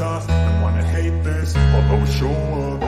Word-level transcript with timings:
tough 0.00 0.30
and 0.30 0.62
wanna 0.62 0.82
hate 0.96 1.12
this, 1.22 1.54
I'll 1.54 1.92
always 1.92 2.08
oh, 2.08 2.18
show 2.20 2.36
up. 2.64 2.80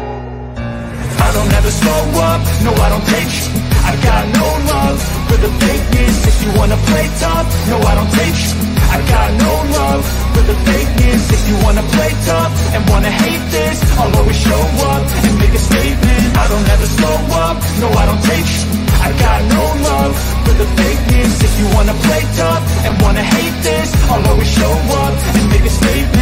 I 1.27 1.29
don't 1.37 1.53
ever 1.61 1.73
slow 1.83 2.03
up, 2.29 2.41
no 2.65 2.73
I 2.73 2.89
don't 2.89 3.07
take 3.13 3.29
sh 3.37 3.45
I 3.85 3.93
got 4.09 4.25
no 4.41 4.49
love 4.73 4.99
for 5.29 5.39
the 5.45 5.51
fakeness. 5.61 6.17
If 6.31 6.37
you 6.43 6.51
wanna 6.57 6.79
play 6.89 7.07
tough, 7.21 7.47
no 7.69 7.77
I 7.85 7.93
don't 8.01 8.13
take 8.17 8.37
sh 8.43 8.49
I 8.97 8.99
got 9.13 9.29
no 9.45 9.53
love 9.77 10.03
for 10.33 10.45
the 10.51 10.57
fakeness. 10.65 11.23
If 11.37 11.43
you 11.49 11.57
wanna 11.61 11.85
play 11.97 12.13
tough 12.25 12.53
and 12.73 12.81
wanna 12.89 13.13
hate 13.25 13.45
this 13.57 13.77
I'll 14.01 14.15
always 14.17 14.41
show 14.49 14.65
up 14.93 15.03
and 15.29 15.35
make 15.37 15.53
a 15.53 15.63
statement. 15.69 16.25
I 16.43 16.45
don't 16.49 16.69
ever 16.75 16.89
slow 16.97 17.19
up, 17.45 17.57
no 17.83 17.89
I 17.93 18.05
don't 18.09 18.25
take 18.33 18.49
sh 18.57 18.61
I 19.05 19.09
got 19.21 19.41
no 19.53 19.65
love 19.85 20.13
for 20.49 20.55
the 20.57 20.69
fakeness. 20.81 21.35
If 21.45 21.53
you 21.61 21.67
wanna 21.77 21.97
play 22.09 22.23
tough 22.41 22.63
and 22.89 22.93
wanna 23.05 23.25
hate 23.37 23.57
this 23.69 23.89
I'll 24.09 24.27
always 24.33 24.49
show 24.49 24.75
up 25.05 25.15
and 25.37 25.45
make 25.53 25.67
a 25.69 25.75
statement 25.83 26.22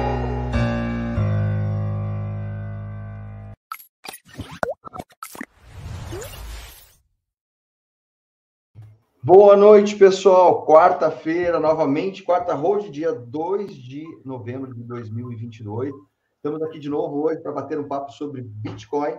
Boa 9.23 9.55
noite, 9.55 9.95
pessoal. 9.97 10.65
Quarta-feira, 10.65 11.59
novamente, 11.59 12.23
quarta 12.23 12.55
road, 12.55 12.89
dia 12.89 13.13
2 13.13 13.71
de 13.75 14.03
novembro 14.25 14.73
de 14.73 14.81
2022. 14.81 15.93
Estamos 16.37 16.59
aqui 16.63 16.79
de 16.79 16.89
novo 16.89 17.21
hoje 17.21 17.39
para 17.39 17.51
bater 17.51 17.79
um 17.79 17.87
papo 17.87 18.11
sobre 18.11 18.41
Bitcoin. 18.41 19.13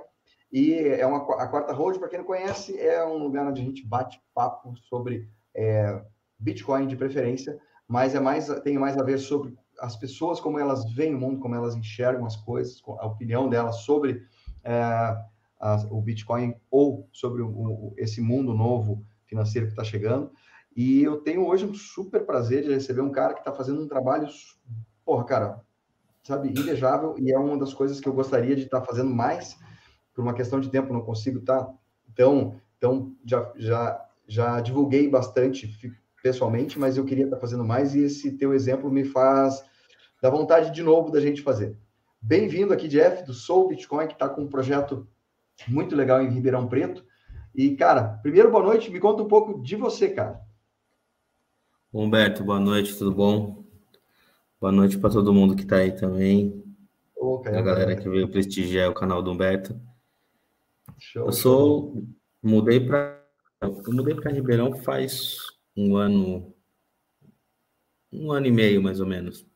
E 0.53 0.75
é 0.75 1.07
uma, 1.07 1.19
a 1.41 1.47
quarta 1.47 1.73
road, 1.73 2.01
para 2.01 2.09
quem 2.09 2.19
não 2.19 2.27
conhece, 2.27 2.77
é 2.81 3.07
um 3.07 3.19
lugar 3.19 3.47
onde 3.47 3.63
a 3.63 3.65
gente 3.65 3.87
bate 3.87 4.21
papo 4.35 4.75
sobre 4.89 5.29
é, 5.55 6.03
Bitcoin 6.37 6.89
de 6.89 6.97
preferência, 6.97 7.57
mas 7.87 8.17
é 8.17 8.19
mais, 8.19 8.49
tem 8.63 8.77
mais 8.77 8.99
a 8.99 9.05
ver 9.05 9.19
sobre 9.19 9.55
as 9.79 9.95
pessoas, 9.95 10.41
como 10.41 10.59
elas 10.59 10.85
veem 10.95 11.15
o 11.15 11.21
mundo, 11.21 11.39
como 11.39 11.55
elas 11.55 11.77
enxergam 11.77 12.27
as 12.27 12.35
coisas, 12.35 12.83
a 12.99 13.07
opinião 13.07 13.49
delas 13.49 13.77
sobre 13.83 14.21
é, 14.65 14.83
a, 15.61 15.87
o 15.93 16.03
Bitcoin 16.03 16.57
ou 16.73 17.09
sobre 17.13 17.41
o, 17.41 17.49
o, 17.49 17.95
esse 17.97 18.21
mundo 18.21 18.53
novo 18.53 19.07
financeiro 19.33 19.67
que 19.67 19.73
está 19.73 19.83
chegando. 19.83 20.31
E 20.77 21.03
eu 21.03 21.19
tenho 21.19 21.47
hoje 21.47 21.65
um 21.65 21.75
super 21.75 22.25
prazer 22.25 22.63
de 22.63 22.73
receber 22.73 23.01
um 23.01 23.11
cara 23.11 23.35
que 23.35 23.41
está 23.41 23.53
fazendo 23.53 23.83
um 23.83 23.89
trabalho, 23.89 24.29
porra, 25.05 25.25
cara, 25.25 25.61
sabe, 26.23 26.49
invejável, 26.49 27.17
e 27.19 27.33
é 27.33 27.39
uma 27.39 27.59
das 27.59 27.75
coisas 27.75 28.01
que 28.01 28.09
eu 28.09 28.13
gostaria 28.13 28.55
de 28.55 28.63
estar 28.63 28.81
tá 28.81 28.87
fazendo 28.87 29.11
mais, 29.11 29.57
por 30.15 30.23
uma 30.23 30.35
questão 30.35 30.61
de 30.61 30.71
tempo, 30.71 30.93
não 30.93 31.03
consigo 31.03 31.39
estar. 31.39 31.65
Tá? 31.65 31.75
Então, 32.11 32.61
então 32.77 33.15
já, 33.25 33.53
já, 33.57 34.09
já 34.27 34.61
divulguei 34.61 35.09
bastante 35.09 35.71
pessoalmente, 36.23 36.79
mas 36.79 36.97
eu 36.97 37.05
queria 37.05 37.25
estar 37.25 37.37
tá 37.37 37.41
fazendo 37.41 37.65
mais, 37.65 37.95
e 37.95 38.05
esse 38.05 38.33
teu 38.33 38.55
exemplo 38.55 38.91
me 38.91 39.05
faz 39.05 39.63
dar 40.23 40.31
vontade 40.31 40.71
de 40.71 40.83
novo 40.83 41.11
da 41.11 41.21
gente 41.21 41.43
fazer. 41.43 41.77
Bem-vindo 42.21 42.73
aqui, 42.73 42.87
Jeff, 42.87 43.25
do 43.25 43.35
Soul 43.35 43.69
Bitcoin, 43.69 44.07
que 44.07 44.13
está 44.13 44.29
com 44.29 44.43
um 44.43 44.49
projeto 44.49 45.09
muito 45.67 45.97
legal 45.97 46.23
em 46.23 46.31
Ribeirão 46.31 46.69
Preto. 46.69 47.05
E, 47.55 47.77
cara, 47.77 48.19
primeiro, 48.23 48.51
boa 48.51 48.65
noite. 48.65 48.91
Me 48.91 48.99
conta 48.99 49.23
um 49.23 49.29
pouco 49.29 49.63
de 49.63 49.77
você, 49.77 50.09
cara. 50.09 50.41
Humberto, 51.93 52.43
boa 52.43 52.59
noite, 52.59 52.97
tudo 52.97 53.15
bom? 53.15 53.65
Boa 54.59 54.73
noite 54.73 54.97
para 54.97 55.11
todo 55.11 55.35
mundo 55.35 55.55
que 55.55 55.63
está 55.63 55.77
aí 55.77 55.93
também. 55.93 56.65
Cara, 57.45 57.59
a 57.59 57.63
galera 57.63 57.97
que 57.97 58.09
veio 58.09 58.29
prestigiar 58.29 58.91
o 58.91 58.95
canal 58.95 59.23
do 59.23 59.31
Humberto. 59.31 59.79
Show, 60.99 61.27
eu 61.27 61.33
sou. 61.33 61.93
Show. 61.95 62.09
Mudei 62.43 62.81
para. 62.81 63.23
Eu 63.61 63.93
mudei 63.93 64.15
para 64.15 64.33
Ribeirão 64.33 64.75
faz 64.83 65.37
um 65.77 65.97
ano. 65.97 66.55
Um 68.11 68.33
ano 68.33 68.47
e 68.47 68.51
meio, 68.51 68.83
mais 68.83 68.99
ou 68.99 69.07
menos. 69.07 69.47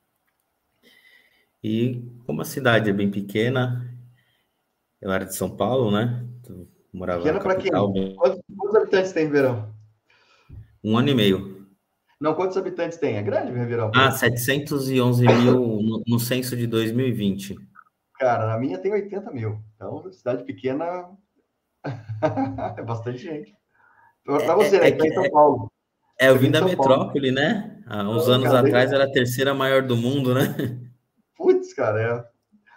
E 1.62 2.03
como 2.27 2.43
a 2.43 2.45
cidade 2.45 2.91
é 2.91 2.93
bem 2.93 3.11
pequena, 3.11 3.93
eu 5.01 5.11
era 5.11 5.25
de 5.25 5.35
São 5.35 5.56
Paulo, 5.56 5.91
né? 5.91 6.25
Morava 6.97 7.23
Pequena 7.23 7.41
para 7.41 7.57
quem? 7.57 7.71
Quantos, 7.71 8.41
quantos, 8.57 8.77
habitantes 8.77 9.12
tem 9.12 9.27
Ribeirão? 9.27 9.69
Um 10.83 10.97
ano 10.97 11.11
e 11.11 11.15
meio. 11.15 11.67
Não, 12.19 12.34
quantos 12.34 12.57
habitantes 12.57 12.97
tem? 12.97 13.19
É 13.19 13.23
grande 13.23 13.53
Ribeirão? 13.53 13.91
Ah, 13.95 14.11
711 14.11 15.27
mil 15.27 15.53
no, 15.83 16.03
no 16.06 16.19
censo 16.19 16.56
de 16.56 16.67
2020. 16.67 17.55
Cara, 18.19 18.47
na 18.47 18.59
minha 18.59 18.79
tem 18.79 18.93
80 18.93 19.31
mil. 19.31 19.62
Então, 19.75 20.11
cidade 20.11 20.43
pequena 20.45 21.11
é 22.79 22.83
bastante 22.83 23.19
gente. 23.19 23.55
Para 24.25 24.55
você, 24.55 24.77
é, 24.77 24.81
né? 24.81 24.89
É, 24.89 24.93
que, 24.93 25.06
em 25.06 25.12
São 25.12 25.25
é 25.27 25.31
Paulo. 25.31 25.71
É, 26.19 26.31
eu 26.31 26.39
vim 26.39 26.51
da 26.51 26.62
metrópole, 26.62 27.35
Paulo. 27.35 27.49
né? 27.51 27.83
Há 27.87 28.09
uns 28.09 28.27
anos 28.27 28.49
cara, 28.49 28.67
atrás 28.67 28.91
era 28.91 29.05
a 29.05 29.12
terceira 29.12 29.53
maior 29.53 29.83
do 29.83 29.99
mundo, 29.99 30.33
né? 30.33 30.81
Putz, 31.37 31.75
cara, 31.75 32.01
é. 32.01 32.37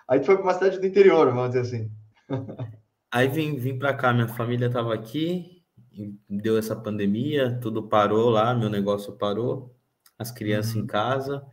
Aí 0.09 0.19
tu 0.19 0.25
foi 0.25 0.35
para 0.35 0.43
uma 0.43 0.53
cidade 0.53 0.77
do 0.77 0.85
interior, 0.85 1.33
vamos 1.33 1.53
dizer 1.53 1.61
assim. 1.61 1.91
Aí 3.11 3.27
vim, 3.27 3.55
vim 3.55 3.77
para 3.77 3.93
cá, 3.93 4.13
minha 4.13 4.27
família 4.27 4.67
estava 4.67 4.93
aqui, 4.93 5.63
deu 6.29 6.57
essa 6.57 6.75
pandemia, 6.75 7.59
tudo 7.59 7.87
parou 7.87 8.29
lá, 8.29 8.53
meu 8.53 8.69
negócio 8.69 9.13
parou, 9.13 9.75
as 10.17 10.31
crianças 10.31 10.75
uhum. 10.75 10.81
em 10.81 10.87
casa. 10.87 11.45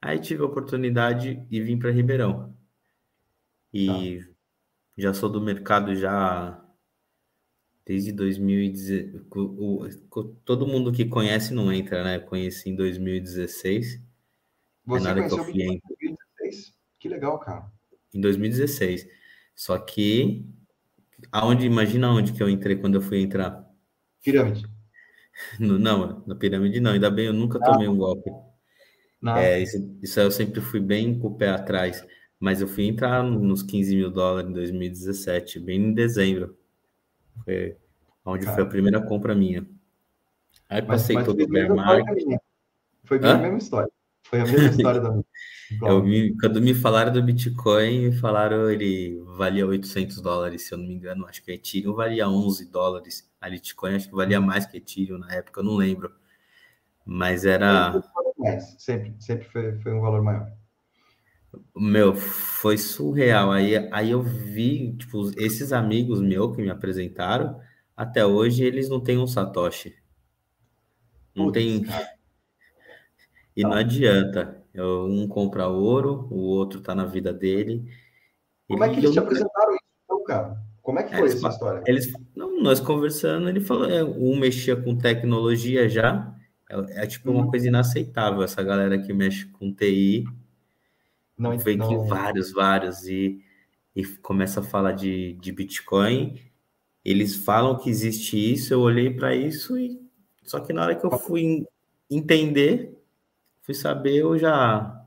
Aí 0.00 0.18
tive 0.18 0.42
a 0.42 0.46
oportunidade 0.46 1.46
e 1.50 1.60
vim 1.60 1.78
para 1.78 1.90
Ribeirão. 1.90 2.56
E 3.72 4.20
tá. 4.20 4.30
já 4.98 5.14
sou 5.14 5.28
do 5.28 5.40
mercado 5.40 5.94
já 5.94 6.62
desde 7.84 8.12
2016. 8.12 9.26
Todo 10.44 10.66
mundo 10.66 10.92
que 10.92 11.04
conhece 11.04 11.54
não 11.54 11.72
entra, 11.72 12.02
né? 12.02 12.18
Conheci 12.18 12.70
em 12.70 12.76
2016. 12.76 14.02
Você 14.84 15.08
é 15.08 15.14
conheceu 15.14 15.44
que 15.44 15.62
em 15.62 15.80
2016? 15.88 16.74
Que 16.98 17.08
legal, 17.08 17.38
cara. 17.38 17.70
Em 18.12 18.20
2016. 18.20 19.08
Só 19.54 19.78
que 19.78 20.44
Aonde, 21.36 21.66
imagina 21.66 22.10
onde 22.10 22.32
que 22.32 22.42
eu 22.42 22.48
entrei 22.48 22.76
quando 22.76 22.94
eu 22.94 23.02
fui 23.02 23.20
entrar? 23.20 23.62
Pirâmide. 24.24 24.64
No, 25.60 25.78
não, 25.78 26.24
na 26.26 26.34
pirâmide 26.34 26.80
não, 26.80 26.92
ainda 26.92 27.10
bem, 27.10 27.26
eu 27.26 27.32
nunca 27.34 27.60
tomei 27.60 27.86
um 27.86 27.98
golpe. 27.98 28.30
É, 29.36 29.60
isso, 29.60 29.98
isso 30.02 30.18
eu 30.18 30.30
sempre 30.30 30.62
fui 30.62 30.80
bem 30.80 31.18
com 31.18 31.28
o 31.28 31.34
pé 31.34 31.50
atrás, 31.50 32.02
mas 32.40 32.62
eu 32.62 32.66
fui 32.66 32.84
entrar 32.84 33.22
nos 33.22 33.62
15 33.62 33.94
mil 33.94 34.10
dólares 34.10 34.48
em 34.48 34.54
2017, 34.54 35.60
bem 35.60 35.78
em 35.78 35.92
dezembro. 35.92 36.56
Foi 37.44 37.76
onde 38.24 38.46
Cara. 38.46 38.54
foi 38.56 38.64
a 38.64 38.68
primeira 38.68 39.02
compra 39.02 39.34
minha. 39.34 39.68
Aí 40.70 40.80
passei 40.80 41.16
mas 41.16 41.26
todo 41.26 41.44
o 41.44 41.46
bear 41.46 41.68
market. 41.74 42.40
Foi 43.04 43.18
bem 43.18 43.30
a 43.30 43.36
mesma 43.36 43.58
história. 43.58 43.92
Foi 44.28 44.40
a 44.40 44.44
mesma 44.44 44.68
história 44.70 45.00
da 45.00 45.22
Eu 45.82 46.02
vi, 46.02 46.36
quando 46.38 46.60
me 46.60 46.74
falaram 46.74 47.12
do 47.12 47.22
Bitcoin, 47.22 48.08
me 48.08 48.12
falaram 48.12 48.70
ele 48.70 49.22
valia 49.36 49.66
800 49.66 50.20
dólares, 50.20 50.62
se 50.62 50.74
eu 50.74 50.78
não 50.78 50.86
me 50.86 50.94
engano. 50.94 51.26
Acho 51.26 51.42
que 51.42 51.50
a 51.50 51.54
Ethereum 51.54 51.94
valia 51.94 52.28
11 52.28 52.70
dólares. 52.70 53.30
A 53.40 53.48
Bitcoin 53.48 53.94
acho 53.94 54.08
que 54.08 54.14
valia 54.14 54.40
mais 54.40 54.66
que 54.66 54.76
Ethereum 54.76 55.18
na 55.18 55.32
época, 55.32 55.60
eu 55.60 55.64
não 55.64 55.76
lembro. 55.76 56.12
Mas 57.04 57.44
era. 57.44 58.02
Sempre, 58.78 59.14
sempre 59.18 59.48
foi, 59.48 59.78
foi 59.80 59.92
um 59.92 60.00
valor 60.00 60.22
maior. 60.22 60.50
Meu, 61.74 62.14
foi 62.14 62.76
surreal. 62.76 63.52
Aí, 63.52 63.76
aí 63.92 64.10
eu 64.10 64.22
vi, 64.22 64.94
tipo, 64.96 65.30
esses 65.38 65.72
amigos 65.72 66.20
meus 66.20 66.54
que 66.54 66.62
me 66.62 66.70
apresentaram, 66.70 67.60
até 67.96 68.24
hoje 68.26 68.64
eles 68.64 68.88
não 68.88 69.00
têm 69.00 69.18
um 69.18 69.26
Satoshi. 69.26 69.94
Não 71.34 71.46
Putz, 71.46 71.54
tem. 71.54 71.86
E 73.56 73.62
não 73.62 73.72
adianta. 73.72 74.62
Um 74.76 75.26
compra 75.26 75.66
ouro, 75.68 76.28
o 76.30 76.40
outro 76.40 76.80
tá 76.80 76.94
na 76.94 77.06
vida 77.06 77.32
dele. 77.32 77.90
Como 78.68 78.84
é 78.84 78.90
que 78.90 78.98
eles 78.98 79.12
te 79.12 79.18
apresentaram 79.18 79.74
isso, 79.74 79.84
então, 80.04 80.24
cara? 80.24 80.58
Como 80.82 80.98
é 80.98 81.02
que 81.02 81.16
foi 81.16 81.28
essa 81.28 81.48
história? 81.48 81.82
Eles, 81.86 82.12
não, 82.34 82.62
nós 82.62 82.78
conversando, 82.78 83.48
ele 83.48 83.60
falou, 83.60 83.90
é, 83.90 84.04
um 84.04 84.36
mexia 84.36 84.76
com 84.76 84.96
tecnologia 84.96 85.88
já, 85.88 86.32
é, 86.70 87.02
é 87.02 87.06
tipo 87.06 87.30
uma 87.30 87.44
uhum. 87.44 87.50
coisa 87.50 87.66
inaceitável, 87.68 88.42
essa 88.42 88.62
galera 88.62 88.98
que 88.98 89.12
mexe 89.12 89.46
com 89.46 89.72
TI, 89.72 90.24
não, 91.36 91.58
vem 91.58 91.76
não... 91.76 91.88
que 91.88 92.08
vários, 92.08 92.52
vários, 92.52 93.06
e, 93.08 93.42
e 93.94 94.04
começa 94.04 94.60
a 94.60 94.62
falar 94.62 94.92
de, 94.92 95.32
de 95.34 95.50
Bitcoin, 95.52 96.40
eles 97.04 97.34
falam 97.34 97.76
que 97.76 97.88
existe 97.88 98.52
isso, 98.52 98.74
eu 98.74 98.80
olhei 98.80 99.10
para 99.10 99.34
isso, 99.34 99.78
e 99.78 100.00
só 100.44 100.60
que 100.60 100.72
na 100.72 100.82
hora 100.82 100.94
que 100.94 101.04
eu 101.04 101.18
fui 101.18 101.66
entender, 102.08 102.96
fui 103.66 103.74
saber, 103.74 104.16
eu 104.16 104.38
já 104.38 105.04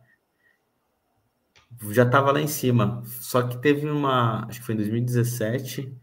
já 1.91 2.03
estava 2.03 2.31
lá 2.31 2.41
em 2.41 2.47
cima. 2.47 3.01
Só 3.05 3.41
que 3.41 3.57
teve 3.57 3.89
uma, 3.89 4.45
acho 4.47 4.59
que 4.59 4.65
foi 4.65 4.75
em 4.75 4.79
2017, 4.79 5.97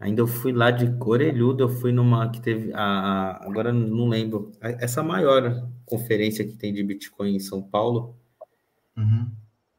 Ainda 0.00 0.22
eu 0.22 0.26
fui 0.26 0.50
lá 0.50 0.70
de 0.70 0.90
Corelhudo, 0.96 1.62
eu 1.62 1.68
fui 1.68 1.92
numa 1.92 2.30
que 2.30 2.40
teve 2.40 2.72
a, 2.72 3.38
agora 3.44 3.70
não 3.70 4.08
lembro, 4.08 4.50
essa 4.58 5.02
maior 5.02 5.68
conferência 5.84 6.42
que 6.42 6.56
tem 6.56 6.72
de 6.72 6.82
Bitcoin 6.82 7.36
em 7.36 7.38
São 7.38 7.62
Paulo. 7.62 8.16
Uhum. 8.96 9.30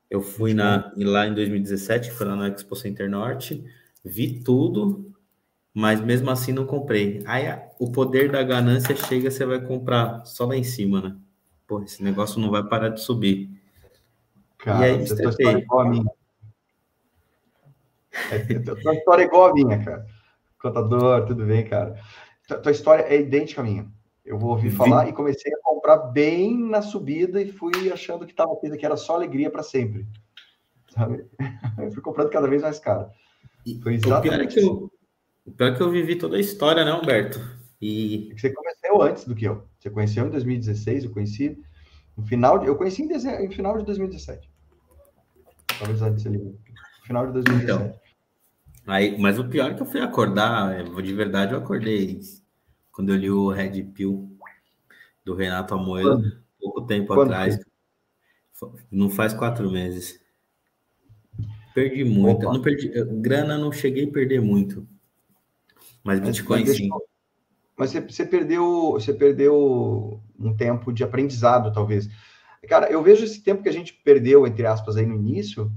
Eu 0.07 0.21
fui 0.21 0.53
na, 0.53 0.93
lá 0.95 1.25
em 1.25 1.33
2017, 1.33 2.11
foi 2.11 2.27
lá 2.27 2.35
no 2.35 2.45
Expo 2.45 2.75
Center 2.75 3.09
Norte, 3.09 3.65
vi 4.05 4.43
tudo, 4.43 5.11
mas 5.73 5.99
mesmo 5.99 6.29
assim 6.29 6.51
não 6.51 6.67
comprei. 6.67 7.23
Aí 7.25 7.45
o 7.79 7.91
poder 7.91 8.31
da 8.31 8.43
ganância 8.43 8.95
chega, 8.95 9.31
você 9.31 9.43
vai 9.43 9.59
comprar 9.65 10.23
só 10.25 10.45
lá 10.45 10.55
em 10.55 10.63
cima, 10.63 11.01
né? 11.01 11.17
Pô, 11.71 11.81
esse 11.81 12.03
negócio 12.03 12.37
não 12.37 12.51
vai 12.51 12.61
parar 12.67 12.89
de 12.89 12.99
subir. 12.99 13.49
Cara, 14.57 14.89
e 14.89 14.91
aí, 14.91 15.07
você 15.07 15.15
tá 15.15 15.53
igual 15.53 15.79
a 15.79 15.89
minha. 15.89 16.11
É, 18.29 18.59
tua 18.59 18.93
história 18.93 19.23
é 19.23 19.25
igual 19.25 19.45
a 19.45 19.53
minha, 19.53 19.81
cara. 19.81 20.05
Contador, 20.61 21.25
tudo 21.25 21.45
bem, 21.45 21.65
cara? 21.65 21.97
Tua 22.61 22.73
história 22.73 23.03
é 23.03 23.21
idêntica 23.21 23.61
à 23.61 23.63
minha. 23.63 23.89
Eu 24.25 24.37
vou 24.37 24.49
ouvir 24.49 24.69
falar 24.69 25.07
e 25.07 25.13
comecei 25.13 25.49
a 25.53 25.61
comprar 25.63 25.95
bem 25.95 26.59
na 26.59 26.81
subida 26.81 27.41
e 27.41 27.53
fui 27.53 27.89
achando 27.89 28.25
que 28.25 28.33
estava 28.33 28.53
que 28.59 28.85
era 28.85 28.97
só 28.97 29.15
alegria 29.15 29.49
para 29.49 29.63
sempre. 29.63 30.05
Sabe? 30.89 31.25
Eu 31.79 31.89
fui 31.93 32.01
comprando 32.01 32.31
cada 32.31 32.49
vez 32.49 32.63
mais 32.63 32.79
caro. 32.79 33.09
Foi 33.81 33.93
exatamente 33.93 34.19
o 34.19 34.21
pior, 34.21 34.41
é 34.41 34.47
que 34.47 34.59
eu, 34.59 34.91
o 35.45 35.51
pior 35.51 35.71
é 35.71 35.75
que 35.77 35.81
eu 35.81 35.89
vivi 35.89 36.17
toda 36.17 36.35
a 36.35 36.39
história, 36.39 36.83
né, 36.83 36.91
Humberto? 36.91 37.39
E... 37.81 38.33
Você 38.35 38.51
conheceu 38.91 39.01
antes 39.01 39.25
do 39.25 39.35
que 39.35 39.45
eu. 39.45 39.67
Você 39.79 39.89
conheceu 39.89 40.27
em 40.27 40.29
2016, 40.29 41.05
eu 41.05 41.11
conheci 41.11 41.57
no 42.17 42.25
final 42.25 42.59
de, 42.59 42.67
eu 42.67 42.75
conheci 42.75 43.03
em, 43.03 43.07
dezembro, 43.07 43.43
em 43.43 43.51
final 43.51 43.77
de 43.77 43.85
2017. 43.85 44.49
Talvez 45.79 46.01
antes 46.01 46.25
ali. 46.27 46.55
Final 47.05 47.27
de 47.27 47.33
2017. 47.33 47.63
Então, 47.63 47.99
aí, 48.85 49.17
mas 49.17 49.39
o 49.39 49.47
pior 49.47 49.71
é 49.71 49.73
que 49.73 49.81
eu 49.81 49.85
fui 49.85 50.01
acordar, 50.01 50.83
de 50.83 51.13
verdade 51.13 51.53
eu 51.53 51.59
acordei 51.59 52.19
quando 52.91 53.09
eu 53.09 53.15
li 53.15 53.29
o 53.29 53.49
Red 53.49 53.83
Pill 53.83 54.29
do 55.23 55.33
Renato 55.33 55.73
Amoedo, 55.73 56.41
pouco 56.59 56.81
tempo 56.81 57.07
Quando 57.07 57.31
atrás. 57.31 57.59
Não 58.91 59.09
faz 59.09 59.33
quatro 59.33 59.71
meses. 59.71 60.19
Perdi 61.73 62.03
muito. 62.03 62.43
Não 62.43 62.61
perdi, 62.61 62.91
grana 63.21 63.57
não 63.57 63.71
cheguei 63.71 64.07
a 64.07 64.11
perder 64.11 64.41
muito. 64.41 64.87
Mas 66.03 66.19
Bitcoin 66.19 66.65
sim. 66.65 66.89
Mas 67.81 67.89
você, 67.89 67.99
você, 67.99 68.23
perdeu, 68.23 68.91
você 68.91 69.11
perdeu 69.11 70.21
um 70.39 70.55
tempo 70.55 70.93
de 70.93 71.03
aprendizado, 71.03 71.73
talvez. 71.73 72.07
Cara, 72.69 72.91
eu 72.91 73.01
vejo 73.01 73.25
esse 73.25 73.41
tempo 73.41 73.63
que 73.63 73.69
a 73.69 73.73
gente 73.73 73.99
perdeu, 74.05 74.45
entre 74.45 74.67
aspas, 74.67 74.97
aí 74.97 75.05
no 75.07 75.15
início, 75.15 75.71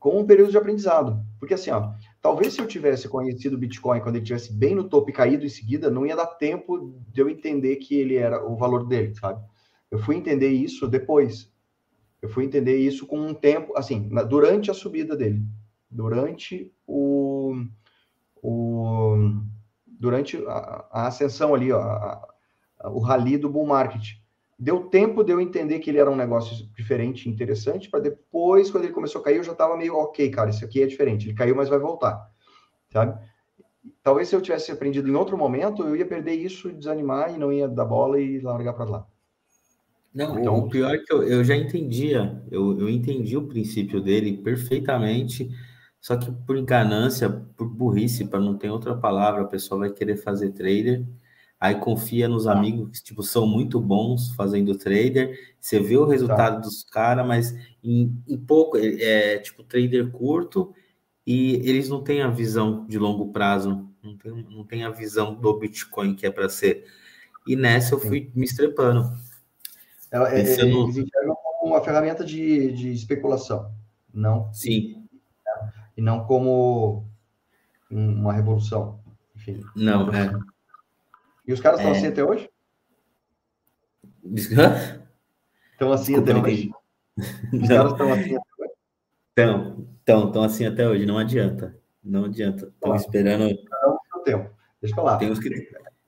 como 0.00 0.18
um 0.18 0.26
período 0.26 0.50
de 0.50 0.58
aprendizado. 0.58 1.24
Porque 1.38 1.54
assim, 1.54 1.70
ó, 1.70 1.92
talvez 2.20 2.54
se 2.54 2.60
eu 2.60 2.66
tivesse 2.66 3.08
conhecido 3.08 3.54
o 3.54 3.58
Bitcoin 3.60 4.00
quando 4.00 4.16
ele 4.16 4.24
estivesse 4.24 4.52
bem 4.52 4.74
no 4.74 4.88
topo 4.88 5.08
e 5.08 5.12
caído 5.12 5.46
em 5.46 5.48
seguida, 5.48 5.88
não 5.88 6.04
ia 6.04 6.16
dar 6.16 6.26
tempo 6.26 7.00
de 7.12 7.20
eu 7.20 7.30
entender 7.30 7.76
que 7.76 7.94
ele 7.94 8.16
era 8.16 8.44
o 8.44 8.56
valor 8.56 8.84
dele, 8.88 9.14
sabe? 9.14 9.40
Eu 9.88 10.00
fui 10.00 10.16
entender 10.16 10.48
isso 10.48 10.88
depois. 10.88 11.48
Eu 12.20 12.28
fui 12.28 12.44
entender 12.44 12.76
isso 12.76 13.06
com 13.06 13.20
um 13.20 13.34
tempo, 13.34 13.72
assim, 13.76 14.08
na, 14.10 14.24
durante 14.24 14.68
a 14.68 14.74
subida 14.74 15.16
dele. 15.16 15.44
Durante 15.88 16.74
o. 16.84 17.54
o 18.42 19.44
durante 20.00 20.38
a, 20.46 20.86
a 20.90 21.06
ascensão 21.08 21.54
ali, 21.54 21.70
ó, 21.70 21.78
a, 21.78 22.28
a, 22.80 22.90
o 22.90 22.98
rally 22.98 23.36
do 23.36 23.50
bull 23.50 23.66
market 23.66 24.18
deu 24.58 24.84
tempo 24.84 25.22
de 25.22 25.32
eu 25.32 25.40
entender 25.40 25.78
que 25.78 25.90
ele 25.90 25.98
era 25.98 26.10
um 26.10 26.16
negócio 26.16 26.66
diferente, 26.74 27.28
interessante, 27.28 27.88
para 27.88 28.00
depois, 28.00 28.70
quando 28.70 28.84
ele 28.84 28.92
começou 28.92 29.20
a 29.20 29.24
cair, 29.24 29.36
eu 29.36 29.44
já 29.44 29.52
estava 29.52 29.76
meio, 29.76 29.94
ok, 29.94 30.30
cara, 30.30 30.50
isso 30.50 30.64
aqui 30.64 30.82
é 30.82 30.86
diferente. 30.86 31.26
Ele 31.26 31.36
caiu, 31.36 31.54
mas 31.54 31.68
vai 31.68 31.78
voltar, 31.78 32.30
sabe? 32.90 33.18
Talvez 34.02 34.28
se 34.28 34.36
eu 34.36 34.40
tivesse 34.40 34.70
aprendido 34.70 35.08
em 35.08 35.14
outro 35.14 35.36
momento, 35.36 35.82
eu 35.82 35.96
ia 35.96 36.04
perder 36.04 36.34
isso, 36.34 36.70
desanimar 36.72 37.34
e 37.34 37.38
não 37.38 37.52
ia 37.52 37.68
dar 37.68 37.86
bola 37.86 38.20
e 38.20 38.40
largar 38.40 38.74
para 38.74 38.84
lá. 38.84 39.06
Não, 40.14 40.38
então, 40.38 40.58
o 40.58 40.68
pior 40.68 40.94
é 40.94 40.98
que 40.98 41.12
eu, 41.12 41.22
eu 41.22 41.44
já 41.44 41.56
entendia, 41.56 42.42
eu, 42.50 42.78
eu 42.80 42.88
entendi 42.88 43.36
o 43.36 43.46
princípio 43.46 44.00
dele 44.00 44.36
perfeitamente, 44.38 45.48
só 46.00 46.16
que 46.16 46.30
por 46.30 46.60
ganância, 46.62 47.28
por 47.28 47.68
burrice, 47.68 48.24
para 48.24 48.40
não 48.40 48.56
ter 48.56 48.70
outra 48.70 48.96
palavra, 48.96 49.42
a 49.42 49.48
pessoa 49.48 49.80
vai 49.80 49.90
querer 49.90 50.16
fazer 50.16 50.50
trader 50.50 51.06
aí 51.60 51.74
confia 51.74 52.26
nos 52.26 52.44
tá. 52.44 52.52
amigos 52.52 52.98
que 52.98 53.04
tipo, 53.04 53.22
são 53.22 53.46
muito 53.46 53.78
bons 53.78 54.32
fazendo 54.34 54.76
trader, 54.78 55.38
você 55.60 55.78
vê 55.78 55.96
o 55.98 56.06
resultado 56.06 56.54
tá. 56.54 56.60
dos 56.60 56.82
caras, 56.84 57.26
mas 57.26 57.54
em, 57.84 58.18
em, 58.26 58.38
pouco, 58.38 58.78
é, 58.78 59.34
é 59.34 59.38
tipo 59.38 59.62
trader 59.62 60.10
curto, 60.10 60.72
e 61.26 61.56
eles 61.68 61.90
não 61.90 62.02
têm 62.02 62.22
a 62.22 62.30
visão 62.30 62.86
de 62.86 62.98
longo 62.98 63.30
prazo, 63.30 63.86
não 64.02 64.16
tem, 64.16 64.32
não 64.48 64.64
tem 64.64 64.84
a 64.84 64.90
visão 64.90 65.34
do 65.34 65.58
Bitcoin 65.58 66.14
que 66.14 66.26
é 66.26 66.30
para 66.30 66.48
ser. 66.48 66.86
E 67.46 67.54
nessa 67.54 67.94
eu 67.94 68.00
fui 68.00 68.24
Sim. 68.24 68.32
me 68.34 68.44
estrepando. 68.44 69.12
Ela, 70.10 70.30
é, 70.30 70.42
Pensando... 70.42 70.84
Eles 70.84 70.96
enxergam 70.96 71.36
como 71.36 71.74
uma 71.74 71.84
ferramenta 71.84 72.24
de, 72.24 72.72
de 72.72 72.92
especulação, 72.92 73.70
não? 74.12 74.50
Sim. 74.52 74.99
E 76.00 76.02
não 76.02 76.24
como 76.24 77.04
uma 77.90 78.32
revolução. 78.32 78.98
Enfim, 79.36 79.62
não, 79.76 80.10
é. 80.10 80.32
E 81.46 81.52
os 81.52 81.60
caras 81.60 81.78
estão 81.78 81.92
é... 81.92 81.98
assim 81.98 82.06
até 82.06 82.24
hoje? 82.24 82.50
Estão 84.24 85.92
assim 85.92 86.14
Desculpa, 86.14 86.30
até 86.30 86.40
hoje? 86.40 86.70
Os 87.52 87.68
caras 87.68 87.92
estão 87.92 88.12
assim 88.14 88.34
até 88.34 88.62
hoje? 88.62 88.72
Estão, 89.28 89.86
estão, 89.98 90.26
estão 90.26 90.42
assim 90.42 90.64
até 90.64 90.88
hoje, 90.88 91.04
não 91.04 91.18
adianta. 91.18 91.78
Não 92.02 92.24
adianta. 92.24 92.68
Estão 92.68 92.94
esperando. 92.94 93.44
Não, 93.44 94.22
tempo. 94.24 94.50
Deixa 94.80 94.92
eu 94.92 94.96
falar. 94.96 95.18
Tem 95.18 95.30
uns 95.30 95.38
que 95.38 95.50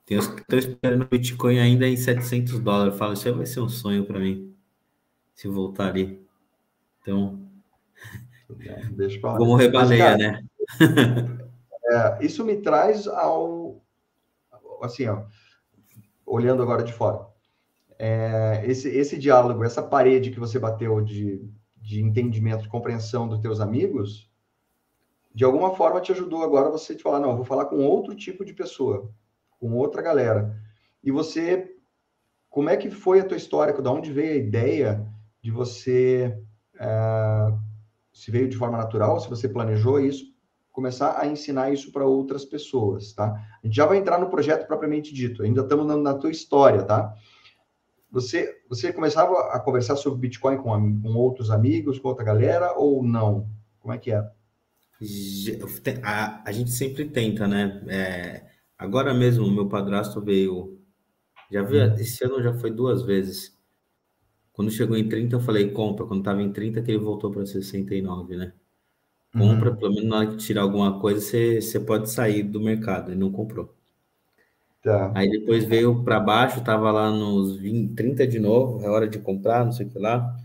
tem 0.07 0.19
uns 0.19 0.27
que 0.27 0.41
estão 0.41 0.59
esperando 0.59 1.03
o 1.03 1.09
Bitcoin 1.09 1.59
ainda 1.59 1.87
em 1.87 1.99
700 1.99 2.61
dólares. 2.61 2.97
Fala, 2.97 3.13
isso 3.13 3.35
vai 3.35 3.45
ser 3.45 3.61
um 3.61 3.69
sonho 3.69 4.07
para 4.07 4.19
mim. 4.19 4.57
Se 5.35 5.49
voltar 5.49 5.89
ali. 5.89 6.27
Então. 7.03 7.42
Deixa 8.93 9.17
eu 9.17 9.21
falar. 9.21 9.39
Como 9.39 9.57
rebaleia, 9.57 10.17
né? 10.17 10.45
é, 11.91 12.25
isso 12.25 12.45
me 12.45 12.57
traz 12.57 13.07
ao 13.07 13.83
assim, 14.83 15.07
ó, 15.07 15.25
olhando 16.27 16.63
agora 16.63 16.83
de 16.83 16.93
fora, 16.93 17.27
é, 17.99 18.63
esse, 18.67 18.89
esse 18.89 19.17
diálogo, 19.19 19.65
essa 19.65 19.83
parede 19.83 20.31
que 20.31 20.41
você 20.41 20.59
bateu 20.59 21.01
de, 21.01 21.49
de 21.77 22.03
entendimento, 22.03 22.63
de 22.63 22.69
compreensão 22.69 23.29
dos 23.29 23.39
teus 23.39 23.61
amigos, 23.61 24.29
de 25.35 25.45
alguma 25.45 25.75
forma 25.75 26.01
te 26.01 26.13
ajudou 26.13 26.43
agora 26.43 26.71
você 26.71 26.95
te 26.95 27.03
falar, 27.03 27.21
não, 27.21 27.37
vou 27.37 27.45
falar 27.45 27.67
com 27.67 27.77
outro 27.87 28.15
tipo 28.15 28.45
de 28.45 28.53
pessoa, 28.53 29.11
com 29.61 29.73
outra 29.75 30.03
galera. 30.03 30.61
E 31.03 31.11
você, 31.11 31.75
como 32.51 32.69
é 32.69 32.77
que 32.77 32.91
foi 32.91 33.21
a 33.21 33.25
tua 33.25 33.37
história? 33.37 33.73
Da 33.81 33.91
onde 33.91 34.13
veio 34.13 34.33
a 34.33 34.37
ideia 34.37 35.07
de 35.41 35.51
você, 35.51 36.39
é, 36.79 37.53
se 38.13 38.31
veio 38.31 38.49
de 38.49 38.57
forma 38.57 38.79
natural, 38.79 39.21
se 39.21 39.29
você 39.29 39.49
planejou 39.49 40.01
isso? 40.01 40.33
começar 40.73 41.21
a 41.21 41.27
ensinar 41.27 41.71
isso 41.71 41.93
para 41.93 42.07
outras 42.07 42.45
pessoas, 42.45 43.13
tá? 43.13 43.27
A 43.63 43.67
gente 43.67 43.77
já 43.77 43.85
vai 43.85 43.99
entrar 43.99 44.19
no 44.19 44.31
projeto 44.31 44.67
propriamente 44.67 45.13
dito, 45.13 45.43
ainda 45.43 45.61
estamos 45.61 45.87
na, 45.87 45.97
na 45.97 46.15
tua 46.15 46.31
história, 46.31 46.83
tá? 46.83 47.15
Você, 48.11 48.61
você 48.69 48.93
começava 48.93 49.33
a 49.53 49.61
conversar 49.61 49.97
sobre 49.97 50.21
Bitcoin 50.21 50.57
com, 50.57 51.01
com 51.03 51.15
outros 51.15 51.51
amigos, 51.51 51.99
com 51.99 52.09
outra 52.09 52.25
galera, 52.25 52.73
ou 52.77 53.03
não? 53.03 53.49
Como 53.81 53.93
é 53.93 53.99
que 53.99 54.13
é? 54.13 54.27
A, 56.03 56.43
a 56.49 56.53
gente 56.53 56.71
sempre 56.71 57.07
tenta, 57.07 57.47
né? 57.47 57.83
É, 57.89 58.47
agora 58.79 59.15
mesmo, 59.15 59.51
meu 59.51 59.69
padrasto 59.69 60.21
veio. 60.21 60.79
Já 61.51 61.63
veio, 61.63 61.91
hum. 61.91 61.95
esse 61.95 62.25
ano 62.25 62.43
já 62.43 62.53
foi 62.55 62.71
duas 62.71 63.03
vezes. 63.03 63.52
Quando 64.53 64.71
chegou 64.71 64.97
em 64.97 65.09
30, 65.09 65.37
eu 65.37 65.41
falei 65.41 65.71
compra. 65.71 66.07
Quando 66.07 66.21
estava 66.21 66.43
em 66.43 66.53
30, 66.53 66.83
que 66.83 66.91
ele 66.91 66.99
voltou 66.99 67.31
para 67.31 67.47
69, 67.47 68.37
né? 68.37 68.53
compra, 69.33 69.71
uhum. 69.71 69.77
pelo 69.77 69.95
menos 69.95 70.09
na 70.09 70.19
hora 70.19 70.27
que 70.27 70.37
tirar 70.37 70.63
alguma 70.63 71.01
coisa, 71.01 71.21
você, 71.21 71.61
você 71.61 71.81
pode 71.81 72.11
sair 72.11 72.43
do 72.43 72.61
mercado. 72.61 73.11
Ele 73.11 73.21
não 73.21 73.33
comprou. 73.33 73.75
Tá. 74.83 75.13
Aí 75.15 75.31
depois 75.31 75.65
veio 75.65 76.03
para 76.03 76.21
baixo, 76.21 76.63
tava 76.63 76.91
lá 76.91 77.11
nos 77.11 77.57
20, 77.57 77.95
30 77.95 78.27
de 78.27 78.39
novo, 78.39 78.85
é 78.85 78.89
hora 78.89 79.09
de 79.09 79.19
comprar, 79.19 79.65
não 79.65 79.73
sei 79.73 79.87
o 79.87 79.89
que 79.89 79.99
lá. 79.99 80.37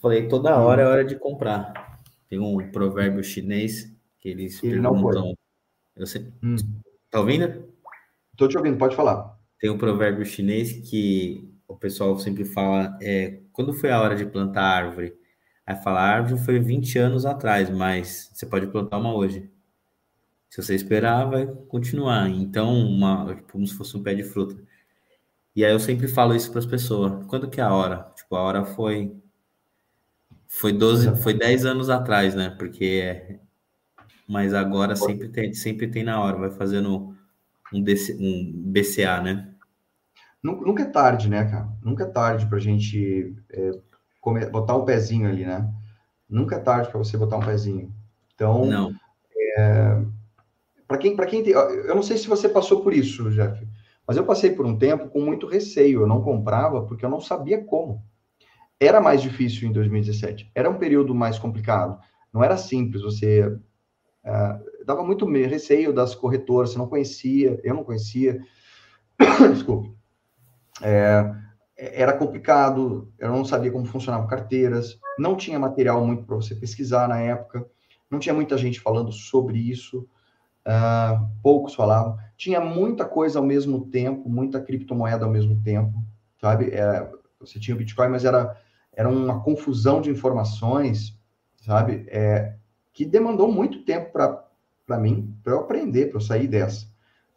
Falei, 0.00 0.28
toda 0.28 0.58
hora 0.58 0.82
é 0.82 0.86
hora 0.86 1.04
de 1.04 1.16
comprar. 1.16 1.98
Tem 2.28 2.38
um 2.38 2.70
provérbio 2.70 3.24
chinês 3.24 3.90
que 4.20 4.28
eles 4.28 4.62
Ele 4.62 4.80
perguntam. 4.80 5.34
Eu 5.96 6.06
sei, 6.06 6.26
hum. 6.42 6.56
Tá 7.10 7.20
ouvindo? 7.20 7.64
Tô 8.36 8.46
te 8.46 8.56
ouvindo, 8.56 8.76
pode 8.76 8.94
falar. 8.94 9.38
Tem 9.58 9.70
um 9.70 9.78
provérbio 9.78 10.26
chinês 10.26 10.72
que 10.72 11.53
o 11.68 11.76
pessoal 11.76 12.18
sempre 12.18 12.44
fala: 12.44 12.96
é, 13.02 13.40
quando 13.52 13.72
foi 13.72 13.90
a 13.90 14.00
hora 14.00 14.16
de 14.16 14.26
plantar 14.26 14.62
árvore? 14.62 15.14
Aí 15.66 15.76
fala, 15.76 16.00
a 16.00 16.04
árvore 16.04 16.40
foi 16.44 16.58
20 16.60 16.98
anos 16.98 17.24
atrás, 17.24 17.70
mas 17.70 18.30
você 18.34 18.46
pode 18.46 18.66
plantar 18.66 18.98
uma 18.98 19.14
hoje. 19.14 19.50
Se 20.50 20.62
você 20.62 20.74
esperar, 20.74 21.24
vai 21.24 21.46
continuar. 21.68 22.28
Então, 22.28 22.74
uma, 22.74 23.34
tipo, 23.34 23.52
como 23.52 23.66
se 23.66 23.74
fosse 23.74 23.96
um 23.96 24.02
pé 24.02 24.14
de 24.14 24.22
fruta. 24.22 24.56
E 25.56 25.64
aí 25.64 25.72
eu 25.72 25.80
sempre 25.80 26.08
falo 26.08 26.34
isso 26.34 26.50
para 26.50 26.60
as 26.60 26.66
pessoas. 26.66 27.24
Quando 27.26 27.48
que 27.50 27.60
é 27.60 27.64
a 27.64 27.72
hora? 27.72 28.12
Tipo, 28.16 28.36
a 28.36 28.42
hora 28.42 28.64
foi 28.64 29.16
foi 30.46 30.72
12, 30.72 31.16
foi 31.22 31.34
10 31.34 31.66
anos 31.66 31.90
atrás, 31.90 32.34
né? 32.34 32.50
Porque 32.50 33.40
mas 34.26 34.54
agora 34.54 34.96
sempre 34.96 35.28
tem, 35.28 35.52
sempre 35.52 35.88
tem 35.88 36.02
na 36.04 36.20
hora, 36.20 36.38
vai 36.38 36.50
fazendo 36.50 37.14
um, 37.72 37.82
DC, 37.82 38.16
um 38.18 38.52
BCA, 38.72 39.20
né? 39.20 39.53
Nunca 40.44 40.82
é 40.82 40.86
tarde, 40.86 41.30
né, 41.30 41.46
cara? 41.46 41.66
Nunca 41.82 42.04
é 42.04 42.06
tarde 42.06 42.44
para 42.44 42.58
a 42.58 42.60
gente 42.60 43.34
é, 43.50 43.70
botar 44.50 44.76
um 44.76 44.84
pezinho 44.84 45.26
ali, 45.26 45.46
né? 45.46 45.72
Nunca 46.28 46.56
é 46.56 46.58
tarde 46.58 46.90
para 46.90 46.98
você 46.98 47.16
botar 47.16 47.38
um 47.38 47.44
pezinho. 47.44 47.90
Então, 48.34 48.66
não. 48.66 48.94
É, 49.56 50.02
para 50.86 50.98
quem, 50.98 51.16
para 51.16 51.24
quem 51.24 51.42
tem, 51.42 51.54
eu 51.54 51.94
não 51.94 52.02
sei 52.02 52.18
se 52.18 52.28
você 52.28 52.46
passou 52.46 52.82
por 52.82 52.92
isso, 52.92 53.30
Jeff, 53.30 53.66
mas 54.06 54.18
eu 54.18 54.26
passei 54.26 54.50
por 54.50 54.66
um 54.66 54.76
tempo 54.76 55.08
com 55.08 55.20
muito 55.22 55.46
receio. 55.46 56.02
Eu 56.02 56.06
não 56.06 56.20
comprava 56.20 56.82
porque 56.82 57.06
eu 57.06 57.10
não 57.10 57.22
sabia 57.22 57.64
como. 57.64 58.04
Era 58.78 59.00
mais 59.00 59.22
difícil 59.22 59.66
em 59.66 59.72
2017. 59.72 60.50
Era 60.54 60.68
um 60.68 60.78
período 60.78 61.14
mais 61.14 61.38
complicado. 61.38 61.98
Não 62.30 62.44
era 62.44 62.58
simples. 62.58 63.02
Você 63.02 63.46
uh, 63.46 64.84
dava 64.84 65.02
muito 65.02 65.24
receio 65.24 65.90
das 65.90 66.14
corretoras. 66.14 66.70
Você 66.70 66.78
não 66.78 66.88
conhecia. 66.88 67.58
Eu 67.64 67.74
não 67.74 67.84
conhecia. 67.84 68.42
Desculpe. 69.54 70.03
É, 70.82 71.34
era 71.76 72.12
complicado. 72.12 73.12
Eu 73.18 73.30
não 73.30 73.44
sabia 73.44 73.70
como 73.70 73.86
funcionavam 73.86 74.26
carteiras. 74.26 74.98
Não 75.18 75.36
tinha 75.36 75.58
material 75.58 76.04
muito 76.04 76.24
para 76.24 76.36
você 76.36 76.54
pesquisar 76.54 77.08
na 77.08 77.20
época. 77.20 77.66
Não 78.10 78.18
tinha 78.18 78.34
muita 78.34 78.56
gente 78.56 78.80
falando 78.80 79.12
sobre 79.12 79.58
isso. 79.58 80.06
Uh, 80.66 81.28
poucos 81.42 81.74
falavam. 81.74 82.16
Tinha 82.36 82.60
muita 82.60 83.04
coisa 83.04 83.38
ao 83.38 83.44
mesmo 83.44 83.86
tempo, 83.86 84.28
muita 84.28 84.60
criptomoeda 84.60 85.24
ao 85.24 85.30
mesmo 85.30 85.60
tempo, 85.62 86.02
sabe? 86.40 86.70
É, 86.70 87.08
você 87.38 87.60
tinha 87.60 87.74
o 87.74 87.78
Bitcoin, 87.78 88.08
mas 88.08 88.24
era, 88.24 88.56
era 88.92 89.08
uma 89.08 89.40
confusão 89.40 90.00
de 90.00 90.10
informações, 90.10 91.18
sabe? 91.60 92.06
É, 92.08 92.54
que 92.92 93.04
demandou 93.04 93.52
muito 93.52 93.84
tempo 93.84 94.10
para 94.12 94.98
mim, 94.98 95.36
para 95.42 95.52
eu 95.52 95.60
aprender, 95.60 96.06
para 96.06 96.16
eu 96.16 96.22
sair 96.22 96.48
dessa, 96.48 96.86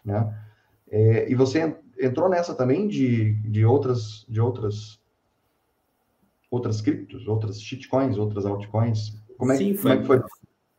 né? 0.03 0.33
É, 0.89 1.29
e 1.29 1.35
você 1.35 1.77
entrou 1.99 2.29
nessa 2.29 2.55
também 2.55 2.87
de, 2.87 3.33
de 3.33 3.65
outras 3.65 4.25
de 4.27 4.39
outras 4.39 4.99
outras 6.49 6.81
criptos, 6.81 7.27
outras 7.27 7.61
shitcoins, 7.61 8.17
outras 8.17 8.45
altcoins. 8.45 9.21
Como 9.37 9.51
é, 9.51 9.57
Sim, 9.57 9.73
foi, 9.73 9.91
como 9.91 9.93
é 9.93 9.97
que 9.97 10.07
foi? 10.07 10.21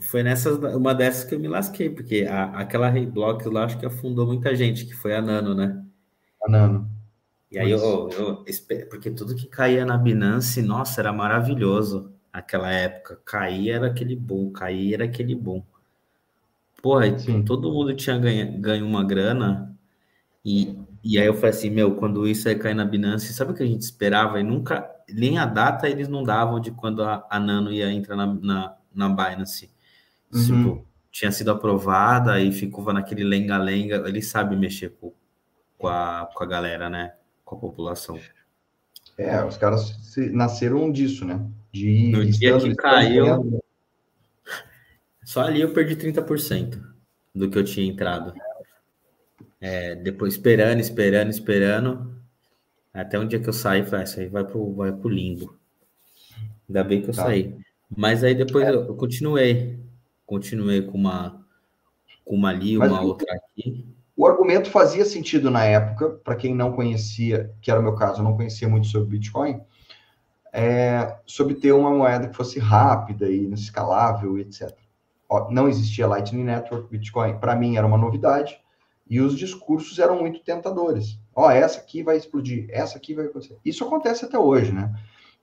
Foi 0.00 0.22
nessas, 0.22 0.56
uma 0.58 0.94
dessas 0.94 1.24
que 1.24 1.34
eu 1.34 1.40
me 1.40 1.48
lasquei, 1.48 1.90
porque 1.90 2.26
a, 2.28 2.44
aquela 2.60 2.88
Reyblock 2.88 3.48
lá 3.48 3.64
acho 3.64 3.78
que 3.78 3.86
afundou 3.86 4.26
muita 4.26 4.54
gente, 4.54 4.86
que 4.86 4.94
foi 4.94 5.14
a 5.14 5.20
Nano, 5.20 5.54
né? 5.54 5.84
A 6.44 6.50
Nano. 6.50 6.88
E 7.50 7.58
aí 7.58 7.70
eu, 7.70 8.10
eu, 8.10 8.44
porque 8.90 9.10
tudo 9.10 9.34
que 9.34 9.46
caía 9.46 9.84
na 9.84 9.96
Binance, 9.96 10.60
nossa, 10.62 11.00
era 11.00 11.12
maravilhoso 11.12 12.12
aquela 12.32 12.70
época. 12.70 13.20
Caía 13.24 13.76
era 13.76 13.86
aquele 13.86 14.14
bom, 14.14 14.50
caía 14.52 14.96
era 14.96 15.04
aquele 15.04 15.34
bom. 15.34 15.64
Porra, 16.82 17.18
Sim. 17.18 17.42
todo 17.42 17.72
mundo 17.72 17.94
tinha 17.96 18.18
ganho, 18.18 18.60
ganho 18.60 18.86
uma 18.86 19.02
grana. 19.02 19.74
E, 20.44 20.78
e 21.02 21.18
aí 21.18 21.26
eu 21.26 21.34
falei 21.34 21.50
assim, 21.50 21.70
meu, 21.70 21.94
quando 21.94 22.26
isso 22.26 22.48
aí 22.48 22.56
cair 22.56 22.74
na 22.74 22.84
Binance, 22.84 23.32
sabe 23.32 23.52
o 23.52 23.54
que 23.54 23.62
a 23.62 23.66
gente 23.66 23.82
esperava? 23.82 24.40
E 24.40 24.42
nunca, 24.42 24.88
nem 25.08 25.38
a 25.38 25.46
data 25.46 25.88
eles 25.88 26.08
não 26.08 26.22
davam 26.22 26.60
de 26.60 26.70
quando 26.70 27.02
a, 27.02 27.26
a 27.30 27.38
Nano 27.38 27.72
ia 27.72 27.90
entrar 27.90 28.16
na, 28.16 28.26
na, 28.26 28.76
na 28.94 29.08
Binance. 29.08 29.70
Uhum. 30.32 30.44
Tipo, 30.44 30.86
tinha 31.10 31.32
sido 31.32 31.50
aprovada 31.50 32.40
e 32.40 32.52
ficou 32.52 32.92
naquele 32.92 33.24
lenga-lenga. 33.24 34.04
Ele 34.06 34.20
sabe 34.20 34.56
mexer 34.56 34.90
com, 35.00 35.12
com, 35.76 35.88
a, 35.88 36.28
com 36.34 36.44
a 36.44 36.46
galera, 36.46 36.90
né? 36.90 37.14
Com 37.44 37.56
a 37.56 37.58
população. 37.58 38.18
É, 39.16 39.42
os 39.44 39.56
caras 39.56 39.96
nasceram 40.32 40.90
disso, 40.92 41.24
né? 41.24 41.44
De 41.72 42.10
no 42.12 42.24
dia 42.24 42.58
que 42.58 42.74
caiu. 42.74 43.60
Só 45.24 45.42
ali 45.42 45.60
eu 45.60 45.72
perdi 45.72 45.96
30% 45.96 46.80
do 47.34 47.50
que 47.50 47.58
eu 47.58 47.64
tinha 47.64 47.86
entrado. 47.86 48.32
É, 49.60 49.94
depois 49.94 50.34
esperando, 50.34 50.80
esperando, 50.80 51.30
esperando. 51.30 52.14
Até 52.92 53.18
um 53.18 53.26
dia 53.26 53.40
que 53.40 53.48
eu 53.48 53.52
saí, 53.52 53.84
falei, 53.84 54.00
ah, 54.00 54.04
isso 54.04 54.20
aí 54.20 54.26
vai 54.26 54.44
pro, 54.44 54.74
vai 54.74 54.92
pro 54.92 55.08
limbo. 55.08 55.56
Ainda 56.68 56.84
bem 56.84 57.02
que 57.02 57.10
eu 57.10 57.14
tá. 57.14 57.24
saí. 57.24 57.56
Mas 57.94 58.22
aí 58.22 58.34
depois 58.34 58.66
é. 58.66 58.70
eu 58.70 58.94
continuei 58.94 59.78
continuei 60.28 60.82
com 60.82 60.98
uma, 60.98 61.42
com 62.22 62.36
uma 62.36 62.50
ali, 62.50 62.76
Mas 62.76 62.92
uma 62.92 63.00
o, 63.00 63.06
outra 63.06 63.34
aqui. 63.34 63.88
O 64.14 64.26
argumento 64.26 64.70
fazia 64.70 65.04
sentido 65.06 65.50
na 65.50 65.64
época, 65.64 66.10
para 66.22 66.36
quem 66.36 66.54
não 66.54 66.72
conhecia, 66.72 67.50
que 67.62 67.70
era 67.70 67.80
o 67.80 67.82
meu 67.82 67.94
caso, 67.94 68.20
eu 68.20 68.24
não 68.24 68.36
conhecia 68.36 68.68
muito 68.68 68.86
sobre 68.88 69.08
Bitcoin, 69.08 69.58
é, 70.52 71.16
sobre 71.24 71.54
ter 71.54 71.72
uma 71.72 71.90
moeda 71.90 72.28
que 72.28 72.36
fosse 72.36 72.58
rápida 72.58 73.26
e 73.26 73.50
escalável, 73.54 74.38
etc. 74.38 74.70
Ó, 75.28 75.50
não 75.50 75.66
existia 75.66 76.06
Lightning 76.06 76.44
Network, 76.44 76.90
Bitcoin, 76.90 77.38
para 77.38 77.56
mim 77.56 77.76
era 77.76 77.86
uma 77.86 77.98
novidade, 77.98 78.60
e 79.08 79.20
os 79.20 79.36
discursos 79.36 79.98
eram 79.98 80.18
muito 80.20 80.40
tentadores. 80.40 81.18
Ó, 81.34 81.50
essa 81.50 81.80
aqui 81.80 82.02
vai 82.02 82.16
explodir, 82.16 82.66
essa 82.70 82.98
aqui 82.98 83.14
vai 83.14 83.26
acontecer. 83.26 83.56
Isso 83.64 83.84
acontece 83.84 84.24
até 84.24 84.38
hoje, 84.38 84.72
né? 84.72 84.92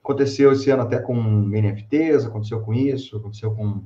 Aconteceu 0.03 0.51
esse 0.51 0.69
ano 0.69 0.83
até 0.83 0.99
com 0.99 1.15
NFTs, 1.15 2.25
aconteceu 2.25 2.61
com 2.61 2.73
isso, 2.73 3.17
aconteceu 3.17 3.55
com 3.55 3.83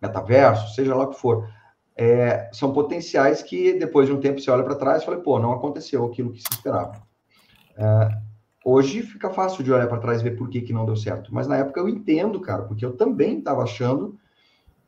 metaverso, 0.00 0.74
seja 0.74 0.94
lá 0.94 1.04
o 1.04 1.10
que 1.10 1.20
for, 1.20 1.48
é, 1.96 2.50
são 2.52 2.72
potenciais 2.72 3.42
que 3.42 3.74
depois 3.74 4.06
de 4.06 4.12
um 4.12 4.20
tempo 4.20 4.40
você 4.40 4.50
olha 4.50 4.62
para 4.62 4.74
trás 4.74 5.02
e 5.02 5.04
fala, 5.04 5.18
pô, 5.18 5.38
não 5.38 5.52
aconteceu 5.52 6.04
aquilo 6.04 6.32
que 6.32 6.40
se 6.40 6.48
esperava. 6.50 7.02
É, 7.76 8.08
hoje 8.64 9.02
fica 9.02 9.30
fácil 9.30 9.64
de 9.64 9.72
olhar 9.72 9.86
para 9.86 9.98
trás 9.98 10.20
e 10.20 10.24
ver 10.24 10.36
por 10.36 10.48
que, 10.48 10.60
que 10.60 10.72
não 10.72 10.86
deu 10.86 10.96
certo, 10.96 11.34
mas 11.34 11.46
na 11.46 11.56
época 11.56 11.80
eu 11.80 11.88
entendo, 11.88 12.40
cara, 12.40 12.62
porque 12.62 12.84
eu 12.84 12.96
também 12.96 13.38
estava 13.38 13.62
achando 13.62 14.18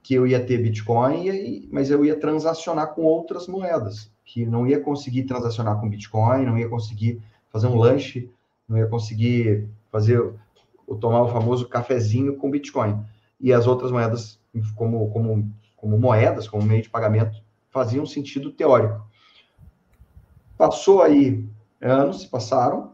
que 0.02 0.14
eu 0.14 0.26
ia 0.26 0.44
ter 0.44 0.58
Bitcoin, 0.58 1.28
e, 1.28 1.68
mas 1.70 1.90
eu 1.90 2.04
ia 2.04 2.18
transacionar 2.18 2.94
com 2.94 3.02
outras 3.02 3.46
moedas, 3.46 4.10
que 4.24 4.46
não 4.46 4.66
ia 4.66 4.80
conseguir 4.80 5.24
transacionar 5.24 5.80
com 5.80 5.88
Bitcoin, 5.88 6.46
não 6.46 6.58
ia 6.58 6.68
conseguir 6.68 7.20
fazer 7.50 7.66
um 7.66 7.76
lanche, 7.76 8.30
não 8.68 8.78
ia 8.78 8.86
conseguir 8.86 9.68
fazer, 9.90 10.18
ou 10.86 10.96
tomar 10.96 11.22
o 11.22 11.28
famoso 11.28 11.68
cafezinho 11.68 12.36
com 12.36 12.50
Bitcoin. 12.50 13.02
E 13.40 13.52
as 13.52 13.66
outras 13.66 13.90
moedas 13.90 14.38
como, 14.74 15.10
como, 15.10 15.50
como 15.76 15.98
moedas, 15.98 16.48
como 16.48 16.62
meio 16.62 16.82
de 16.82 16.90
pagamento, 16.90 17.42
faziam 17.70 18.04
sentido 18.06 18.50
teórico. 18.50 19.06
Passou 20.56 21.02
aí 21.02 21.46
anos, 21.80 22.22
se 22.22 22.28
passaram, 22.28 22.92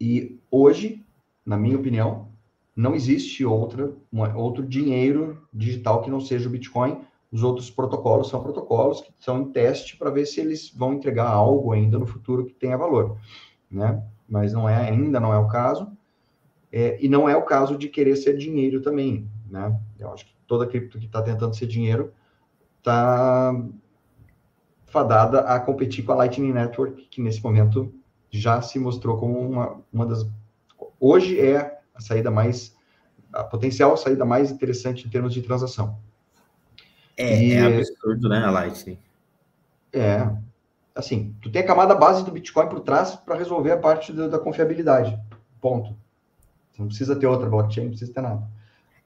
e 0.00 0.38
hoje, 0.50 1.04
na 1.44 1.56
minha 1.56 1.76
opinião, 1.76 2.25
não 2.76 2.94
existe 2.94 3.42
outra, 3.42 3.90
outro 4.34 4.62
dinheiro 4.62 5.42
digital 5.50 6.02
que 6.02 6.10
não 6.10 6.20
seja 6.20 6.46
o 6.46 6.52
Bitcoin. 6.52 7.00
Os 7.32 7.42
outros 7.42 7.70
protocolos 7.70 8.28
são 8.28 8.42
protocolos 8.42 9.00
que 9.00 9.12
são 9.18 9.40
em 9.40 9.50
teste 9.50 9.96
para 9.96 10.10
ver 10.10 10.26
se 10.26 10.40
eles 10.40 10.70
vão 10.70 10.92
entregar 10.92 11.26
algo 11.26 11.72
ainda 11.72 11.98
no 11.98 12.06
futuro 12.06 12.44
que 12.44 12.52
tenha 12.52 12.76
valor, 12.76 13.18
né? 13.70 14.02
Mas 14.28 14.52
não 14.52 14.68
é 14.68 14.90
ainda 14.90 15.18
não 15.18 15.32
é 15.32 15.38
o 15.38 15.48
caso, 15.48 15.90
é, 16.70 17.02
e 17.02 17.08
não 17.08 17.28
é 17.28 17.34
o 17.34 17.42
caso 17.42 17.78
de 17.78 17.88
querer 17.88 18.16
ser 18.16 18.36
dinheiro 18.36 18.82
também, 18.82 19.28
né? 19.50 19.74
Eu 19.98 20.12
acho 20.12 20.26
que 20.26 20.34
toda 20.46 20.66
cripto 20.66 20.98
que 20.98 21.06
está 21.06 21.22
tentando 21.22 21.56
ser 21.56 21.66
dinheiro 21.66 22.12
está 22.78 23.54
fadada 24.84 25.40
a 25.40 25.58
competir 25.58 26.04
com 26.04 26.12
a 26.12 26.16
Lightning 26.16 26.52
Network, 26.52 27.06
que 27.10 27.22
nesse 27.22 27.42
momento 27.42 27.92
já 28.30 28.60
se 28.60 28.78
mostrou 28.78 29.16
como 29.16 29.38
uma, 29.38 29.80
uma 29.92 30.06
das. 30.06 30.28
Hoje 31.00 31.40
é 31.40 31.75
a 31.96 32.00
saída 32.00 32.30
mais. 32.30 32.76
a 33.32 33.42
potencial 33.42 33.96
saída 33.96 34.24
mais 34.24 34.50
interessante 34.50 35.06
em 35.06 35.10
termos 35.10 35.32
de 35.32 35.42
transação. 35.42 35.98
É, 37.16 37.42
e, 37.42 37.52
é 37.54 37.78
absurdo, 37.78 38.28
né, 38.28 38.44
a 38.44 38.50
Lightning? 38.50 38.98
É. 39.92 40.28
Assim, 40.94 41.34
tu 41.40 41.50
tem 41.50 41.62
a 41.62 41.66
camada 41.66 41.94
base 41.94 42.24
do 42.24 42.30
Bitcoin 42.30 42.68
por 42.68 42.80
trás 42.80 43.16
para 43.16 43.36
resolver 43.36 43.72
a 43.72 43.76
parte 43.76 44.12
da, 44.12 44.28
da 44.28 44.38
confiabilidade. 44.38 45.18
Ponto. 45.60 45.96
Você 46.72 46.82
não 46.82 46.88
precisa 46.88 47.16
ter 47.16 47.26
outra 47.26 47.48
blockchain, 47.48 47.84
não 47.84 47.90
precisa 47.90 48.12
ter 48.12 48.20
nada. 48.20 48.46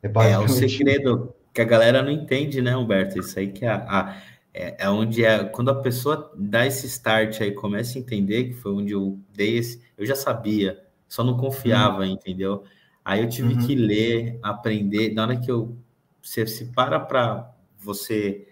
É, 0.03 0.31
é, 0.31 0.39
o 0.39 0.49
segredo 0.49 1.35
que 1.53 1.61
a 1.61 1.65
galera 1.65 2.03
não 2.03 2.11
entende, 2.11 2.61
né, 2.63 2.77
Humberto? 2.77 3.19
Isso 3.19 3.39
aí 3.39 3.53
que 3.53 3.65
é, 3.65 3.71
a, 3.71 4.17
é, 4.53 4.85
é, 4.85 4.91
onde 4.91 5.25
é 5.25 5.45
quando 5.45 5.71
a 5.71 5.81
pessoa 5.81 6.33
dá 6.37 6.67
esse 6.67 6.87
start 6.87 7.41
aí, 7.41 7.53
começa 7.53 7.99
a 7.99 8.01
entender 8.01 8.45
que 8.45 8.55
foi 8.55 8.73
onde 8.73 8.93
eu 8.93 9.19
dei 9.35 9.59
esse, 9.59 9.81
eu 9.97 10.05
já 10.05 10.17
sabia, 10.17 10.83
só 11.09 11.23
não 11.23 11.37
confiava, 11.37 11.99
uhum. 11.99 12.07
entendeu? 12.07 12.65
Aí 13.05 13.23
eu 13.23 13.29
tive 13.29 13.55
uhum. 13.55 13.67
que 13.67 13.75
ler, 13.75 14.39
aprender. 14.43 15.13
Na 15.15 15.23
hora 15.23 15.37
que 15.37 15.51
eu 15.51 15.77
você 16.23 16.47
se 16.47 16.67
para 16.67 17.01
para 17.01 17.51
você 17.79 18.47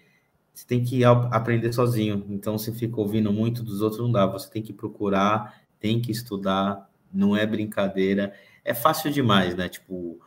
você 0.55 0.67
tem 0.67 0.83
que 0.83 1.05
aprender 1.05 1.73
sozinho. 1.73 2.27
Então 2.29 2.59
você 2.59 2.73
fica 2.73 3.01
ouvindo 3.01 3.33
muito 3.33 3.63
dos 3.63 3.81
outros 3.81 4.01
não 4.01 4.11
dá. 4.11 4.27
Você 4.27 4.51
tem 4.51 4.61
que 4.61 4.73
procurar, 4.73 5.63
tem 5.79 6.01
que 6.01 6.11
estudar. 6.11 6.91
Não 7.13 7.37
é 7.37 7.47
brincadeira. 7.47 8.35
É 8.65 8.75
fácil 8.75 9.11
demais, 9.13 9.55
né? 9.55 9.69
Tipo, 9.69 10.19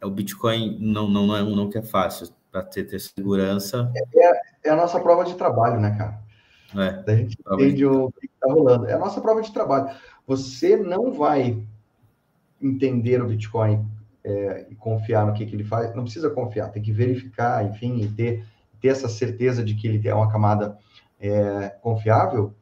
é 0.00 0.06
o 0.06 0.10
Bitcoin 0.10 0.78
não, 0.80 1.08
não, 1.08 1.26
não 1.26 1.36
é 1.36 1.42
um 1.42 1.54
não 1.54 1.70
que 1.70 1.78
é 1.78 1.82
fácil 1.82 2.28
para 2.50 2.62
ter, 2.62 2.84
ter 2.84 2.98
segurança. 2.98 3.92
É, 4.14 4.68
é, 4.68 4.70
a 4.70 4.76
nossa 4.76 4.98
prova 4.98 5.24
de 5.24 5.34
trabalho, 5.34 5.80
né, 5.80 5.94
cara? 5.96 6.20
É, 6.74 7.12
a 7.12 7.16
gente 7.16 7.36
entende 7.40 7.86
o 7.86 8.10
que 8.12 8.26
está 8.26 8.52
rolando. 8.52 8.86
É 8.86 8.94
a 8.94 8.98
nossa 8.98 9.20
prova 9.20 9.40
de 9.40 9.52
trabalho. 9.52 9.96
Você 10.26 10.76
não 10.76 11.12
vai 11.12 11.64
entender 12.60 13.22
o 13.22 13.28
Bitcoin 13.28 13.84
é, 14.24 14.66
e 14.70 14.74
confiar 14.74 15.26
no 15.26 15.32
que, 15.32 15.46
que 15.46 15.54
ele 15.54 15.64
faz, 15.64 15.94
não 15.94 16.04
precisa 16.04 16.30
confiar, 16.30 16.70
tem 16.70 16.82
que 16.82 16.92
verificar, 16.92 17.64
enfim, 17.64 18.00
e 18.00 18.08
ter, 18.08 18.44
ter 18.80 18.88
essa 18.88 19.08
certeza 19.08 19.64
de 19.64 19.74
que 19.74 19.86
ele 19.86 20.06
é 20.06 20.14
uma 20.14 20.30
camada 20.30 20.78
é, 21.20 21.68
confiável, 21.80 22.52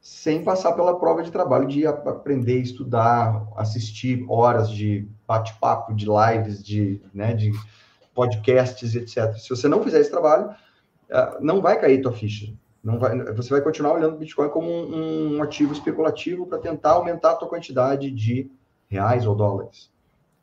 sem 0.00 0.44
passar 0.44 0.72
pela 0.72 0.98
prova 0.98 1.22
de 1.22 1.32
trabalho 1.32 1.66
de 1.66 1.86
aprender, 1.86 2.60
estudar, 2.60 3.44
assistir 3.56 4.24
horas 4.28 4.70
de 4.70 5.08
bate-papo, 5.26 5.94
de 5.94 6.06
lives, 6.06 6.64
de, 6.64 7.00
né, 7.12 7.34
de 7.34 7.50
podcasts, 8.14 8.94
etc. 8.94 9.36
Se 9.36 9.50
você 9.50 9.66
não 9.66 9.82
fizer 9.82 10.00
esse 10.00 10.10
trabalho, 10.10 10.54
ah, 11.10 11.38
não 11.40 11.60
vai 11.60 11.80
cair 11.80 12.00
tua 12.00 12.12
ficha. 12.12 12.52
Não 12.82 13.00
vai, 13.00 13.18
você 13.32 13.50
vai 13.50 13.60
continuar 13.60 13.94
olhando 13.94 14.14
o 14.14 14.18
Bitcoin 14.18 14.48
como 14.48 14.70
um, 14.70 15.38
um 15.38 15.42
ativo 15.42 15.72
especulativo 15.72 16.46
para 16.46 16.58
tentar 16.58 16.92
aumentar 16.92 17.32
a 17.32 17.34
tua 17.34 17.48
quantidade 17.48 18.08
de 18.10 18.48
reais 18.88 19.26
ou 19.26 19.34
dólares. 19.34 19.90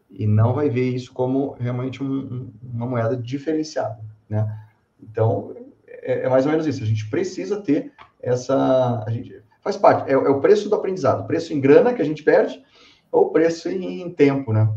E 0.10 0.28
não 0.28 0.54
vai 0.54 0.70
ver 0.70 0.90
isso 0.90 1.12
como 1.12 1.54
realmente 1.60 2.04
um, 2.04 2.52
uma 2.62 2.86
moeda 2.86 3.18
diferenciada, 3.18 4.00
né? 4.30 4.60
Então, 5.02 5.56
é, 5.88 6.26
é, 6.26 6.30
mais 6.30 6.46
ou 6.46 6.52
menos 6.52 6.68
isso. 6.68 6.84
A 6.84 6.86
gente 6.86 7.10
precisa 7.10 7.62
ter 7.62 7.92
essa... 8.22 9.04
A 9.06 9.10
gente, 9.10 9.42
faz 9.62 9.78
parte. 9.78 10.10
É, 10.10 10.14
é 10.14 10.30
o 10.30 10.40
preço 10.40 10.70
do 10.70 10.76
aprendizado. 10.76 11.26
Preço 11.26 11.54
em 11.54 11.60
grana 11.60 11.94
que 11.94 12.02
a 12.02 12.06
gente 12.06 12.24
perde 12.24 12.64
ou 13.12 13.32
preço 13.32 13.70
em, 13.70 14.02
em 14.02 14.10
tempo, 14.10 14.52
né? 14.52 14.72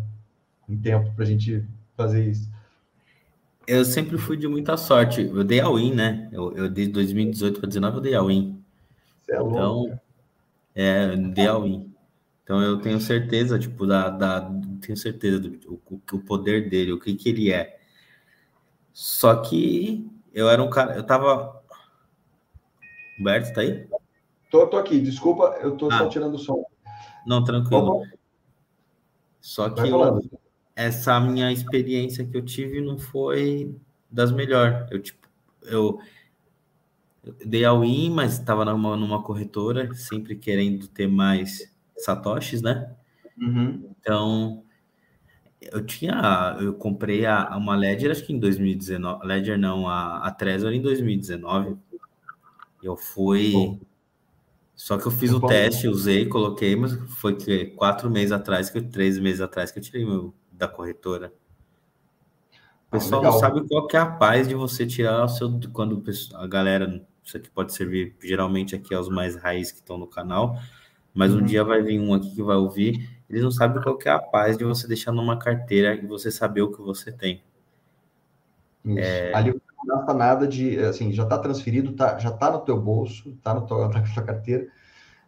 Em 0.68 0.76
tempo 0.76 1.12
para 1.14 1.24
a 1.24 1.26
gente 1.26 1.64
fazer 1.96 2.24
isso. 2.24 2.48
Eu 3.66 3.84
sempre 3.84 4.16
fui 4.16 4.36
de 4.36 4.46
muita 4.46 4.76
sorte. 4.76 5.22
Eu 5.22 5.42
dei 5.42 5.60
a 5.60 5.68
win, 5.68 5.92
né? 5.92 6.28
Eu, 6.32 6.52
eu 6.56 6.70
desde 6.70 6.92
2018 6.92 7.60
para 7.60 7.68
2019 7.68 7.96
eu 7.96 8.02
dei 8.02 8.14
a 8.14 8.22
win. 8.22 8.62
Você 9.18 9.32
é 9.32 9.40
louco, 9.40 9.56
então, 9.56 10.00
é, 10.74 11.12
eu 11.12 11.30
dei 11.32 11.46
a 11.48 11.58
win. 11.58 11.85
Então 12.46 12.62
eu 12.62 12.78
tenho 12.78 13.00
certeza, 13.00 13.58
tipo, 13.58 13.84
da, 13.84 14.08
da 14.08 14.40
tenho 14.80 14.96
certeza 14.96 15.40
do 15.40 15.82
o, 15.90 16.00
o 16.12 16.20
poder 16.20 16.70
dele, 16.70 16.92
o 16.92 17.00
que 17.00 17.12
que 17.16 17.28
ele 17.28 17.50
é. 17.50 17.80
Só 18.92 19.34
que 19.42 20.08
eu 20.32 20.48
era 20.48 20.62
um 20.62 20.70
cara, 20.70 20.94
eu 20.94 21.02
tava 21.02 21.60
Humberto, 23.18 23.52
tá 23.52 23.62
aí? 23.62 23.88
Tô, 24.48 24.64
tô 24.68 24.76
aqui, 24.76 25.00
desculpa, 25.00 25.58
eu 25.60 25.76
tô 25.76 25.88
ah. 25.90 25.98
só 25.98 26.08
tirando 26.08 26.34
o 26.34 26.38
som. 26.38 26.64
Não, 27.26 27.42
tranquilo. 27.42 28.04
Só 29.40 29.68
que 29.68 29.80
eu, 29.80 30.22
essa 30.76 31.18
minha 31.18 31.50
experiência 31.50 32.24
que 32.24 32.36
eu 32.36 32.44
tive 32.44 32.80
não 32.80 32.96
foi 32.96 33.74
das 34.08 34.30
melhores. 34.30 34.86
Eu, 34.92 35.02
tipo, 35.02 35.26
eu, 35.62 35.98
eu 37.24 37.34
dei 37.44 37.64
ao 37.64 37.84
in, 37.84 38.10
mas 38.10 38.34
estava 38.34 38.64
numa, 38.64 38.96
numa 38.96 39.20
corretora, 39.20 39.92
sempre 39.96 40.36
querendo 40.36 40.86
ter 40.86 41.08
mais 41.08 41.74
satoshis, 41.96 42.62
né? 42.62 42.94
Uhum. 43.38 43.90
Então, 43.98 44.64
eu 45.60 45.84
tinha, 45.84 46.56
eu 46.60 46.74
comprei 46.74 47.26
a, 47.26 47.56
uma 47.56 47.76
Ledger, 47.76 48.10
acho 48.10 48.24
que 48.24 48.32
em 48.32 48.38
2019, 48.38 49.26
Ledger 49.26 49.58
não, 49.58 49.88
a, 49.88 50.18
a 50.18 50.30
Trezor 50.30 50.72
em 50.72 50.80
2019. 50.80 51.76
Eu 52.82 52.96
fui, 52.96 53.80
só 54.74 54.98
que 54.98 55.06
eu 55.06 55.10
fiz 55.10 55.32
o 55.32 55.40
teste, 55.40 55.88
usei, 55.88 56.26
coloquei, 56.26 56.76
mas 56.76 56.92
foi 57.18 57.34
que 57.36 57.66
quatro 57.66 58.10
meses 58.10 58.32
atrás, 58.32 58.70
que 58.70 58.80
três 58.80 59.18
meses 59.18 59.40
atrás 59.40 59.70
que 59.70 59.78
eu 59.78 59.82
tirei 59.82 60.04
meu 60.04 60.34
da 60.52 60.68
corretora. 60.68 61.32
O 62.88 62.90
pessoal 62.90 63.20
ah, 63.22 63.24
não 63.24 63.32
sabe 63.32 63.66
qual 63.66 63.86
que 63.86 63.96
é 63.96 64.00
a 64.00 64.06
paz 64.06 64.46
de 64.46 64.54
você 64.54 64.86
tirar 64.86 65.24
o 65.24 65.28
seu. 65.28 65.60
Quando 65.72 66.02
a 66.34 66.46
galera. 66.46 67.04
Isso 67.24 67.36
aqui 67.36 67.50
pode 67.50 67.74
servir 67.74 68.16
geralmente 68.22 68.76
aqui 68.76 68.94
aos 68.94 69.08
mais 69.08 69.34
raiz 69.34 69.72
que 69.72 69.78
estão 69.78 69.98
no 69.98 70.06
canal, 70.06 70.56
mas 71.16 71.32
uhum. 71.32 71.40
um 71.40 71.44
dia 71.44 71.64
vai 71.64 71.82
vir 71.82 71.98
um 71.98 72.12
aqui 72.12 72.30
que 72.32 72.42
vai 72.42 72.56
ouvir. 72.56 73.10
Eles 73.28 73.42
não 73.42 73.50
sabem 73.50 73.82
qual 73.82 73.96
que 73.96 74.08
é 74.08 74.12
a 74.12 74.18
paz 74.18 74.56
de 74.56 74.64
você 74.64 74.86
deixar 74.86 75.10
numa 75.10 75.38
carteira 75.38 75.94
e 75.94 76.06
você 76.06 76.30
saber 76.30 76.60
o 76.60 76.70
que 76.70 76.80
você 76.80 77.10
tem. 77.10 77.42
É... 78.86 79.34
Ali 79.34 79.50
não 79.52 79.96
gasta 79.96 80.14
nada 80.14 80.46
de, 80.46 80.78
assim, 80.78 81.12
já 81.12 81.24
está 81.24 81.38
transferido, 81.38 81.92
tá, 81.92 82.18
já 82.18 82.28
está 82.28 82.50
no 82.50 82.60
teu 82.60 82.80
bolso, 82.80 83.30
está 83.30 83.54
na 83.54 83.60
tua 83.62 83.90
carteira, 83.90 84.68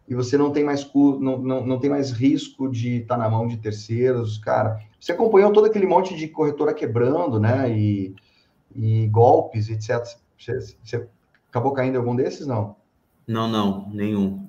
e 0.07 0.15
você 0.15 0.37
não 0.37 0.51
tem 0.51 0.63
mais 0.63 0.89
não, 0.93 1.37
não, 1.37 1.65
não 1.65 1.79
tem 1.79 1.89
mais 1.89 2.11
risco 2.11 2.69
de 2.69 2.97
estar 2.97 3.15
tá 3.15 3.21
na 3.21 3.29
mão 3.29 3.47
de 3.47 3.57
terceiros, 3.57 4.37
cara. 4.37 4.79
Você 4.99 5.11
acompanhou 5.11 5.51
todo 5.51 5.65
aquele 5.65 5.85
monte 5.85 6.15
de 6.15 6.27
corretora 6.27 6.73
quebrando, 6.73 7.39
né? 7.39 7.71
E, 7.71 8.15
e 8.75 9.07
golpes, 9.07 9.69
etc. 9.69 10.03
Você, 10.37 10.59
você, 10.83 11.07
acabou 11.49 11.73
caindo 11.73 11.95
em 11.95 11.97
algum 11.97 12.15
desses, 12.15 12.47
não? 12.47 12.75
Não, 13.27 13.47
não, 13.47 13.87
nenhum. 13.89 14.48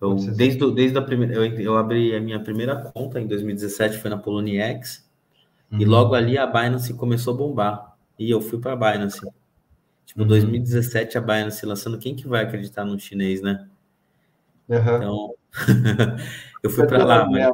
Eu, 0.00 0.14
desde, 0.14 0.72
desde 0.72 0.96
a 0.96 1.02
primeira, 1.02 1.34
eu, 1.34 1.44
eu 1.60 1.76
abri 1.76 2.14
a 2.14 2.20
minha 2.20 2.40
primeira 2.40 2.76
conta 2.76 3.20
em 3.20 3.26
2017, 3.26 3.98
foi 3.98 4.10
na 4.10 4.16
Poloniex, 4.16 5.08
uhum. 5.72 5.80
e 5.80 5.84
logo 5.84 6.14
ali 6.14 6.38
a 6.38 6.46
Binance 6.46 6.94
começou 6.94 7.34
a 7.34 7.36
bombar. 7.36 7.96
E 8.18 8.30
eu 8.30 8.40
fui 8.40 8.58
para 8.58 8.72
a 8.72 8.76
Binance. 8.76 9.20
Tipo, 10.06 10.22
uhum. 10.22 10.28
2017 10.28 11.18
a 11.18 11.20
Binance 11.20 11.66
lançando, 11.66 11.98
quem 11.98 12.14
que 12.14 12.28
vai 12.28 12.44
acreditar 12.44 12.84
no 12.84 12.98
chinês, 12.98 13.42
né? 13.42 13.68
Uhum. 14.68 14.96
Então, 14.96 15.34
eu 16.62 16.70
fui 16.70 16.86
para 16.86 17.04
lá, 17.04 17.28
mas 17.28 17.50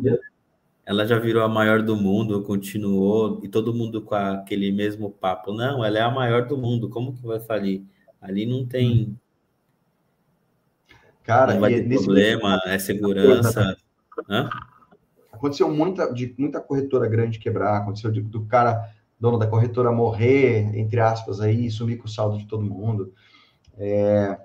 ela 0.87 1.07
já 1.07 1.19
virou 1.19 1.43
a 1.43 1.49
maior 1.49 1.83
do 1.83 1.97
mundo, 1.97 2.43
continuou, 2.43 3.41
e 3.43 3.49
todo 3.49 3.75
mundo 3.75 4.03
com 4.03 4.15
aquele 4.15 4.71
mesmo 4.71 5.11
papo. 5.11 5.53
Não, 5.53 5.85
ela 5.85 5.99
é 5.99 6.03
a 6.03 6.11
maior 6.11 6.47
do 6.47 6.59
mundo, 6.59 6.91
como 6.91 7.15
que 7.15 7.27
vai 7.27 7.41
falir? 7.41 7.83
Ali 8.21 8.45
não 8.45 8.67
tem. 8.67 9.19
Cara, 11.25 11.55
não 11.55 11.61
vai 11.61 11.75
ter 11.75 11.89
problema, 11.89 12.61
é 12.67 12.79
segurança. 12.79 13.77
Hã? 14.29 14.49
Aconteceu 15.33 15.71
muita, 15.71 16.13
de 16.13 16.35
muita 16.39 16.61
corretora 16.61 17.09
grande 17.09 17.39
quebrar, 17.39 17.79
aconteceu 17.79 18.11
de, 18.11 18.21
do 18.21 18.45
cara, 18.45 18.91
dono 19.19 19.39
da 19.39 19.47
corretora, 19.47 19.91
morrer, 19.91 20.71
entre 20.79 21.01
aspas, 21.01 21.41
aí, 21.41 21.71
sumir 21.71 21.97
com 21.97 22.05
o 22.05 22.11
saldo 22.11 22.39
de 22.39 22.47
todo 22.47 22.63
mundo. 22.63 23.13
É, 23.77 24.39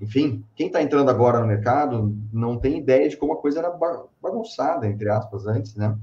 enfim, 0.00 0.42
quem 0.56 0.68
está 0.68 0.82
entrando 0.82 1.10
agora 1.10 1.38
no 1.38 1.46
mercado 1.46 2.16
não 2.32 2.56
tem 2.56 2.78
ideia 2.78 3.08
de 3.08 3.16
como 3.16 3.34
a 3.34 3.40
coisa 3.40 3.58
era 3.58 3.70
bagunçada, 4.20 4.86
entre 4.86 5.08
aspas, 5.10 5.46
antes, 5.46 5.74
né? 5.74 5.96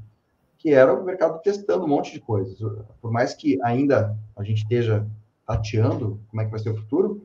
Que 0.60 0.74
era 0.74 0.94
o 0.94 1.04
mercado 1.04 1.42
testando 1.42 1.86
um 1.86 1.88
monte 1.88 2.14
de 2.14 2.20
coisas. 2.20 2.58
Por 3.02 3.12
mais 3.12 3.34
que 3.34 3.60
ainda 3.64 4.16
a 4.36 4.44
gente 4.44 4.60
esteja 4.60 5.08
tateando 5.46 6.20
como 6.28 6.42
é 6.42 6.46
que 6.46 6.52
vai 6.52 6.60
ser 6.60 6.70
o 6.70 6.78
futuro, 6.78 7.24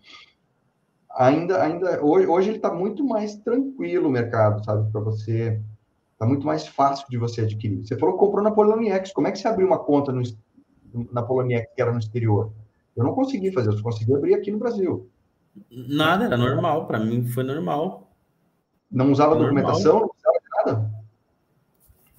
ainda, 1.16 1.62
ainda 1.62 2.04
hoje, 2.04 2.26
hoje 2.26 2.48
ele 2.50 2.56
está 2.56 2.72
muito 2.72 3.04
mais 3.04 3.36
tranquilo 3.36 4.08
o 4.08 4.10
mercado, 4.10 4.64
sabe? 4.64 4.90
Para 4.90 5.00
você, 5.00 5.60
está 6.12 6.26
muito 6.26 6.46
mais 6.46 6.66
fácil 6.66 7.06
de 7.08 7.18
você 7.18 7.42
adquirir. 7.42 7.86
Você 7.86 7.98
falou 7.98 8.14
que 8.14 8.20
comprou 8.20 8.42
na 8.42 8.50
Poloniex, 8.50 9.12
como 9.12 9.26
é 9.26 9.32
que 9.32 9.38
você 9.38 9.48
abriu 9.48 9.66
uma 9.66 9.78
conta 9.78 10.12
no, 10.12 10.22
na 11.12 11.22
Poloniex 11.22 11.72
que 11.74 11.82
era 11.82 11.92
no 11.92 11.98
exterior? 11.98 12.52
Eu 12.96 13.04
não 13.04 13.14
consegui 13.14 13.52
fazer, 13.52 13.70
eu 13.70 13.76
só 13.76 13.82
consegui 13.82 14.14
abrir 14.14 14.34
aqui 14.34 14.50
no 14.50 14.58
Brasil. 14.58 15.08
Nada, 15.70 16.26
era 16.26 16.36
normal. 16.36 16.86
Para 16.86 16.98
mim 16.98 17.26
foi 17.26 17.42
normal. 17.42 18.10
Não 18.90 19.10
usava 19.10 19.34
normal. 19.34 19.54
documentação? 19.54 20.00
Não 20.00 20.10
usava 20.16 20.38
nada? 20.56 20.92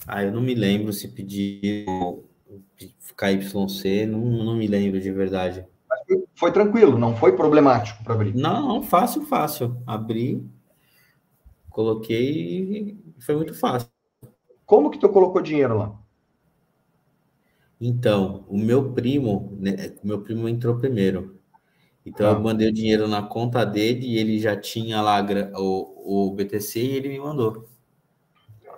Ah, 0.06 0.23
eu 0.23 0.32
não 0.32 0.41
me 0.41 0.53
lembro 0.53 0.91
se 0.91 1.08
pediu 1.08 2.25
KYC, 3.15 4.06
não, 4.06 4.19
não 4.19 4.56
me 4.56 4.67
lembro 4.67 4.99
de 4.99 5.12
verdade. 5.12 5.65
Foi, 6.36 6.52
tranquilo, 6.52 6.98
não 6.98 7.15
foi 7.15 7.36
problemático 7.36 8.04
para 8.04 8.13
abrir? 8.13 8.36
Não, 8.36 8.67
não, 8.67 8.84
fácil, 8.84 9.26
fácil. 9.26 9.82
Abri, 9.86 10.43
coloquei 11.69 12.98
e 13.17 13.22
foi 13.22 13.36
muito 13.36 13.54
fácil. 13.54 13.89
Como 14.65 14.89
que 14.89 14.98
tu 15.00 15.10
colocou 15.10 15.41
dinheiro 15.41 15.78
lá? 15.78 16.00
Então, 17.80 18.46
o 18.48 18.58
meu 18.58 18.93
primo, 18.93 19.56
né, 19.60 19.93
o 20.04 20.08
meu 20.08 20.22
primo 20.22 20.48
entrou 20.48 20.78
primeiro. 20.78 21.39
Então 22.06 22.28
eu 22.28 22.36
tá. 22.36 22.39
mandei 22.39 22.69
o 22.69 22.74
dinheiro 22.74 23.08
na 23.08 23.22
conta 23.22 23.65
dele 23.65 24.06
e 24.06 24.17
ele 24.17 24.39
já 24.39 24.56
tinha 24.56 25.02
lá 25.02 25.26
o, 25.56 26.28
o 26.28 26.32
BTC 26.34 26.80
e 26.80 26.96
ele 26.96 27.10
me 27.10 27.19
mandou. 27.19 27.67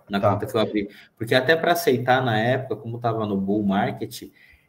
Na 0.10 0.20
tá. 0.20 0.32
conta 0.32 0.46
que 0.46 0.56
eu 0.56 0.62
abri. 0.62 0.90
Porque 1.18 1.34
até 1.34 1.56
para 1.56 1.72
aceitar 1.72 2.24
na 2.24 2.38
época, 2.38 2.76
como 2.76 2.98
estava 2.98 3.26
no 3.26 3.38
bull 3.38 3.64
market, 3.64 4.24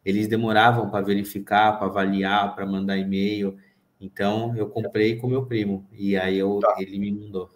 eles 0.07 0.27
demoravam 0.27 0.88
para 0.88 1.05
verificar, 1.05 1.79
para 1.79 1.87
avaliar, 1.87 2.55
para 2.55 2.64
mandar 2.64 2.97
e-mail. 2.97 3.59
Então 4.01 4.57
eu 4.57 4.69
comprei 4.69 5.16
com 5.16 5.27
meu 5.29 5.45
primo 5.45 5.87
e 5.92 6.16
aí 6.16 6.38
eu, 6.38 6.61
tá. 6.61 6.77
ele 6.79 6.99
me 6.99 7.12
mandou. 7.12 7.51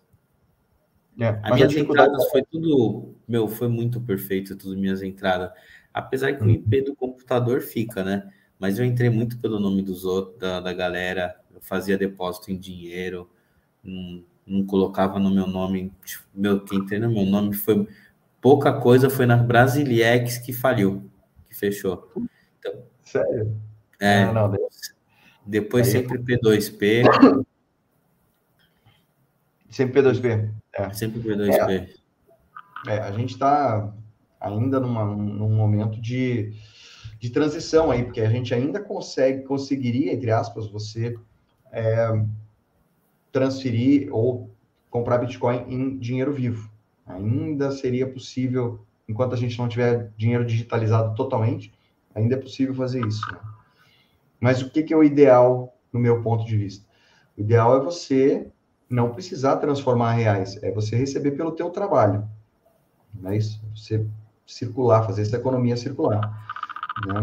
É, 1.18 1.38
As 1.42 1.54
minhas 1.54 1.76
entradas 1.76 2.28
foi 2.30 2.42
tudo, 2.42 3.14
meu, 3.26 3.48
foi 3.48 3.68
muito 3.68 4.00
perfeito, 4.00 4.56
tudo 4.56 4.78
minhas 4.78 5.02
entradas. 5.02 5.50
Apesar 5.94 6.34
que 6.34 6.42
o 6.42 6.50
IP 6.50 6.78
uhum. 6.78 6.84
do 6.84 6.94
computador 6.94 7.60
fica, 7.60 8.04
né? 8.04 8.30
mas 8.60 8.78
eu 8.78 8.84
entrei 8.84 9.08
muito 9.08 9.38
pelo 9.38 9.58
nome 9.58 9.80
dos 9.80 10.04
outros, 10.04 10.38
da, 10.38 10.60
da 10.60 10.72
galera, 10.74 11.34
eu 11.52 11.62
fazia 11.62 11.96
depósito 11.96 12.52
em 12.52 12.58
dinheiro, 12.58 13.28
não, 13.82 14.22
não 14.46 14.66
colocava 14.66 15.18
no 15.18 15.30
meu 15.30 15.46
nome, 15.46 15.90
tipo, 16.04 16.24
meu, 16.34 16.60
quem 16.60 16.78
entrei 16.78 17.00
no 17.00 17.10
meu 17.10 17.24
nome 17.24 17.54
foi 17.54 17.88
pouca 18.38 18.70
coisa, 18.70 19.08
foi 19.08 19.24
na 19.24 19.38
Brasiliex 19.38 20.36
que 20.36 20.52
faliu, 20.52 21.10
que 21.48 21.56
fechou. 21.56 22.12
Então, 22.60 22.84
Sério? 23.02 23.56
É, 23.98 24.24
não, 24.26 24.48
não, 24.48 24.68
depois 25.44 25.86
Aí. 25.86 25.92
sempre 25.92 26.18
P2P. 26.18 27.02
Sempre 29.68 30.02
P2P. 30.02 30.52
É. 30.72 30.92
Sempre 30.92 31.20
P2P. 31.20 31.88
É, 32.86 32.94
é 32.94 33.00
a 33.00 33.10
gente 33.12 33.32
está 33.32 33.92
ainda 34.40 34.78
numa, 34.80 35.04
num 35.04 35.50
momento 35.50 36.00
de, 36.00 36.52
de 37.18 37.30
transição 37.30 37.90
aí, 37.90 38.04
porque 38.04 38.20
a 38.20 38.30
gente 38.30 38.54
ainda 38.54 38.80
consegue, 38.80 39.42
conseguiria, 39.42 40.12
entre 40.12 40.30
aspas, 40.30 40.68
você 40.68 41.18
é, 41.72 42.24
transferir 43.32 44.08
ou 44.14 44.50
comprar 44.88 45.18
Bitcoin 45.18 45.64
em 45.68 45.98
dinheiro 45.98 46.32
vivo. 46.32 46.70
Ainda 47.06 47.70
seria 47.70 48.06
possível, 48.08 48.84
enquanto 49.08 49.34
a 49.34 49.36
gente 49.36 49.58
não 49.58 49.68
tiver 49.68 50.10
dinheiro 50.16 50.44
digitalizado 50.44 51.14
totalmente, 51.14 51.72
ainda 52.14 52.34
é 52.34 52.38
possível 52.38 52.74
fazer 52.74 53.04
isso. 53.06 53.24
Né? 53.32 53.38
Mas 54.40 54.62
o 54.62 54.70
que, 54.70 54.82
que 54.82 54.94
é 54.94 54.96
o 54.96 55.04
ideal, 55.04 55.76
no 55.92 56.00
meu 56.00 56.22
ponto 56.22 56.44
de 56.44 56.56
vista? 56.56 56.84
O 57.36 57.40
ideal 57.40 57.76
é 57.76 57.80
você 57.80 58.46
não 58.88 59.12
precisar 59.12 59.56
transformar 59.56 60.12
reais, 60.12 60.60
é 60.62 60.70
você 60.72 60.96
receber 60.96 61.32
pelo 61.32 61.52
teu 61.52 61.70
trabalho. 61.70 62.28
Não 63.14 63.30
é 63.30 63.36
isso? 63.36 63.60
Você 63.74 64.04
circular, 64.46 65.06
fazer 65.06 65.22
essa 65.22 65.36
economia 65.36 65.76
circular. 65.76 66.20
Né? 67.06 67.20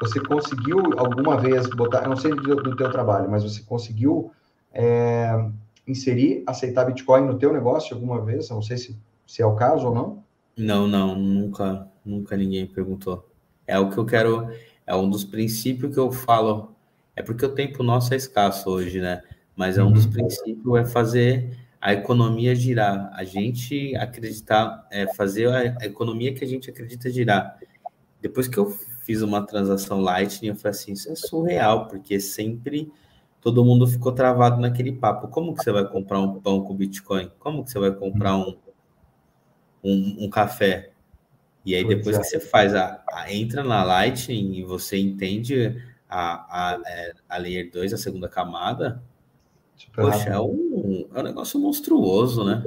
Você 0.00 0.20
conseguiu 0.20 0.98
alguma 0.98 1.36
vez 1.36 1.68
botar, 1.68 2.08
não 2.08 2.16
sei 2.16 2.34
do, 2.34 2.56
do 2.56 2.74
teu 2.74 2.90
trabalho, 2.90 3.30
mas 3.30 3.44
você 3.44 3.62
conseguiu 3.62 4.32
é, 4.72 5.48
inserir, 5.86 6.42
aceitar 6.46 6.86
Bitcoin 6.86 7.26
no 7.26 7.38
teu 7.38 7.52
negócio 7.52 7.94
alguma 7.94 8.20
vez? 8.24 8.48
Não 8.50 8.62
sei 8.62 8.76
se, 8.76 8.98
se 9.26 9.42
é 9.42 9.46
o 9.46 9.54
caso 9.54 9.88
ou 9.88 9.94
não. 9.94 10.24
Não, 10.56 10.88
não, 10.88 11.14
nunca, 11.14 11.86
nunca 12.04 12.36
ninguém 12.36 12.66
perguntou. 12.66 13.28
É 13.66 13.78
o 13.78 13.90
que 13.90 13.98
eu 13.98 14.04
quero, 14.04 14.48
é 14.86 14.94
um 14.94 15.08
dos 15.08 15.24
princípios 15.24 15.92
que 15.92 16.00
eu 16.00 16.10
falo. 16.10 16.74
É 17.14 17.22
porque 17.22 17.44
o 17.44 17.54
tempo 17.54 17.82
nosso 17.82 18.14
é 18.14 18.16
escasso 18.16 18.70
hoje, 18.70 19.00
né? 19.00 19.22
Mas 19.54 19.78
é 19.78 19.84
um 19.84 19.92
dos 19.92 20.06
uhum. 20.06 20.12
princípios 20.12 20.76
é 20.76 20.84
fazer 20.84 21.58
a 21.82 21.92
economia 21.92 22.54
girar, 22.54 23.10
a 23.12 23.24
gente 23.24 23.96
acreditar, 23.96 24.86
é, 24.88 25.12
fazer 25.14 25.48
a, 25.48 25.84
economia 25.84 26.32
que 26.32 26.44
a 26.44 26.46
gente 26.46 26.70
acredita 26.70 27.10
girar. 27.10 27.58
Depois 28.20 28.46
que 28.46 28.56
eu 28.56 28.70
fiz 29.04 29.20
uma 29.20 29.44
transação 29.44 30.00
Lightning, 30.00 30.50
eu 30.50 30.54
falei 30.54 30.70
assim, 30.70 30.92
isso 30.92 31.10
é 31.10 31.16
surreal, 31.16 31.88
porque 31.88 32.20
sempre 32.20 32.88
todo 33.40 33.64
mundo 33.64 33.84
ficou 33.88 34.12
travado 34.12 34.60
naquele 34.60 34.92
papo. 34.92 35.26
Como 35.26 35.54
que 35.54 35.64
você 35.64 35.72
vai 35.72 35.84
comprar 35.84 36.20
um 36.20 36.40
pão 36.40 36.62
com 36.62 36.72
Bitcoin? 36.72 37.28
Como 37.40 37.64
que 37.64 37.72
você 37.72 37.80
vai 37.80 37.90
comprar 37.90 38.36
um, 38.36 38.56
um, 39.82 40.26
um 40.26 40.30
café? 40.30 40.91
E 41.64 41.74
aí, 41.74 41.86
depois 41.86 42.18
que 42.18 42.24
você 42.24 42.40
faz 42.40 42.74
a, 42.74 43.02
a, 43.12 43.32
entra 43.32 43.62
na 43.62 43.84
Lightning 43.84 44.54
e 44.54 44.64
você 44.64 44.98
entende 44.98 45.80
a, 46.08 46.74
a, 46.74 46.82
é, 46.86 47.12
a 47.28 47.36
Layer 47.38 47.70
2, 47.70 47.92
a 47.92 47.96
segunda 47.96 48.28
camada, 48.28 49.02
Super 49.76 50.02
poxa, 50.02 50.30
é 50.30 50.40
um, 50.40 51.08
é 51.14 51.20
um 51.20 51.22
negócio 51.22 51.60
monstruoso, 51.60 52.44
né? 52.44 52.64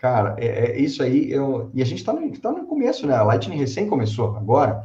Cara, 0.00 0.34
é, 0.38 0.46
é, 0.46 0.80
isso 0.80 1.02
aí, 1.02 1.30
eu, 1.30 1.70
e 1.74 1.82
a 1.82 1.84
gente 1.84 1.98
está 1.98 2.12
no, 2.12 2.40
tá 2.40 2.50
no 2.50 2.66
começo, 2.66 3.06
né? 3.06 3.14
A 3.14 3.22
Lightning 3.22 3.56
recém 3.56 3.88
começou 3.88 4.36
agora. 4.36 4.82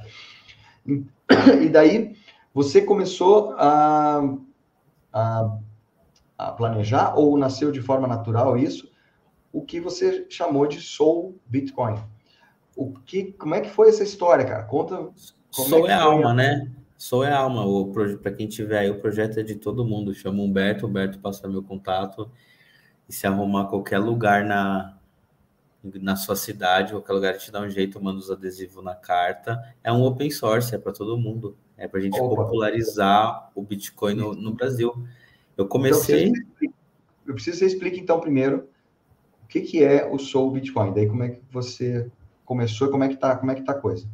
E 0.86 1.70
daí 1.70 2.16
você 2.54 2.82
começou 2.82 3.56
a, 3.58 4.22
a, 5.12 5.58
a, 6.38 6.52
planejar, 6.52 7.16
ou 7.18 7.38
nasceu 7.38 7.72
de 7.72 7.82
forma 7.82 8.08
natural 8.08 8.58
isso, 8.58 8.92
o 9.52 9.64
que 9.64 9.80
você 9.80 10.28
chamou 10.30 10.68
de 10.68 10.80
Soul 10.80 11.40
Bitcoin. 11.48 11.96
O 12.76 12.94
que, 13.06 13.32
como 13.34 13.56
é 13.56 13.62
que 13.62 13.70
foi 13.70 13.90
essa 13.90 14.04
história, 14.04 14.46
cara? 14.46 14.64
Conta. 14.64 15.10
Soul 15.50 15.88
é, 15.88 15.92
é 15.92 15.94
alma, 15.94 16.32
a... 16.32 16.34
né? 16.34 16.72
Sou 16.98 17.24
é 17.24 17.32
alma. 17.32 17.64
Para 18.22 18.32
quem 18.32 18.48
tiver 18.48 18.80
aí, 18.80 18.90
o 18.90 19.00
projeto 19.00 19.40
é 19.40 19.44
de 19.44 19.56
todo 19.56 19.86
mundo. 19.86 20.14
Chama 20.14 20.42
Humberto, 20.42 20.88
Humberto 20.88 21.20
passa 21.20 21.48
meu 21.48 21.64
contato. 21.64 22.30
E 23.08 23.14
se 23.14 23.28
arrumar 23.28 23.66
qualquer 23.66 24.00
lugar 24.00 24.44
na, 24.44 24.98
na 25.84 26.16
sua 26.16 26.36
cidade, 26.36 26.92
qualquer 26.92 27.14
lugar 27.14 27.38
te 27.38 27.52
dá 27.52 27.62
um 27.62 27.70
jeito, 27.70 28.02
manda 28.04 28.20
os 28.20 28.32
adesivos 28.32 28.84
na 28.84 28.96
carta. 28.96 29.62
É 29.84 29.92
um 29.92 30.04
open 30.04 30.30
source, 30.32 30.74
é 30.74 30.78
para 30.78 30.92
todo 30.92 31.18
mundo. 31.18 31.56
É 31.78 31.88
para 31.88 32.00
a 32.00 32.04
gente 32.04 32.20
Opa. 32.20 32.44
popularizar 32.44 33.52
o 33.54 33.62
Bitcoin 33.62 34.16
no, 34.16 34.34
no 34.34 34.54
Brasil. 34.54 34.94
Eu 35.58 35.68
comecei. 35.68 36.30
Então, 36.30 36.74
eu 37.28 37.34
preciso 37.34 37.60
que 37.60 37.66
você 37.66 37.74
explique, 37.74 38.00
então, 38.00 38.20
primeiro, 38.20 38.70
o 39.44 39.48
que, 39.48 39.62
que 39.62 39.84
é 39.84 40.06
o 40.06 40.18
Soul 40.18 40.52
Bitcoin. 40.52 40.94
Daí, 40.94 41.08
como 41.08 41.24
é 41.24 41.30
que 41.30 41.42
você 41.52 42.10
começou 42.46 42.88
e 42.88 42.92
como 42.92 43.04
é 43.04 43.10
que 43.10 43.18
tá, 43.18 43.36
como 43.36 43.52
é 43.52 43.56
que 43.56 43.64
tá 43.64 43.74
a 43.74 43.76
coisa? 43.76 44.08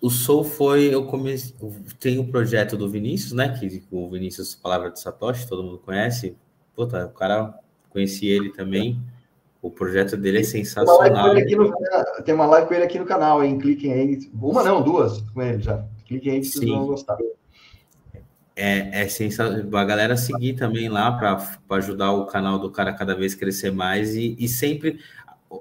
O 0.00 0.08
Soul 0.08 0.44
foi, 0.44 0.94
eu 0.94 1.06
comecei, 1.06 1.54
tem 1.98 2.18
o 2.18 2.26
projeto 2.26 2.76
do 2.76 2.88
Vinícius, 2.88 3.32
né, 3.32 3.48
que 3.48 3.82
o 3.90 4.08
Vinícius 4.08 4.54
Palavra 4.54 4.90
de 4.90 5.00
Satoshi, 5.00 5.48
todo 5.48 5.62
mundo 5.62 5.78
conhece. 5.78 6.36
Puta, 6.74 7.06
o 7.06 7.10
cara, 7.10 7.58
conheci 7.90 8.26
ele 8.26 8.50
também. 8.50 9.00
O 9.60 9.70
projeto 9.70 10.16
dele 10.16 10.40
é 10.40 10.42
sensacional. 10.44 11.34
Tem 11.34 11.58
uma, 11.58 11.64
no, 11.68 12.22
tem 12.24 12.34
uma 12.34 12.46
live 12.46 12.68
com 12.68 12.74
ele 12.74 12.84
aqui 12.84 12.98
no 12.98 13.06
canal, 13.06 13.42
hein? 13.42 13.58
Cliquem 13.58 13.92
aí. 13.92 14.30
Uma 14.34 14.62
não, 14.62 14.82
duas 14.82 15.20
com 15.32 15.42
ele 15.42 15.62
já. 15.62 15.84
Cliquem 16.04 16.34
aí 16.34 16.40
que 16.40 16.46
vocês 16.46 16.70
vão 16.70 16.86
gostar. 16.86 17.18
É, 18.54 19.02
é 19.02 19.08
sensacional. 19.08 19.80
A 19.80 19.84
galera 19.84 20.16
seguir 20.16 20.54
também 20.54 20.88
lá 20.88 21.10
para 21.12 21.76
ajudar 21.76 22.12
o 22.12 22.26
canal 22.26 22.58
do 22.58 22.70
cara 22.70 22.92
cada 22.92 23.14
vez 23.14 23.34
crescer 23.34 23.72
mais 23.72 24.14
e, 24.14 24.36
e 24.38 24.46
sempre 24.46 25.00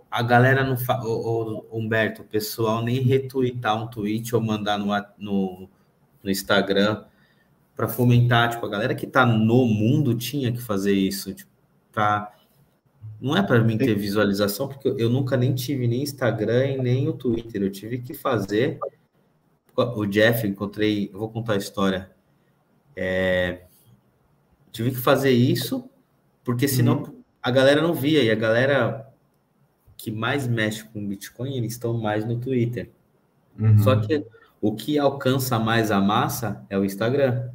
a 0.09 0.21
galera 0.21 0.63
não 0.63 0.77
fala, 0.77 1.03
Humberto, 1.71 2.21
o 2.21 2.25
pessoal 2.25 2.83
nem 2.83 3.01
retweetar 3.01 3.81
um 3.81 3.87
tweet 3.87 4.35
ou 4.35 4.41
mandar 4.41 4.77
no, 4.77 4.87
no, 5.17 5.69
no 6.23 6.31
Instagram 6.31 7.03
para 7.75 7.87
fomentar, 7.87 8.49
tipo, 8.49 8.65
a 8.65 8.69
galera 8.69 8.95
que 8.95 9.05
tá 9.05 9.25
no 9.25 9.65
mundo 9.65 10.15
tinha 10.15 10.51
que 10.51 10.61
fazer 10.61 10.93
isso, 10.93 11.33
tipo, 11.33 11.51
pra, 11.91 12.33
não 13.19 13.35
é 13.35 13.43
para 13.43 13.61
mim 13.61 13.77
ter 13.77 13.93
visualização, 13.95 14.67
porque 14.67 14.87
eu, 14.87 14.97
eu 14.97 15.09
nunca 15.09 15.35
nem 15.35 15.53
tive 15.53 15.87
nem 15.87 16.01
Instagram 16.01 16.65
e 16.67 16.77
nem 16.77 17.09
o 17.09 17.13
Twitter, 17.13 17.61
eu 17.61 17.71
tive 17.71 17.99
que 17.99 18.13
fazer, 18.13 18.79
o 19.75 20.05
Jeff, 20.05 20.47
encontrei, 20.47 21.09
vou 21.13 21.29
contar 21.29 21.53
a 21.53 21.57
história, 21.57 22.09
é, 22.95 23.65
tive 24.71 24.91
que 24.91 24.97
fazer 24.97 25.31
isso, 25.31 25.89
porque 26.43 26.67
senão 26.67 27.03
uhum. 27.03 27.23
a 27.43 27.51
galera 27.51 27.81
não 27.81 27.93
via, 27.93 28.23
e 28.23 28.31
a 28.31 28.35
galera 28.35 29.05
que 29.97 30.11
mais 30.11 30.47
mexe 30.47 30.83
com 30.83 31.05
Bitcoin, 31.05 31.57
eles 31.57 31.73
estão 31.73 31.97
mais 31.97 32.25
no 32.25 32.37
Twitter. 32.37 32.89
Uhum. 33.59 33.77
Só 33.79 33.95
que 33.95 34.25
o 34.61 34.73
que 34.73 34.97
alcança 34.97 35.59
mais 35.59 35.91
a 35.91 36.01
massa 36.01 36.65
é 36.69 36.77
o 36.77 36.83
Instagram. 36.83 37.49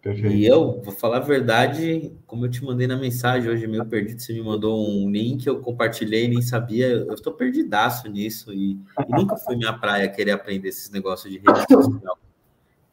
Perfeito. 0.00 0.34
E 0.36 0.46
eu, 0.46 0.80
vou 0.80 0.94
falar 0.94 1.18
a 1.18 1.20
verdade, 1.20 2.12
como 2.26 2.46
eu 2.46 2.50
te 2.50 2.64
mandei 2.64 2.86
na 2.86 2.96
mensagem 2.96 3.50
hoje, 3.50 3.66
meio 3.66 3.84
perdido, 3.84 4.20
você 4.20 4.32
me 4.32 4.42
mandou 4.42 4.88
um 4.88 5.10
link, 5.10 5.46
eu 5.46 5.60
compartilhei, 5.60 6.28
nem 6.28 6.40
sabia, 6.40 6.86
eu 6.86 7.12
estou 7.12 7.32
perdidaço 7.32 8.08
nisso 8.08 8.52
e, 8.52 8.72
e, 8.72 9.10
nunca 9.10 9.36
foi 9.36 9.56
minha 9.56 9.72
praia 9.72 10.08
querer 10.08 10.30
aprender 10.30 10.68
esses 10.68 10.90
negócios 10.90 11.32
de 11.32 11.38
rede 11.38 11.60
social. 11.68 12.18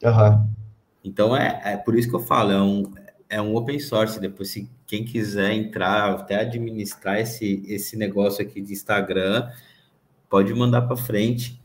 Uhum. 0.03 0.49
Então 1.03 1.38
é, 1.38 1.62
é 1.63 1.77
por 1.77 1.95
isso 1.95 2.10
que 2.10 2.15
eu 2.15 2.19
falo, 2.19 2.51
é 2.51 2.62
um, 2.62 2.84
é 3.29 3.41
um 3.41 3.55
open 3.55 3.79
source. 3.79 4.19
Depois, 4.19 4.49
se 4.49 4.69
quem 4.85 5.03
quiser 5.03 5.51
entrar, 5.53 6.11
até 6.11 6.35
administrar 6.41 7.19
esse, 7.19 7.63
esse 7.67 7.97
negócio 7.97 8.43
aqui 8.43 8.61
de 8.61 8.73
Instagram, 8.73 9.49
pode 10.29 10.53
mandar 10.53 10.83
para 10.83 10.95
frente. 10.95 11.61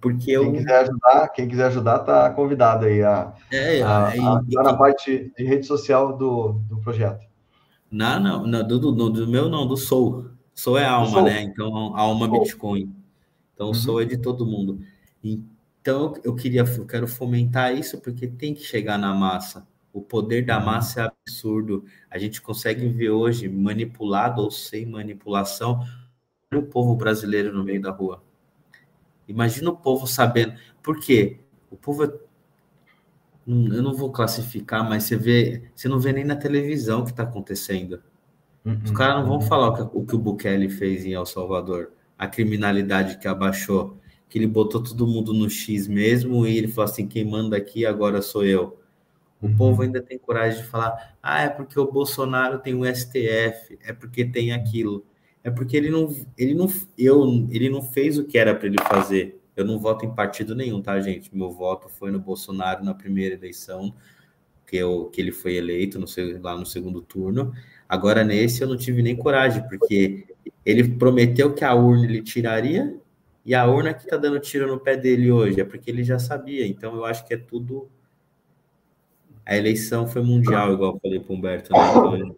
Porque 0.00 0.30
eu... 0.30 0.44
Quem 0.44 0.52
quiser 0.54 0.80
ajudar, 0.80 1.28
quem 1.28 1.48
quiser 1.48 1.66
ajudar, 1.66 1.98
tá 2.00 2.30
convidado 2.30 2.86
aí 2.86 3.02
a, 3.02 3.32
é, 3.50 3.82
a, 3.82 4.08
a, 4.08 4.38
a, 4.38 4.62
na 4.62 4.74
parte 4.74 5.32
de 5.36 5.44
rede 5.44 5.66
social 5.66 6.16
do, 6.16 6.52
do 6.68 6.78
projeto. 6.78 7.26
Não, 7.90 8.20
não, 8.20 8.46
não 8.46 8.66
do, 8.66 8.78
do, 8.78 9.10
do 9.10 9.26
meu 9.26 9.48
não, 9.48 9.66
do 9.66 9.76
Soul. 9.76 10.26
Soul 10.54 10.78
é 10.78 10.86
alma, 10.86 11.10
Soul. 11.10 11.24
né? 11.24 11.42
Então, 11.42 11.96
alma 11.96 12.26
Soul. 12.26 12.40
Bitcoin. 12.40 12.94
Então, 13.54 13.68
uhum. 13.68 13.74
Soul 13.74 14.02
é 14.02 14.04
de 14.04 14.18
todo 14.18 14.46
mundo. 14.46 14.80
Então, 15.22 16.14
eu 16.24 16.34
queria, 16.34 16.62
eu 16.62 16.86
quero 16.86 17.06
fomentar 17.06 17.74
isso 17.74 18.00
porque 18.00 18.26
tem 18.26 18.54
que 18.54 18.62
chegar 18.62 18.98
na 18.98 19.14
massa. 19.14 19.66
O 19.96 20.02
poder 20.02 20.44
da 20.44 20.58
uhum. 20.58 20.66
massa 20.66 21.00
é 21.00 21.04
absurdo. 21.06 21.86
A 22.10 22.18
gente 22.18 22.42
consegue 22.42 22.86
ver 22.86 23.08
hoje, 23.08 23.48
manipulado 23.48 24.42
ou 24.42 24.50
sem 24.50 24.84
manipulação, 24.84 25.82
o 26.54 26.62
povo 26.62 26.94
brasileiro 26.94 27.50
no 27.50 27.64
meio 27.64 27.80
da 27.80 27.90
rua. 27.90 28.22
Imagina 29.26 29.70
o 29.70 29.76
povo 29.76 30.06
sabendo. 30.06 30.52
Por 30.82 31.00
quê? 31.00 31.40
O 31.70 31.76
povo 31.76 32.04
é... 32.04 32.12
Eu 33.46 33.82
não 33.82 33.94
vou 33.94 34.12
classificar, 34.12 34.86
mas 34.86 35.04
você 35.04 35.16
vê, 35.16 35.70
você 35.74 35.88
não 35.88 35.98
vê 35.98 36.12
nem 36.12 36.24
na 36.26 36.36
televisão 36.36 37.00
o 37.00 37.04
que 37.04 37.12
está 37.12 37.22
acontecendo. 37.22 38.02
Uhum. 38.66 38.78
Os 38.84 38.90
caras 38.90 39.20
não 39.20 39.26
vão 39.26 39.40
falar 39.40 39.68
o 39.68 39.74
que, 39.74 39.98
o 39.98 40.04
que 40.04 40.14
o 40.14 40.18
Bukele 40.18 40.68
fez 40.68 41.06
em 41.06 41.14
El 41.14 41.24
Salvador, 41.24 41.92
a 42.18 42.26
criminalidade 42.26 43.16
que 43.16 43.26
abaixou, 43.26 43.96
que 44.28 44.38
ele 44.38 44.46
botou 44.46 44.82
todo 44.82 45.06
mundo 45.06 45.32
no 45.32 45.48
X 45.48 45.88
mesmo 45.88 46.46
e 46.46 46.58
ele 46.58 46.68
falou 46.68 46.90
assim: 46.90 47.08
quem 47.08 47.24
manda 47.24 47.56
aqui 47.56 47.86
agora 47.86 48.20
sou 48.20 48.44
eu. 48.44 48.78
O 49.40 49.46
uhum. 49.46 49.56
povo 49.56 49.82
ainda 49.82 50.00
tem 50.00 50.18
coragem 50.18 50.62
de 50.62 50.68
falar: 50.68 51.16
ah, 51.22 51.42
é 51.42 51.48
porque 51.48 51.78
o 51.78 51.90
Bolsonaro 51.90 52.58
tem 52.58 52.74
o 52.74 52.84
STF, 52.84 53.78
é 53.82 53.92
porque 53.92 54.24
tem 54.24 54.52
aquilo. 54.52 55.04
É 55.42 55.50
porque 55.50 55.76
ele 55.76 55.90
não, 55.90 56.12
ele 56.36 56.54
não, 56.54 56.66
eu, 56.98 57.46
ele 57.50 57.68
não 57.68 57.80
fez 57.80 58.18
o 58.18 58.24
que 58.24 58.36
era 58.36 58.54
para 58.54 58.66
ele 58.66 58.78
fazer. 58.82 59.40
Eu 59.54 59.64
não 59.64 59.78
voto 59.78 60.04
em 60.04 60.14
partido 60.14 60.54
nenhum, 60.54 60.82
tá, 60.82 61.00
gente? 61.00 61.34
Meu 61.34 61.50
voto 61.50 61.88
foi 61.88 62.10
no 62.10 62.18
Bolsonaro 62.18 62.84
na 62.84 62.92
primeira 62.92 63.34
eleição, 63.36 63.94
que, 64.66 64.76
eu, 64.76 65.06
que 65.06 65.20
ele 65.20 65.32
foi 65.32 65.54
eleito 65.54 65.98
no, 65.98 66.06
lá 66.42 66.58
no 66.58 66.66
segundo 66.66 67.00
turno. 67.00 67.52
Agora, 67.88 68.24
nesse, 68.24 68.62
eu 68.62 68.68
não 68.68 68.76
tive 68.76 69.02
nem 69.02 69.16
coragem, 69.16 69.66
porque 69.68 70.26
ele 70.64 70.88
prometeu 70.96 71.54
que 71.54 71.64
a 71.64 71.74
urna 71.74 72.04
ele 72.04 72.22
tiraria, 72.22 72.98
e 73.44 73.54
a 73.54 73.64
urna 73.64 73.94
que 73.94 74.06
tá 74.08 74.16
dando 74.16 74.40
tiro 74.40 74.66
no 74.66 74.80
pé 74.80 74.96
dele 74.96 75.30
hoje 75.30 75.60
é 75.60 75.64
porque 75.64 75.88
ele 75.88 76.02
já 76.02 76.18
sabia. 76.18 76.66
Então, 76.66 76.96
eu 76.96 77.04
acho 77.04 77.24
que 77.24 77.32
é 77.32 77.36
tudo. 77.36 77.88
A 79.46 79.56
eleição 79.56 80.08
foi 80.08 80.22
mundial, 80.22 80.72
igual 80.72 80.94
eu 80.94 81.00
falei 81.00 81.20
para 81.20 81.32
o 81.32 81.36
Humberto. 81.36 81.72
Né? 81.72 81.78
Então, 81.78 82.36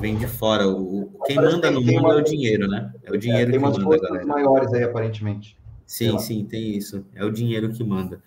vem 0.00 0.16
de 0.16 0.26
fora. 0.26 0.66
O, 0.66 1.12
quem 1.26 1.36
manda 1.36 1.70
no 1.70 1.82
mundo 1.82 2.12
é 2.12 2.16
o 2.16 2.24
dinheiro, 2.24 2.66
né? 2.66 2.90
É 3.04 3.12
o 3.12 3.18
dinheiro 3.18 3.50
é, 3.50 3.52
tem 3.52 3.60
que 3.60 3.78
manda. 3.78 3.98
Tem 3.98 4.10
umas 4.10 4.26
maiores 4.26 4.72
aí, 4.72 4.82
aparentemente. 4.82 5.58
Sim, 5.86 6.18
sim, 6.18 6.46
tem 6.46 6.74
isso. 6.76 7.04
É 7.14 7.22
o 7.24 7.30
dinheiro 7.30 7.70
que 7.70 7.84
manda. 7.84 8.22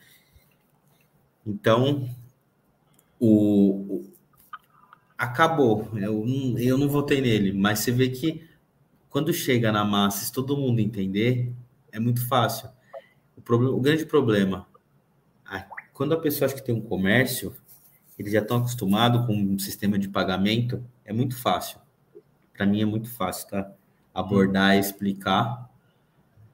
Então, 1.45 2.08
o, 3.19 3.95
o 3.95 4.13
acabou. 5.17 5.89
Eu, 5.95 6.23
eu 6.58 6.78
não 6.78 6.88
votei 6.88 7.19
nele, 7.19 7.52
mas 7.52 7.80
você 7.80 7.91
vê 7.91 8.10
que 8.10 8.47
quando 9.10 9.34
chega 9.34 9.71
na 9.71 9.84
massa, 9.84 10.26
se 10.26 10.32
todo 10.32 10.58
mundo 10.58 10.80
entender, 10.80 11.52
é 11.91 11.99
muito 11.99 12.28
fácil. 12.28 12.69
O, 13.36 13.41
problema, 13.41 13.76
o 13.76 13.80
grande 13.80 14.06
problema, 14.06 14.67
quando 15.93 16.13
a 16.13 16.19
pessoa 16.19 16.47
acha 16.47 16.56
que 16.56 16.63
tem 16.63 16.76
um 16.76 16.82
comércio, 16.82 17.56
eles 18.17 18.32
já 18.32 18.39
estão 18.39 18.58
acostumados 18.58 19.26
com 19.26 19.34
um 19.34 19.58
sistema 19.60 19.97
de 19.97 20.08
pagamento, 20.08 20.84
é 21.04 21.12
muito 21.12 21.36
fácil. 21.36 21.80
Para 22.56 22.65
mim 22.65 22.82
é 22.82 22.86
muito 22.86 23.10
fácil, 23.10 23.49
tá? 23.49 23.71
Abordar 24.13 24.76
e 24.76 24.80
explicar. 24.80 25.69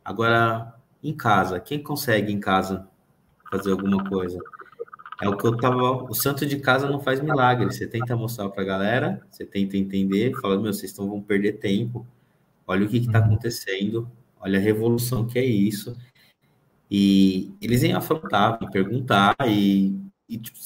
Agora, 0.03 0.73
em 1.03 1.13
casa, 1.13 1.59
quem 1.59 1.81
consegue 1.81 2.31
em 2.31 2.39
casa 2.39 2.87
fazer 3.51 3.71
alguma 3.71 4.07
coisa? 4.07 4.39
É 5.21 5.27
o 5.27 5.35
que 5.35 5.45
eu 5.45 5.57
tava. 5.57 6.03
O 6.03 6.13
santo 6.13 6.45
de 6.45 6.59
casa 6.59 6.89
não 6.89 7.01
faz 7.01 7.19
milagre. 7.19 7.65
Você 7.65 7.85
tenta 7.85 8.15
mostrar 8.15 8.49
para 8.49 8.61
a 8.63 8.65
galera, 8.65 9.21
você 9.29 9.45
tenta 9.45 9.75
entender, 9.77 10.33
fala, 10.39 10.55
meu, 10.55 10.71
vocês 10.71 10.91
estão 10.91 11.09
vão 11.09 11.21
perder 11.21 11.53
tempo. 11.59 12.07
Olha 12.65 12.85
o 12.85 12.89
que 12.89 12.97
está 12.97 13.19
acontecendo, 13.19 14.09
olha 14.39 14.59
a 14.59 14.61
revolução 14.61 15.25
que 15.25 15.37
é 15.37 15.43
isso. 15.43 15.97
E 16.89 17.51
eles 17.61 17.83
iam 17.83 17.97
afrontar, 17.97 18.57
perguntar, 18.71 19.35
e, 19.47 19.99
e 20.27 20.37
tipo, 20.37 20.57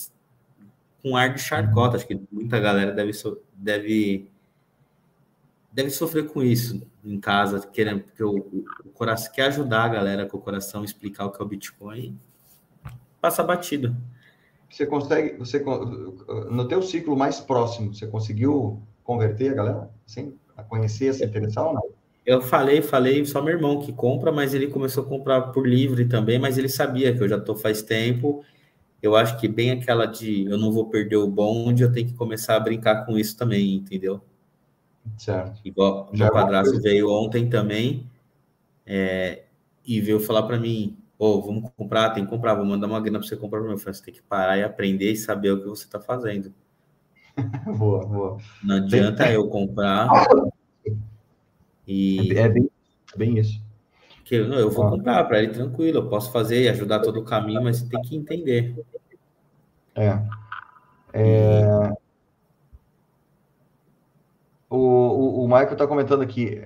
com 1.03 1.17
ar 1.17 1.33
de 1.33 1.41
charcota. 1.41 1.97
Acho 1.97 2.07
que 2.07 2.19
muita 2.31 2.59
galera 2.59 2.93
deve, 2.93 3.11
deve, 3.53 4.31
deve 5.71 5.89
sofrer 5.89 6.27
com 6.27 6.41
isso 6.41 6.81
em 7.03 7.19
casa, 7.19 7.59
querendo, 7.67 8.03
porque 8.03 8.23
o, 8.23 8.37
o 8.85 8.89
coração 8.93 9.31
quer 9.33 9.47
ajudar 9.47 9.83
a 9.83 9.89
galera 9.89 10.25
com 10.25 10.37
o 10.37 10.41
coração, 10.41 10.85
explicar 10.85 11.25
o 11.25 11.31
que 11.31 11.41
é 11.41 11.45
o 11.45 11.47
Bitcoin, 11.47 12.17
passa 13.19 13.43
batido. 13.43 13.95
Você 14.69 14.87
consegue, 14.87 15.37
você 15.37 15.63
no 16.49 16.67
teu 16.67 16.81
ciclo 16.81 17.15
mais 17.15 17.39
próximo, 17.39 17.93
você 17.93 18.07
conseguiu 18.07 18.81
converter 19.03 19.51
a 19.51 19.53
galera, 19.53 19.89
assim, 20.07 20.35
a 20.55 20.63
conhecer, 20.63 21.13
se 21.13 21.25
interessar 21.25 21.67
ou 21.67 21.73
não? 21.73 21.83
Eu 22.25 22.41
falei, 22.41 22.81
falei, 22.81 23.23
só 23.25 23.41
meu 23.41 23.53
irmão 23.53 23.81
que 23.81 23.91
compra, 23.91 24.31
mas 24.31 24.53
ele 24.53 24.67
começou 24.67 25.03
a 25.03 25.07
comprar 25.07 25.41
por 25.51 25.67
livre 25.67 26.05
também, 26.05 26.39
mas 26.39 26.57
ele 26.57 26.69
sabia 26.69 27.13
que 27.13 27.21
eu 27.21 27.27
já 27.27 27.39
tô 27.39 27.53
faz 27.53 27.81
tempo. 27.81 28.43
Eu 29.03 29.17
acho 29.17 29.37
que 29.37 29.49
bem 29.49 29.69
aquela 29.69 30.05
de 30.05 30.45
eu 30.45 30.57
não 30.57 30.71
vou 30.71 30.89
perder 30.89 31.17
o 31.17 31.27
bonde, 31.27 31.83
eu 31.83 31.91
tenho 31.91 32.07
que 32.07 32.13
começar 32.13 32.55
a 32.55 32.59
brincar 32.61 33.05
com 33.05 33.17
isso 33.19 33.35
também, 33.37 33.75
entendeu? 33.75 34.21
Certo. 35.17 35.59
Igual 35.65 36.09
já 36.13 36.29
meu 36.29 36.37
é 36.37 36.41
padrasto 36.41 36.81
veio 36.81 37.11
ontem 37.11 37.49
também 37.49 38.09
é, 38.85 39.43
e 39.85 39.99
veio 39.99 40.21
falar 40.21 40.43
para 40.43 40.57
mim, 40.57 40.97
ô, 41.19 41.25
oh, 41.25 41.41
vamos 41.41 41.69
comprar, 41.75 42.11
tem 42.11 42.23
que 42.23 42.29
comprar, 42.29 42.53
vou 42.53 42.65
mandar 42.65 42.87
uma 42.87 43.01
grana 43.01 43.19
para 43.19 43.27
você 43.27 43.35
comprar 43.35 43.59
para 43.59 43.67
meu 43.67 43.77
filho. 43.77 43.93
Você 43.93 44.05
tem 44.05 44.13
que 44.13 44.21
parar 44.21 44.57
e 44.57 44.63
aprender 44.63 45.11
e 45.11 45.17
saber 45.17 45.51
o 45.51 45.59
que 45.59 45.67
você 45.67 45.83
está 45.83 45.99
fazendo. 45.99 46.53
boa, 47.77 48.05
boa. 48.05 48.37
Não 48.63 48.77
adianta 48.77 49.25
tem... 49.25 49.33
eu 49.33 49.49
comprar 49.49 50.07
e... 51.85 52.31
É, 52.37 52.43
é 52.43 52.47
bem, 52.47 52.69
bem 53.17 53.37
isso. 53.37 53.61
Que 54.23 54.35
eu, 54.35 54.47
não, 54.47 54.57
eu 54.57 54.69
vou 54.69 54.87
ah. 54.87 54.91
comprar 54.91 55.23
para 55.25 55.41
ele 55.41 55.53
tranquilo, 55.53 55.99
eu 55.99 56.09
posso 56.09 56.31
fazer 56.31 56.63
e 56.63 56.69
ajudar 56.69 56.99
todo 56.99 57.19
o 57.19 57.25
caminho, 57.25 57.63
mas 57.63 57.79
você 57.79 57.89
tem 57.89 58.01
que 58.01 58.15
entender. 58.15 58.75
É. 59.95 60.19
é... 61.13 61.93
O, 64.69 64.77
o, 64.77 65.43
o 65.43 65.47
Michael 65.47 65.73
está 65.73 65.85
comentando 65.85 66.21
aqui 66.23 66.59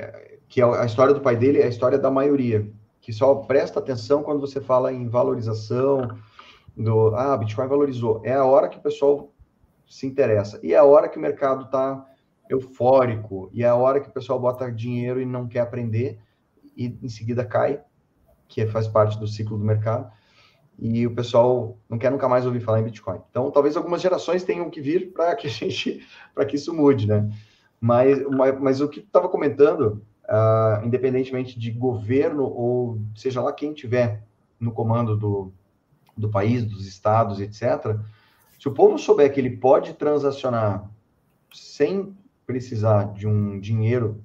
que 0.48 0.62
a 0.62 0.86
história 0.86 1.14
do 1.14 1.22
pai 1.22 1.36
dele 1.36 1.60
é 1.60 1.66
a 1.66 1.70
história 1.70 1.98
da 1.98 2.10
maioria, 2.10 2.70
que 3.02 3.12
só 3.12 3.36
presta 3.36 3.80
atenção 3.80 4.24
quando 4.24 4.40
você 4.40 4.62
fala 4.62 4.94
em 4.94 5.10
valorização, 5.10 6.18
do 6.76 7.16
ah, 7.16 7.36
Bitcoin 7.36 7.68
valorizou. 7.68 8.22
É 8.24 8.34
a 8.34 8.46
hora 8.46 8.70
que 8.70 8.78
o 8.78 8.82
pessoal 8.82 9.34
se 9.88 10.06
interessa. 10.06 10.60
E 10.62 10.74
é 10.74 10.78
a 10.78 10.84
hora 10.84 11.10
que 11.10 11.18
o 11.18 11.22
mercado 11.22 11.66
está 11.66 12.06
eufórico, 12.50 13.50
e 13.52 13.64
é 13.64 13.68
a 13.68 13.76
hora 13.76 14.00
que 14.00 14.08
o 14.08 14.12
pessoal 14.12 14.40
bota 14.40 14.72
dinheiro 14.72 15.20
e 15.20 15.26
não 15.26 15.48
quer 15.48 15.60
aprender, 15.60 16.20
e 16.78 16.98
em 17.02 17.10
seguida 17.10 17.44
cai, 17.44 17.82
que 18.48 18.66
faz 18.68 18.88
parte 18.88 19.20
do 19.20 19.28
ciclo 19.28 19.58
do 19.58 19.66
mercado, 19.66 20.10
e 20.80 21.08
o 21.08 21.16
pessoal 21.16 21.78
não 21.90 21.98
quer 21.98 22.12
nunca 22.12 22.30
mais 22.30 22.46
ouvir 22.46 22.60
falar 22.60 22.80
em 22.80 22.84
Bitcoin. 22.84 23.20
Então, 23.30 23.50
talvez 23.50 23.76
algumas 23.76 24.02
gerações 24.02 24.44
tenham 24.44 24.70
que 24.70 24.80
vir 24.80 25.12
para 25.12 25.36
que 25.36 25.48
a 25.48 25.50
gente, 25.50 26.06
para 26.36 26.46
que 26.46 26.56
isso 26.56 26.74
mude, 26.74 27.08
né? 27.08 27.30
Mas, 27.82 28.24
mas, 28.30 28.60
mas 28.60 28.82
o 28.82 28.88
que 28.88 29.00
estava 29.00 29.28
comentando, 29.28 30.04
uh, 30.26 30.86
independentemente 30.86 31.60
de 31.60 31.72
governo 31.72 32.44
ou 32.44 33.02
seja 33.16 33.42
lá 33.42 33.52
quem 33.52 33.74
tiver 33.74 34.24
no 34.60 34.72
comando 34.72 35.18
do, 35.18 35.52
do 36.16 36.30
país, 36.30 36.64
dos 36.64 36.88
estados, 36.88 37.40
etc., 37.40 37.98
se 38.60 38.68
o 38.68 38.74
povo 38.74 38.98
souber 38.98 39.32
que 39.32 39.40
ele 39.40 39.58
pode 39.58 39.94
transacionar 39.94 40.90
sem 41.54 42.16
precisar 42.46 43.14
de 43.14 43.28
um 43.28 43.60
dinheiro 43.60 44.24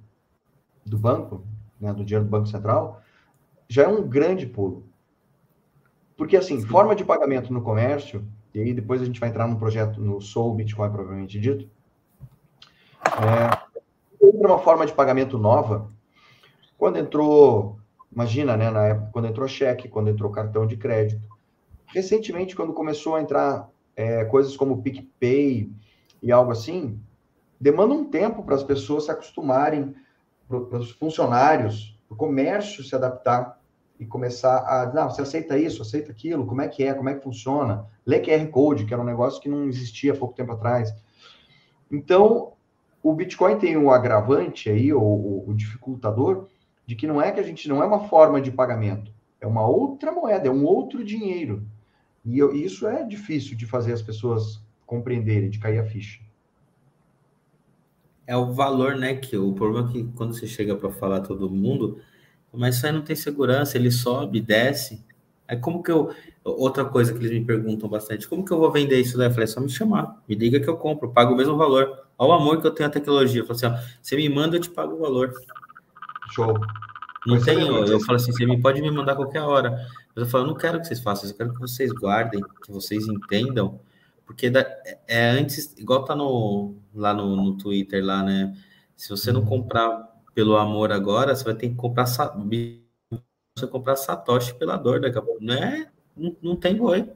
do 0.84 0.98
banco, 0.98 1.44
né, 1.82 1.92
do 1.92 2.04
dinheiro 2.04 2.24
do 2.24 2.30
Banco 2.30 2.46
Central, 2.46 3.02
já 3.68 3.82
é 3.82 3.88
um 3.88 4.06
grande 4.06 4.46
pulo. 4.46 4.84
Porque, 6.16 6.36
assim, 6.36 6.60
Sim. 6.60 6.66
forma 6.66 6.94
de 6.94 7.04
pagamento 7.04 7.52
no 7.52 7.60
comércio, 7.60 8.24
e 8.54 8.60
aí 8.60 8.72
depois 8.72 9.02
a 9.02 9.04
gente 9.04 9.18
vai 9.18 9.28
entrar 9.28 9.48
num 9.48 9.56
projeto 9.56 10.00
no 10.00 10.20
Soul 10.20 10.54
Bitcoin, 10.54 10.90
provavelmente 10.90 11.40
dito, 11.40 11.68
é, 13.04 13.58
uma 14.20 14.58
forma 14.58 14.86
de 14.86 14.92
pagamento 14.92 15.36
nova, 15.36 15.90
quando 16.78 16.98
entrou, 16.98 17.78
imagina, 18.12 18.56
né, 18.56 18.70
na 18.70 18.86
época, 18.86 19.10
quando 19.12 19.28
entrou 19.28 19.48
cheque, 19.48 19.88
quando 19.88 20.10
entrou 20.10 20.30
cartão 20.30 20.66
de 20.66 20.76
crédito, 20.76 21.22
recentemente, 21.86 22.54
quando 22.54 22.72
começou 22.72 23.16
a 23.16 23.20
entrar 23.20 23.68
é, 23.96 24.24
coisas 24.26 24.56
como 24.56 24.82
PicPay 24.82 25.70
e 26.22 26.32
algo 26.32 26.52
assim, 26.52 27.00
demanda 27.60 27.94
um 27.94 28.04
tempo 28.04 28.42
para 28.42 28.54
as 28.54 28.62
pessoas 28.62 29.04
se 29.04 29.10
acostumarem, 29.10 29.94
para 30.60 30.78
os 30.78 30.90
funcionários, 30.90 31.98
para 32.08 32.14
o 32.14 32.18
comércio 32.18 32.84
se 32.84 32.94
adaptar 32.94 33.60
e 33.98 34.06
começar 34.06 34.58
a, 34.58 34.92
não, 34.92 35.08
você 35.08 35.22
aceita 35.22 35.58
isso, 35.58 35.82
aceita 35.82 36.10
aquilo, 36.10 36.46
como 36.46 36.60
é 36.60 36.68
que 36.68 36.82
é, 36.84 36.92
como 36.92 37.08
é 37.08 37.14
que 37.14 37.22
funciona, 37.22 37.86
lê 38.04 38.20
QR 38.20 38.46
Code, 38.48 38.84
que 38.84 38.92
era 38.92 39.02
um 39.02 39.06
negócio 39.06 39.40
que 39.40 39.48
não 39.48 39.66
existia 39.68 40.12
há 40.12 40.16
pouco 40.16 40.34
tempo 40.34 40.52
atrás. 40.52 40.92
Então, 41.90 42.52
o 43.02 43.14
Bitcoin 43.14 43.58
tem 43.58 43.76
o 43.76 43.84
um 43.84 43.90
agravante 43.90 44.68
aí, 44.68 44.92
o, 44.92 45.44
o 45.46 45.54
dificultador, 45.54 46.48
de 46.86 46.96
que 46.96 47.06
não 47.06 47.20
é 47.22 47.30
que 47.30 47.40
a 47.40 47.44
gente 47.44 47.68
não 47.68 47.82
é 47.82 47.86
uma 47.86 48.08
forma 48.08 48.40
de 48.40 48.50
pagamento, 48.50 49.12
é 49.40 49.46
uma 49.46 49.66
outra 49.66 50.10
moeda, 50.10 50.48
é 50.48 50.50
um 50.50 50.64
outro 50.64 51.04
dinheiro. 51.04 51.66
E 52.24 52.38
eu, 52.38 52.54
isso 52.54 52.86
é 52.86 53.04
difícil 53.04 53.56
de 53.56 53.66
fazer 53.66 53.92
as 53.92 54.02
pessoas 54.02 54.60
compreenderem, 54.86 55.50
de 55.50 55.58
cair 55.58 55.78
a 55.78 55.84
ficha 55.84 56.20
é 58.32 58.36
o 58.36 58.50
valor, 58.50 58.96
né? 58.96 59.14
Que 59.14 59.36
o 59.36 59.52
problema 59.52 59.90
é 59.90 59.92
que 59.92 60.04
quando 60.16 60.34
você 60.34 60.46
chega 60.46 60.74
para 60.74 60.90
falar 60.90 61.20
todo 61.20 61.50
mundo, 61.50 62.00
mas 62.50 62.76
isso 62.76 62.86
aí 62.86 62.92
não 62.92 63.02
tem 63.02 63.14
segurança, 63.14 63.76
ele 63.76 63.90
sobe, 63.90 64.40
desce. 64.40 65.04
É 65.46 65.54
como 65.54 65.82
que 65.82 65.92
eu. 65.92 66.14
Outra 66.42 66.82
coisa 66.84 67.12
que 67.12 67.18
eles 67.18 67.30
me 67.30 67.44
perguntam 67.44 67.88
bastante, 67.90 68.26
como 68.26 68.42
que 68.44 68.50
eu 68.50 68.58
vou 68.58 68.72
vender 68.72 68.98
isso 68.98 69.18
daí? 69.18 69.28
Eu 69.28 69.32
falei, 69.32 69.44
é 69.44 69.46
só 69.48 69.60
me 69.60 69.68
chamar, 69.68 70.22
me 70.26 70.34
diga 70.34 70.58
que 70.58 70.68
eu 70.68 70.76
compro, 70.78 71.08
eu 71.08 71.12
pago 71.12 71.34
o 71.34 71.36
mesmo 71.36 71.56
valor. 71.58 72.06
Olha 72.18 72.30
o 72.30 72.32
amor 72.32 72.60
que 72.60 72.66
eu 72.66 72.70
tenho 72.70 72.88
à 72.88 72.92
tecnologia. 72.92 73.42
Eu 73.42 73.46
falo 73.46 73.56
assim, 73.56 73.66
ó, 73.66 73.78
você 74.00 74.16
me 74.16 74.28
manda, 74.30 74.56
eu 74.56 74.60
te 74.60 74.70
pago 74.70 74.94
o 74.94 74.98
valor. 74.98 75.32
Show. 76.30 76.58
Não 77.26 77.38
tem, 77.38 77.60
eu, 77.60 77.84
eu 77.84 78.00
falo 78.00 78.16
assim, 78.16 78.32
você 78.32 78.46
me 78.46 78.60
pode 78.60 78.80
me 78.80 78.90
mandar 78.90 79.14
qualquer 79.14 79.42
hora. 79.42 79.86
Mas 80.16 80.24
eu 80.24 80.26
falo, 80.26 80.44
eu 80.44 80.48
não 80.48 80.54
quero 80.54 80.80
que 80.80 80.86
vocês 80.86 81.00
façam, 81.00 81.28
eu 81.28 81.36
quero 81.36 81.52
que 81.52 81.60
vocês 81.60 81.92
guardem, 81.92 82.42
que 82.64 82.72
vocês 82.72 83.06
entendam 83.06 83.78
porque 84.32 84.48
da, 84.48 84.66
é 85.06 85.28
antes, 85.28 85.74
igual 85.76 86.04
tá 86.04 86.16
no, 86.16 86.74
lá 86.94 87.12
no, 87.12 87.36
no 87.36 87.56
Twitter, 87.58 88.02
lá, 88.02 88.22
né? 88.22 88.56
Se 88.96 89.10
você 89.10 89.30
não 89.30 89.44
comprar 89.44 90.10
pelo 90.34 90.56
amor 90.56 90.90
agora, 90.90 91.36
você 91.36 91.44
vai 91.44 91.54
ter 91.54 91.68
que 91.68 91.74
comprar 91.74 92.06
você 92.06 93.66
comprar 93.70 93.96
Satoshi 93.96 94.54
pela 94.54 94.78
dor 94.78 95.00
daqui 95.00 95.18
a 95.18 95.22
pouco. 95.22 95.44
Não, 95.44 95.54
é, 95.54 95.86
não, 96.16 96.36
não 96.42 96.56
tem 96.56 96.74
boi. 96.74 97.10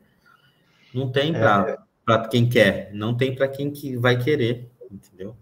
Não 0.92 1.10
tem 1.10 1.32
para 1.32 1.78
é. 2.06 2.28
quem 2.28 2.48
quer, 2.48 2.92
não 2.92 3.16
tem 3.16 3.34
para 3.34 3.48
quem 3.48 3.70
que 3.70 3.96
vai 3.96 4.22
querer, 4.22 4.70
entendeu? 4.90 5.34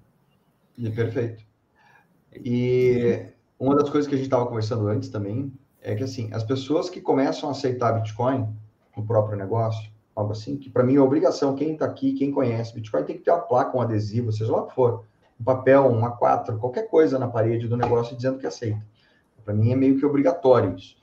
É 0.80 0.90
perfeito. 0.90 1.44
E 2.32 3.26
uma 3.58 3.74
das 3.74 3.90
coisas 3.90 4.08
que 4.08 4.14
a 4.14 4.18
gente 4.18 4.26
estava 4.26 4.46
conversando 4.46 4.86
antes 4.86 5.08
também 5.08 5.52
é 5.82 5.94
que 5.94 6.04
assim, 6.04 6.32
as 6.32 6.44
pessoas 6.44 6.88
que 6.88 7.00
começam 7.00 7.48
a 7.48 7.52
aceitar 7.52 7.92
Bitcoin 7.92 8.48
no 8.96 9.04
próprio 9.04 9.36
negócio, 9.36 9.93
algo 10.14 10.32
assim, 10.32 10.56
que 10.56 10.70
para 10.70 10.84
mim 10.84 10.96
é 10.96 11.00
obrigação, 11.00 11.54
quem 11.54 11.72
está 11.72 11.84
aqui, 11.84 12.12
quem 12.12 12.30
conhece 12.30 12.74
Bitcoin, 12.74 13.04
tem 13.04 13.16
que 13.16 13.22
ter 13.22 13.30
uma 13.30 13.40
placa, 13.40 13.76
um 13.76 13.80
adesivo, 13.80 14.32
seja 14.32 14.52
lá 14.52 14.62
o 14.62 14.66
que 14.66 14.74
for, 14.74 15.04
um 15.40 15.44
papel, 15.44 15.86
um 15.86 16.02
A4, 16.02 16.58
qualquer 16.58 16.88
coisa 16.88 17.18
na 17.18 17.26
parede 17.26 17.66
do 17.66 17.76
negócio 17.76 18.16
dizendo 18.16 18.38
que 18.38 18.46
aceita. 18.46 18.84
Para 19.44 19.54
mim 19.54 19.72
é 19.72 19.76
meio 19.76 19.98
que 19.98 20.06
obrigatório 20.06 20.76
isso. 20.76 20.96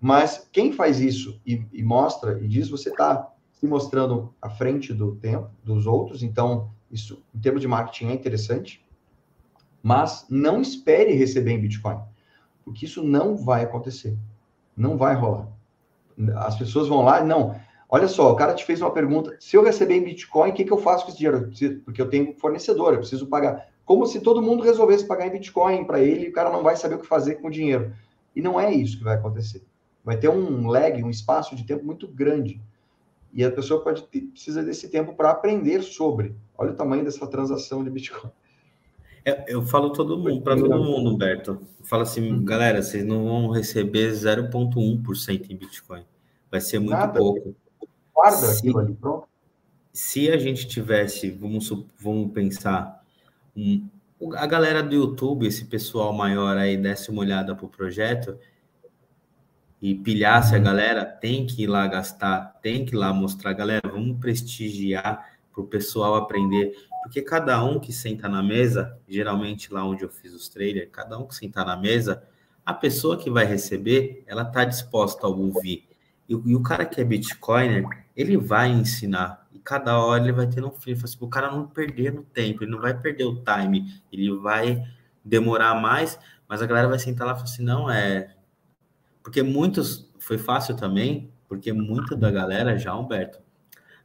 Mas 0.00 0.48
quem 0.52 0.72
faz 0.72 1.00
isso 1.00 1.40
e, 1.46 1.64
e 1.72 1.82
mostra 1.82 2.38
e 2.42 2.48
diz, 2.48 2.68
você 2.68 2.90
está 2.90 3.32
se 3.52 3.66
mostrando 3.66 4.34
à 4.42 4.50
frente 4.50 4.92
do 4.92 5.16
tempo 5.16 5.50
dos 5.62 5.86
outros, 5.86 6.22
então 6.22 6.70
isso, 6.90 7.22
em 7.34 7.38
termos 7.38 7.62
de 7.62 7.68
marketing, 7.68 8.08
é 8.08 8.12
interessante. 8.12 8.84
Mas 9.82 10.26
não 10.28 10.60
espere 10.60 11.14
receber 11.14 11.52
em 11.52 11.60
Bitcoin, 11.60 11.98
porque 12.64 12.84
isso 12.84 13.02
não 13.02 13.36
vai 13.36 13.64
acontecer. 13.64 14.16
Não 14.76 14.96
vai 14.96 15.14
rolar. 15.14 15.48
As 16.36 16.56
pessoas 16.56 16.88
vão 16.88 17.02
lá, 17.02 17.22
não. 17.22 17.58
Olha 17.94 18.08
só, 18.08 18.32
o 18.32 18.34
cara 18.34 18.54
te 18.54 18.64
fez 18.64 18.80
uma 18.80 18.90
pergunta: 18.90 19.36
se 19.38 19.56
eu 19.56 19.62
receber 19.62 19.94
em 19.94 20.02
Bitcoin, 20.02 20.50
o 20.50 20.52
que, 20.52 20.64
que 20.64 20.72
eu 20.72 20.78
faço 20.78 21.04
com 21.04 21.12
esse 21.12 21.18
dinheiro? 21.18 21.48
Porque 21.84 22.02
eu 22.02 22.08
tenho 22.08 22.34
fornecedor, 22.34 22.92
eu 22.92 22.98
preciso 22.98 23.28
pagar. 23.28 23.68
Como 23.84 24.04
se 24.04 24.18
todo 24.18 24.42
mundo 24.42 24.64
resolvesse 24.64 25.06
pagar 25.06 25.28
em 25.28 25.30
Bitcoin 25.30 25.84
para 25.84 26.00
ele 26.00 26.26
e 26.26 26.28
o 26.28 26.32
cara 26.32 26.50
não 26.50 26.60
vai 26.60 26.74
saber 26.74 26.96
o 26.96 26.98
que 26.98 27.06
fazer 27.06 27.36
com 27.36 27.46
o 27.46 27.50
dinheiro. 27.52 27.94
E 28.34 28.42
não 28.42 28.58
é 28.58 28.74
isso 28.74 28.98
que 28.98 29.04
vai 29.04 29.14
acontecer. 29.14 29.62
Vai 30.04 30.16
ter 30.16 30.28
um 30.28 30.66
lag, 30.66 31.00
um 31.04 31.08
espaço 31.08 31.54
de 31.54 31.64
tempo 31.64 31.84
muito 31.84 32.08
grande. 32.08 32.60
E 33.32 33.44
a 33.44 33.52
pessoa 33.52 33.80
pode 33.80 34.02
ter, 34.08 34.22
precisa 34.22 34.64
desse 34.64 34.88
tempo 34.88 35.14
para 35.14 35.30
aprender 35.30 35.80
sobre. 35.80 36.34
Olha 36.58 36.72
o 36.72 36.76
tamanho 36.76 37.04
dessa 37.04 37.24
transação 37.28 37.84
de 37.84 37.90
Bitcoin. 37.90 38.32
Eu, 39.24 39.36
eu 39.46 39.62
falo 39.62 39.90
todo 39.92 40.18
mundo, 40.18 40.42
para 40.42 40.56
todo 40.56 40.82
mundo, 40.82 41.14
Humberto. 41.14 41.52
Eu 41.78 41.86
falo 41.86 42.02
assim, 42.02 42.32
hum. 42.32 42.44
galera, 42.44 42.82
vocês 42.82 43.04
não 43.04 43.24
vão 43.24 43.50
receber 43.50 44.10
0,1% 44.10 45.46
em 45.48 45.56
Bitcoin. 45.56 46.04
Vai 46.50 46.60
ser 46.60 46.80
muito 46.80 46.98
Nada. 46.98 47.20
pouco. 47.20 47.54
Guarda 48.14 48.46
se, 48.46 48.58
aquilo 48.58 48.78
ali, 48.78 48.94
pronto. 48.94 49.28
Se 49.92 50.30
a 50.30 50.38
gente 50.38 50.66
tivesse, 50.66 51.30
vamos, 51.30 51.68
vamos 51.98 52.32
pensar, 52.32 53.02
um, 53.56 53.88
a 54.36 54.46
galera 54.46 54.82
do 54.82 54.94
YouTube, 54.94 55.46
esse 55.46 55.64
pessoal 55.64 56.12
maior 56.12 56.56
aí, 56.56 56.76
desse 56.76 57.10
uma 57.10 57.20
olhada 57.20 57.54
pro 57.54 57.68
projeto 57.68 58.38
e 59.82 59.94
pilhasse 59.94 60.54
a 60.54 60.58
uhum. 60.58 60.64
galera, 60.64 61.04
tem 61.04 61.46
que 61.46 61.64
ir 61.64 61.66
lá 61.66 61.86
gastar, 61.86 62.58
tem 62.62 62.86
que 62.86 62.94
ir 62.94 62.98
lá 62.98 63.12
mostrar, 63.12 63.52
galera, 63.52 63.88
vamos 63.90 64.18
prestigiar 64.18 65.34
para 65.52 65.62
o 65.62 65.66
pessoal 65.66 66.14
aprender, 66.14 66.74
porque 67.02 67.20
cada 67.20 67.62
um 67.62 67.78
que 67.78 67.92
senta 67.92 68.28
na 68.28 68.42
mesa, 68.42 68.98
geralmente 69.06 69.72
lá 69.72 69.84
onde 69.84 70.02
eu 70.02 70.08
fiz 70.08 70.32
os 70.32 70.48
trailers, 70.48 70.88
cada 70.90 71.18
um 71.18 71.26
que 71.26 71.34
sentar 71.34 71.66
na 71.66 71.76
mesa, 71.76 72.22
a 72.64 72.72
pessoa 72.72 73.18
que 73.18 73.28
vai 73.28 73.44
receber, 73.44 74.24
ela 74.26 74.42
está 74.42 74.64
disposta 74.64 75.26
a 75.26 75.30
ouvir. 75.30 75.86
E, 76.28 76.32
e, 76.32 76.56
o 76.56 76.62
cara 76.62 76.84
que 76.84 77.00
é 77.00 77.04
Bitcoiner, 77.04 77.84
ele 78.16 78.36
vai 78.36 78.70
ensinar. 78.70 79.46
E 79.52 79.58
cada 79.58 79.98
hora 79.98 80.22
ele 80.22 80.32
vai 80.32 80.46
ter 80.46 80.64
um 80.64 80.70
frio. 80.70 80.96
Assim, 81.02 81.16
o 81.20 81.28
cara 81.28 81.50
não 81.50 81.66
perder 81.66 82.12
no 82.12 82.22
tempo, 82.22 82.64
ele 82.64 82.70
não 82.70 82.80
vai 82.80 82.98
perder 82.98 83.24
o 83.24 83.42
time, 83.44 84.02
ele 84.12 84.34
vai 84.38 84.82
demorar 85.24 85.74
mais, 85.74 86.18
mas 86.48 86.62
a 86.62 86.66
galera 86.66 86.88
vai 86.88 86.98
sentar 86.98 87.26
lá 87.26 87.32
e 87.32 87.36
falar 87.36 87.44
assim: 87.44 87.64
não, 87.64 87.90
é. 87.90 88.34
Porque 89.22 89.42
muitos. 89.42 90.12
Foi 90.18 90.38
fácil 90.38 90.74
também, 90.74 91.30
porque 91.46 91.70
muita 91.72 92.16
da 92.16 92.30
galera 92.30 92.78
já, 92.78 92.96
Humberto. 92.96 93.40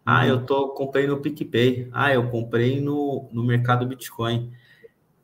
Ah, 0.05 0.27
eu 0.27 0.45
tô 0.45 0.69
comprei 0.69 1.08
no 1.08 1.21
PicPay. 1.21 1.89
Ah, 1.93 2.13
eu 2.13 2.29
comprei 2.29 2.82
no, 2.82 3.29
no 3.32 3.43
mercado 3.43 3.88
Bitcoin. 3.88 4.51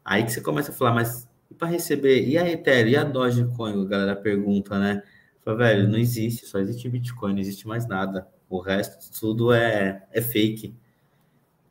Aí 0.06 0.24
que 0.24 0.32
você 0.32 0.42
começa 0.42 0.72
a 0.72 0.74
falar, 0.76 0.94
mas 0.94 1.28
e 1.50 1.54
para 1.54 1.68
receber? 1.68 2.28
E 2.28 2.38
a 2.38 2.50
Ethereum? 2.50 2.92
E 2.92 2.96
a 2.96 3.04
Dogecoin? 3.04 3.82
A 3.82 3.86
galera 3.86 4.16
pergunta, 4.16 4.80
né? 4.80 5.04
Fala, 5.46 5.58
velho, 5.58 5.88
não 5.88 6.00
existe, 6.00 6.48
só 6.48 6.58
existe 6.58 6.90
Bitcoin, 6.90 7.34
não 7.34 7.40
existe 7.40 7.68
mais 7.68 7.88
nada. 7.88 8.28
O 8.50 8.60
resto 8.60 9.12
tudo 9.20 9.54
é, 9.54 10.04
é 10.12 10.20
fake. 10.20 10.76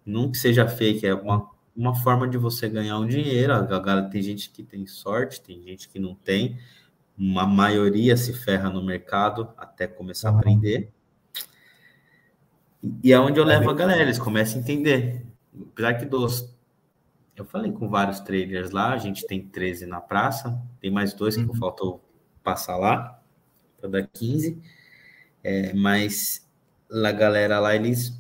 Não 0.07 0.31
que 0.31 0.39
seja 0.39 0.69
fake, 0.69 1.05
é 1.05 1.13
uma, 1.13 1.51
uma 1.75 1.93
forma 1.93 2.29
de 2.29 2.39
você 2.39 2.69
ganhar 2.69 2.97
um 3.01 3.07
dinheiro. 3.07 3.53
A 3.53 3.63
galera 3.63 4.09
tem 4.09 4.23
gente 4.23 4.51
que 4.51 4.63
tem 4.63 4.87
sorte, 4.87 5.41
tem 5.41 5.61
gente 5.61 5.89
que 5.89 5.99
não 5.99 6.15
tem. 6.15 6.57
Uma 7.19 7.47
maioria 7.47 8.17
se 8.17 8.33
ferra 8.33 8.71
no 8.71 8.83
mercado 8.83 9.53
até 9.57 9.89
começar 9.89 10.31
a 10.31 10.39
aprender. 10.39 10.93
E 13.03 13.13
é 13.13 13.19
onde 13.19 13.41
eu 13.41 13.45
levo 13.45 13.71
a 13.71 13.75
galera, 13.75 14.03
eles 14.03 14.19
começam 14.21 14.59
a 14.59 14.63
entender. 14.63 15.27
Apesar 15.73 15.95
que 15.95 16.05
dos. 16.05 16.55
Eu 17.35 17.45
falei 17.45 17.73
com 17.73 17.89
vários 17.89 18.21
traders 18.21 18.71
lá, 18.71 18.93
a 18.93 18.99
gente 18.99 19.27
tem 19.27 19.45
13 19.45 19.87
na 19.87 20.01
praça, 20.01 20.63
tem 20.81 20.93
mais 20.93 21.13
dois 21.13 21.37
que 21.37 21.43
uhum. 21.43 21.55
faltou 21.55 22.05
passar 22.45 22.77
lá, 22.77 23.21
para 23.85 23.91
dar 23.91 24.07
15. 24.07 24.59
É, 25.43 25.75
mas 25.75 26.47
a 26.91 27.13
galera 27.13 27.61
lá, 27.61 27.75
eles. 27.75 28.19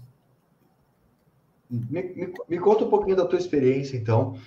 Me, 1.71 2.03
me, 2.03 2.33
me, 2.49 2.59
conta 2.59 2.85
um 2.85 2.91
pouquinho 2.91 3.17
da 3.17 3.25
tua 3.25 3.39
experiência, 3.39 3.97
então. 3.97 4.39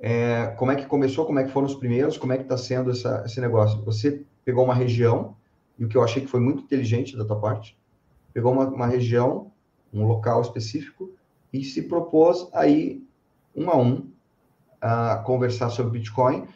É, 0.00 0.46
como 0.56 0.70
é 0.70 0.76
que 0.76 0.86
começou, 0.86 1.26
como 1.26 1.40
é 1.40 1.44
que 1.44 1.50
foram 1.50 1.66
os 1.66 1.74
primeiros, 1.74 2.16
como 2.16 2.32
é 2.32 2.36
que 2.36 2.44
está 2.44 2.56
sendo 2.56 2.90
essa, 2.90 3.24
esse 3.26 3.40
negócio? 3.40 3.82
Você 3.84 4.22
pegou 4.44 4.64
uma 4.64 4.74
região, 4.74 5.36
e 5.76 5.84
o 5.84 5.88
que 5.88 5.96
eu 5.96 6.04
achei 6.04 6.22
que 6.22 6.28
foi 6.28 6.40
muito 6.40 6.62
inteligente 6.62 7.16
da 7.16 7.24
tua 7.24 7.38
parte, 7.40 7.76
pegou 8.32 8.52
uma, 8.52 8.68
uma 8.68 8.86
região, 8.86 9.50
um 9.92 10.06
local 10.06 10.40
específico, 10.40 11.12
e 11.52 11.64
se 11.64 11.82
propôs 11.82 12.48
aí, 12.52 13.02
um 13.56 13.68
a 13.70 13.76
um, 13.76 14.08
a 14.80 15.16
conversar 15.16 15.70
sobre 15.70 15.98
Bitcoin 15.98 16.46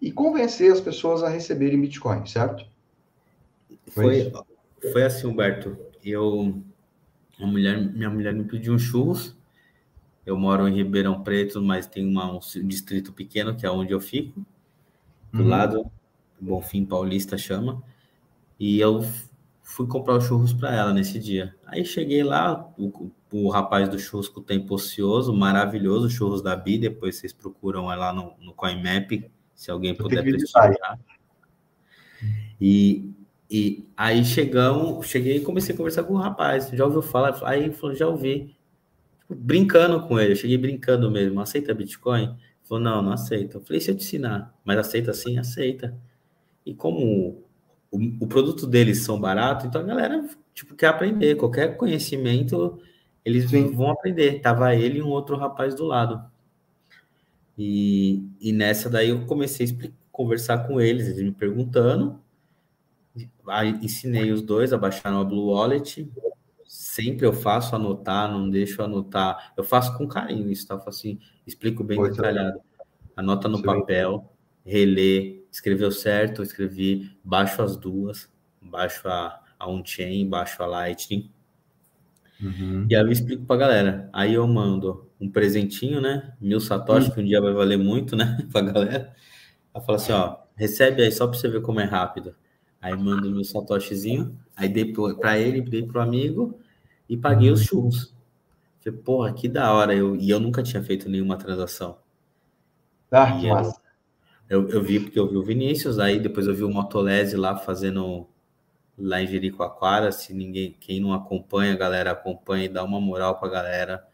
e 0.00 0.10
convencer 0.10 0.72
as 0.72 0.80
pessoas 0.80 1.22
a 1.22 1.28
receberem 1.28 1.78
Bitcoin, 1.78 2.24
certo? 2.24 2.64
Foi, 3.88 4.30
foi, 4.30 4.92
foi 4.92 5.02
assim, 5.04 5.26
Humberto. 5.26 5.76
Eu, 6.04 6.62
a 7.38 7.46
mulher, 7.46 7.78
minha 7.92 8.10
mulher 8.10 8.32
me 8.34 8.44
pediu 8.44 8.74
um 8.74 8.78
churros. 8.78 9.36
Eu 10.24 10.36
moro 10.36 10.68
em 10.68 10.74
Ribeirão 10.74 11.22
Preto, 11.22 11.62
mas 11.62 11.86
tem 11.86 12.06
uma, 12.06 12.30
um 12.30 12.40
distrito 12.66 13.12
pequeno 13.12 13.56
que 13.56 13.64
é 13.64 13.70
onde 13.70 13.92
eu 13.92 14.00
fico, 14.00 14.44
do 15.32 15.42
uhum. 15.42 15.48
lado, 15.48 15.90
Bonfim 16.38 16.84
Paulista 16.84 17.38
chama. 17.38 17.82
E 18.60 18.78
eu 18.78 19.02
fui 19.62 19.86
comprar 19.86 20.16
os 20.16 20.24
churros 20.24 20.52
para 20.52 20.74
ela 20.74 20.92
nesse 20.92 21.18
dia. 21.18 21.54
Aí 21.66 21.84
cheguei 21.84 22.22
lá, 22.22 22.68
o, 22.78 23.10
o 23.32 23.48
rapaz 23.48 23.88
do 23.88 23.98
churros 23.98 24.28
com 24.28 24.40
o 24.40 24.42
tempo 24.42 24.74
ocioso, 24.74 25.32
maravilhoso, 25.32 26.10
churros 26.10 26.42
da 26.42 26.56
Bi, 26.56 26.78
depois 26.78 27.16
vocês 27.16 27.32
procuram 27.32 27.86
lá 27.86 28.12
no, 28.12 28.34
no 28.40 28.52
CoinMap, 28.52 29.30
se 29.54 29.70
alguém 29.70 29.94
puder 29.94 30.22
prestigiar. 30.22 30.98
E, 32.60 33.10
e 33.50 33.84
aí 33.96 34.24
chegamos, 34.24 35.06
cheguei 35.06 35.36
e 35.36 35.40
comecei 35.40 35.74
a 35.74 35.78
conversar 35.78 36.04
com 36.04 36.14
o 36.14 36.18
rapaz, 36.18 36.68
já 36.70 36.84
ouviu 36.84 37.02
falar? 37.02 37.38
Aí 37.44 37.64
ele 37.64 37.72
falou, 37.72 37.94
já 37.96 38.06
ouvi. 38.06 38.54
Tipo, 39.20 39.34
brincando 39.34 40.06
com 40.06 40.18
ele, 40.20 40.32
eu 40.32 40.36
cheguei 40.36 40.58
brincando 40.58 41.10
mesmo, 41.10 41.40
aceita 41.40 41.74
Bitcoin? 41.74 42.24
Ele 42.24 42.36
falou, 42.64 42.82
não, 42.84 43.02
não 43.02 43.12
aceita. 43.12 43.56
Eu 43.56 43.62
falei, 43.62 43.80
se 43.80 43.90
eu 43.90 43.96
te 43.96 44.04
ensinar, 44.04 44.54
mas 44.64 44.78
aceita 44.78 45.12
sim? 45.14 45.38
Aceita. 45.38 45.96
E 46.66 46.74
como 46.74 47.42
o, 47.90 47.98
o 48.20 48.26
produto 48.26 48.66
deles 48.66 49.02
são 49.02 49.18
baratos, 49.18 49.66
então 49.66 49.80
a 49.80 49.84
galera 49.84 50.28
tipo, 50.58 50.74
quer 50.74 50.88
aprender. 50.88 51.36
Qualquer 51.36 51.76
conhecimento, 51.76 52.80
eles 53.24 53.50
Sim. 53.50 53.72
vão 53.72 53.90
aprender. 53.90 54.40
Tava 54.40 54.74
ele 54.74 54.98
e 54.98 55.02
um 55.02 55.08
outro 55.08 55.36
rapaz 55.36 55.74
do 55.74 55.84
lado. 55.84 56.22
E, 57.56 58.22
e 58.40 58.52
nessa 58.52 58.90
daí 58.90 59.08
eu 59.10 59.26
comecei 59.26 59.64
a 59.64 59.68
explicar, 59.68 59.96
conversar 60.10 60.66
com 60.66 60.80
eles, 60.80 61.06
eles 61.06 61.22
me 61.22 61.30
perguntando. 61.30 62.20
Ensinei 63.82 64.30
os 64.32 64.42
dois 64.42 64.72
a 64.72 64.78
baixar 64.78 65.10
no 65.12 65.24
Blue 65.24 65.48
Wallet. 65.52 66.10
Sempre 66.64 67.26
eu 67.26 67.32
faço 67.32 67.74
anotar, 67.74 68.30
não 68.30 68.48
deixo 68.48 68.82
anotar. 68.82 69.52
Eu 69.56 69.64
faço 69.64 69.96
com 69.96 70.06
carinho 70.06 70.50
isso, 70.50 70.66
tá? 70.66 70.74
Eu 70.74 70.80
faço 70.80 71.00
assim, 71.00 71.18
explico 71.46 71.82
bem 71.82 71.96
Foi 71.96 72.10
detalhado. 72.10 72.60
Anota 73.16 73.48
no 73.48 73.58
Sim. 73.58 73.64
papel, 73.64 74.32
relê, 74.64 75.42
escreveu 75.50 75.90
certo, 75.90 76.42
escrevi, 76.42 77.16
baixo 77.24 77.62
as 77.62 77.76
duas, 77.76 78.30
baixo 78.60 79.08
a, 79.08 79.40
a 79.58 79.68
on-chain, 79.68 80.28
baixo 80.28 80.62
a 80.62 80.66
Lightning. 80.66 81.30
Uhum. 82.40 82.86
E 82.88 82.94
aí 82.94 83.02
eu 83.02 83.10
explico 83.10 83.44
pra 83.44 83.56
galera. 83.56 84.08
Aí 84.12 84.34
eu 84.34 84.46
mando 84.46 85.10
um 85.20 85.28
presentinho, 85.28 86.00
né? 86.00 86.34
Mil 86.40 86.60
satoshi, 86.60 87.08
uhum. 87.08 87.14
que 87.14 87.20
um 87.20 87.24
dia 87.24 87.40
vai 87.40 87.52
valer 87.52 87.78
muito, 87.78 88.14
né? 88.14 88.38
pra 88.52 88.60
galera. 88.60 89.14
Ela 89.74 89.84
fala 89.84 89.96
assim, 89.96 90.12
ó, 90.12 90.36
recebe 90.54 91.02
aí 91.02 91.10
só 91.10 91.26
pra 91.26 91.38
você 91.38 91.48
ver 91.48 91.62
como 91.62 91.80
é 91.80 91.84
rápido. 91.84 92.34
Aí 92.80 92.96
mando 92.96 93.30
meu 93.30 93.44
satoshizinho, 93.44 94.38
aí 94.56 94.68
dei 94.68 94.92
pro, 94.92 95.16
pra 95.16 95.38
ele, 95.38 95.60
dei 95.60 95.82
pro 95.82 96.00
amigo 96.00 96.58
e 97.08 97.16
paguei 97.16 97.50
os 97.50 97.62
churros. 97.62 98.14
Falei, 98.80 98.98
porra, 99.00 99.32
que 99.32 99.48
da 99.48 99.72
hora. 99.72 99.94
Eu, 99.94 100.14
e 100.14 100.30
eu 100.30 100.38
nunca 100.38 100.62
tinha 100.62 100.82
feito 100.82 101.08
nenhuma 101.08 101.36
transação. 101.36 101.98
Ah, 103.10 103.38
que 103.38 103.48
massa. 103.48 103.80
Eu, 104.48 104.68
eu 104.70 104.82
vi 104.82 105.00
porque 105.00 105.18
eu 105.18 105.28
vi 105.28 105.36
o 105.36 105.42
Vinícius, 105.42 105.98
aí 105.98 106.18
depois 106.18 106.46
eu 106.46 106.54
vi 106.54 106.64
o 106.64 106.70
Motolese 106.70 107.36
lá 107.36 107.56
fazendo 107.56 108.26
lá 108.96 109.20
em 109.20 109.26
Jericoacoara. 109.26 110.10
Se 110.10 110.32
ninguém, 110.32 110.74
quem 110.80 111.00
não 111.00 111.12
acompanha, 111.12 111.74
a 111.74 111.76
galera 111.76 112.12
acompanha 112.12 112.64
e 112.64 112.68
dá 112.68 112.82
uma 112.82 113.00
moral 113.00 113.38
para 113.38 113.48
a 113.48 113.50
galera. 113.50 114.08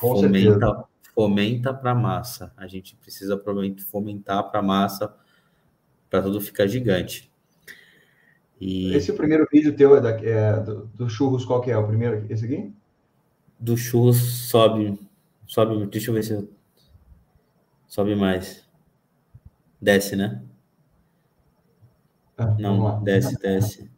Com 0.00 0.16
fomenta, 0.16 0.66
certeza. 0.66 0.84
fomenta 1.14 1.74
para 1.74 1.94
massa. 1.94 2.52
A 2.56 2.66
gente 2.66 2.96
precisa 2.96 3.40
fomentar 3.90 4.50
para 4.50 4.62
massa 4.62 5.14
para 6.08 6.22
tudo 6.22 6.40
ficar 6.40 6.66
gigante. 6.66 7.29
E... 8.60 8.94
Esse 8.94 9.12
primeiro 9.12 9.48
vídeo 9.50 9.74
teu 9.74 9.96
é, 9.96 10.00
da, 10.00 10.10
é 10.10 10.60
do, 10.60 10.86
do, 10.88 11.08
churros, 11.08 11.44
qual 11.44 11.62
que 11.62 11.70
é? 11.70 11.76
O 11.78 11.86
primeiro? 11.86 12.26
Esse 12.28 12.44
aqui? 12.44 12.72
Do 13.58 13.76
churros 13.76 14.18
sobe, 14.18 14.98
sobe, 15.46 15.86
deixa 15.86 16.10
eu 16.10 16.14
ver 16.14 16.22
se 16.22 16.32
eu 16.32 16.48
Sobe 17.86 18.14
mais. 18.14 18.64
Desce, 19.80 20.14
né? 20.14 20.44
Ah, 22.38 22.54
não, 22.58 23.02
desce, 23.02 23.36
desce. 23.40 23.90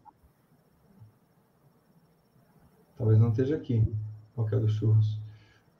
Talvez 2.97 3.19
não 3.19 3.29
esteja 3.29 3.57
aqui. 3.57 3.85
Qual 4.35 4.47
que 4.47 4.55
é 4.55 4.59
do 4.59 4.69
churros? 4.69 5.21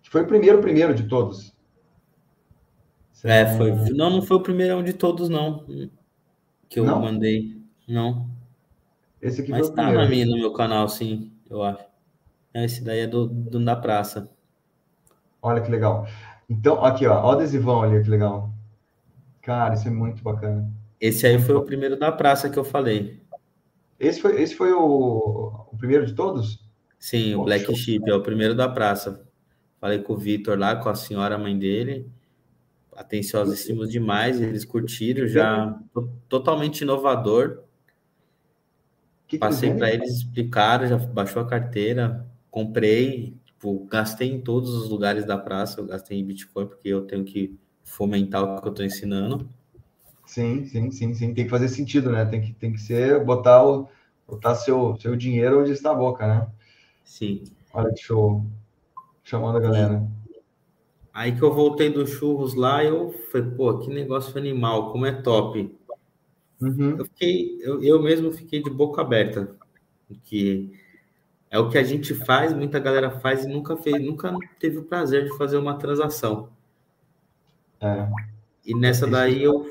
Foi 0.03 0.23
o 0.23 0.27
primeiro, 0.27 0.61
primeiro 0.61 0.95
de 0.95 1.05
todos. 1.05 1.57
É, 3.25 3.57
foi. 3.57 3.71
Não, 3.93 4.11
não 4.11 4.21
foi 4.21 4.37
o 4.37 4.43
primeiro 4.43 4.83
de 4.83 4.93
todos, 4.93 5.31
não. 5.31 5.65
Que 6.69 6.81
eu 6.81 6.85
Não? 6.85 7.01
mandei. 7.01 7.63
Não. 7.89 8.29
Esse 9.23 9.41
aqui 9.43 9.51
Mas 9.53 9.69
foi 9.69 9.77
tá 9.77 9.93
na 9.93 10.07
minha, 10.07 10.27
no 10.27 10.37
meu 10.37 10.53
canal, 10.53 10.89
sim, 10.89 11.33
eu 11.49 11.63
acho. 11.63 11.85
Esse 12.53 12.83
daí 12.85 13.01
é 13.01 13.07
do, 13.07 13.27
do 13.27 13.65
da 13.65 13.77
praça. 13.77 14.29
Olha 15.41 15.61
que 15.63 15.71
legal. 15.71 16.07
Então, 16.51 16.85
aqui, 16.85 17.07
ó, 17.07 17.15
ó 17.23 17.29
o 17.29 17.31
adesivão 17.33 17.83
ali, 17.83 18.03
que 18.03 18.11
legal. 18.11 18.53
Cara, 19.41 19.75
isso 19.75 19.89
é 19.89 19.91
muito 19.91 20.23
bacana. 20.23 20.69
Esse 21.01 21.27
aí 21.27 21.39
foi 21.39 21.55
o 21.55 21.63
primeiro 21.63 21.97
da 21.99 22.13
praça 22.13 22.51
que 22.51 22.59
eu 22.59 22.65
falei. 22.65 23.21
Esse 23.99 24.21
foi, 24.21 24.41
esse 24.43 24.55
foi 24.55 24.73
o, 24.73 25.53
o 25.73 25.77
primeiro 25.79 26.05
de 26.05 26.15
todos? 26.15 26.61
Sim, 26.99 27.35
o 27.37 27.45
Black 27.45 27.65
show. 27.65 27.75
Sheep 27.75 28.09
é 28.11 28.15
o 28.15 28.23
primeiro 28.23 28.55
da 28.55 28.69
praça. 28.69 29.25
Falei 29.81 30.01
com 30.01 30.13
o 30.13 30.17
Vitor 30.17 30.59
lá, 30.59 30.77
com 30.77 30.89
a 30.89 30.95
senhora 30.95 31.39
mãe 31.39 31.59
dele. 31.59 32.09
Atenciosíssimos 32.95 33.91
demais, 33.91 34.41
eles 34.41 34.65
curtiram 34.65 35.27
já. 35.27 35.79
to- 35.93 36.11
Totalmente 36.29 36.83
inovador. 36.83 37.63
Que 39.33 39.39
Passei 39.39 39.73
para 39.73 39.91
eles, 39.91 40.19
explicaram, 40.19 40.87
já 40.87 40.99
baixou 40.99 41.41
a 41.41 41.47
carteira, 41.47 42.29
comprei, 42.51 43.35
tipo, 43.47 43.87
gastei 43.87 44.31
em 44.31 44.39
todos 44.39 44.75
os 44.75 44.91
lugares 44.91 45.25
da 45.25 45.39
praça, 45.39 45.81
eu 45.81 45.87
gastei 45.87 46.21
em 46.21 46.25
Bitcoin, 46.27 46.67
porque 46.67 46.87
eu 46.87 47.07
tenho 47.07 47.25
que 47.25 47.59
fomentar 47.83 48.43
o 48.43 48.61
que 48.61 48.69
eu 48.69 48.73
estou 48.73 48.85
ensinando. 48.85 49.49
Sim, 50.27 50.67
sim, 50.67 50.91
sim, 50.91 51.15
sim. 51.15 51.33
Tem 51.33 51.45
que 51.45 51.51
fazer 51.51 51.69
sentido, 51.69 52.13
né? 52.13 52.27
Tem 52.27 52.43
que, 52.43 52.53
tem 52.53 52.75
que 52.75 52.79
ser, 52.83 53.25
botar, 53.25 53.65
o, 53.65 53.89
botar 54.29 54.55
seu, 54.55 54.99
seu 55.01 55.17
dinheiro 55.17 55.63
onde 55.63 55.73
está 55.73 55.93
a 55.93 55.95
boca, 55.95 56.27
né? 56.27 56.47
Sim. 57.03 57.45
Olha 57.73 57.91
que 57.91 58.03
show. 58.03 58.45
Chamando 59.25 59.57
a 59.57 59.61
galera. 59.61 60.07
Aí 61.11 61.35
que 61.35 61.41
eu 61.41 61.55
voltei 61.55 61.89
dos 61.89 62.11
churros 62.11 62.53
lá, 62.53 62.85
eu 62.85 63.13
falei, 63.33 63.51
pô, 63.53 63.79
que 63.79 63.89
negócio 63.89 64.37
animal, 64.37 64.93
como 64.93 65.07
é 65.07 65.13
top. 65.13 65.75
Uhum. 66.63 66.97
Eu 66.99 67.05
fiquei, 67.07 67.59
eu, 67.61 67.83
eu 67.83 68.01
mesmo 68.03 68.33
fiquei 68.33 68.63
de 68.63 68.71
boca 68.71 69.01
aberta, 69.03 69.57
que 70.25 70.73
é 71.51 71.59
o 71.59 71.69
que 71.69 71.77
a 71.77 71.83
gente 71.83 72.15
faz, 72.15 72.53
muita 72.55 72.79
galera 72.79 73.11
faz 73.11 73.45
e 73.45 73.49
nunca 73.49 73.77
fez, 73.77 74.01
nunca 74.01 74.33
teve 74.61 74.79
o 74.79 74.85
prazer 74.85 75.25
de 75.25 75.37
fazer 75.37 75.57
uma 75.57 75.77
transação. 75.77 76.51
É. 77.81 78.09
E 78.65 78.75
nessa 78.75 79.07
daí 79.09 79.43
eu 79.43 79.67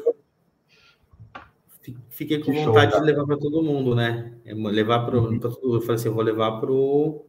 fi- 1.81 1.97
fiquei 2.09 2.39
com 2.39 2.51
Que 2.51 2.57
show, 2.63 2.73
vontade 2.73 2.93
de 2.93 3.01
levar 3.05 3.25
para 3.25 3.37
todo 3.37 3.63
mundo, 3.63 3.95
né? 3.95 4.33
É, 4.45 4.53
Levar 4.53 5.05
para 5.05 5.17
Uhum. 5.17 5.39
todo. 5.39 5.75
Eu 5.75 5.81
falei 5.81 5.95
assim, 5.95 6.09
eu 6.09 6.13
vou 6.13 6.23
levar 6.23 6.59
pro 6.59 7.25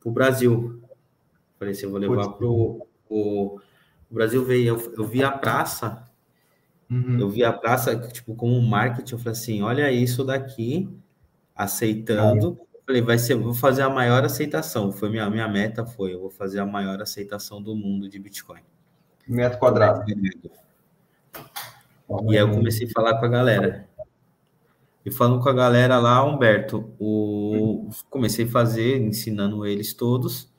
pro 0.00 0.12
Brasil. 0.12 0.82
Falei 1.58 1.72
assim, 1.72 1.86
eu 1.86 1.90
vou 1.90 1.98
levar 1.98 2.28
o, 2.42 2.86
o 3.08 3.58
Brasil 4.10 4.44
veio, 4.44 4.76
eu, 4.76 4.94
eu 4.98 5.04
vi 5.04 5.22
a 5.24 5.30
praça 5.32 6.04
Uhum. 6.94 7.18
Eu 7.18 7.28
vi 7.28 7.42
a 7.42 7.52
praça, 7.52 7.96
tipo, 7.96 8.36
como 8.36 8.60
marketing, 8.62 9.14
eu 9.14 9.18
falei 9.18 9.32
assim, 9.32 9.62
olha 9.62 9.90
isso 9.90 10.22
daqui, 10.22 10.88
aceitando. 11.54 12.56
Falei, 12.86 13.02
vai 13.02 13.18
ser, 13.18 13.34
vou 13.34 13.54
fazer 13.54 13.82
a 13.82 13.90
maior 13.90 14.24
aceitação. 14.24 14.92
Foi 14.92 15.08
minha, 15.08 15.28
minha 15.28 15.48
meta 15.48 15.84
foi, 15.84 16.14
eu 16.14 16.20
vou 16.20 16.30
fazer 16.30 16.60
a 16.60 16.66
maior 16.66 17.02
aceitação 17.02 17.60
do 17.60 17.74
mundo 17.74 18.08
de 18.08 18.18
Bitcoin. 18.18 18.60
Metro 19.26 19.58
quadrado. 19.58 20.04
E 20.08 20.12
aí 22.28 22.36
eu 22.36 22.50
comecei 22.50 22.86
a 22.86 22.90
falar 22.90 23.18
com 23.18 23.24
a 23.24 23.28
galera. 23.28 23.88
E 25.04 25.10
falando 25.10 25.42
com 25.42 25.48
a 25.48 25.54
galera 25.54 25.98
lá, 25.98 26.22
Humberto, 26.24 26.92
o... 26.98 27.88
comecei 28.08 28.44
a 28.44 28.50
fazer, 28.50 29.00
ensinando 29.00 29.66
eles 29.66 29.94
todos. 29.94 30.53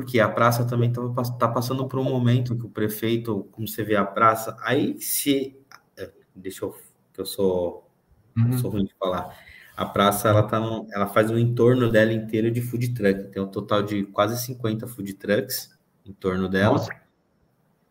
E 0.00 0.02
porque 0.02 0.20
a 0.20 0.28
praça 0.28 0.64
também 0.66 0.90
está 0.90 1.48
passando 1.48 1.86
por 1.88 1.98
um 1.98 2.04
momento 2.04 2.56
que 2.56 2.66
o 2.66 2.68
prefeito, 2.68 3.44
como 3.52 3.66
você 3.68 3.82
vê 3.84 3.96
a 3.96 4.04
praça, 4.04 4.56
aí 4.62 5.00
se. 5.00 5.56
é, 5.96 6.12
Deixa 6.34 6.64
eu. 6.64 6.76
que 7.12 7.20
eu 7.20 7.26
sou, 7.26 7.88
eu 8.36 8.42
Uhum. 8.44 8.58
sou 8.58 8.70
ruim 8.70 8.84
de 8.84 8.94
falar. 8.98 9.38
A 9.76 9.86
praça 9.86 10.28
ela, 10.28 10.42
tá 10.42 10.58
no- 10.60 10.86
ela 10.92 11.06
faz 11.08 11.30
um 11.30 11.38
entorno 11.38 11.90
dela 11.90 12.12
inteiro 12.12 12.50
de 12.50 12.60
food 12.62 12.94
truck. 12.94 13.28
Tem 13.30 13.42
um 13.42 13.48
total 13.48 13.82
de 13.82 14.04
quase 14.06 14.40
50 14.44 14.86
food 14.88 15.14
trucks 15.14 15.78
em 16.04 16.12
torno 16.12 16.48
dela. 16.48 16.74
Nossa. 16.74 16.92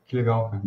Que 0.06 0.16
legal, 0.16 0.50
cara. 0.52 0.64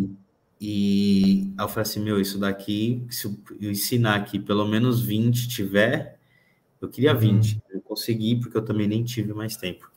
E 0.60 1.52
aí 1.58 1.64
eu 1.64 1.68
falei 1.68 1.82
assim, 1.82 2.00
meu, 2.00 2.20
isso 2.20 2.38
daqui, 2.38 3.06
se 3.10 3.26
eu 3.60 3.70
ensinar 3.70 4.14
aqui 4.16 4.38
pelo 4.38 4.66
menos 4.66 5.02
20 5.02 5.48
tiver, 5.48 6.18
eu 6.80 6.88
queria 6.88 7.12
Uhum. 7.12 7.18
20. 7.18 7.62
Eu 7.70 7.80
consegui, 7.82 8.40
porque 8.40 8.56
eu 8.56 8.64
também 8.64 8.88
nem 8.88 9.04
tive 9.04 9.34
mais 9.34 9.56
tempo. 9.56 9.90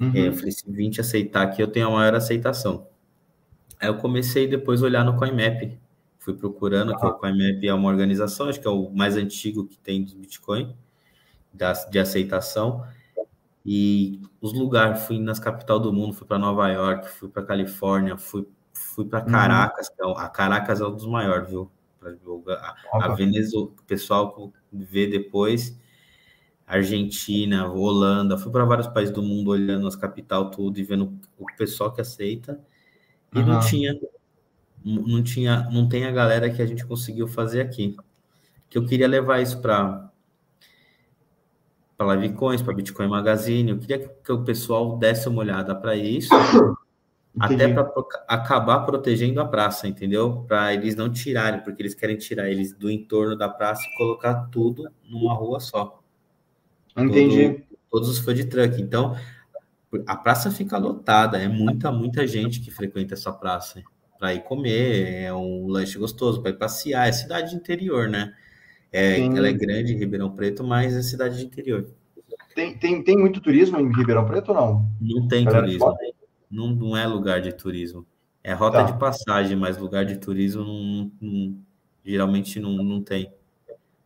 Uhum. 0.00 0.12
É, 0.14 0.28
eu 0.28 0.32
falei, 0.32 0.52
se 0.52 0.70
20 0.70 1.00
aceitar 1.00 1.42
aqui, 1.42 1.62
eu 1.62 1.68
tenho 1.68 1.88
a 1.88 1.90
maior 1.90 2.14
aceitação. 2.14 2.86
Aí 3.80 3.88
eu 3.88 3.96
comecei 3.98 4.46
depois 4.46 4.82
a 4.82 4.86
olhar 4.86 5.04
no 5.04 5.16
CoinMap. 5.16 5.78
Fui 6.18 6.34
procurando, 6.34 6.96
que 6.96 7.06
o 7.06 7.12
CoinMap 7.14 7.62
é 7.64 7.74
uma 7.74 7.88
organização, 7.88 8.48
acho 8.48 8.60
que 8.60 8.66
é 8.66 8.70
o 8.70 8.90
mais 8.90 9.16
antigo 9.16 9.66
que 9.66 9.78
tem 9.78 10.02
dos 10.02 10.14
Bitcoin, 10.14 10.74
da, 11.52 11.72
de 11.72 11.98
aceitação. 11.98 12.84
E 13.64 14.20
os 14.40 14.52
lugares, 14.52 15.02
fui 15.04 15.18
nas 15.18 15.38
capital 15.38 15.80
do 15.80 15.92
mundo, 15.92 16.14
fui 16.14 16.26
para 16.26 16.38
Nova 16.38 16.68
York, 16.68 17.08
fui 17.08 17.28
para 17.28 17.42
Califórnia, 17.42 18.16
fui, 18.16 18.46
fui 18.72 19.04
para 19.06 19.24
Uhum. 19.24 19.32
Caracas, 19.32 19.88
que 19.88 20.02
é 20.02 20.06
o- 20.06 20.16
a 20.16 20.28
Caracas 20.28 20.80
é 20.80 20.86
um 20.86 20.94
dos 20.94 21.06
maiores, 21.06 21.48
viu? 21.48 21.70
A, 22.48 22.74
a. 23.06 23.08
Venezuela, 23.14 23.66
o 23.66 23.82
pessoal 23.86 24.52
vê 24.70 25.06
depois, 25.06 25.78
Argentina, 26.66 27.68
Holanda, 27.70 28.38
fui 28.38 28.50
para 28.50 28.64
vários 28.64 28.86
países 28.86 29.14
do 29.14 29.22
mundo 29.22 29.50
olhando 29.50 29.86
as 29.86 29.96
capital 29.96 30.50
tudo 30.50 30.78
e 30.78 30.82
vendo 30.82 31.18
o 31.38 31.46
pessoal 31.56 31.92
que 31.92 32.00
aceita. 32.00 32.58
E 33.32 33.42
não 33.42 33.52
Aham. 33.52 33.60
tinha, 33.60 34.00
não 34.84 35.22
tinha, 35.22 35.68
não 35.70 35.88
tem 35.88 36.06
a 36.06 36.10
galera 36.10 36.50
que 36.50 36.62
a 36.62 36.66
gente 36.66 36.86
conseguiu 36.86 37.26
fazer 37.28 37.60
aqui. 37.60 37.96
Que 38.70 38.78
eu 38.78 38.86
queria 38.86 39.08
levar 39.08 39.40
isso 39.40 39.60
para 39.60 40.10
para 41.96 42.14
Livecoins, 42.16 42.60
para 42.60 42.74
Bitcoin 42.74 43.08
Magazine. 43.08 43.70
Eu 43.70 43.78
queria 43.78 43.98
que, 44.08 44.32
o 44.32 44.44
pessoal 44.44 44.96
desse 44.98 45.28
uma 45.28 45.40
olhada 45.40 45.74
para 45.74 45.94
isso, 45.94 46.28
até 47.38 47.54
Entendi. 47.54 47.74
para 47.74 47.92
acabar 48.28 48.80
protegendo 48.80 49.40
a 49.40 49.44
praça, 49.46 49.86
entendeu? 49.86 50.44
Para 50.48 50.74
eles 50.74 50.96
não 50.96 51.10
tirarem, 51.10 51.62
porque 51.62 51.82
eles 51.82 51.94
querem 51.94 52.16
tirar 52.16 52.48
eles 52.50 52.72
do 52.72 52.90
entorno 52.90 53.36
da 53.36 53.48
praça 53.48 53.82
e 53.82 53.96
colocar 53.96 54.48
tudo 54.50 54.88
numa 55.08 55.34
rua 55.34 55.60
só. 55.60 56.03
Entendi. 56.96 57.64
Todos 57.90 58.08
os 58.08 58.18
food 58.18 58.44
truck. 58.46 58.80
Então, 58.80 59.16
a 60.06 60.16
praça 60.16 60.50
fica 60.50 60.76
lotada, 60.78 61.38
é 61.38 61.48
muita, 61.48 61.92
muita 61.92 62.26
gente 62.26 62.60
que 62.60 62.70
frequenta 62.70 63.14
essa 63.14 63.32
praça 63.32 63.82
para 64.18 64.34
ir 64.34 64.42
comer, 64.42 65.22
é 65.22 65.34
um 65.34 65.66
lanche 65.68 65.98
gostoso, 65.98 66.40
para 66.40 66.50
ir 66.50 66.58
passear, 66.58 67.08
é 67.08 67.12
cidade 67.12 67.50
de 67.50 67.56
interior, 67.56 68.08
né? 68.08 68.34
É, 68.92 69.16
Sim. 69.16 69.36
ela 69.36 69.48
é 69.48 69.52
grande, 69.52 69.94
Ribeirão 69.94 70.30
Preto, 70.30 70.62
mas 70.64 70.94
é 70.94 71.02
cidade 71.02 71.38
de 71.38 71.44
interior. 71.44 71.88
Tem, 72.54 72.78
tem, 72.78 73.02
tem 73.02 73.16
muito 73.18 73.40
turismo 73.40 73.78
em 73.78 73.92
Ribeirão 73.92 74.24
Preto 74.26 74.50
ou 74.50 74.54
não? 74.54 74.88
Não 75.00 75.26
tem 75.26 75.44
Galera 75.44 75.64
turismo, 75.66 75.94
não, 76.50 76.68
não 76.68 76.96
é 76.96 77.06
lugar 77.06 77.40
de 77.40 77.52
turismo. 77.52 78.06
É 78.42 78.52
rota 78.52 78.78
Tá. 78.78 78.82
de 78.84 78.98
passagem, 78.98 79.56
mas 79.56 79.76
lugar 79.78 80.04
de 80.04 80.16
turismo 80.18 80.62
não, 80.62 81.10
não- 81.20 81.56
geralmente 82.04 82.60
não, 82.60 82.72
não 82.76 83.02
tem. 83.02 83.32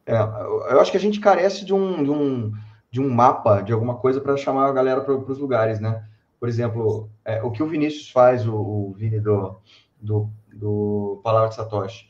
É, 0.07 0.15
eu 0.17 0.81
acho 0.81 0.91
que 0.91 0.97
a 0.97 1.01
gente 1.01 1.21
carece 1.21 1.65
de 1.67 1.75
um, 1.75 2.03
de 2.03 2.11
um, 2.11 2.53
de 2.91 3.01
um 3.01 3.11
mapa, 3.11 3.61
de 3.61 3.73
alguma 3.73 3.97
coisa 3.97 4.21
para 4.21 4.37
chamar 4.37 4.69
a 4.69 4.73
galera 4.73 5.01
para 5.01 5.15
os 5.15 5.39
lugares, 5.39 5.81
né? 5.81 6.05
Por 6.41 6.49
exemplo, 6.49 7.11
é, 7.25 7.43
o 7.43 7.51
que 7.51 7.63
o 7.63 7.67
Vinícius 7.67 8.11
faz, 8.11 8.47
o, 8.47 8.55
o 8.55 8.95
Vini 8.97 9.21
do, 9.21 9.57
do, 10.01 10.31
do 10.55 11.21
Palavra 11.23 11.49
de 11.49 11.57
Satoshi. 11.57 12.09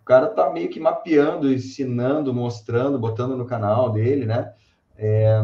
O 0.00 0.04
cara 0.04 0.28
tá 0.28 0.50
meio 0.50 0.68
que 0.68 0.78
mapeando, 0.78 1.52
ensinando, 1.52 2.34
mostrando, 2.34 2.98
botando 2.98 3.36
no 3.36 3.46
canal 3.46 3.90
dele, 3.90 4.26
né? 4.26 4.52
É, 4.96 5.42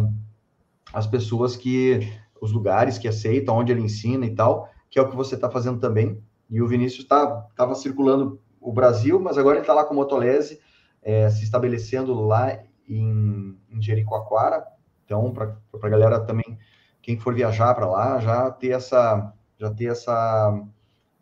as 0.92 1.06
pessoas 1.06 1.56
que, 1.56 2.12
os 2.40 2.52
lugares 2.52 2.98
que 2.98 3.08
aceitam, 3.08 3.56
onde 3.56 3.72
ele 3.72 3.82
ensina 3.82 4.26
e 4.26 4.34
tal, 4.34 4.68
que 4.90 4.98
é 4.98 5.02
o 5.02 5.08
que 5.08 5.16
você 5.16 5.34
está 5.34 5.50
fazendo 5.50 5.80
também. 5.80 6.22
E 6.48 6.60
o 6.60 6.68
Vinícius 6.68 7.06
tá, 7.06 7.48
circulando 7.74 8.40
o 8.60 8.72
Brasil, 8.72 9.18
mas 9.18 9.38
agora 9.38 9.56
ele 9.56 9.62
está 9.62 9.74
lá 9.74 9.84
com 9.84 9.94
o 9.94 9.96
Motolese, 9.96 10.60
é, 11.02 11.28
se 11.30 11.44
estabelecendo 11.44 12.14
lá 12.14 12.58
em, 12.88 13.58
em 13.70 13.82
Jericoacoara. 13.82 14.64
Então, 15.06 15.32
para 15.32 15.56
a 15.82 15.88
galera 15.88 16.20
também, 16.20 16.58
quem 17.00 17.18
for 17.18 17.32
viajar 17.32 17.72
para 17.74 17.86
lá, 17.86 18.18
já 18.18 18.50
ter 18.50 18.72
essa, 18.72 19.32
já 19.56 19.70
ter 19.70 19.86
essa, 19.86 20.60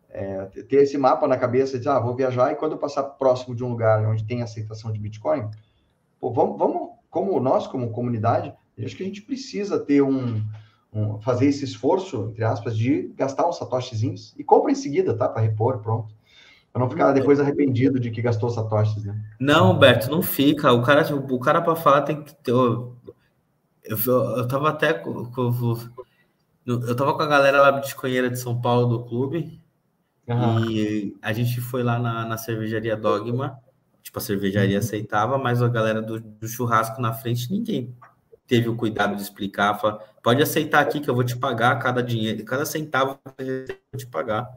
é, 0.09 0.47
ter 0.47 0.76
esse 0.76 0.97
mapa 0.97 1.28
na 1.28 1.37
cabeça 1.37 1.78
de, 1.78 1.89
ah, 1.89 2.01
vou 2.01 2.16
viajar 2.16 2.51
e 2.51 2.57
quando 2.57 2.72
eu 2.72 2.78
passar 2.78 3.03
próximo 3.03 3.55
de 3.55 3.62
um 3.62 3.68
lugar 3.68 4.05
onde 4.07 4.24
tem 4.24 4.43
aceitação 4.43 4.91
de 4.91 4.99
Bitcoin, 4.99 5.49
pô, 6.18 6.32
vamos, 6.32 6.59
vamos, 6.59 6.91
como 7.11 7.39
nós, 7.39 7.66
como 7.66 7.91
comunidade, 7.91 8.53
acho 8.82 8.97
que 8.97 9.03
a 9.03 9.07
gente 9.07 9.20
precisa 9.20 9.78
ter 9.78 10.03
um, 10.03 10.43
um, 10.93 11.20
fazer 11.20 11.47
esse 11.47 11.64
esforço, 11.64 12.30
entre 12.30 12.43
aspas, 12.43 12.76
de 12.76 13.12
gastar 13.14 13.47
uns 13.47 13.59
satoshizinhos 13.59 14.35
e 14.39 14.43
compra 14.43 14.72
em 14.72 14.74
seguida, 14.74 15.14
tá? 15.14 15.28
Para 15.28 15.43
repor, 15.43 15.78
pronto. 15.80 16.14
Para 16.72 16.82
não 16.82 16.91
ficar 16.91 17.12
depois 17.12 17.39
arrependido 17.39 18.01
de 18.01 18.11
que 18.11 18.20
gastou 18.20 18.51
satoshis, 18.51 19.05
né? 19.05 19.16
Não, 19.39 19.78
Berto, 19.78 20.11
não 20.11 20.20
fica. 20.20 20.72
O 20.72 20.82
cara, 20.82 21.07
o 21.14 21.39
cara 21.39 21.62
para 21.62 21.76
falar 21.76 22.03
tem 22.03 22.20
que 22.20 22.35
ter. 22.35 22.53
Eu, 23.85 23.99
eu, 23.99 24.49
tava 24.49 24.70
até. 24.70 25.03
Eu 26.66 26.97
tava 26.97 27.14
com 27.14 27.22
a 27.22 27.26
galera 27.26 27.61
lá 27.61 27.70
de 27.72 27.95
Conheira 27.95 28.30
de 28.30 28.39
São 28.39 28.61
Paulo 28.61 28.87
do 28.87 29.05
clube. 29.05 29.61
Uhum. 30.26 30.70
E 30.70 31.16
a 31.20 31.32
gente 31.32 31.61
foi 31.61 31.82
lá 31.82 31.99
na, 31.99 32.24
na 32.24 32.39
cervejaria 32.39 32.97
Dogma. 32.97 33.61
Tipo, 34.03 34.18
a 34.18 34.22
cervejaria 34.22 34.78
uhum. 34.78 34.85
aceitava, 34.85 35.39
mas 35.39 35.62
a 35.62 35.68
galera 35.68 36.01
do, 36.01 36.20
do 36.20 36.49
churrasco 36.49 37.01
na 37.01 37.12
frente, 37.12 37.51
ninguém 37.51 37.95
teve 38.47 38.68
o 38.68 38.76
cuidado 38.76 39.16
de 39.16 39.22
explicar, 39.22 39.78
fala, 39.78 39.99
pode 40.22 40.43
aceitar 40.43 40.80
aqui 40.80 41.01
que 41.01 41.09
eu 41.09 41.14
vou 41.14 41.24
te 41.24 41.37
pagar 41.37 41.78
cada 41.78 42.03
dinheiro, 42.03 42.45
cada 42.45 42.66
centavo 42.66 43.18
eu 43.39 43.66
vou 43.66 43.99
te 43.99 44.07
pagar. 44.07 44.49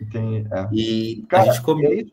Entendi. 0.00 0.48
É. 0.52 0.68
E 0.72 1.24
Cara, 1.28 1.44
a 1.44 1.46
gente 1.46 1.62
comeu. 1.62 2.04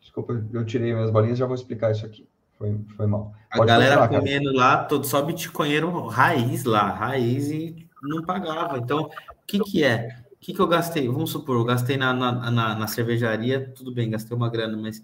Desculpa, 0.00 0.44
eu 0.52 0.64
tirei 0.64 0.92
minhas 0.92 1.10
bolinhas, 1.10 1.38
já 1.38 1.46
vou 1.46 1.54
explicar 1.54 1.90
isso 1.90 2.04
aqui. 2.04 2.28
Foi, 2.58 2.80
foi 2.96 3.06
mal. 3.06 3.32
Pode 3.54 3.70
a 3.70 3.74
galera 3.74 4.08
comendo 4.08 4.52
cara. 4.52 4.56
lá, 4.56 4.84
todo, 4.84 5.06
só 5.06 5.22
bitcoinheiro 5.22 6.06
raiz 6.06 6.64
lá, 6.64 6.90
raiz 6.90 7.50
e 7.50 7.86
não 8.02 8.22
pagava. 8.22 8.78
Então, 8.78 9.04
o 9.04 9.10
que 9.46 9.58
que 9.60 9.84
é? 9.84 10.24
O 10.32 10.36
que 10.38 10.52
que 10.52 10.60
eu 10.60 10.66
gastei? 10.66 11.08
Vamos 11.08 11.30
supor, 11.30 11.56
eu 11.56 11.64
gastei 11.64 11.96
na, 11.96 12.12
na, 12.12 12.50
na, 12.50 12.74
na 12.74 12.86
cervejaria, 12.86 13.72
tudo 13.74 13.92
bem, 13.92 14.10
gastei 14.10 14.36
uma 14.36 14.50
grana, 14.50 14.76
mas 14.76 15.02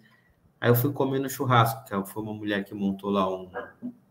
Aí 0.60 0.68
eu 0.68 0.74
fui 0.74 0.92
comer 0.92 1.18
no 1.18 1.30
churrasco, 1.30 1.84
que 1.84 2.12
foi 2.12 2.22
uma 2.22 2.34
mulher 2.34 2.64
que 2.64 2.74
montou 2.74 3.08
lá 3.08 3.26
um, 3.28 3.50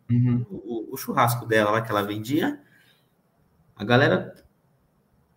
uhum. 0.10 0.46
o, 0.50 0.94
o, 0.94 0.98
churrasco 0.98 1.46
dela 1.46 1.70
lá 1.70 1.82
que 1.82 1.92
ela 1.92 2.02
vendia. 2.02 2.60
A 3.76 3.84
galera 3.84 4.34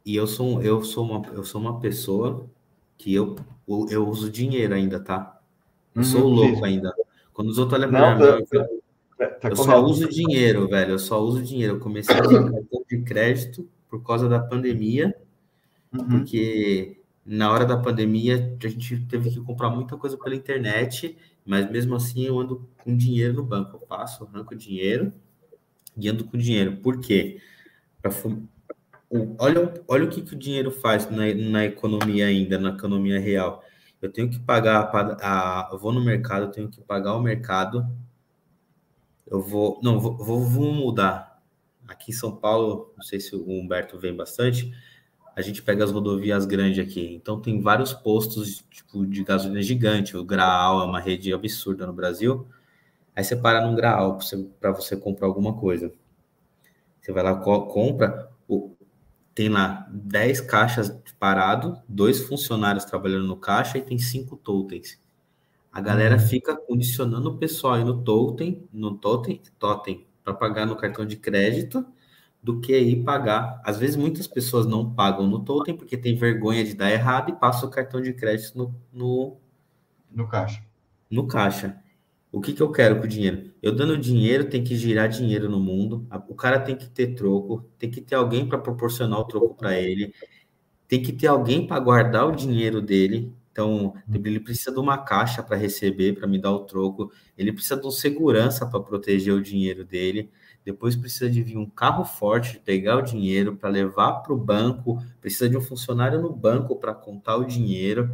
e 0.05 0.17
eu 0.17 0.27
sou 0.27 0.63
eu 0.63 0.83
sou 0.83 1.05
uma 1.05 1.29
eu 1.29 1.45
sou 1.45 1.61
uma 1.61 1.79
pessoa 1.79 2.49
que 2.97 3.15
eu 3.15 3.37
eu 3.91 4.09
uso 4.09 4.31
dinheiro 4.31 4.75
ainda, 4.75 4.99
tá? 4.99 5.39
Eu 5.95 6.01
uhum, 6.01 6.09
sou 6.09 6.29
louco 6.29 6.65
ainda. 6.65 6.95
Quando 7.33 7.49
os 7.49 7.59
outros 7.59 7.79
olham 7.79 7.91
para 7.91 8.15
mim, 8.15 8.23
eu, 8.23 8.47
tá, 9.17 9.27
tá 9.27 9.49
eu 9.49 9.57
só 9.57 9.83
uso 9.83 10.09
dinheiro, 10.09 10.69
velho. 10.69 10.93
Eu 10.93 10.99
só 10.99 11.21
uso 11.21 11.43
dinheiro. 11.43 11.75
Eu 11.75 11.81
comecei 11.81 12.15
a 12.15 12.23
usar 12.23 12.51
cartão 12.51 12.85
de 12.89 13.03
crédito 13.03 13.69
por 13.89 14.03
causa 14.03 14.29
da 14.29 14.41
pandemia, 14.41 15.15
uhum. 15.93 16.09
porque 16.09 17.03
na 17.25 17.53
hora 17.53 17.65
da 17.65 17.77
pandemia, 17.77 18.57
a 18.63 18.69
gente 18.69 19.01
teve 19.07 19.31
que 19.31 19.41
comprar 19.41 19.71
muita 19.71 19.97
coisa 19.97 20.19
pela 20.19 20.35
internet, 20.35 21.17
mas 21.45 21.71
mesmo 21.71 21.95
assim 21.95 22.25
eu 22.25 22.39
ando 22.39 22.69
com 22.79 22.97
dinheiro 22.97 23.35
no 23.35 23.45
banco. 23.45 23.77
Eu 23.77 23.81
passo, 23.81 24.25
arranco 24.25 24.57
dinheiro 24.57 25.13
e 25.97 26.09
ando 26.09 26.25
com 26.25 26.37
dinheiro. 26.37 26.77
Por 26.79 27.01
quê? 27.01 27.41
Pra, 28.01 28.11
olha, 29.39 29.73
olha 29.87 30.05
o 30.05 30.09
que, 30.09 30.23
que 30.23 30.35
o 30.35 30.39
dinheiro 30.39 30.71
faz 30.71 31.09
na, 31.11 31.33
na 31.35 31.65
economia 31.65 32.27
ainda, 32.27 32.59
na 32.59 32.71
economia 32.71 33.21
real. 33.21 33.63
Eu 34.03 34.13
tenho 34.13 34.29
que 34.29 34.41
pagar, 34.41 34.91
a, 34.93 35.69
a, 35.69 35.73
eu 35.73 35.79
vou 35.79 35.93
no 35.93 36.05
mercado, 36.05 36.47
eu 36.47 36.51
tenho 36.51 36.69
que 36.69 36.81
pagar 36.81 37.15
o 37.15 37.23
mercado. 37.23 37.89
Eu 39.25 39.41
vou, 39.41 39.79
não, 39.81 40.01
vou, 40.01 40.17
vou, 40.17 40.41
vou 40.41 40.73
mudar. 40.73 41.41
Aqui 41.87 42.11
em 42.11 42.15
São 42.15 42.35
Paulo, 42.35 42.93
não 42.97 43.05
sei 43.05 43.21
se 43.21 43.37
o 43.37 43.49
Humberto 43.49 43.97
vem 43.99 44.15
bastante, 44.15 44.75
a 45.37 45.41
gente 45.41 45.63
pega 45.63 45.85
as 45.85 45.93
rodovias 45.93 46.45
grandes 46.45 46.85
aqui. 46.85 47.15
Então 47.15 47.41
tem 47.41 47.61
vários 47.61 47.93
postos 47.93 48.65
tipo, 48.71 49.07
de 49.07 49.23
gasolina 49.23 49.63
gigante. 49.63 50.17
O 50.17 50.25
Graal 50.25 50.83
é 50.83 50.85
uma 50.85 50.99
rede 51.01 51.33
absurda 51.33 51.87
no 51.87 51.93
Brasil. 51.93 52.47
Aí 53.15 53.23
você 53.23 53.37
para 53.37 53.65
num 53.65 53.77
Graal 53.77 54.19
para 54.19 54.27
você, 54.27 54.49
você, 54.75 54.97
comprar 54.97 55.29
alguma 55.29 55.55
coisa. 55.55 55.93
Você 57.01 57.13
vai 57.13 57.23
lá, 57.23 57.37
co 57.37 57.67
compra, 57.67 58.32
tem 59.35 59.49
lá 59.49 59.89
10 59.91 60.41
caixas 60.43 60.95
parado, 61.19 61.81
dois 61.89 62.21
funcionários 62.21 62.85
trabalhando 62.85 63.27
no 63.27 63.37
caixa 63.37 63.79
e 63.79 63.83
tem 63.83 63.99
cinco 63.99 64.37
totens. 64.37 65.01
A 65.73 65.81
galera 65.81 66.17
uhum. 66.17 66.21
fica 66.21 66.55
condicionando 66.55 67.31
o 67.31 67.39
pessoal 67.39 67.75
aí 67.75 67.85
no 67.85 68.03
totem, 68.03 68.69
no 68.73 68.95
totem, 68.97 69.41
totem 69.59 70.07
para 70.23 70.35
pagar 70.35 70.67
no 70.67 70.77
cartão 70.77 71.07
de 71.07 71.17
crédito 71.17 71.85
do 72.43 72.61
que 72.61 72.77
ir 72.79 73.05
pagar. 73.05 73.61
Às 73.65 73.79
vezes 73.79 73.97
muitas 73.97 74.27
pessoas 74.27 74.67
não 74.67 74.93
pagam 74.93 75.27
no 75.27 75.41
totem 75.45 75.77
porque 75.77 75.97
tem 75.97 76.15
vergonha 76.15 76.65
de 76.65 76.75
dar 76.75 76.91
errado 76.91 77.31
e 77.31 77.37
passa 77.37 77.65
o 77.65 77.71
cartão 77.71 78.03
de 78.03 78.13
crédito 78.13 78.59
no, 78.59 78.75
no, 78.93 79.37
no 80.11 80.29
caixa. 80.29 80.63
No 81.11 81.27
caixa. 81.27 81.82
O 82.33 82.41
que, 82.41 82.53
que 82.55 82.63
eu 82.63 82.73
quero 82.73 82.99
com 82.99 83.05
o 83.05 83.09
dinheiro? 83.09 83.53
Eu 83.63 83.75
dando 83.75 83.97
dinheiro, 83.99 84.49
tem 84.49 84.65
que 84.65 84.75
girar 84.75 85.09
dinheiro 85.09 85.49
no 85.49 85.61
mundo. 85.61 86.07
O 86.29 86.35
cara 86.35 86.59
tem 86.59 86.75
que 86.75 86.89
ter 86.89 87.15
troco, 87.15 87.69
tem 87.79 87.91
que 87.91 88.01
ter 88.01 88.15
alguém 88.15 88.49
para 88.49 88.59
proporcionar 88.59 89.21
o 89.21 89.25
troco 89.25 89.55
para 89.55 89.79
ele, 89.79 90.15
tem 90.89 91.03
que 91.03 91.13
ter 91.13 91.27
alguém 91.27 91.67
para 91.67 91.79
guardar 91.79 92.27
o 92.27 92.35
dinheiro 92.35 92.81
dele. 92.81 93.33
Então, 93.53 93.95
ele 94.11 94.41
precisa 94.41 94.73
de 94.73 94.81
uma 94.81 94.97
caixa 94.97 95.43
para 95.43 95.59
receber, 95.59 96.15
para 96.15 96.27
me 96.27 96.39
dar 96.39 96.53
o 96.53 96.61
troco. 96.61 97.13
Ele 97.37 97.53
precisa 97.53 97.77
de 97.79 97.87
um 97.87 97.91
segurança 97.91 98.67
para 98.67 98.81
proteger 98.81 99.35
o 99.35 99.43
dinheiro 99.43 99.85
dele 99.85 100.31
depois 100.65 100.95
precisa 100.95 101.29
de 101.29 101.43
vir 101.43 101.57
um 101.57 101.69
carro 101.69 102.05
forte, 102.05 102.61
pegar 102.61 102.97
o 102.97 103.03
dinheiro 103.03 103.57
para 103.57 103.69
levar 103.69 104.21
para 104.21 104.33
o 104.33 104.39
banco, 104.39 105.03
precisa 105.21 105.49
de 105.49 105.57
um 105.57 105.61
funcionário 105.61 106.21
no 106.21 106.33
banco 106.33 106.77
para 106.77 106.95
contar 106.95 107.37
o 107.37 107.45
dinheiro. 107.45 108.11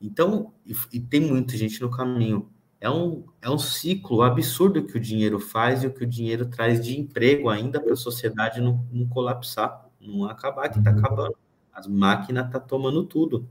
Então, 0.00 0.52
e, 0.66 0.74
e, 0.92 1.00
tem 1.00 1.20
muita 1.20 1.56
gente 1.56 1.80
no 1.80 1.90
caminho. 1.90 2.50
É 2.82 2.90
um, 2.90 3.22
é 3.40 3.48
um 3.48 3.58
ciclo 3.58 4.22
absurdo 4.22 4.84
que 4.84 4.96
o 4.96 5.00
dinheiro 5.00 5.38
faz 5.38 5.84
e 5.84 5.86
o 5.86 5.94
que 5.94 6.02
o 6.02 6.06
dinheiro 6.06 6.46
traz 6.46 6.84
de 6.84 6.98
emprego 6.98 7.48
ainda 7.48 7.80
para 7.80 7.92
a 7.92 7.96
sociedade 7.96 8.60
não, 8.60 8.84
não, 8.90 9.06
colapsar, 9.06 9.88
não 10.00 10.24
acabar, 10.24 10.68
que 10.68 10.80
está 10.80 10.90
uhum. 10.90 10.98
acabando. 10.98 11.36
As 11.72 11.86
máquinas 11.86 12.46
estão 12.46 12.60
tá 12.60 12.66
tomando 12.66 13.04
tudo. 13.04 13.48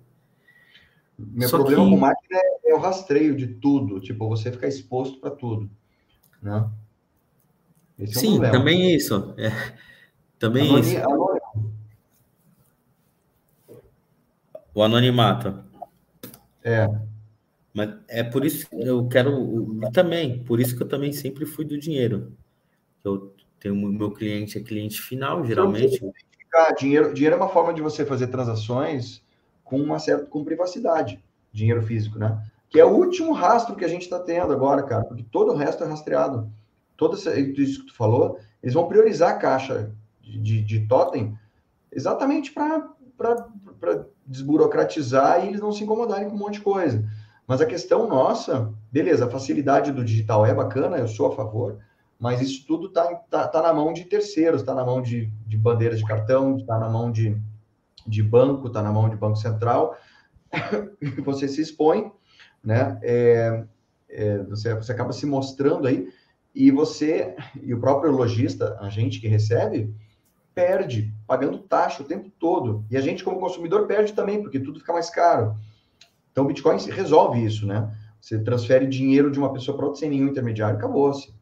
Meu 1.18 1.48
Só 1.48 1.60
problema 1.60 1.86
que... 1.86 1.90
com 1.92 1.98
máquina 1.98 2.40
é, 2.40 2.72
é 2.72 2.76
o 2.76 2.80
rastreio 2.80 3.34
de 3.34 3.48
tudo, 3.48 4.02
tipo, 4.02 4.28
você 4.28 4.52
ficar 4.52 4.68
exposto 4.68 5.18
para 5.22 5.32
tudo. 5.32 5.72
Né? 6.42 6.70
Esse 7.98 8.20
Sim, 8.20 8.44
é 8.44 8.50
um 8.50 8.52
também 8.52 8.84
é 8.84 8.96
isso. 8.98 9.34
É, 9.38 9.50
também 10.38 10.68
Anoni 10.68 10.82
isso. 10.82 11.02
O 14.76 14.84
anonimato. 14.84 15.64
É. 16.62 16.86
Mas 17.74 17.96
é 18.08 18.24
por 18.24 18.46
isso 18.46 18.70
que 18.70 18.76
eu 18.76 19.08
quero 19.08 19.80
também, 19.94 20.44
por 20.44 20.60
isso 20.60 20.76
que 20.76 20.84
eu 20.84 20.88
também 20.88 21.14
sempre 21.14 21.46
fui 21.46 21.64
do 21.64 21.78
dinheiro. 21.78 22.34
Eu 23.04 23.34
tenho 23.60 23.76
o 23.76 23.78
meu 23.78 24.12
cliente 24.12 24.58
é 24.58 24.62
cliente 24.62 25.02
final, 25.02 25.46
geralmente. 25.46 26.02
Dinheiro, 26.78 27.14
dinheiro 27.14 27.36
é 27.36 27.38
uma 27.38 27.48
forma 27.48 27.74
de 27.74 27.82
você 27.82 28.06
fazer 28.06 28.28
transações 28.28 29.24
com 29.64 29.80
uma 29.80 30.00
certa 30.00 30.26
com 30.26 30.44
privacidade, 30.44 31.24
dinheiro 31.52 31.82
físico, 31.82 32.20
né? 32.20 32.44
Que 32.70 32.80
é 32.80 32.86
o 32.86 32.94
último 32.94 33.32
rastro 33.32 33.76
que 33.76 33.86
a 33.86 33.88
gente 33.88 34.04
está 34.04 34.20
tendo 34.20 34.52
agora, 34.52 34.84
cara, 34.84 35.06
porque 35.06 35.24
todo 35.32 35.54
o 35.54 35.56
resto 35.56 35.84
é 35.84 35.88
rastreado 35.88 36.52
todo 37.02 37.18
isso 37.18 37.80
que 37.80 37.88
tu 37.88 37.96
falou, 37.96 38.38
eles 38.62 38.76
vão 38.76 38.88
priorizar 38.88 39.32
a 39.32 39.38
caixa 39.38 39.92
de, 40.22 40.38
de, 40.40 40.62
de 40.62 40.88
totem 40.88 41.36
exatamente 41.92 42.54
para 42.54 42.94
desburocratizar 44.24 45.44
e 45.44 45.48
eles 45.48 45.60
não 45.60 45.72
se 45.72 45.84
incomodarem 45.84 46.30
com 46.30 46.36
um 46.36 46.40
monte 46.40 46.56
de 46.56 46.62
coisa. 46.62 47.04
Mas 47.52 47.60
a 47.60 47.66
questão 47.66 48.08
nossa, 48.08 48.74
beleza, 48.90 49.26
a 49.26 49.30
facilidade 49.30 49.92
do 49.92 50.06
digital 50.06 50.46
é 50.46 50.54
bacana, 50.54 50.96
eu 50.96 51.08
sou 51.10 51.28
a 51.28 51.36
favor, 51.36 51.80
mas 52.18 52.40
isso 52.40 52.66
tudo 52.66 52.88
está 52.88 53.14
tá, 53.30 53.46
tá 53.46 53.62
na 53.62 53.74
mão 53.74 53.92
de 53.92 54.06
terceiros, 54.06 54.62
está 54.62 54.74
na 54.74 54.86
mão 54.86 55.02
de, 55.02 55.30
de 55.46 55.58
bandeiras 55.58 56.00
de 56.00 56.06
cartão, 56.06 56.56
está 56.56 56.80
na 56.80 56.88
mão 56.88 57.12
de, 57.12 57.38
de 58.08 58.24
banco, 58.24 58.68
está 58.68 58.82
na 58.82 58.90
mão 58.90 59.10
de 59.10 59.18
banco 59.18 59.36
central. 59.36 59.98
você 61.26 61.46
se 61.50 61.60
expõe, 61.60 62.10
né? 62.64 62.98
É, 63.04 63.66
é, 64.08 64.38
você, 64.44 64.74
você 64.74 64.94
acaba 64.94 65.12
se 65.12 65.26
mostrando 65.26 65.90
aí 65.90 66.08
e 66.56 66.72
você, 66.72 67.36
e 67.62 67.74
o 67.74 67.82
próprio 67.82 68.14
lojista, 68.14 68.78
a 68.80 68.88
gente 68.88 69.20
que 69.20 69.28
recebe, 69.28 69.94
perde, 70.56 71.14
pagando 71.28 71.58
taxa 71.58 72.02
o 72.02 72.06
tempo 72.06 72.32
todo. 72.40 72.86
E 72.90 72.96
a 72.96 73.02
gente, 73.02 73.26
como 73.26 73.42
consumidor, 73.42 73.88
perde 73.88 74.14
também, 74.14 74.42
porque 74.42 74.58
tudo 74.58 74.80
fica 74.80 74.94
mais 74.94 75.10
caro. 75.10 75.58
Então, 76.32 76.46
o 76.46 76.48
Bitcoin 76.48 76.78
resolve 76.90 77.44
isso, 77.44 77.66
né? 77.68 77.94
Você 78.20 78.40
transfere 78.40 78.88
dinheiro 78.88 79.32
de 79.32 79.40
uma 79.40 79.52
pessoa 79.52 79.76
para 79.76 79.86
outra 79.86 80.00
sem 80.00 80.10
nenhum 80.10 80.28
intermediário, 80.28 80.78
acabou-se. 80.78 81.34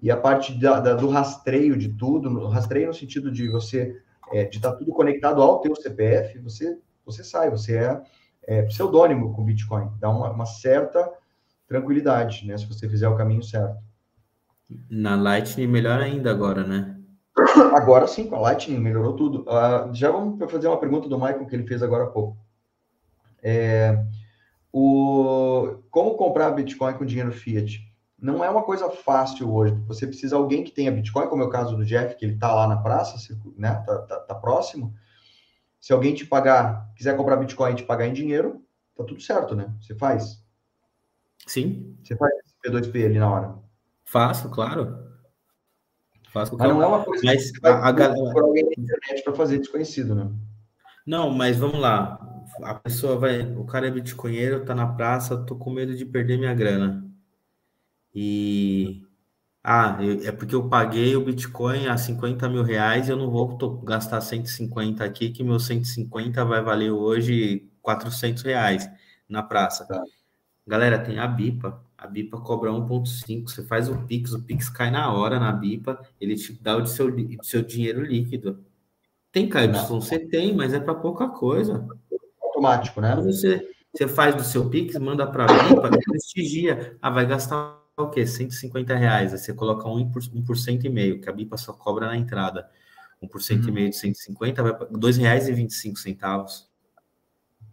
E 0.00 0.10
a 0.10 0.16
parte 0.16 0.58
da, 0.58 0.80
da, 0.80 0.94
do 0.94 1.08
rastreio 1.08 1.76
de 1.76 1.90
tudo, 1.90 2.48
rastreio 2.48 2.88
no 2.88 2.94
sentido 2.94 3.30
de 3.30 3.48
você, 3.48 4.00
é, 4.32 4.44
de 4.44 4.56
estar 4.56 4.72
tá 4.72 4.76
tudo 4.76 4.92
conectado 4.92 5.42
ao 5.42 5.60
teu 5.60 5.74
CPF, 5.76 6.38
você, 6.38 6.78
você 7.04 7.22
sai, 7.22 7.50
você 7.50 7.76
é, 7.76 8.02
é 8.44 8.62
pseudônimo 8.62 9.32
com 9.32 9.44
Bitcoin. 9.44 9.90
Dá 10.00 10.10
uma, 10.10 10.30
uma 10.30 10.46
certa 10.46 11.08
tranquilidade, 11.68 12.46
né? 12.46 12.56
Se 12.56 12.66
você 12.66 12.88
fizer 12.88 13.08
o 13.08 13.16
caminho 13.16 13.42
certo. 13.42 13.76
Na 14.90 15.14
Lightning 15.16 15.66
melhor 15.66 16.00
ainda 16.00 16.30
agora, 16.30 16.64
né? 16.64 16.96
Agora 17.74 18.06
sim, 18.06 18.26
com 18.26 18.36
a 18.36 18.40
Lightning 18.40 18.78
melhorou 18.78 19.14
tudo. 19.16 19.42
Uh, 19.42 19.92
já 19.94 20.10
vamos 20.10 20.38
fazer 20.50 20.68
uma 20.68 20.78
pergunta 20.78 21.08
do 21.08 21.18
Michael 21.18 21.46
que 21.46 21.56
ele 21.56 21.66
fez 21.66 21.82
agora 21.82 22.04
há 22.04 22.08
pouco. 22.08 22.36
É, 23.42 23.98
o, 24.72 25.82
como 25.90 26.16
comprar 26.16 26.50
Bitcoin 26.50 26.94
com 26.94 27.04
dinheiro 27.04 27.32
fiat? 27.32 27.92
não 28.22 28.44
é 28.44 28.48
uma 28.48 28.62
coisa 28.62 28.88
fácil 28.88 29.52
hoje. 29.52 29.74
Você 29.88 30.06
precisa 30.06 30.28
de 30.28 30.34
alguém 30.40 30.62
que 30.62 30.70
tenha 30.70 30.92
Bitcoin, 30.92 31.26
como 31.26 31.42
é 31.42 31.46
o 31.46 31.50
caso 31.50 31.76
do 31.76 31.84
Jeff, 31.84 32.14
que 32.14 32.24
ele 32.24 32.34
está 32.34 32.54
lá 32.54 32.68
na 32.68 32.76
praça, 32.76 33.18
né? 33.56 33.82
Tá, 33.84 33.98
tá, 33.98 34.20
tá, 34.20 34.34
próximo. 34.36 34.94
Se 35.80 35.92
alguém 35.92 36.14
te 36.14 36.24
pagar, 36.24 36.88
quiser 36.94 37.16
comprar 37.16 37.36
Bitcoin 37.36 37.72
e 37.72 37.76
te 37.76 37.82
pagar 37.82 38.06
em 38.06 38.12
dinheiro, 38.12 38.64
tá 38.96 39.02
tudo 39.02 39.20
certo, 39.20 39.56
né? 39.56 39.74
Você 39.80 39.96
faz. 39.96 40.40
Sim. 41.48 41.98
Você 42.04 42.14
faz 42.14 42.32
P2P 42.64 43.06
ali 43.06 43.18
na 43.18 43.28
hora. 43.28 43.58
Faço, 44.04 44.48
claro. 44.50 45.02
Faço 46.32 46.56
mas 46.56 46.68
não 46.68 46.80
é 46.80 46.86
uma 46.86 47.04
coisa 47.04 47.22
mas 47.24 47.50
que 47.50 47.60
vai 47.60 47.72
a, 47.72 47.88
a 47.88 47.92
galera... 47.92 48.32
por 48.32 48.44
alguém 48.44 48.64
na 48.64 48.70
internet 48.78 49.24
para 49.24 49.34
fazer 49.34 49.58
desconhecido, 49.58 50.14
né? 50.14 50.30
Não, 51.04 51.28
mas 51.28 51.56
vamos 51.56 51.80
lá. 51.80 52.31
A 52.62 52.74
pessoa 52.74 53.18
vai, 53.18 53.42
o 53.54 53.64
cara 53.64 53.88
é 53.88 53.90
bitcoinheiro, 53.90 54.64
tá 54.64 54.74
na 54.74 54.86
praça, 54.86 55.36
tô 55.36 55.56
com 55.56 55.70
medo 55.70 55.94
de 55.94 56.04
perder 56.04 56.38
minha 56.38 56.54
grana. 56.54 57.08
E 58.14 59.02
ah, 59.64 59.96
é 60.24 60.32
porque 60.32 60.54
eu 60.54 60.68
paguei 60.68 61.14
o 61.14 61.24
Bitcoin 61.24 61.86
a 61.86 61.96
50 61.96 62.48
mil 62.48 62.64
reais 62.64 63.06
e 63.08 63.12
eu 63.12 63.16
não 63.16 63.30
vou 63.30 63.56
gastar 63.84 64.20
150 64.20 65.04
aqui, 65.04 65.30
que 65.30 65.44
meu 65.44 65.60
150 65.60 66.44
vai 66.44 66.60
valer 66.60 66.90
hoje 66.90 67.70
400 67.80 68.42
reais 68.42 68.90
na 69.28 69.40
praça. 69.42 69.86
Tá. 69.86 70.02
Galera, 70.66 70.98
tem 70.98 71.18
a 71.18 71.28
BIPA. 71.28 71.80
A 71.96 72.06
BIPA 72.08 72.40
cobra 72.40 72.70
1,5. 72.72 73.48
Você 73.48 73.62
faz 73.64 73.88
o 73.88 73.96
Pix, 74.04 74.32
o 74.32 74.42
Pix 74.42 74.68
cai 74.68 74.90
na 74.90 75.12
hora 75.12 75.38
na 75.38 75.52
BIPA, 75.52 76.00
ele 76.20 76.34
te 76.34 76.52
dá 76.60 76.76
o 76.76 76.84
seu, 76.86 77.08
seu 77.42 77.62
dinheiro 77.62 78.02
líquido. 78.02 78.64
Tem 79.30 79.48
KYC? 79.48 80.28
Tem, 80.28 80.54
mas 80.54 80.74
é 80.74 80.80
para 80.80 80.94
pouca 80.94 81.28
coisa. 81.28 81.86
Automático, 82.62 83.00
né? 83.00 83.16
Você, 83.16 83.68
você 83.92 84.06
faz 84.06 84.34
do 84.34 84.44
seu 84.44 84.70
Pix, 84.70 84.96
manda 84.96 85.26
para 85.26 85.44
a 85.44 85.68
BIPA, 85.68 85.90
prestigia. 86.04 86.96
Ah, 87.02 87.10
vai 87.10 87.26
gastar 87.26 87.78
o 87.96 88.08
quê? 88.08 88.26
150 88.26 88.94
reais. 88.94 89.32
Aí 89.32 89.38
você 89.38 89.52
coloca 89.52 89.88
1%, 89.88 90.84
e 90.84 90.88
meio, 90.88 91.20
que 91.20 91.28
a 91.28 91.32
BIPA 91.32 91.56
só 91.56 91.72
cobra 91.72 92.06
na 92.06 92.16
entrada. 92.16 92.68
1% 93.22 93.62
uhum. 93.62 93.68
e 93.68 93.72
meio 93.72 93.90
de 93.90 93.96
150 93.96 94.62
vai 94.62 94.74
para 94.74 94.86
R$ 94.86 94.94
2,25. 94.94 96.66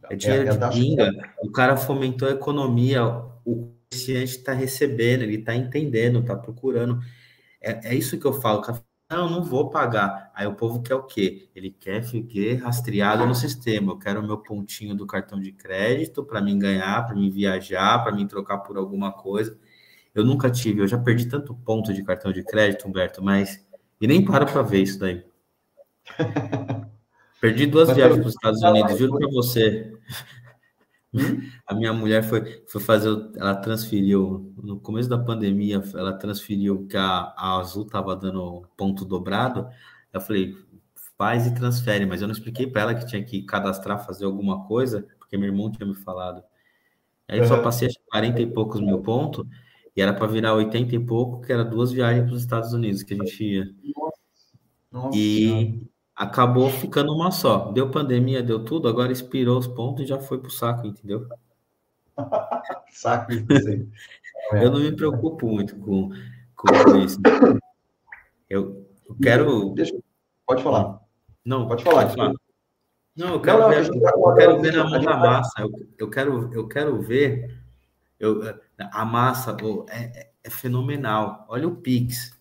É 0.09 0.15
dinheiro 0.15 0.49
é, 0.49 0.57
de 0.57 0.69
pinga. 0.69 1.11
O 1.41 1.51
cara 1.51 1.77
fomentou 1.77 2.27
a 2.27 2.31
economia, 2.31 3.05
o 3.45 3.71
comerciante 3.89 4.37
está 4.37 4.53
recebendo, 4.53 5.23
ele 5.23 5.35
está 5.35 5.55
entendendo, 5.55 6.19
está 6.19 6.35
procurando. 6.35 6.99
É, 7.61 7.89
é 7.89 7.95
isso 7.95 8.17
que 8.19 8.25
eu 8.25 8.33
falo. 8.33 8.61
Não, 9.09 9.27
não 9.27 9.43
vou 9.43 9.71
pagar. 9.71 10.31
Aí 10.35 10.45
o 10.45 10.53
povo 10.53 10.83
quer 10.83 10.93
o 10.93 11.03
quê? 11.03 11.49
Ele 11.55 11.71
quer 11.71 12.03
ficar 12.03 12.63
rastreado 12.65 13.25
no 13.25 13.33
sistema. 13.33 13.91
Eu 13.91 13.97
quero 13.97 14.19
o 14.19 14.23
meu 14.23 14.37
pontinho 14.37 14.93
do 14.93 15.07
cartão 15.07 15.39
de 15.39 15.51
crédito 15.51 16.23
para 16.23 16.39
mim 16.39 16.59
ganhar, 16.59 17.05
para 17.07 17.15
mim 17.15 17.29
viajar, 17.31 18.03
para 18.03 18.15
mim 18.15 18.27
trocar 18.27 18.59
por 18.59 18.77
alguma 18.77 19.11
coisa. 19.11 19.57
Eu 20.13 20.23
nunca 20.23 20.49
tive, 20.51 20.81
eu 20.81 20.87
já 20.87 20.97
perdi 20.97 21.27
tanto 21.27 21.55
ponto 21.55 21.91
de 21.91 22.03
cartão 22.03 22.31
de 22.31 22.43
crédito, 22.43 22.87
Humberto, 22.87 23.23
mas. 23.23 23.65
E 23.99 24.07
nem 24.07 24.23
paro 24.23 24.45
para 24.45 24.61
ver 24.61 24.83
isso 24.83 24.99
daí. 24.99 25.23
Perdi 27.41 27.65
duas 27.65 27.89
viagens 27.93 28.19
para 28.19 28.27
os 28.27 28.33
Estados 28.33 28.61
Unidos, 28.61 28.97
juro 28.97 29.17
para 29.17 29.29
você. 29.29 29.93
Hum? 31.13 31.49
A 31.65 31.73
minha 31.73 31.91
mulher 31.91 32.23
foi, 32.23 32.63
foi 32.67 32.81
fazer, 32.81 33.09
ela 33.35 33.55
transferiu, 33.55 34.53
no 34.61 34.79
começo 34.79 35.09
da 35.09 35.17
pandemia, 35.17 35.81
ela 35.95 36.13
transferiu 36.13 36.85
que 36.87 36.97
a, 36.97 37.33
a 37.35 37.57
Azul 37.57 37.85
estava 37.85 38.15
dando 38.15 38.67
ponto 38.77 39.03
dobrado. 39.05 39.67
Eu 40.13 40.21
falei, 40.21 40.55
faz 41.17 41.45
e 41.47 41.53
transfere, 41.53 42.05
mas 42.05 42.21
eu 42.21 42.27
não 42.27 42.33
expliquei 42.33 42.67
para 42.67 42.81
ela 42.83 42.95
que 42.95 43.05
tinha 43.05 43.23
que 43.23 43.41
cadastrar, 43.43 44.05
fazer 44.05 44.25
alguma 44.25 44.65
coisa, 44.65 45.07
porque 45.17 45.37
meu 45.37 45.47
irmão 45.47 45.71
tinha 45.71 45.85
me 45.85 45.95
falado. 45.95 46.43
Aí 47.27 47.41
uhum. 47.41 47.47
só 47.47 47.61
passei 47.61 47.89
40 48.09 48.41
e 48.41 48.47
poucos 48.47 48.81
mil 48.81 49.01
pontos, 49.01 49.45
e 49.95 50.01
era 50.01 50.13
para 50.13 50.27
virar 50.27 50.53
80 50.53 50.95
e 50.95 50.99
pouco, 50.99 51.41
que 51.41 51.51
era 51.51 51.65
duas 51.65 51.91
viagens 51.91 52.25
para 52.25 52.33
os 52.33 52.41
Estados 52.41 52.71
Unidos 52.71 53.03
que 53.03 53.13
a 53.13 53.17
gente 53.17 53.43
ia. 53.43 53.65
Nossa. 54.91 55.17
E 55.17 55.89
acabou 56.19 56.69
ficando 56.69 57.13
uma 57.13 57.31
só. 57.31 57.71
Deu 57.71 57.89
pandemia, 57.89 58.43
deu 58.43 58.65
tudo, 58.65 58.89
agora 58.89 59.13
expirou 59.13 59.57
os 59.57 59.67
pontos 59.67 60.03
e 60.03 60.07
já 60.07 60.19
foi 60.19 60.37
pro 60.37 60.51
saco, 60.51 60.85
entendeu? 60.85 61.25
saco, 62.91 63.31
Eu 64.51 64.69
não 64.69 64.81
me 64.81 64.93
preocupo 64.93 65.47
muito 65.47 65.77
com, 65.77 66.09
com 66.57 66.97
isso. 66.97 67.17
Eu, 68.49 68.85
eu 69.07 69.15
quero. 69.21 69.69
Deixa, 69.69 69.97
pode 70.45 70.61
falar. 70.61 70.99
Não, 71.45 71.65
pode 71.65 71.85
falar. 71.85 72.03
Pode 72.03 72.15
falar. 72.17 72.33
Não, 73.15 73.33
eu 73.33 73.41
quero 73.41 73.59
não, 73.59 73.69
ver, 73.69 73.87
eu 73.87 74.35
quero 74.35 74.61
ver 74.61 74.73
na 74.73 74.83
mão 74.89 75.01
da 75.01 75.17
massa. 75.17 75.61
Eu, 75.61 75.71
eu, 75.97 76.09
quero, 76.09 76.53
eu 76.53 76.67
quero 76.67 77.01
ver. 77.01 77.57
Eu, 78.19 78.41
a 78.77 79.05
massa 79.05 79.55
é, 79.89 80.19
é, 80.19 80.31
é 80.43 80.49
fenomenal. 80.49 81.45
Olha 81.47 81.67
o 81.67 81.77
Pix. 81.77 82.37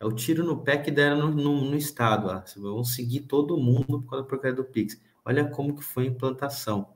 É 0.00 0.06
o 0.06 0.12
tiro 0.12 0.42
no 0.42 0.56
pé 0.56 0.78
que 0.78 0.90
deram 0.90 1.28
no, 1.28 1.30
no, 1.30 1.64
no 1.66 1.76
Estado. 1.76 2.30
Ah, 2.30 2.42
vão 2.56 2.82
seguir 2.82 3.20
todo 3.20 3.58
mundo 3.58 4.00
por 4.00 4.10
causa 4.10 4.24
da 4.24 4.28
porcaria 4.28 4.56
do 4.56 4.64
Pix. 4.64 4.98
Olha 5.22 5.44
como 5.44 5.76
que 5.76 5.84
foi 5.84 6.04
a 6.04 6.06
implantação. 6.06 6.94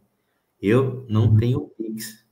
Eu 0.61 1.05
não 1.07 1.27
uhum. 1.27 1.37
tenho 1.37 1.61
Pix. 1.77 2.25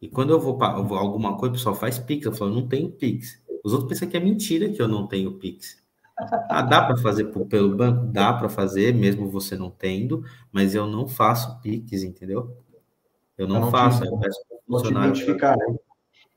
E 0.00 0.08
quando 0.08 0.30
eu 0.30 0.38
vou 0.38 0.56
para 0.56 0.74
alguma 0.74 1.36
coisa, 1.36 1.54
o 1.54 1.56
pessoal 1.56 1.74
faz 1.74 1.98
Pix. 1.98 2.24
Eu 2.24 2.32
falo, 2.32 2.54
não 2.54 2.68
tenho 2.68 2.88
Pix. 2.92 3.42
Os 3.64 3.72
outros 3.72 3.88
pensam 3.88 4.08
que 4.08 4.16
é 4.16 4.20
mentira 4.20 4.68
que 4.68 4.80
eu 4.80 4.86
não 4.86 5.08
tenho 5.08 5.38
Pix. 5.38 5.82
Ah, 6.48 6.62
dá 6.62 6.82
para 6.82 6.96
fazer 6.98 7.24
pelo 7.24 7.74
banco? 7.74 8.06
Dá 8.06 8.32
para 8.32 8.48
fazer, 8.48 8.94
mesmo 8.94 9.28
você 9.28 9.56
não 9.56 9.70
tendo, 9.70 10.24
mas 10.52 10.72
eu 10.72 10.86
não 10.86 11.08
faço 11.08 11.60
Pix, 11.60 12.04
entendeu? 12.04 12.56
Eu 13.36 13.48
não, 13.48 13.56
eu 13.56 13.60
não 13.62 13.70
faço. 13.72 14.02
Te, 14.02 14.06
eu 14.06 14.18
peço 14.18 14.40
funcionário. 14.68 15.10
Identificar, 15.10 15.56
né? 15.56 15.76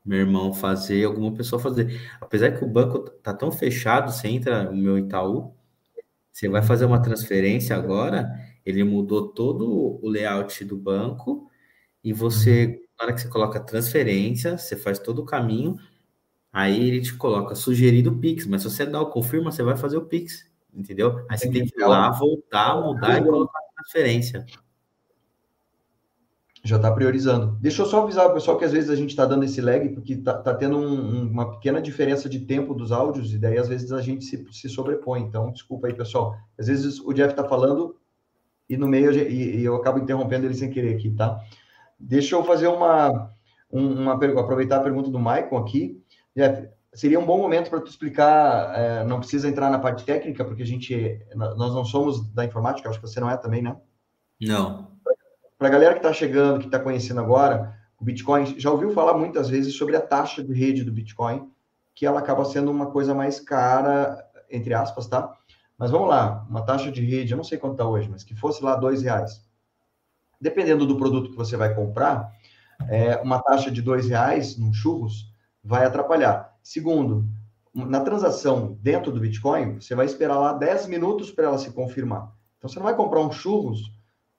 Meu 0.06 0.20
irmão 0.20 0.54
fazer, 0.54 1.04
alguma 1.04 1.34
pessoa 1.34 1.60
fazer. 1.60 2.00
Apesar 2.20 2.52
que 2.52 2.64
o 2.64 2.68
banco 2.68 3.00
tá 3.00 3.34
tão 3.34 3.50
fechado, 3.50 4.12
você 4.12 4.28
entra 4.28 4.70
no 4.70 4.76
meu 4.76 4.96
Itaú, 4.98 5.52
você 6.32 6.48
vai 6.48 6.62
fazer 6.62 6.84
uma 6.84 7.02
transferência 7.02 7.74
agora, 7.74 8.30
ele 8.64 8.84
mudou 8.84 9.28
todo 9.28 9.98
o 10.02 10.08
layout 10.08 10.64
do 10.64 10.76
banco 10.76 11.50
e 12.04 12.12
você, 12.12 12.80
na 12.98 13.06
hora 13.06 13.14
que 13.14 13.20
você 13.20 13.28
coloca 13.28 13.58
transferência, 13.58 14.56
você 14.56 14.76
faz 14.76 14.98
todo 14.98 15.22
o 15.22 15.26
caminho, 15.26 15.76
aí 16.52 16.88
ele 16.88 17.00
te 17.00 17.14
coloca 17.14 17.54
sugerido 17.54 18.16
Pix, 18.18 18.46
mas 18.46 18.62
se 18.62 18.70
você 18.70 18.86
dá 18.86 19.00
o 19.00 19.10
confirma, 19.10 19.50
você 19.50 19.62
vai 19.62 19.76
fazer 19.76 19.96
o 19.96 20.06
Pix, 20.06 20.48
entendeu? 20.72 21.24
Aí 21.28 21.36
você 21.36 21.50
tem 21.50 21.66
que 21.66 21.80
ir 21.80 21.84
lá, 21.84 22.10
voltar, 22.10 22.80
mudar 22.80 23.18
e 23.18 23.24
colocar 23.24 23.58
a 23.58 23.82
transferência 23.82 24.46
já 26.66 26.76
está 26.76 26.90
priorizando. 26.90 27.56
Deixa 27.60 27.82
eu 27.82 27.86
só 27.86 28.02
avisar 28.02 28.26
o 28.26 28.34
pessoal 28.34 28.58
que 28.58 28.64
às 28.64 28.72
vezes 28.72 28.90
a 28.90 28.96
gente 28.96 29.10
está 29.10 29.24
dando 29.24 29.44
esse 29.44 29.60
lag, 29.60 29.88
porque 29.90 30.14
está 30.14 30.34
tá 30.34 30.54
tendo 30.54 30.76
um, 30.76 31.30
uma 31.30 31.52
pequena 31.52 31.80
diferença 31.80 32.28
de 32.28 32.40
tempo 32.40 32.74
dos 32.74 32.92
áudios, 32.92 33.32
e 33.32 33.38
daí 33.38 33.58
às 33.58 33.68
vezes 33.68 33.92
a 33.92 34.00
gente 34.00 34.24
se, 34.24 34.44
se 34.52 34.68
sobrepõe. 34.68 35.22
Então, 35.22 35.52
desculpa 35.52 35.86
aí, 35.86 35.94
pessoal. 35.94 36.36
Às 36.58 36.66
vezes 36.66 37.00
o 37.00 37.12
Jeff 37.12 37.30
está 37.30 37.44
falando 37.44 37.96
e 38.68 38.76
no 38.76 38.88
meio 38.88 39.12
e, 39.12 39.60
e, 39.60 39.64
eu 39.64 39.76
acabo 39.76 39.98
interrompendo 39.98 40.46
ele 40.46 40.54
sem 40.54 40.70
querer 40.70 40.94
aqui, 40.94 41.10
tá? 41.10 41.40
Deixa 41.98 42.34
eu 42.34 42.44
fazer 42.44 42.68
uma, 42.68 43.30
uma 43.70 44.12
aproveitar 44.14 44.78
a 44.78 44.82
pergunta 44.82 45.10
do 45.10 45.18
Maicon 45.18 45.56
aqui. 45.56 46.02
Jeff, 46.34 46.68
seria 46.92 47.20
um 47.20 47.24
bom 47.26 47.38
momento 47.38 47.70
para 47.70 47.80
tu 47.80 47.88
explicar, 47.88 48.74
é, 48.76 49.04
não 49.04 49.20
precisa 49.20 49.48
entrar 49.48 49.70
na 49.70 49.78
parte 49.78 50.04
técnica, 50.04 50.44
porque 50.44 50.62
a 50.62 50.66
gente, 50.66 51.20
nós 51.34 51.74
não 51.74 51.84
somos 51.84 52.28
da 52.32 52.44
informática, 52.44 52.88
acho 52.88 53.00
que 53.00 53.06
você 53.06 53.20
não 53.20 53.30
é 53.30 53.36
também, 53.36 53.62
né? 53.62 53.76
Não. 54.40 54.95
Para 55.58 55.68
a 55.68 55.70
galera 55.70 55.92
que 55.94 56.00
está 56.00 56.12
chegando, 56.12 56.60
que 56.60 56.66
está 56.66 56.78
conhecendo 56.78 57.20
agora, 57.20 57.74
o 57.98 58.04
Bitcoin, 58.04 58.58
já 58.58 58.70
ouviu 58.70 58.90
falar 58.90 59.14
muitas 59.14 59.48
vezes 59.48 59.74
sobre 59.74 59.96
a 59.96 60.00
taxa 60.00 60.42
de 60.44 60.52
rede 60.52 60.84
do 60.84 60.92
Bitcoin, 60.92 61.50
que 61.94 62.04
ela 62.04 62.18
acaba 62.18 62.44
sendo 62.44 62.70
uma 62.70 62.90
coisa 62.90 63.14
mais 63.14 63.40
cara, 63.40 64.22
entre 64.50 64.74
aspas, 64.74 65.06
tá? 65.06 65.34
Mas 65.78 65.90
vamos 65.90 66.08
lá, 66.08 66.46
uma 66.48 66.62
taxa 66.62 66.92
de 66.92 67.02
rede, 67.02 67.32
eu 67.32 67.36
não 67.38 67.44
sei 67.44 67.56
quanto 67.56 67.72
está 67.72 67.86
hoje, 67.86 68.08
mas 68.08 68.22
que 68.22 68.34
fosse 68.34 68.62
lá 68.62 68.76
dois 68.76 69.02
reais. 69.02 69.42
Dependendo 70.38 70.84
do 70.84 70.98
produto 70.98 71.30
que 71.30 71.36
você 71.36 71.56
vai 71.56 71.74
comprar, 71.74 72.30
é, 72.88 73.16
uma 73.22 73.42
taxa 73.42 73.70
de 73.70 73.80
dois 73.80 74.06
reais 74.06 74.58
num 74.58 74.74
churros 74.74 75.32
vai 75.64 75.86
atrapalhar. 75.86 76.54
Segundo, 76.62 77.26
na 77.74 78.00
transação 78.00 78.78
dentro 78.82 79.10
do 79.10 79.20
Bitcoin, 79.20 79.80
você 79.80 79.94
vai 79.94 80.04
esperar 80.04 80.38
lá 80.38 80.52
10 80.52 80.86
minutos 80.86 81.30
para 81.30 81.46
ela 81.46 81.58
se 81.58 81.70
confirmar. 81.70 82.30
Então, 82.58 82.68
você 82.68 82.78
não 82.78 82.84
vai 82.84 82.94
comprar 82.94 83.20
um 83.20 83.32
churros 83.32 83.95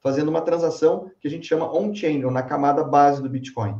fazendo 0.07 0.29
uma 0.29 0.39
transação 0.39 1.11
que 1.19 1.27
a 1.27 1.29
gente 1.29 1.45
chama 1.45 1.69
on-chain, 1.69 2.23
ou 2.23 2.31
na 2.31 2.41
camada 2.41 2.81
base 2.81 3.21
do 3.21 3.27
Bitcoin. 3.27 3.77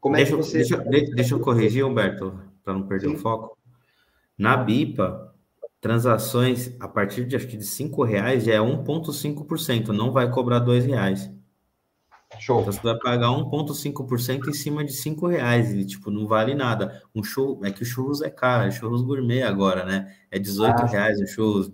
Como 0.00 0.16
deixa, 0.16 0.32
é 0.32 0.36
que 0.36 0.42
você... 0.42 0.58
deixa, 0.58 1.14
deixa 1.14 1.34
eu 1.34 1.40
corrigir, 1.40 1.84
Humberto, 1.84 2.40
para 2.62 2.72
não 2.72 2.86
perder 2.86 3.08
Sim. 3.08 3.14
o 3.16 3.18
foco. 3.18 3.58
Na 4.38 4.56
BIPA, 4.56 5.34
transações 5.82 6.74
a 6.80 6.88
partir 6.88 7.26
de 7.26 7.36
acho 7.36 7.46
que 7.46 7.58
de 7.58 7.66
cinco 7.66 8.04
reais 8.04 8.44
já 8.44 8.54
é 8.54 8.58
1,5%, 8.58 9.88
não 9.88 10.12
vai 10.12 10.30
cobrar 10.30 10.60
dois 10.60 10.86
reais. 10.86 11.30
Show. 12.40 12.62
Então 12.62 12.72
você 12.72 12.80
vai 12.80 12.98
pagar 12.98 13.28
1,5% 13.28 14.48
em 14.48 14.54
cima 14.54 14.82
de 14.82 14.94
cinco 14.94 15.26
reais 15.26 15.74
e 15.74 15.84
tipo 15.84 16.10
não 16.10 16.26
vale 16.26 16.54
nada. 16.54 17.02
Um 17.14 17.22
show 17.22 17.60
é 17.62 17.70
que 17.70 17.82
o 17.82 17.86
churros 17.86 18.22
é 18.22 18.30
caro, 18.30 18.66
é 18.66 18.70
churros 18.70 19.02
gourmet 19.02 19.42
agora, 19.42 19.84
né? 19.84 20.10
É 20.30 20.38
18 20.38 20.72
ah, 20.80 20.86
reais 20.86 21.20
o 21.20 21.26
churros. 21.26 21.70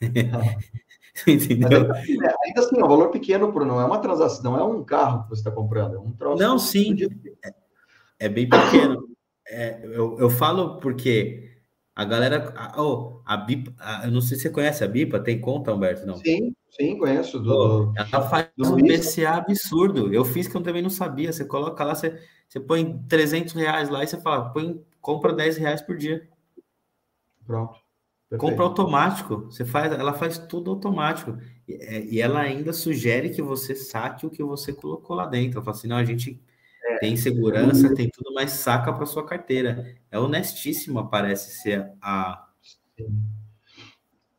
Entendeu? 1.26 1.92
Assim, 1.92 2.12
é, 2.24 2.34
ainda 2.44 2.60
assim, 2.60 2.80
é 2.80 2.84
um 2.84 2.88
valor 2.88 3.10
pequeno, 3.10 3.52
por 3.52 3.64
não 3.64 3.80
é 3.80 3.84
uma 3.84 3.98
transação, 3.98 4.42
não 4.42 4.58
é 4.58 4.64
um 4.64 4.82
carro 4.84 5.24
que 5.24 5.30
você 5.30 5.40
está 5.40 5.50
comprando, 5.50 5.96
é 5.96 5.98
um 5.98 6.12
troço. 6.12 6.42
Não, 6.42 6.58
sim. 6.58 6.96
É, 7.44 7.54
é, 8.18 8.28
bem 8.28 8.48
pequeno. 8.48 9.08
É, 9.48 9.80
eu, 9.84 10.18
eu 10.18 10.30
falo 10.30 10.78
porque 10.78 11.50
a 11.94 12.04
galera. 12.04 12.52
A, 12.56 12.82
oh, 12.82 13.20
a 13.26 13.36
BIPA, 13.36 13.74
a, 13.78 14.06
eu 14.06 14.10
não 14.10 14.20
sei 14.20 14.36
se 14.36 14.44
você 14.44 14.50
conhece 14.50 14.84
a 14.84 14.88
BIPA, 14.88 15.20
tem 15.20 15.40
conta, 15.40 15.74
Humberto? 15.74 16.06
Não? 16.06 16.16
Sim, 16.16 16.54
sim, 16.70 16.96
conheço. 16.96 17.38
Do, 17.38 17.92
ela 17.96 18.28
faz 18.28 18.48
do 18.56 18.74
um 18.74 18.76
BCA 18.76 19.32
absurdo. 19.32 20.12
Eu 20.12 20.24
fiz 20.24 20.48
que 20.48 20.56
eu 20.56 20.62
também 20.62 20.82
não 20.82 20.90
sabia. 20.90 21.32
Você 21.32 21.44
coloca 21.44 21.84
lá, 21.84 21.94
você, 21.94 22.18
você 22.48 22.60
põe 22.60 22.98
300 23.08 23.52
reais 23.54 23.90
lá 23.90 24.04
e 24.04 24.06
você 24.06 24.20
fala, 24.20 24.50
põe, 24.50 24.82
compra 25.00 25.32
10 25.32 25.56
reais 25.56 25.82
por 25.82 25.96
dia. 25.96 26.28
Pronto. 27.44 27.79
Perfeito. 28.30 28.48
Compra 28.48 28.64
automático. 28.64 29.36
Você 29.50 29.64
faz, 29.64 29.92
ela 29.92 30.12
faz 30.12 30.38
tudo 30.38 30.70
automático. 30.70 31.36
E, 31.66 31.74
é, 31.74 32.04
e, 32.04 32.20
ela 32.20 32.38
ainda 32.40 32.72
sugere 32.72 33.30
que 33.30 33.42
você 33.42 33.74
saque 33.74 34.24
o 34.24 34.30
que 34.30 34.42
você 34.42 34.72
colocou 34.72 35.16
lá 35.16 35.26
dentro. 35.26 35.58
Ela 35.58 35.64
fala 35.64 35.76
assim: 35.76 35.88
não, 35.88 35.96
a 35.96 36.04
gente 36.04 36.40
é. 36.84 36.98
tem 36.98 37.16
segurança, 37.16 37.92
tem 37.92 38.08
tudo, 38.08 38.32
mas 38.32 38.52
saca 38.52 38.92
para 38.92 39.04
sua 39.04 39.26
carteira. 39.26 39.96
É 40.12 40.18
honestíssimo, 40.18 41.10
parece 41.10 41.60
ser 41.60 41.90
a. 42.00 42.46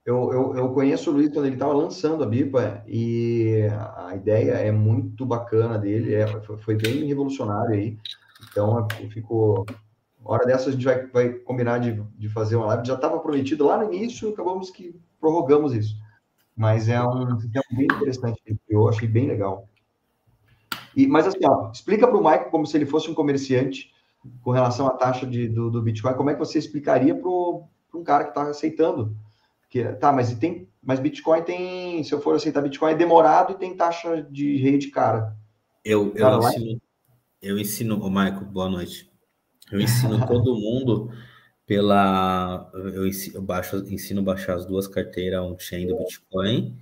Eu, 0.05 0.31
eu, 0.31 0.55
eu 0.55 0.73
conheço 0.73 1.11
o 1.11 1.13
Luiz 1.13 1.29
quando 1.29 1.45
ele 1.45 1.55
estava 1.55 1.73
lançando 1.73 2.23
a 2.23 2.27
BIPA 2.27 2.83
e 2.87 3.67
a 3.97 4.15
ideia 4.15 4.53
é 4.53 4.71
muito 4.71 5.25
bacana 5.25 5.77
dele, 5.77 6.15
é, 6.15 6.25
foi 6.59 6.75
bem 6.75 7.05
revolucionário 7.05 7.75
aí. 7.75 7.97
Então, 8.49 8.87
eu 8.99 9.09
fico 9.11 9.65
hora 10.23 10.45
dessa 10.45 10.69
a 10.69 10.71
gente 10.71 10.85
vai, 10.85 11.07
vai 11.07 11.29
combinar 11.29 11.79
de, 11.79 12.01
de 12.17 12.29
fazer 12.29 12.55
uma 12.55 12.67
live. 12.67 12.87
Já 12.87 12.95
estava 12.95 13.19
prometido 13.19 13.65
lá 13.65 13.77
no 13.77 13.93
início, 13.93 14.29
acabamos 14.29 14.69
que 14.69 14.95
prorrogamos 15.19 15.73
isso. 15.73 15.95
Mas 16.55 16.89
é 16.89 17.01
um 17.01 17.39
sistema 17.39 17.63
bem 17.71 17.85
interessante 17.85 18.41
eu 18.69 18.87
achei 18.87 19.07
bem 19.07 19.27
legal. 19.27 19.67
E, 20.95 21.07
mas 21.07 21.25
assim, 21.27 21.39
ó, 21.43 21.71
explica 21.71 22.07
para 22.07 22.17
o 22.17 22.23
Michael 22.23 22.49
como 22.49 22.65
se 22.65 22.77
ele 22.77 22.85
fosse 22.85 23.09
um 23.09 23.13
comerciante 23.13 23.91
com 24.43 24.51
relação 24.51 24.87
à 24.87 24.91
taxa 24.91 25.25
de, 25.25 25.47
do, 25.47 25.71
do 25.71 25.81
Bitcoin, 25.81 26.13
como 26.13 26.29
é 26.29 26.33
que 26.33 26.39
você 26.39 26.59
explicaria 26.59 27.15
para 27.15 27.29
um 27.29 28.03
cara 28.03 28.25
que 28.25 28.29
está 28.31 28.43
aceitando? 28.43 29.15
Que, 29.69 29.83
tá, 29.93 30.11
mas 30.11 30.33
tem, 30.33 30.67
mas 30.83 30.99
Bitcoin 30.99 31.41
tem, 31.43 32.03
se 32.03 32.13
eu 32.13 32.21
for 32.21 32.35
aceitar 32.35 32.61
Bitcoin, 32.61 32.91
é 32.91 32.95
demorado 32.95 33.53
e 33.53 33.55
tem 33.57 33.75
taxa 33.75 34.21
de 34.29 34.57
rede 34.57 34.89
cara. 34.89 35.35
Eu, 35.83 36.13
eu, 36.13 36.39
ensino, 36.39 36.81
eu 37.41 37.57
ensino, 37.57 38.03
o 38.03 38.09
Michael, 38.09 38.45
boa 38.45 38.69
noite. 38.69 39.10
Eu 39.71 39.79
ensino 39.79 40.25
todo 40.27 40.55
mundo 40.55 41.11
pela. 41.65 42.69
Eu 42.73 43.07
ensino, 43.07 43.37
eu 43.37 43.41
baixo, 43.41 43.77
ensino 43.87 44.21
baixar 44.21 44.55
as 44.55 44.65
duas 44.65 44.87
carteiras 44.87 45.41
on-chain 45.41 45.87
do 45.87 45.97
Bitcoin, 45.97 46.77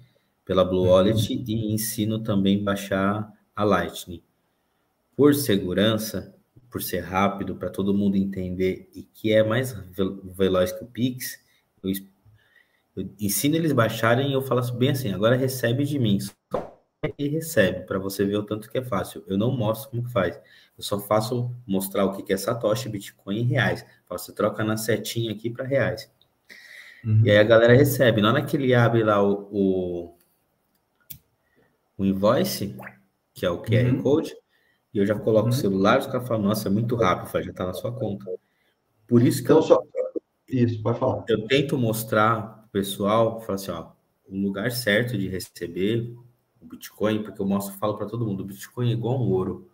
pela 0.46 0.66
Blue 0.66 0.84
uhum. 0.84 0.90
Wallet, 0.90 1.34
uhum. 1.34 1.44
e 1.48 1.74
ensino 1.74 2.20
também 2.20 2.64
baixar 2.64 3.32
a 3.56 3.64
Lightning. 3.64 4.22
Por 5.16 5.36
segurança, 5.36 6.34
por 6.70 6.82
ser 6.82 7.02
rápido, 7.02 7.56
para 7.56 7.70
todo 7.70 7.94
mundo 7.94 8.16
entender 8.16 8.90
e 8.96 9.04
que 9.04 9.34
é 9.34 9.44
mais 9.44 9.74
veloz 10.36 10.72
que 10.72 10.84
o 10.84 10.88
Pix, 10.88 11.40
eu, 11.84 11.92
eu 12.96 13.10
ensino 13.20 13.56
eles 13.56 13.74
baixarem 13.74 14.30
e 14.30 14.34
eu 14.34 14.42
falo 14.42 14.62
bem 14.74 14.92
assim: 14.92 15.12
agora 15.12 15.36
recebe 15.36 15.84
de 15.84 16.00
mim. 16.00 16.20
Só 16.20 16.80
e 17.18 17.28
recebe, 17.30 17.86
para 17.86 17.98
você 17.98 18.26
ver 18.26 18.38
o 18.38 18.44
tanto 18.44 18.70
que 18.70 18.78
é 18.78 18.84
fácil. 18.84 19.24
Eu 19.28 19.38
não 19.38 19.56
mostro 19.56 19.90
como 19.90 20.04
que 20.04 20.12
faz. 20.12 20.40
Eu 20.80 20.84
só 20.84 20.98
faço 20.98 21.54
mostrar 21.68 22.06
o 22.06 22.14
que 22.14 22.32
é 22.32 22.38
Satoshi, 22.38 22.88
Bitcoin 22.88 23.40
em 23.40 23.44
reais. 23.44 23.86
Você 24.10 24.32
troca 24.32 24.64
na 24.64 24.78
setinha 24.78 25.34
aqui 25.34 25.50
para 25.50 25.66
reais. 25.66 26.10
Uhum. 27.04 27.22
E 27.26 27.30
aí 27.30 27.38
a 27.38 27.44
galera 27.44 27.76
recebe. 27.76 28.22
Na 28.22 28.30
hora 28.30 28.46
que 28.46 28.56
ele 28.56 28.74
abre 28.74 29.04
lá 29.04 29.22
o, 29.22 29.50
o, 29.52 30.18
o 31.98 32.06
invoice, 32.06 32.78
que 33.34 33.46
é 33.46 33.50
o 33.50 33.62
QR 33.62 33.94
uhum. 33.94 34.02
Code, 34.02 34.34
e 34.94 35.00
eu 35.00 35.06
já 35.06 35.16
coloco 35.16 35.50
uhum. 35.50 35.54
o 35.54 35.54
celular, 35.54 36.00
os 36.00 36.08
caras 36.08 36.26
falam, 36.26 36.44
nossa, 36.44 36.70
é 36.70 36.72
muito 36.72 36.96
rápido, 36.96 37.44
já 37.44 37.52
está 37.52 37.66
na 37.66 37.74
sua 37.74 37.92
conta. 37.92 38.24
Por 39.06 39.22
isso 39.22 39.40
que 39.40 39.52
então, 39.52 39.58
eu, 39.58 39.64
só... 39.64 39.84
Isso, 40.48 40.82
pode 40.82 40.98
falar. 40.98 41.26
Eu 41.28 41.46
tento 41.46 41.78
mostrar 41.78 42.42
pro 42.42 42.70
pessoal, 42.72 43.42
falar 43.42 43.56
assim, 43.56 43.72
ó, 43.72 43.92
o 44.30 44.38
lugar 44.38 44.72
certo 44.72 45.18
de 45.18 45.28
receber 45.28 46.16
o 46.62 46.66
Bitcoin, 46.66 47.22
porque 47.22 47.42
eu 47.42 47.46
mostro, 47.46 47.78
falo 47.78 47.98
para 47.98 48.08
todo 48.08 48.26
mundo, 48.26 48.44
o 48.44 48.46
Bitcoin 48.46 48.92
é 48.92 48.94
igual 48.94 49.22
um 49.22 49.30
ouro 49.30 49.69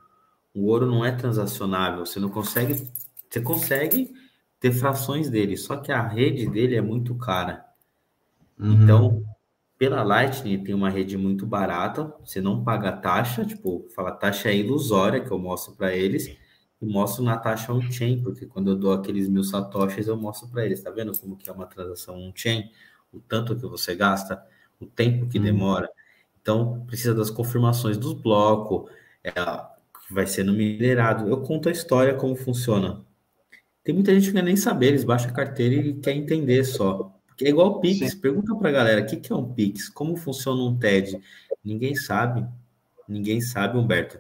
o 0.56 0.68
ouro 0.68 0.86
não 0.86 1.04
é 1.04 1.12
transacionável, 1.12 2.06
você 2.06 2.20
não 2.20 2.30
consegue, 2.30 2.88
você 3.30 3.42
consegue 3.42 4.14
ter 4.60 4.72
frações 4.72 5.30
dele, 5.30 5.58
só 5.58 5.76
que 5.76 5.92
a 5.92 6.08
rede 6.08 6.50
dele 6.50 6.76
é 6.76 6.82
muito 6.82 7.14
cara. 7.16 7.66
Uhum. 8.58 8.72
Então, 8.72 9.24
pela 9.78 10.02
Lightning 10.02 10.64
tem 10.64 10.74
uma 10.74 10.90
rede 10.90 11.18
muito 11.18 11.46
barata, 11.46 12.16
você 12.24 12.40
não 12.40 12.64
paga 12.64 12.94
taxa, 12.94 13.46
tipo, 13.46 13.86
fala 13.94 14.12
taxa 14.12 14.50
é 14.50 14.56
ilusória 14.56 15.20
que 15.20 15.30
eu 15.30 15.38
mostro 15.38 15.76
para 15.76 15.94
eles 15.94 16.28
e 16.82 16.86
mostro 16.86 17.22
na 17.24 17.38
taxa 17.38 17.74
on-chain, 17.74 18.24
porque 18.24 18.46
quando 18.46 18.72
eu 18.72 18.78
dou 18.78 18.94
aqueles 18.94 19.28
mil 19.28 19.44
satoshis 19.44 20.08
eu 20.08 20.16
mostro 20.16 20.48
para 20.48 20.66
eles, 20.66 20.82
tá 20.82 20.90
vendo 20.90 21.12
como 21.20 21.36
que 21.36 21.50
é 21.50 21.54
uma 21.54 21.66
transação 21.66 22.18
on-chain, 22.18 22.72
o 23.12 23.20
tanto 23.20 23.58
que 23.58 23.68
você 23.68 23.94
gasta, 23.94 24.42
o 24.80 24.86
tempo 24.86 25.28
que 25.28 25.38
uhum. 25.38 25.44
demora. 25.44 25.90
Então, 26.42 26.86
precisa 26.86 27.14
das 27.14 27.30
confirmações 27.30 27.98
dos 27.98 28.14
blocos, 28.14 28.90
é, 29.22 29.32
que 30.08 30.14
vai 30.14 30.28
sendo 30.28 30.54
minerado. 30.54 31.28
Eu 31.28 31.42
conto 31.42 31.70
a 31.70 31.72
história, 31.72 32.14
como 32.14 32.36
funciona. 32.36 33.04
Tem 33.84 33.94
muita 33.94 34.14
gente 34.14 34.28
que 34.28 34.34
não 34.34 34.42
quer 34.42 34.46
nem 34.46 34.56
saber, 34.56 34.88
eles 34.88 35.04
baixam 35.04 35.30
a 35.30 35.34
carteira 35.34 35.76
e 35.76 35.94
quer 35.96 36.14
entender 36.14 36.64
só. 36.64 37.12
Porque 37.28 37.46
é 37.46 37.50
igual 37.50 37.68
o 37.68 37.80
Pix. 37.80 38.12
Sim. 38.12 38.20
Pergunta 38.20 38.56
para 38.56 38.70
a 38.70 38.72
galera, 38.72 39.02
o 39.02 39.06
que, 39.06 39.18
que 39.18 39.32
é 39.32 39.36
um 39.36 39.54
Pix? 39.54 39.90
Como 39.90 40.16
funciona 40.16 40.62
um 40.62 40.78
TED? 40.78 41.20
Ninguém 41.64 41.94
sabe. 41.96 42.46
Ninguém 43.08 43.42
sabe, 43.42 43.78
Humberto. 43.78 44.20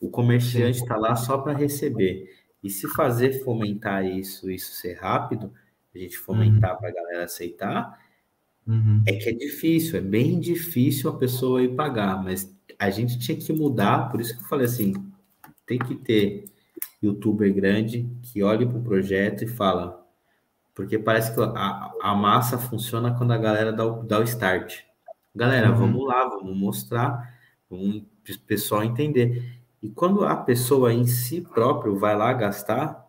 O 0.00 0.08
comerciante 0.08 0.78
está 0.78 0.96
lá 0.96 1.16
só 1.16 1.38
para 1.38 1.56
receber. 1.56 2.28
E 2.62 2.68
se 2.68 2.86
fazer 2.88 3.42
fomentar 3.42 4.04
isso, 4.04 4.50
isso 4.50 4.72
ser 4.72 4.94
rápido, 4.94 5.52
a 5.94 5.98
gente 5.98 6.16
fomentar 6.18 6.72
uhum. 6.72 6.78
para 6.78 6.88
a 6.88 6.92
galera 6.92 7.24
aceitar, 7.24 7.98
uhum. 8.66 9.02
é 9.06 9.14
que 9.14 9.28
é 9.28 9.32
difícil, 9.32 9.98
é 9.98 10.02
bem 10.02 10.38
difícil 10.38 11.10
a 11.10 11.16
pessoa 11.16 11.62
ir 11.62 11.74
pagar, 11.74 12.22
mas 12.22 12.54
a 12.78 12.90
gente 12.90 13.18
tinha 13.18 13.36
que 13.36 13.52
mudar, 13.52 14.10
por 14.10 14.20
isso 14.20 14.36
que 14.36 14.44
eu 14.44 14.48
falei 14.48 14.66
assim, 14.66 14.92
tem 15.70 15.78
que 15.78 15.94
ter 15.94 16.46
youtuber 17.00 17.54
grande 17.54 18.10
que 18.24 18.42
olhe 18.42 18.66
para 18.66 18.76
o 18.76 18.82
projeto 18.82 19.44
e 19.44 19.46
fala. 19.46 20.04
Porque 20.74 20.98
parece 20.98 21.32
que 21.32 21.40
a, 21.40 21.92
a 22.02 22.12
massa 22.12 22.58
funciona 22.58 23.14
quando 23.16 23.32
a 23.32 23.38
galera 23.38 23.72
dá 23.72 23.86
o, 23.86 24.02
dá 24.02 24.18
o 24.18 24.24
start. 24.24 24.80
Galera, 25.32 25.70
uhum. 25.70 25.76
vamos 25.76 26.08
lá, 26.08 26.28
vamos 26.28 26.56
mostrar, 26.56 27.38
vamos 27.70 27.98
o 27.98 28.40
pessoal 28.46 28.82
entender. 28.82 29.60
E 29.80 29.88
quando 29.88 30.24
a 30.24 30.34
pessoa 30.34 30.92
em 30.92 31.06
si 31.06 31.40
próprio 31.40 31.96
vai 31.96 32.16
lá 32.16 32.32
gastar, 32.32 33.08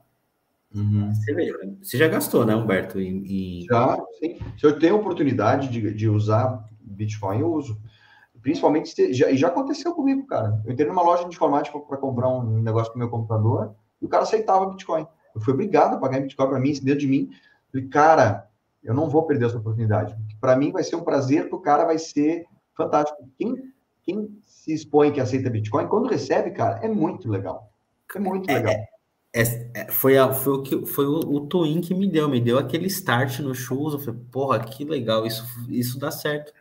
uhum. 0.72 1.12
você, 1.12 1.34
vê, 1.34 1.52
você, 1.82 1.98
já 1.98 2.08
gastou, 2.08 2.46
né, 2.46 2.56
Humberto? 2.56 3.00
Em, 3.00 3.26
em... 3.26 3.66
Já, 3.66 3.98
sim. 4.20 4.38
Se 4.56 4.68
eu 4.68 4.78
tenho 4.78 4.98
oportunidade 4.98 5.68
de, 5.68 5.92
de 5.92 6.08
usar 6.08 6.64
Bitcoin, 6.80 7.40
eu 7.40 7.52
uso. 7.52 7.82
Principalmente, 8.42 8.90
se, 8.90 9.14
já, 9.14 9.32
já 9.34 9.48
aconteceu 9.48 9.94
comigo, 9.94 10.26
cara. 10.26 10.62
Eu 10.66 10.74
entrei 10.74 10.88
numa 10.88 11.04
loja 11.04 11.24
de 11.24 11.36
informática 11.36 11.78
para 11.80 11.98
comprar 11.98 12.30
um 12.30 12.62
negócio 12.62 12.92
para 12.92 13.00
meu 13.00 13.10
computador 13.10 13.76
e 14.02 14.06
o 14.06 14.10
cara 14.10 14.24
aceitava 14.24 14.66
Bitcoin. 14.66 15.06
Eu 15.34 15.42
fui 15.42 15.54
obrigado 15.54 15.96
a 15.96 15.98
pagar 15.98 16.20
em 16.20 16.24
Bitcoin 16.24 16.50
para 16.50 16.60
mim, 16.60 16.74
dentro 16.82 17.00
de 17.00 17.08
mim. 17.08 17.30
Falei, 17.72 17.88
cara, 17.88 18.50
eu 18.84 18.94
não 18.94 19.10
vou 19.10 19.24
perder 19.24 19.46
essa 19.46 19.58
oportunidade. 19.58 20.18
Para 20.40 20.56
mim 20.56 20.72
vai 20.72 20.84
ser 20.84 20.96
um 20.96 21.04
prazer, 21.04 21.50
para 21.50 21.58
o 21.58 21.62
cara 21.62 21.86
vai 21.86 22.00
ser 22.00 22.46
fantástico. 22.76 23.18
Quem, 23.38 23.72
quem 24.04 24.42
se 24.44 24.74
expõe 24.74 25.12
que 25.12 25.20
aceita 25.20 25.50
Bitcoin, 25.50 25.88
quando 25.88 26.10
recebe, 26.10 26.52
cara, 26.52 26.80
é 26.84 26.88
muito 26.88 27.30
legal. 27.30 27.72
É 28.16 28.20
muito 28.20 28.50
é, 28.50 28.56
legal. 28.56 28.74
É, 29.34 29.72
é, 29.74 29.92
foi, 29.92 30.18
a, 30.18 30.34
foi, 30.34 30.54
o 30.54 30.62
que 30.62 30.86
foi 30.86 31.06
o, 31.06 31.20
o 31.20 31.48
Twin 31.48 31.80
que 31.80 31.94
me 31.94 32.08
deu, 32.08 32.28
me 32.28 32.42
deu 32.42 32.58
aquele 32.58 32.88
start 32.88 33.40
no 33.40 33.54
shoes. 33.54 33.94
Eu 33.94 34.00
falei, 34.00 34.20
porra, 34.32 34.60
que 34.60 34.84
legal, 34.84 35.26
isso, 35.26 35.46
isso 35.70 36.00
dá 36.00 36.12
certo. 36.12 36.52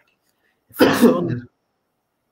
Funciona. 0.71 1.49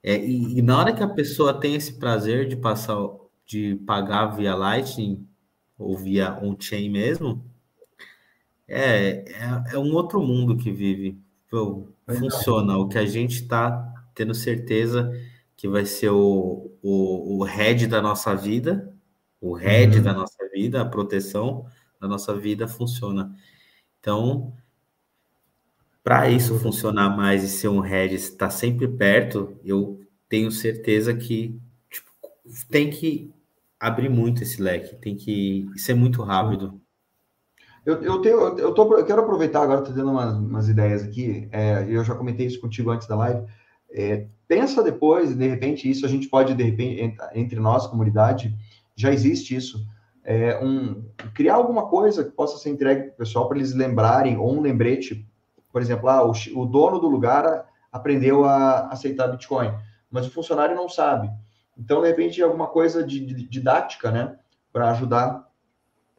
É, 0.02 0.16
e, 0.16 0.58
e, 0.58 0.62
na 0.62 0.78
hora 0.78 0.92
que 0.92 1.02
a 1.02 1.08
pessoa 1.08 1.58
tem 1.58 1.74
esse 1.74 1.98
prazer 1.98 2.48
de 2.48 2.56
passar, 2.56 2.96
de 3.44 3.76
pagar 3.86 4.26
via 4.28 4.54
Lightning 4.54 5.26
ou 5.78 5.96
via 5.96 6.38
on-chain 6.42 6.88
mesmo, 6.88 7.44
é, 8.66 9.24
é, 9.32 9.72
é, 9.72 9.78
um 9.78 9.94
outro 9.94 10.20
mundo 10.22 10.56
que 10.56 10.70
vive. 10.70 11.18
Pô, 11.50 11.88
funciona. 12.06 12.76
O 12.76 12.88
que 12.88 12.98
a 12.98 13.06
gente 13.06 13.36
está 13.36 13.94
tendo 14.14 14.34
certeza 14.34 15.10
que 15.56 15.66
vai 15.66 15.86
ser 15.86 16.10
o, 16.10 16.70
o, 16.82 17.38
o 17.38 17.42
head 17.44 17.86
da 17.86 18.02
nossa 18.02 18.34
vida, 18.34 18.94
o 19.40 19.54
head 19.54 19.96
uhum. 19.96 20.02
da 20.02 20.12
nossa 20.12 20.48
vida, 20.52 20.82
a 20.82 20.84
proteção 20.84 21.66
da 22.00 22.06
nossa 22.06 22.36
vida 22.36 22.68
funciona. 22.68 23.34
Então, 23.98 24.52
para 26.02 26.30
isso 26.30 26.58
funcionar 26.58 27.16
mais 27.16 27.42
e 27.42 27.48
ser 27.48 27.68
um 27.68 27.80
head, 27.80 28.14
estar 28.14 28.50
sempre 28.50 28.88
perto, 28.88 29.56
eu 29.64 30.00
tenho 30.28 30.50
certeza 30.50 31.14
que 31.14 31.60
tipo, 31.90 32.10
tem 32.70 32.90
que 32.90 33.32
abrir 33.78 34.08
muito 34.08 34.42
esse 34.42 34.60
leque, 34.60 34.96
tem 34.96 35.16
que 35.16 35.66
ser 35.76 35.94
muito 35.94 36.22
rápido. 36.22 36.80
Eu, 37.84 38.02
eu, 38.02 38.20
tenho, 38.20 38.58
eu, 38.58 38.74
tô, 38.74 38.98
eu 38.98 39.04
quero 39.04 39.22
aproveitar 39.22 39.62
agora, 39.62 39.80
estou 39.80 39.94
tendo 39.94 40.10
umas, 40.10 40.34
umas, 40.34 40.68
ideias 40.68 41.02
aqui, 41.02 41.48
é, 41.50 41.86
eu 41.88 42.04
já 42.04 42.14
comentei 42.14 42.46
isso 42.46 42.60
contigo 42.60 42.90
antes 42.90 43.06
da 43.06 43.16
live. 43.16 43.46
É, 43.90 44.26
pensa 44.46 44.82
depois, 44.82 45.34
de 45.34 45.48
repente, 45.48 45.88
isso 45.88 46.04
a 46.04 46.08
gente 46.08 46.28
pode, 46.28 46.54
de 46.54 46.62
repente, 46.62 47.16
entre 47.34 47.58
nós, 47.60 47.86
comunidade, 47.86 48.54
já 48.94 49.12
existe 49.12 49.54
isso. 49.54 49.86
é, 50.24 50.62
um, 50.62 51.02
criar 51.32 51.54
alguma 51.54 51.86
coisa 51.86 52.22
que 52.22 52.30
possa 52.32 52.58
ser 52.58 52.68
entregue 52.68 53.04
para 53.04 53.12
o 53.12 53.16
pessoal 53.16 53.48
para 53.48 53.56
eles 53.56 53.72
lembrarem, 53.72 54.36
ou 54.36 54.54
um 54.54 54.60
lembrete, 54.60 55.26
por 55.72 55.82
exemplo, 55.82 56.08
ah, 56.08 56.24
o, 56.24 56.32
o 56.54 56.66
dono 56.66 56.98
do 56.98 57.08
lugar 57.08 57.66
aprendeu 57.92 58.44
a 58.44 58.88
aceitar 58.88 59.28
Bitcoin, 59.28 59.72
mas 60.10 60.26
o 60.26 60.30
funcionário 60.30 60.76
não 60.76 60.88
sabe. 60.88 61.30
Então, 61.76 62.02
de 62.02 62.08
repente, 62.08 62.42
alguma 62.42 62.66
coisa 62.66 63.04
de, 63.04 63.20
de 63.20 63.48
didática, 63.48 64.10
né, 64.10 64.36
para 64.72 64.90
ajudar 64.90 65.46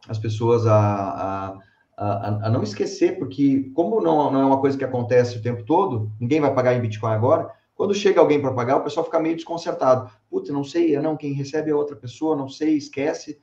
as 0.07 0.17
pessoas 0.17 0.65
a, 0.65 0.77
a, 0.77 1.57
a, 1.97 2.47
a, 2.47 2.49
não 2.49 2.63
esquecer, 2.63 3.19
porque 3.19 3.71
como 3.75 4.01
não, 4.01 4.31
não 4.31 4.41
é 4.41 4.45
uma 4.45 4.61
coisa 4.61 4.77
que 4.77 4.85
acontece 4.85 5.37
o 5.37 5.41
tempo 5.41 5.63
todo, 5.63 6.11
ninguém 6.19 6.39
vai 6.39 6.53
pagar 6.53 6.73
em 6.73 6.81
Bitcoin 6.81 7.11
agora, 7.11 7.51
quando 7.75 7.93
chega 7.93 8.19
alguém 8.19 8.41
para 8.41 8.53
pagar, 8.53 8.77
o 8.77 8.83
pessoal 8.83 9.05
fica 9.05 9.19
meio 9.19 9.35
desconcertado. 9.35 10.11
Putz, 10.29 10.49
não 10.49 10.65
sei, 10.65 10.97
não, 10.99 11.15
quem 11.15 11.31
recebe 11.31 11.71
é 11.71 11.75
outra 11.75 11.95
pessoa, 11.95 12.35
não 12.35 12.49
sei, 12.49 12.75
esquece, 12.75 13.39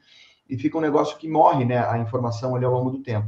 e 0.48 0.58
fica 0.58 0.76
um 0.76 0.80
negócio 0.82 1.16
que 1.16 1.28
morre, 1.28 1.64
né, 1.64 1.78
a 1.78 1.98
informação 1.98 2.54
ali 2.54 2.64
ao 2.64 2.72
longo 2.72 2.90
do 2.90 3.02
tempo. 3.02 3.26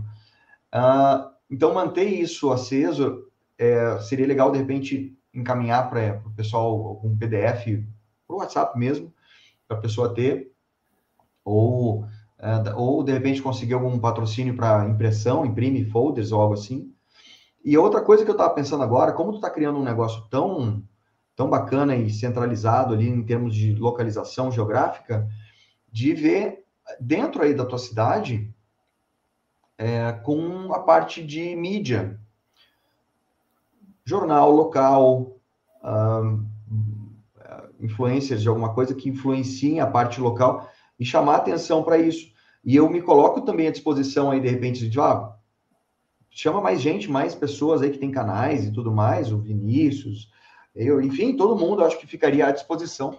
Uh, 0.74 1.31
então, 1.51 1.73
manter 1.73 2.05
isso 2.05 2.53
aceso 2.53 3.25
é, 3.59 3.99
seria 4.01 4.27
legal, 4.27 4.51
de 4.51 4.59
repente, 4.59 5.17
encaminhar 5.33 5.89
para 5.89 6.23
o 6.27 6.31
pessoal 6.31 6.67
algum 6.67 7.17
PDF, 7.17 7.83
para 8.27 8.37
o 8.37 8.39
WhatsApp 8.39 8.79
mesmo, 8.79 9.13
para 9.67 9.77
a 9.77 9.81
pessoa 9.81 10.15
ter, 10.15 10.53
ou, 11.45 12.03
uh, 12.03 12.77
ou, 12.77 13.03
de 13.03 13.13
repente, 13.13 13.43
conseguir 13.43 13.75
algum 13.75 13.99
patrocínio 13.99 14.55
para 14.55 14.89
impressão, 14.89 15.47
imprime 15.47 15.85
folders 15.85 16.33
ou 16.33 16.41
algo 16.41 16.55
assim. 16.55 16.93
E 17.65 17.77
outra 17.77 18.03
coisa 18.03 18.25
que 18.25 18.31
eu 18.31 18.35
estava 18.35 18.55
pensando 18.55 18.83
agora, 18.83 19.13
como 19.13 19.33
tu 19.33 19.37
está 19.37 19.51
criando 19.51 19.79
um 19.79 19.85
negócio 19.85 20.23
tão 20.31 20.83
tão 21.35 21.49
bacana 21.49 21.95
e 21.95 22.11
centralizado 22.11 22.93
ali 22.93 23.09
em 23.09 23.23
termos 23.23 23.55
de 23.55 23.73
localização 23.77 24.51
geográfica, 24.51 25.29
de 25.89 26.13
ver 26.13 26.65
dentro 26.99 27.43
aí 27.43 27.55
da 27.55 27.65
tua 27.65 27.79
cidade 27.79 28.53
é, 29.79 30.12
com 30.12 30.74
a 30.74 30.81
parte 30.81 31.24
de 31.24 31.55
mídia, 31.55 32.20
jornal 34.05 34.51
local, 34.51 35.39
um, 35.85 36.47
influencers 37.81 38.43
de 38.43 38.49
alguma 38.49 38.74
coisa 38.74 38.95
que 38.95 39.09
influenciem 39.09 39.81
a 39.81 39.87
parte 39.87 40.20
local 40.20 40.68
e 40.99 41.05
chamar 41.05 41.37
atenção 41.37 41.83
para 41.85 41.97
isso. 41.97 42.33
E 42.64 42.74
eu 42.74 42.91
me 42.91 43.01
coloco 43.01 43.43
também 43.43 43.68
à 43.68 43.70
disposição 43.70 44.31
aí, 44.31 44.41
de 44.41 44.49
repente, 44.49 44.89
de, 44.89 45.01
ah, 45.01 45.33
chama 46.29 46.61
mais 46.61 46.81
gente, 46.81 47.09
mais 47.09 47.35
pessoas 47.35 47.81
aí 47.81 47.91
que 47.91 47.99
tem 47.99 48.11
canais 48.11 48.66
e 48.66 48.72
tudo 48.72 48.91
mais, 48.91 49.31
o 49.31 49.39
Vinícius, 49.39 50.29
eu, 50.74 51.01
enfim, 51.01 51.37
todo 51.37 51.59
mundo 51.59 51.85
acho 51.85 51.99
que 51.99 52.07
ficaria 52.07 52.47
à 52.47 52.51
disposição 52.51 53.18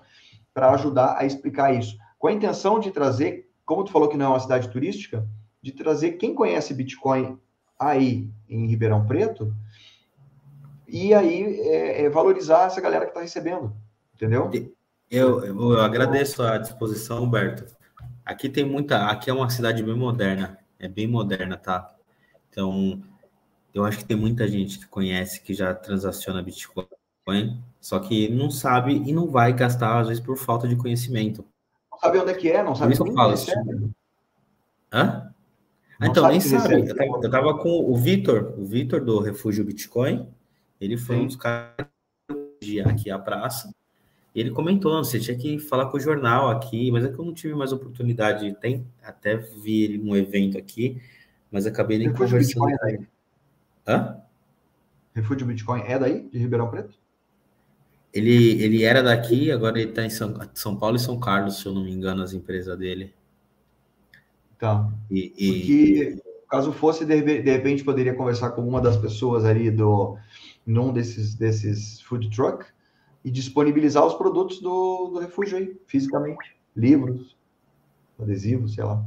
para 0.53 0.71
ajudar 0.71 1.17
a 1.17 1.25
explicar 1.25 1.73
isso. 1.73 1.97
Com 2.17 2.27
a 2.27 2.33
intenção 2.33 2.79
de 2.79 2.91
trazer, 2.91 3.49
como 3.65 3.83
tu 3.83 3.91
falou 3.91 4.09
que 4.09 4.17
não 4.17 4.25
é 4.25 4.29
uma 4.29 4.39
cidade 4.39 4.69
turística, 4.69 5.27
de 5.61 5.71
trazer 5.71 6.13
quem 6.13 6.33
conhece 6.33 6.73
Bitcoin 6.73 7.37
aí 7.77 8.29
em 8.47 8.65
Ribeirão 8.67 9.05
Preto 9.05 9.53
e 10.87 11.13
aí 11.13 11.59
é, 11.61 12.03
é 12.03 12.09
valorizar 12.09 12.67
essa 12.67 12.81
galera 12.81 13.05
que 13.05 13.11
está 13.11 13.21
recebendo, 13.21 13.75
entendeu? 14.15 14.49
Eu, 15.09 15.43
eu, 15.43 15.73
eu 15.73 15.81
agradeço 15.81 16.41
a 16.41 16.57
disposição, 16.57 17.23
Humberto. 17.23 17.65
Aqui 18.25 18.47
tem 18.49 18.63
muita. 18.63 19.07
Aqui 19.07 19.29
é 19.29 19.33
uma 19.33 19.49
cidade 19.49 19.81
bem 19.83 19.95
moderna, 19.95 20.57
é 20.79 20.87
bem 20.87 21.07
moderna, 21.07 21.57
tá? 21.57 21.95
Então, 22.49 23.01
eu 23.73 23.85
acho 23.85 23.99
que 23.99 24.05
tem 24.05 24.17
muita 24.17 24.47
gente 24.47 24.79
que 24.79 24.87
conhece, 24.87 25.41
que 25.41 25.53
já 25.53 25.73
transaciona 25.73 26.41
Bitcoin 26.41 26.87
só 27.79 27.99
que 27.99 28.29
não 28.29 28.49
sabe 28.49 28.93
e 28.93 29.13
não 29.13 29.27
vai 29.27 29.53
gastar, 29.53 29.99
às 29.99 30.07
vezes, 30.07 30.23
por 30.23 30.37
falta 30.37 30.67
de 30.67 30.75
conhecimento. 30.75 31.45
Não 31.91 31.99
sabe 31.99 32.17
onde 32.17 32.31
é 32.31 32.33
que 32.33 32.51
é, 32.51 32.63
não 32.63 32.75
sabe 32.75 32.97
eu 32.97 33.13
falo 33.13 33.33
assim. 33.33 33.51
Hã? 34.91 35.33
Ah, 35.99 36.07
então, 36.07 36.27
nem 36.29 36.39
sabe. 36.39 36.87
Eu 36.87 37.29
tava, 37.29 37.49
eu 37.49 37.57
com 37.57 37.91
o 37.91 37.95
Vitor, 37.97 38.53
o 38.57 38.65
Vitor 38.65 39.01
do 39.01 39.19
Refúgio 39.19 39.65
Bitcoin, 39.65 40.27
ele 40.79 40.97
foi 40.97 41.17
Sim. 41.17 41.21
um 41.23 41.25
dos 41.27 41.35
caras 41.35 41.87
de 42.61 42.79
aqui 42.79 43.11
à 43.11 43.19
praça. 43.19 43.73
Ele 44.33 44.51
comentou, 44.51 45.03
você 45.03 45.19
tinha 45.19 45.35
que 45.35 45.59
falar 45.59 45.87
com 45.87 45.97
o 45.97 45.99
jornal 45.99 46.49
aqui, 46.49 46.89
mas 46.91 47.03
é 47.03 47.09
que 47.09 47.19
eu 47.19 47.25
não 47.25 47.33
tive 47.33 47.53
mais 47.53 47.73
oportunidade. 47.73 48.55
Tem 48.61 48.85
até 49.03 49.35
vi 49.35 49.83
ele 49.83 49.97
num 49.97 50.15
evento 50.15 50.57
aqui, 50.57 51.01
mas 51.51 51.65
acabei 51.65 51.97
nem 51.97 52.07
Refúgio 52.07 52.37
conversando. 52.37 52.65
Bitcoin 52.65 52.73
é 52.73 52.97
daí. 52.97 53.07
Hã? 53.87 54.17
Refúgio 55.13 55.47
Bitcoin 55.47 55.81
é 55.81 55.99
daí, 55.99 56.29
de 56.29 56.37
Ribeirão 56.37 56.69
Preto? 56.69 56.97
Ele, 58.13 58.63
ele 58.63 58.83
era 58.83 59.03
daqui, 59.03 59.51
agora 59.51 59.79
ele 59.79 59.89
está 59.89 60.05
em 60.05 60.09
São, 60.09 60.33
São 60.53 60.75
Paulo 60.77 60.95
e 60.95 60.99
São 60.99 61.19
Carlos, 61.19 61.59
se 61.59 61.65
eu 61.65 61.73
não 61.73 61.83
me 61.83 61.91
engano, 61.91 62.23
as 62.23 62.33
empresas 62.33 62.77
dele. 62.77 63.13
Tá. 64.59 64.91
E, 65.09 65.33
e... 65.37 65.51
Porque, 65.51 66.21
caso 66.49 66.71
fosse, 66.73 67.05
de, 67.05 67.21
de 67.21 67.51
repente, 67.51 67.83
poderia 67.83 68.13
conversar 68.13 68.51
com 68.51 68.61
uma 68.61 68.81
das 68.81 68.97
pessoas 68.97 69.45
ali 69.45 69.71
do, 69.71 70.17
num 70.65 70.91
desses, 70.91 71.33
desses 71.33 72.01
food 72.01 72.29
truck 72.29 72.65
e 73.23 73.31
disponibilizar 73.31 74.05
os 74.05 74.13
produtos 74.13 74.59
do, 74.61 75.11
do 75.13 75.19
refúgio 75.19 75.57
aí, 75.57 75.75
fisicamente. 75.87 76.55
Livros, 76.75 77.37
adesivos, 78.19 78.75
sei 78.75 78.83
lá. 78.83 79.03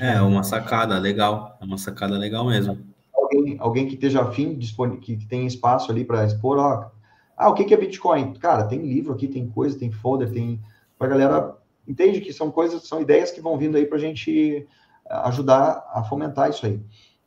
É, 0.00 0.20
uma 0.20 0.44
sacada 0.44 0.98
legal. 0.98 1.58
É 1.60 1.64
uma 1.64 1.78
sacada 1.78 2.16
legal 2.16 2.46
mesmo. 2.46 2.78
Alguém, 3.12 3.56
alguém 3.58 3.88
que 3.88 3.94
esteja 3.94 4.22
afim, 4.22 4.58
que 5.00 5.26
tem 5.26 5.46
espaço 5.46 5.90
ali 5.90 6.04
para 6.04 6.24
expor, 6.24 6.58
ó, 6.58 6.90
ah, 7.36 7.48
o 7.48 7.54
que 7.54 7.72
é 7.72 7.76
Bitcoin? 7.76 8.34
Cara, 8.34 8.64
tem 8.64 8.80
livro 8.86 9.12
aqui, 9.12 9.26
tem 9.26 9.48
coisa, 9.48 9.78
tem 9.78 9.90
folder, 9.90 10.30
tem. 10.30 10.60
Pra 10.98 11.08
galera 11.08 11.56
entende 11.86 12.20
que 12.20 12.32
são 12.32 12.50
coisas, 12.50 12.86
são 12.86 13.00
ideias 13.00 13.30
que 13.30 13.40
vão 13.40 13.58
vindo 13.58 13.76
aí 13.76 13.86
para 13.86 13.96
a 13.96 14.00
gente 14.00 14.66
eh, 15.06 15.14
ajudar 15.24 15.84
a 15.92 16.04
fomentar 16.04 16.50
isso 16.50 16.66
aí. 16.66 16.80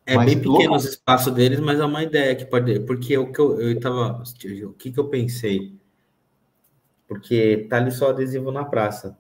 É 0.06 0.16
mas, 0.16 0.26
bem 0.26 0.38
pequeno 0.38 0.74
local... 0.74 0.78
espaço 0.78 1.32
deles, 1.32 1.60
mas 1.60 1.80
é 1.80 1.86
uma 1.86 2.04
ideia 2.04 2.36
que 2.36 2.46
pode. 2.46 2.80
Porque 2.82 3.18
o 3.18 3.32
que 3.32 3.40
eu, 3.40 3.60
eu 3.60 3.80
tava. 3.80 4.22
O 4.66 4.74
que, 4.74 4.92
que 4.92 5.00
eu 5.00 5.10
pensei? 5.10 5.76
Porque 7.08 7.66
tá 7.70 7.78
ali 7.78 7.92
só 7.92 8.10
adesivo 8.10 8.52
na 8.52 8.64
praça. 8.64 9.18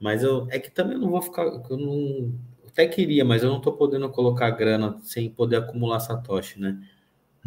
Mas 0.00 0.22
eu. 0.22 0.46
É 0.50 0.58
que 0.58 0.70
também 0.70 0.94
eu 0.94 1.00
não 1.00 1.10
vou 1.10 1.22
ficar. 1.22 1.44
Eu 1.44 1.76
não. 1.76 2.32
até 2.66 2.86
queria, 2.86 3.24
mas 3.24 3.44
eu 3.44 3.50
não 3.50 3.60
tô 3.60 3.72
podendo 3.72 4.08
colocar 4.10 4.50
grana 4.50 4.98
sem 5.02 5.30
poder 5.30 5.56
acumular 5.56 6.00
Satoshi, 6.00 6.60
né? 6.60 6.76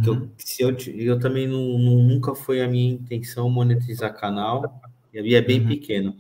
Eu, 0.05 0.13
uhum. 0.13 0.30
se 0.38 0.63
eu, 0.63 0.75
eu 0.95 1.19
também 1.19 1.47
não, 1.47 1.77
não, 1.77 2.03
nunca 2.03 2.34
foi 2.34 2.61
a 2.61 2.67
minha 2.67 2.93
intenção 2.93 3.49
monetizar 3.49 4.15
canal, 4.15 4.82
e 5.13 5.36
é 5.36 5.41
bem 5.41 5.59
uhum. 5.59 5.67
pequeno, 5.67 6.15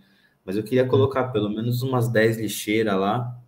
mas 0.49 0.57
eu 0.57 0.63
queria 0.63 0.87
colocar 0.87 1.25
pelo 1.25 1.47
menos 1.47 1.83
umas 1.83 2.07
10 2.07 2.39
lixeiras 2.39 2.99
lá, 2.99 3.39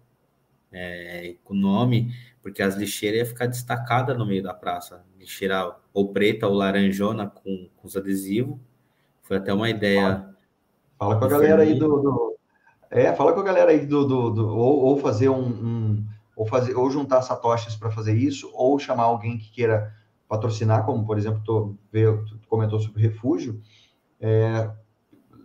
é, 0.72 1.34
com 1.44 1.56
nome, 1.56 2.14
porque 2.44 2.62
as 2.62 2.76
lixeiras 2.76 3.22
iam 3.22 3.26
ficar 3.26 3.48
destacadas 3.48 4.16
no 4.16 4.24
meio 4.24 4.44
da 4.44 4.54
praça, 4.54 5.04
lixeira 5.18 5.76
ou 5.92 6.14
preta 6.14 6.48
ou 6.48 6.54
laranjona 6.54 7.26
com, 7.26 7.68
com 7.76 7.88
os 7.88 7.98
adesivos, 7.98 8.56
foi 9.24 9.38
até 9.38 9.52
uma 9.52 9.68
ideia. 9.68 10.30
Fala 11.00 11.18
com 11.18 11.26
a 11.26 11.28
galera 11.28 11.64
aí 11.64 11.74
do, 11.74 11.88
do, 11.88 12.38
É, 12.92 13.12
fala 13.14 13.34
com 13.34 13.40
a 13.40 13.46
galera 13.46 13.72
aí 13.72 13.84
do. 13.84 14.06
do, 14.06 14.30
do 14.30 14.48
ou, 14.56 14.82
ou 14.82 14.98
fazer 14.98 15.30
um, 15.30 15.48
um. 15.48 16.06
ou, 16.36 16.46
fazer, 16.46 16.76
ou 16.76 16.88
juntar 16.92 17.24
satoshis 17.24 17.76
para 17.76 17.90
fazer 17.90 18.14
isso, 18.14 18.48
ou 18.54 18.78
chamar 18.78 19.06
alguém 19.06 19.40
que 19.40 19.52
queira 19.52 19.92
patrocinar, 20.28 20.86
como 20.86 21.04
por 21.04 21.18
exemplo, 21.18 21.42
tu, 21.44 21.76
tu 21.92 22.48
comentou 22.48 22.80
sobre 22.80 23.02
refúgio, 23.02 23.60
é, 24.20 24.70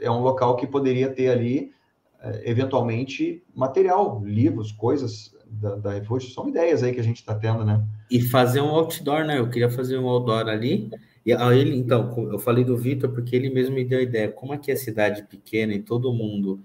é 0.00 0.10
um 0.10 0.20
local 0.20 0.56
que 0.56 0.66
poderia 0.66 1.08
ter 1.10 1.28
ali, 1.28 1.72
é, 2.20 2.50
eventualmente, 2.50 3.42
material, 3.54 4.22
livros, 4.24 4.72
coisas 4.72 5.34
da, 5.46 5.76
da 5.76 5.92
refúgio. 5.92 6.30
São 6.30 6.48
ideias 6.48 6.82
aí 6.82 6.92
que 6.92 7.00
a 7.00 7.04
gente 7.04 7.18
está 7.18 7.34
tendo, 7.34 7.64
né? 7.64 7.84
E 8.10 8.20
fazer 8.20 8.60
um 8.60 8.68
outdoor, 8.68 9.24
né? 9.24 9.38
Eu 9.38 9.48
queria 9.48 9.70
fazer 9.70 9.98
um 9.98 10.08
outdoor 10.08 10.48
ali. 10.48 10.90
E 11.24 11.32
ele, 11.32 11.76
então, 11.76 12.30
eu 12.30 12.38
falei 12.38 12.64
do 12.64 12.76
Vitor 12.76 13.10
porque 13.10 13.34
ele 13.34 13.50
mesmo 13.50 13.74
me 13.74 13.84
deu 13.84 13.98
a 13.98 14.02
ideia. 14.02 14.30
Como 14.30 14.52
aqui 14.52 14.70
é 14.70 14.76
cidade 14.76 15.24
pequena 15.24 15.74
e 15.74 15.82
todo 15.82 16.12
mundo 16.12 16.60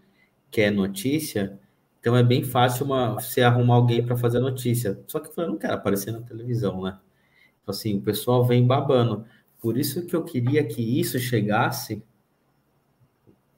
quer 0.51 0.69
notícia, 0.71 1.59
então 1.99 2.15
é 2.15 2.23
bem 2.23 2.43
fácil 2.43 2.85
uma, 2.85 3.13
você 3.13 3.41
arrumar 3.41 3.75
alguém 3.75 4.05
para 4.05 4.17
fazer 4.17 4.39
notícia. 4.39 4.99
Só 5.07 5.19
que 5.19 5.29
eu 5.39 5.47
não 5.47 5.57
quero 5.57 5.73
aparecer 5.73 6.11
na 6.11 6.21
televisão, 6.21 6.81
né? 6.81 6.97
Tipo 7.59 7.71
assim, 7.71 7.97
o 7.97 8.01
pessoal 8.01 8.43
vem 8.43 8.65
babando. 8.65 9.23
Por 9.59 9.77
isso 9.77 10.05
que 10.05 10.15
eu 10.15 10.23
queria 10.23 10.63
que 10.63 10.99
isso 10.99 11.19
chegasse, 11.19 12.03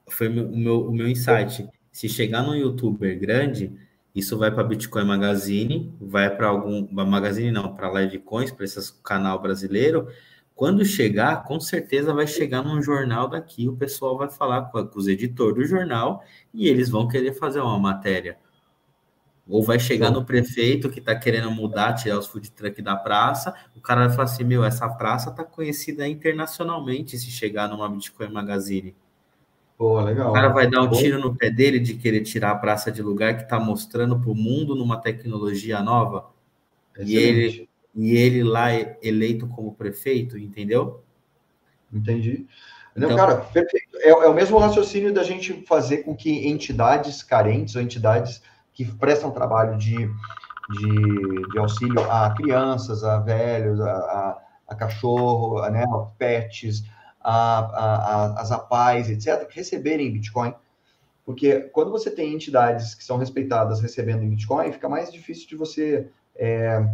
foi 0.07 0.27
o 0.27 0.55
meu, 0.55 0.87
o 0.87 0.91
meu 0.91 1.07
insight. 1.07 1.67
Se 1.91 2.09
chegar 2.09 2.41
num 2.41 2.55
youtuber 2.55 3.19
grande, 3.19 3.71
isso 4.15 4.37
vai 4.37 4.51
para 4.51 4.63
Bitcoin 4.63 5.05
Magazine, 5.05 5.93
vai 5.99 6.35
para 6.35 6.47
algum 6.47 6.87
Magazine 6.91 7.51
não, 7.51 7.73
para 7.73 8.01
Livecoins, 8.01 8.51
para 8.51 8.65
esse 8.65 8.93
canal 9.01 9.41
brasileiro. 9.41 10.07
Quando 10.55 10.85
chegar, 10.85 11.43
com 11.43 11.59
certeza 11.59 12.13
vai 12.13 12.27
chegar 12.27 12.61
num 12.61 12.81
jornal 12.81 13.27
daqui, 13.27 13.67
o 13.67 13.75
pessoal 13.75 14.17
vai 14.17 14.29
falar 14.29 14.63
com, 14.63 14.85
com 14.85 14.99
os 14.99 15.07
editores 15.07 15.55
do 15.55 15.65
jornal 15.65 16.23
e 16.53 16.67
eles 16.67 16.89
vão 16.89 17.07
querer 17.07 17.33
fazer 17.33 17.59
uma 17.59 17.79
matéria. 17.79 18.37
Ou 19.47 19.63
vai 19.63 19.79
chegar 19.79 20.09
no 20.11 20.23
prefeito 20.23 20.89
que 20.89 20.99
está 20.99 21.15
querendo 21.15 21.51
mudar, 21.51 21.93
tirar 21.93 22.17
os 22.17 22.27
food 22.27 22.51
truck 22.51 22.81
da 22.81 22.95
praça, 22.95 23.53
o 23.75 23.81
cara 23.81 24.07
vai 24.07 24.09
falar 24.11 24.23
assim, 24.23 24.43
meu, 24.43 24.63
essa 24.63 24.87
praça 24.87 25.31
está 25.31 25.43
conhecida 25.43 26.07
internacionalmente 26.07 27.17
se 27.17 27.29
chegar 27.29 27.67
numa 27.67 27.89
Bitcoin 27.89 28.29
Magazine. 28.31 28.95
Pô, 29.77 29.99
legal. 30.01 30.29
O 30.29 30.33
cara 30.33 30.49
vai 30.49 30.69
dar 30.69 30.81
um 30.81 30.89
tiro 30.89 31.19
no 31.19 31.35
pé 31.35 31.49
dele 31.49 31.79
de 31.79 31.95
querer 31.95 32.21
tirar 32.21 32.51
a 32.51 32.55
praça 32.55 32.91
de 32.91 33.01
lugar 33.01 33.35
que 33.35 33.43
está 33.43 33.59
mostrando 33.59 34.19
para 34.19 34.29
o 34.29 34.35
mundo 34.35 34.75
numa 34.75 35.01
tecnologia 35.01 35.81
nova. 35.81 36.31
E 36.99 37.17
ele, 37.17 37.69
e 37.95 38.15
ele 38.15 38.43
lá 38.43 38.71
eleito 39.01 39.47
como 39.47 39.73
prefeito, 39.73 40.37
entendeu? 40.37 41.03
Entendi. 41.91 42.45
Não, 42.95 43.07
então, 43.07 43.17
cara, 43.17 43.37
perfeito. 43.37 43.97
É, 43.97 44.09
é, 44.09 44.27
o 44.27 44.33
mesmo 44.33 44.57
raciocínio 44.57 45.13
da 45.13 45.23
gente 45.23 45.65
fazer 45.67 45.99
com 45.99 46.15
que 46.15 46.47
entidades 46.47 47.23
carentes 47.23 47.75
ou 47.75 47.81
entidades 47.81 48.41
que 48.71 48.85
prestam 48.85 49.31
trabalho 49.31 49.77
de, 49.77 49.95
de, 49.97 51.51
de 51.51 51.59
auxílio 51.59 51.99
a 52.11 52.33
crianças, 52.35 53.03
a 53.03 53.19
velhos, 53.19 53.79
a, 53.81 53.91
a, 53.91 54.41
a 54.67 54.75
cachorro, 54.75 55.57
a, 55.57 55.69
né, 55.69 55.83
a 55.83 55.97
pets, 56.17 56.83
a, 57.23 57.59
a, 57.59 58.41
as 58.41 58.51
APAES, 58.51 59.09
etc., 59.09 59.49
receberem 59.49 60.11
Bitcoin. 60.11 60.53
Porque 61.25 61.61
quando 61.71 61.89
você 61.89 62.11
tem 62.11 62.33
entidades 62.33 62.93
que 62.93 63.03
são 63.03 63.17
respeitadas 63.17 63.79
recebendo 63.79 64.23
em 64.23 64.29
Bitcoin, 64.29 64.71
fica 64.71 64.89
mais 64.89 65.11
difícil 65.11 65.47
de 65.47 65.55
você 65.55 66.07
é, 66.35 66.85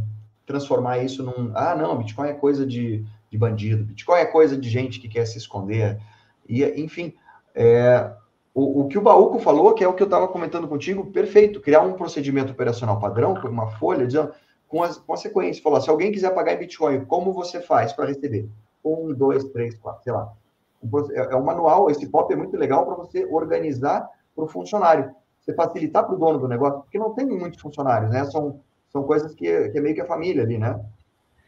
transformar 0.46 1.00
isso 1.00 1.24
num. 1.24 1.52
Ah, 1.56 1.76
não, 1.76 1.98
Bitcoin 1.98 2.30
é 2.30 2.34
coisa 2.34 2.66
de, 2.66 3.04
de 3.32 3.38
bandido, 3.38 3.84
Bitcoin 3.84 4.20
é 4.20 4.26
coisa 4.26 4.56
de 4.56 4.70
gente 4.70 5.00
que 5.00 5.10
quer 5.10 5.26
se 5.26 5.38
esconder. 5.38 6.00
E, 6.48 6.64
enfim, 6.80 7.14
é, 7.56 8.12
o, 8.54 8.82
o, 8.82 8.88
que 8.88 8.98
o 8.98 9.02
Baúco 9.02 9.40
falou, 9.40 9.74
que 9.74 9.84
é 9.84 9.88
o 9.88 9.94
que 9.94 10.04
eu 10.04 10.08
estava 10.08 10.28
comentando 10.28 10.68
contigo, 10.68 11.08
perfeito. 11.08 11.60
Criar 11.60 11.82
um 11.82 11.94
procedimento 11.94 12.52
operacional 12.52 13.00
padrão, 13.00 13.34
com 13.34 13.48
uma 13.48 13.72
folha, 13.72 14.06
dizendo, 14.06 14.32
com 14.68 14.84
as 14.84 14.98
consequências. 14.98 15.64
Falar, 15.64 15.82
se 15.82 15.90
alguém 15.90 16.12
quiser 16.12 16.34
pagar 16.36 16.54
em 16.54 16.60
Bitcoin, 16.60 17.06
como 17.06 17.34
você 17.34 17.60
faz 17.60 17.94
para 17.94 18.06
receber? 18.06 18.48
Um, 18.84 19.14
dois, 19.14 19.44
três, 19.46 19.78
quatro, 19.78 20.04
sei 20.04 20.14
lá. 20.14 20.32
É, 21.12 21.34
é 21.34 21.36
um 21.36 21.44
manual, 21.44 21.90
esse 21.90 22.08
POP 22.08 22.34
é 22.34 22.36
muito 22.36 22.56
legal 22.56 22.86
para 22.86 22.96
você 22.96 23.26
organizar 23.26 24.10
para 24.36 24.46
o 24.46 24.48
funcionário. 24.48 25.14
Você 25.42 25.54
facilitar 25.54 26.06
para 26.06 26.16
o 26.16 26.18
dono 26.18 26.40
do 26.40 26.48
negócio, 26.48 26.82
porque 26.82 26.98
não 26.98 27.14
tem 27.14 27.26
muitos 27.26 27.60
funcionários, 27.62 28.12
né? 28.12 28.26
São, 28.26 28.62
são 28.90 29.04
coisas 29.04 29.34
que, 29.34 29.70
que 29.70 29.78
é 29.78 29.82
meio 29.82 29.96
que 29.96 30.02
a 30.02 30.06
família 30.06 30.44
ali, 30.44 30.58
né? 30.58 30.80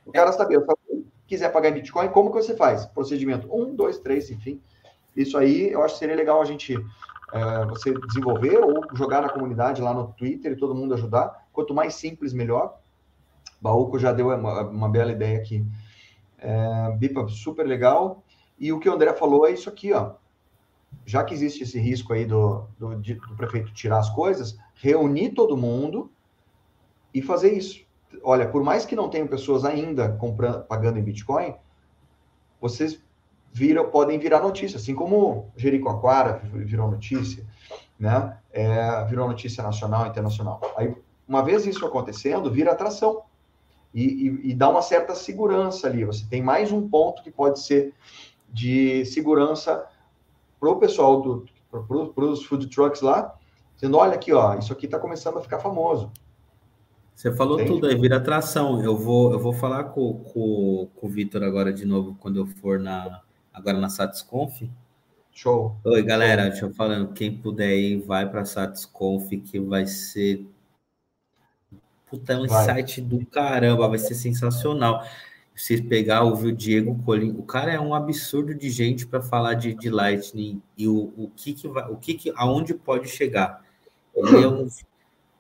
O 0.06 0.12
cara 0.12 0.32
saber, 0.32 0.60
se 0.60 1.06
quiser 1.28 1.52
pagar 1.52 1.70
em 1.70 1.74
Bitcoin, 1.74 2.10
como 2.10 2.32
que 2.32 2.42
você 2.42 2.56
faz? 2.56 2.86
Procedimento 2.88 3.48
um, 3.54 3.76
dois, 3.76 4.00
três, 4.00 4.30
enfim. 4.30 4.62
Isso 5.16 5.38
aí, 5.38 5.72
eu 5.72 5.84
acho 5.84 5.96
que 5.96 6.00
seria 6.00 6.16
legal 6.16 6.42
a 6.42 6.46
gente, 6.46 6.76
é, 7.34 7.66
você 7.66 7.94
desenvolver 8.08 8.58
ou 8.58 8.84
jogar 8.94 9.22
na 9.22 9.30
comunidade 9.30 9.82
lá 9.82 9.94
no 9.94 10.08
Twitter 10.14 10.54
e 10.54 10.58
todo 10.58 10.76
mundo 10.76 10.94
ajudar. 10.94 11.46
Quanto 11.54 11.74
mais 11.74 11.96
simples, 11.96 12.34
melhor. 12.34 12.78
Baúco 13.62 14.00
já 14.00 14.12
deu 14.12 14.30
uma, 14.30 14.62
uma 14.62 14.90
bela 14.90 15.12
ideia 15.12 15.38
aqui. 15.38 15.66
É, 16.42 16.92
BIPA 16.98 17.28
super 17.30 17.66
legal. 17.66 18.24
E 18.60 18.74
o 18.74 18.80
que 18.80 18.90
o 18.90 18.94
André 18.94 19.14
falou 19.14 19.48
é 19.48 19.52
isso 19.52 19.70
aqui, 19.70 19.94
ó. 19.94 20.14
Já 21.06 21.24
que 21.24 21.34
existe 21.34 21.64
esse 21.64 21.80
risco 21.80 22.14
aí 22.14 22.26
do, 22.26 22.68
do, 22.78 22.96
do 22.96 23.36
prefeito 23.38 23.74
tirar 23.74 24.00
as 24.00 24.10
coisas, 24.10 24.58
reunir 24.76 25.30
todo 25.30 25.56
mundo 25.56 26.12
e 27.14 27.22
fazer 27.22 27.54
isso. 27.54 27.86
Olha, 28.24 28.48
por 28.48 28.64
mais 28.64 28.86
que 28.86 28.96
não 28.96 29.10
tenham 29.10 29.28
pessoas 29.28 29.64
ainda 29.64 30.10
comprando, 30.10 30.64
pagando 30.66 31.00
em 31.00 31.04
Bitcoin, 31.04 31.56
vocês 32.60 33.02
viram, 33.54 33.90
podem 33.90 34.20
virar 34.20 34.42
notícia, 34.42 34.78
assim 34.78 34.94
como 34.94 35.52
Jericoacoara 35.56 36.42
virou 36.44 36.90
notícia, 36.90 37.46
né? 37.98 38.38
É, 38.52 39.06
virou 39.06 39.28
notícia 39.28 39.64
nacional, 39.64 40.08
internacional. 40.08 40.60
Aí, 40.76 40.94
uma 41.28 41.42
vez 41.42 41.66
isso 41.66 41.86
acontecendo, 41.86 42.52
vira 42.52 42.72
atração 42.72 43.24
e, 43.94 44.04
e, 44.04 44.52
e 44.52 44.54
dá 44.54 44.70
uma 44.70 44.82
certa 44.82 45.16
segurança 45.16 45.88
ali. 45.88 46.06
Você 46.06 46.26
tem 46.30 46.42
mais 46.42 46.72
um 46.72 46.88
ponto 46.88 47.22
que 47.22 47.32
pode 47.32 47.60
ser 47.60 47.94
de 48.50 49.06
segurança 49.06 49.86
para 50.60 50.70
o 50.70 50.78
pessoal 50.78 51.22
do 51.22 51.46
para 52.14 52.26
os 52.26 52.44
food 52.44 52.68
trucks 52.68 53.02
lá, 53.02 53.34
dizendo, 53.76 53.98
olha 53.98 54.16
aqui, 54.16 54.34
ó, 54.34 54.56
isso 54.56 54.74
aqui 54.74 54.86
está 54.86 55.00
começando 55.00 55.38
a 55.38 55.42
ficar 55.42 55.60
famoso. 55.60 56.12
Você 57.16 57.32
falou 57.32 57.56
Entende? 57.56 57.74
tudo 57.74 57.88
aí, 57.88 57.96
vira 57.96 58.18
atração. 58.18 58.84
Eu 58.84 58.98
vou, 58.98 59.32
eu 59.32 59.40
vou 59.40 59.54
falar 59.54 59.86
com, 59.86 60.24
com, 60.24 60.90
com 60.96 61.08
o 61.08 61.10
Vitor 61.10 61.44
agora 61.44 61.72
de 61.72 61.86
novo, 61.86 62.16
quando 62.20 62.38
eu 62.38 62.46
for 62.46 62.80
na, 62.80 63.22
agora 63.54 63.78
na 63.78 63.90
Satisconf. 63.90 64.64
Show. 65.32 65.76
Oi, 65.86 66.04
galera, 66.04 66.50
deixa 66.50 66.66
eu 66.66 66.74
falando, 66.74 67.14
quem 67.14 67.38
puder 67.38 67.78
ir, 67.78 68.02
vai 68.02 68.30
para 68.30 68.42
a 68.42 68.46
Satisconf, 68.46 69.30
que 69.30 69.60
vai 69.60 69.88
ser 69.88 70.46
Puta, 72.12 72.34
é 72.34 72.38
um 72.38 72.46
vai. 72.46 72.62
insight 72.62 73.00
do 73.00 73.26
caramba, 73.26 73.88
vai 73.88 73.98
ser 73.98 74.16
sensacional. 74.16 75.02
Vocês 75.56 75.80
pegar, 75.80 76.24
ouvir 76.24 76.50
o 76.50 76.56
Diego 76.56 77.02
Colim, 77.06 77.32
o 77.32 77.44
cara 77.44 77.72
é 77.72 77.80
um 77.80 77.96
absurdo 77.96 78.54
de 78.54 78.70
gente 78.70 79.08
para 79.08 79.22
falar 79.22 79.54
de, 79.54 79.74
de 79.74 79.90
Lightning 79.90 80.62
e 80.78 80.90
o, 80.90 81.14
o 81.16 81.32
que 81.36 81.54
que 81.54 81.70
vai, 81.70 81.90
o 81.90 81.96
que 81.96 82.16
que, 82.16 82.34
aonde 82.36 82.74
pode 82.74 83.08
chegar. 83.08 83.64
Ele 84.14 84.44
é 84.44 84.48
um, 84.48 84.68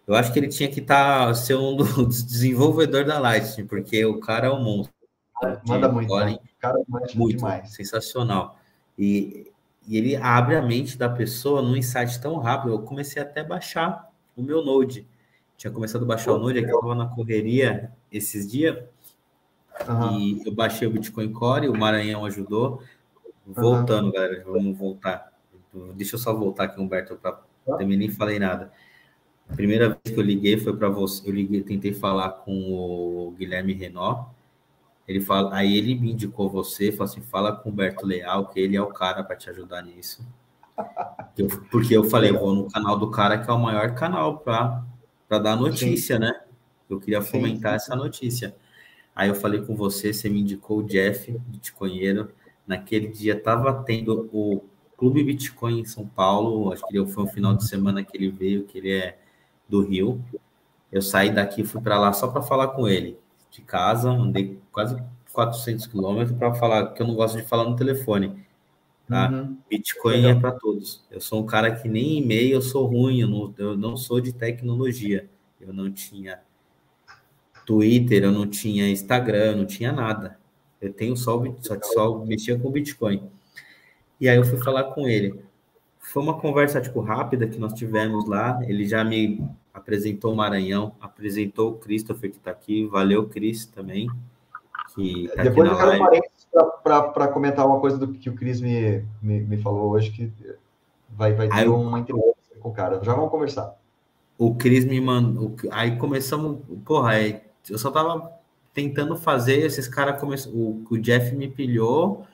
eu 0.07 0.15
acho 0.15 0.31
que 0.31 0.39
ele 0.39 0.47
tinha 0.47 0.69
que 0.69 0.79
estar 0.79 1.27
tá, 1.27 1.33
ser 1.33 1.55
um 1.55 1.75
dos 1.75 2.23
desenvolvedores 2.23 3.07
da 3.07 3.19
Lightning, 3.19 3.67
porque 3.67 4.05
o 4.05 4.21
cara 4.21 4.47
é 4.47 4.49
um 4.49 4.63
monstro. 4.63 4.93
Manda 5.67 5.89
muito, 5.89 6.07
Colin, 6.07 6.33
né? 6.33 6.39
cara 6.59 6.79
muito 7.15 7.37
demais. 7.37 7.73
sensacional. 7.73 8.57
E, 8.97 9.51
e 9.87 9.97
ele 9.97 10.15
abre 10.15 10.55
a 10.55 10.61
mente 10.61 10.97
da 10.97 11.09
pessoa 11.09 11.61
num 11.61 11.75
insight 11.75 12.21
tão 12.21 12.37
rápido. 12.37 12.73
Eu 12.73 12.81
comecei 12.83 13.21
até 13.21 13.41
a 13.41 13.43
baixar 13.43 14.09
o 14.37 14.41
meu 14.41 14.63
Node 14.63 15.05
tinha 15.61 15.71
começado 15.71 16.01
a 16.01 16.07
baixar 16.07 16.33
o 16.33 16.47
aqui 16.47 16.59
eu 16.59 16.63
estava 16.65 16.95
na 16.95 17.05
correria 17.05 17.91
esses 18.11 18.51
dias. 18.51 18.83
Uhum. 19.87 20.17
E 20.17 20.43
eu 20.43 20.55
baixei 20.55 20.87
o 20.87 20.91
Bitcoin 20.91 21.31
Core, 21.31 21.69
o 21.69 21.77
Maranhão 21.77 22.25
ajudou. 22.25 22.81
Voltando, 23.45 24.05
uhum. 24.05 24.11
galera, 24.11 24.43
vamos 24.43 24.75
voltar. 24.75 25.31
Deixa 25.93 26.15
eu 26.15 26.19
só 26.19 26.33
voltar 26.33 26.63
aqui, 26.63 26.81
Humberto, 26.81 27.15
para 27.15 27.39
também 27.77 27.95
nem 27.95 28.09
falei 28.09 28.39
nada. 28.39 28.71
A 29.47 29.53
primeira 29.53 29.89
vez 29.89 30.01
que 30.03 30.19
eu 30.19 30.23
liguei 30.23 30.57
foi 30.57 30.75
para 30.75 30.89
você. 30.89 31.29
Eu 31.29 31.33
liguei, 31.35 31.61
tentei 31.61 31.93
falar 31.93 32.31
com 32.31 32.73
o 32.73 33.35
Guilherme 33.37 33.73
Renó. 33.73 34.29
Ele 35.07 35.21
fala, 35.21 35.55
aí 35.55 35.77
ele 35.77 35.93
me 35.93 36.11
indicou 36.11 36.49
você, 36.49 36.91
falou 36.91 37.05
assim: 37.05 37.21
fala 37.21 37.55
com 37.55 37.69
o 37.69 37.71
Humberto 37.71 38.03
Leal, 38.03 38.47
que 38.47 38.59
ele 38.59 38.75
é 38.75 38.81
o 38.81 38.87
cara 38.87 39.23
para 39.23 39.35
te 39.35 39.47
ajudar 39.51 39.83
nisso. 39.83 40.25
Eu, 41.37 41.47
porque 41.69 41.95
eu 41.95 42.03
falei, 42.03 42.31
vou 42.31 42.53
no 42.53 42.69
canal 42.69 42.97
do 42.99 43.09
cara 43.09 43.37
que 43.37 43.49
é 43.49 43.53
o 43.53 43.57
maior 43.57 43.95
canal 43.95 44.39
para 44.39 44.83
para 45.31 45.39
dar 45.39 45.55
notícia, 45.55 46.17
sim. 46.17 46.21
né? 46.21 46.41
Eu 46.89 46.99
queria 46.99 47.21
fomentar 47.21 47.79
sim, 47.79 47.85
essa 47.85 47.95
notícia. 47.95 48.53
Aí 49.15 49.29
eu 49.29 49.35
falei 49.35 49.61
com 49.61 49.73
você, 49.73 50.11
você 50.11 50.27
me 50.27 50.41
indicou 50.41 50.79
o 50.79 50.83
Jeff, 50.83 51.31
Bitcoinheiro. 51.47 52.33
Naquele 52.67 53.07
dia 53.07 53.35
estava 53.35 53.81
tendo 53.85 54.29
o 54.33 54.61
Clube 54.97 55.23
Bitcoin 55.23 55.79
em 55.79 55.85
São 55.85 56.05
Paulo, 56.05 56.73
acho 56.73 56.85
que 56.85 57.05
foi 57.05 57.23
um 57.23 57.27
final 57.27 57.55
de 57.55 57.65
semana 57.65 58.03
que 58.03 58.17
ele 58.17 58.29
veio, 58.29 58.65
que 58.65 58.77
ele 58.77 58.91
é 58.91 59.17
do 59.69 59.81
Rio. 59.81 60.21
Eu 60.91 61.01
saí 61.01 61.33
daqui, 61.33 61.63
fui 61.63 61.79
para 61.79 61.97
lá 61.97 62.11
só 62.11 62.27
para 62.27 62.41
falar 62.41 62.67
com 62.67 62.85
ele, 62.85 63.17
de 63.49 63.61
casa, 63.61 64.09
andei 64.09 64.59
quase 64.69 65.01
400 65.31 65.87
quilômetros 65.87 66.37
para 66.37 66.53
falar, 66.55 66.87
que 66.87 67.01
eu 67.01 67.07
não 67.07 67.15
gosto 67.15 67.37
de 67.37 67.43
falar 67.43 67.63
no 67.63 67.77
telefone. 67.77 68.45
Tá? 69.11 69.29
Uhum. 69.29 69.57
Bitcoin 69.69 70.21
Legal. 70.21 70.31
é 70.31 70.39
para 70.39 70.51
todos. 70.53 71.03
Eu 71.11 71.19
sou 71.19 71.43
um 71.43 71.45
cara 71.45 71.75
que 71.75 71.89
nem 71.89 72.19
e-mail 72.19 72.53
eu 72.53 72.61
sou 72.61 72.85
ruim, 72.85 73.19
eu 73.19 73.27
não, 73.27 73.53
eu 73.57 73.75
não 73.75 73.97
sou 73.97 74.21
de 74.21 74.31
tecnologia. 74.31 75.29
Eu 75.59 75.73
não 75.73 75.91
tinha 75.91 76.39
Twitter, 77.65 78.23
eu 78.23 78.31
não 78.31 78.47
tinha 78.47 78.89
Instagram, 78.89 79.51
eu 79.51 79.57
não 79.57 79.65
tinha 79.65 79.91
nada. 79.91 80.39
Eu 80.81 80.93
tenho 80.93 81.17
só, 81.17 81.43
só, 81.59 81.77
só 81.81 82.25
mexia 82.25 82.57
com 82.57 82.71
Bitcoin. 82.71 83.29
E 84.17 84.29
aí 84.29 84.37
eu 84.37 84.45
fui 84.45 84.63
falar 84.63 84.85
com 84.85 85.05
ele. 85.05 85.43
Foi 85.99 86.23
uma 86.23 86.39
conversa 86.39 86.79
tipo 86.79 87.01
rápida 87.01 87.45
que 87.45 87.59
nós 87.59 87.73
tivemos 87.73 88.25
lá. 88.29 88.61
Ele 88.63 88.87
já 88.87 89.03
me 89.03 89.45
apresentou 89.73 90.31
o 90.31 90.37
Maranhão, 90.37 90.95
apresentou 91.01 91.71
o 91.71 91.77
Christopher 91.77 92.31
que 92.31 92.37
está 92.37 92.51
aqui. 92.51 92.85
Valeu, 92.85 93.27
Cris, 93.27 93.65
também. 93.65 94.07
Que 94.95 95.27
tá 95.35 95.43
Depois 95.43 95.69
eu 95.69 95.75
quero 95.75 95.99
live 95.99 96.21
para 96.83 97.27
comentar 97.29 97.65
uma 97.65 97.79
coisa 97.79 97.97
do 97.97 98.09
que 98.13 98.29
o 98.29 98.35
Cris 98.35 98.59
me, 98.59 99.05
me, 99.21 99.39
me, 99.39 99.57
falou 99.57 99.91
hoje, 99.91 100.11
que 100.11 100.31
vai, 101.09 101.33
vai 101.33 101.47
ter 101.47 101.55
aí, 101.55 101.67
uma 101.67 101.99
entrevista 101.99 102.35
com 102.59 102.69
o 102.69 102.73
cara. 102.73 103.01
Já 103.03 103.13
vamos 103.13 103.31
conversar. 103.31 103.77
O 104.37 104.55
Cris 104.55 104.85
me 104.85 104.99
mandou. 104.99 105.55
Aí 105.71 105.97
começamos. 105.97 106.59
Porra, 106.83 107.11
aí, 107.11 107.41
eu 107.69 107.77
só 107.77 107.89
tava 107.89 108.31
tentando 108.73 109.15
fazer. 109.15 109.65
Esses 109.65 109.87
caras 109.87 110.19
começaram. 110.19 110.55
O, 110.55 110.83
o 110.89 110.97
Jeff 110.97 111.35
me 111.35 111.47
pilhou, 111.47 112.25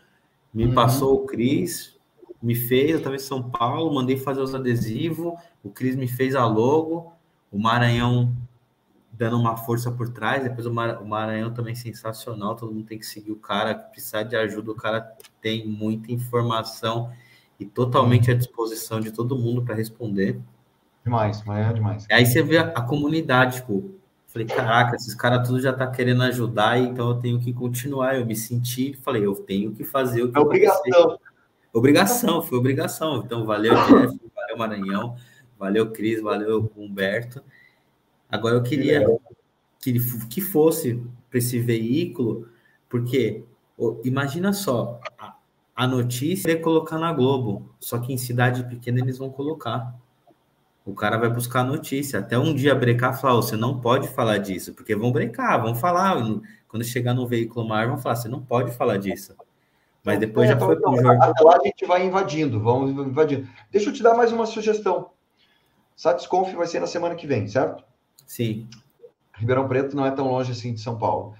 me 0.54 0.66
uhum. 0.66 0.74
passou 0.74 1.16
o 1.16 1.26
Cris, 1.26 1.96
me 2.42 2.56
fez. 2.56 2.92
Eu 2.92 2.98
estava 2.98 3.16
em 3.16 3.20
São 3.20 3.44
Paulo, 3.44 3.94
mandei 3.94 4.18
fazer 4.18 4.42
os 4.42 4.56
adesivos. 4.56 5.34
O 5.64 5.70
Cris 5.70 5.96
me 5.96 6.08
fez 6.08 6.34
a 6.34 6.46
logo. 6.46 7.14
O 7.52 7.60
Maranhão 7.60 8.36
dando 9.18 9.38
uma 9.38 9.58
força 9.58 9.92
por 9.92 10.10
trás. 10.10 10.44
Depois 10.44 10.66
o, 10.66 10.74
Mar, 10.74 11.02
o 11.02 11.08
Maranhão 11.08 11.54
também 11.54 11.76
sensacional, 11.76 12.56
todo 12.56 12.72
mundo 12.72 12.86
tem 12.86 13.00
que 13.00 13.06
seguir 13.06 13.32
o 13.32 13.36
cara, 13.36 13.74
precisar 13.74 14.24
de 14.24 14.36
ajuda, 14.36 14.72
o 14.72 14.76
cara 14.76 15.02
tem 15.42 15.68
muita 15.68 16.12
informação 16.12 17.12
e 17.60 17.66
totalmente 17.66 18.30
à 18.30 18.36
disposição 18.36 19.00
de 19.00 19.12
todo 19.12 19.38
mundo 19.38 19.64
para 19.64 19.74
responder. 19.74 20.40
Demais, 21.04 21.44
é 21.48 21.74
demais. 21.74 22.06
Aí 22.12 22.26
você 22.26 22.44
vê 22.44 22.58
a, 22.58 22.68
a 22.68 22.82
comunidade, 22.82 23.58
tipo, 23.58 23.96
falei, 24.28 24.46
caraca, 24.46 24.96
esses 24.96 25.16
caras 25.16 25.48
tudo 25.48 25.60
já 25.60 25.74
tá 25.74 25.88
querendo 25.88 26.22
ajudar, 26.24 26.78
então 26.78 27.10
eu 27.10 27.16
tenho 27.16 27.40
que 27.40 27.52
continuar. 27.52 28.18
Eu 28.18 28.26
me 28.26 28.36
senti, 28.36 28.94
falei, 28.94 29.26
eu 29.26 29.34
tenho 29.34 29.74
que 29.74 29.84
fazer 29.84 30.24
o 30.24 30.32
que 30.32 30.38
é 30.38 30.42
obrigação. 30.42 31.18
Obrigação, 31.74 32.42
foi 32.42 32.58
obrigação. 32.58 33.24
Então, 33.26 33.46
valeu, 33.46 33.74
Jeff, 33.74 34.20
valeu, 34.36 34.58
Maranhão, 34.58 35.16
valeu, 35.58 35.92
Cris, 35.92 36.22
valeu, 36.22 36.72
Humberto. 36.76 37.42
Agora 38.30 38.56
eu 38.56 38.64
queria 38.64 39.06
que, 39.80 40.00
que 40.28 40.42
fosse 40.42 41.02
para 41.30 41.40
esse 41.40 41.60
veículo, 41.60 42.48
porque 42.90 43.44
imagina 44.04 44.52
só, 44.54 45.00
a, 45.18 45.36
a 45.76 45.88
notícia 45.88 46.52
é 46.52 46.56
colocar 46.56 46.98
na 46.98 47.14
Globo, 47.14 47.70
só 47.80 48.00
que 48.00 48.12
em 48.12 48.18
cidade 48.18 48.64
pequena 48.64 49.00
eles 49.00 49.18
vão 49.18 49.30
colocar. 49.30 49.96
O 50.86 50.94
cara 50.94 51.18
vai 51.18 51.30
buscar 51.30 51.62
a 51.62 51.66
notícia, 51.66 52.20
até 52.20 52.38
um 52.38 52.54
dia 52.54 52.74
brecar 52.74 53.14
e 53.14 53.22
falar, 53.22 53.36
você 53.36 53.58
não 53.58 53.80
pode 53.80 54.08
falar 54.08 54.38
disso, 54.38 54.74
porque 54.74 54.96
vão 54.96 55.12
brecar, 55.12 55.62
vão 55.62 55.76
falar, 55.76 56.16
quando 56.68 56.84
chegar 56.84 57.14
no 57.14 57.28
veículo 57.28 57.68
maior, 57.68 57.90
vão 57.90 57.98
falar, 57.98 58.16
você 58.16 58.30
não 58.30 58.42
pode 58.42 58.72
falar 58.72 58.98
disso. 58.98 59.36
Mas 60.04 60.20
depois 60.20 60.50
é, 60.50 60.54
já 60.54 60.60
foi 60.60 60.76
então, 60.76 60.94
Até 61.22 61.44
lá 61.44 61.58
a 61.58 61.66
gente 61.66 61.86
vai 61.86 62.06
invadindo, 62.06 62.62
vamos 62.62 62.92
invadindo. 62.92 63.46
Deixa 63.70 63.90
eu 63.90 63.94
te 63.94 64.02
dar 64.02 64.16
mais 64.16 64.32
uma 64.32 64.46
sugestão. 64.46 65.10
Satisconf 65.98 66.54
vai 66.54 66.68
ser 66.68 66.80
na 66.80 66.88
semana 66.88 67.16
que 67.16 67.28
vem, 67.28 67.46
certo? 67.48 67.84
Sim. 68.28 68.68
Ribeirão 69.34 69.68
Preto 69.68 69.96
não 69.96 70.06
é 70.06 70.12
tão 70.12 70.30
longe 70.30 70.52
assim 70.52 70.74
de 70.74 70.82
São 70.82 70.98
Paulo, 70.98 71.34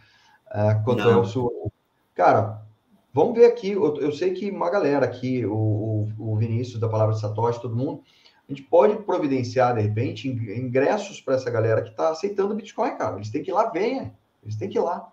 uh, 0.48 0.84
quanto 0.84 1.04
não. 1.04 1.12
é 1.12 1.18
o 1.18 1.26
Sul. 1.26 1.72
Cara, 2.16 2.64
vamos 3.14 3.36
ver 3.36 3.46
aqui. 3.46 3.72
Eu, 3.72 3.98
eu 3.98 4.12
sei 4.12 4.34
que 4.34 4.50
uma 4.50 4.70
galera 4.70 5.06
aqui, 5.06 5.46
o, 5.46 5.54
o, 5.54 6.10
o, 6.18 6.36
Vinícius 6.38 6.80
da 6.80 6.88
Palavra 6.88 7.14
de 7.14 7.22
Satoshi, 7.22 7.62
todo 7.62 7.76
mundo, 7.76 8.02
a 8.48 8.52
gente 8.52 8.64
pode 8.64 8.96
providenciar, 9.04 9.76
de 9.76 9.82
repente, 9.82 10.30
ingressos 10.30 11.20
para 11.20 11.36
essa 11.36 11.52
galera 11.52 11.82
que 11.82 11.90
está 11.90 12.10
aceitando 12.10 12.56
Bitcoin, 12.56 12.96
cara. 12.96 13.18
Eles 13.18 13.30
têm 13.30 13.44
que 13.44 13.52
ir 13.52 13.54
lá, 13.54 13.70
venha. 13.70 14.16
Eles 14.42 14.56
têm 14.56 14.70
que 14.70 14.78
ir 14.78 14.82
lá. 14.82 15.12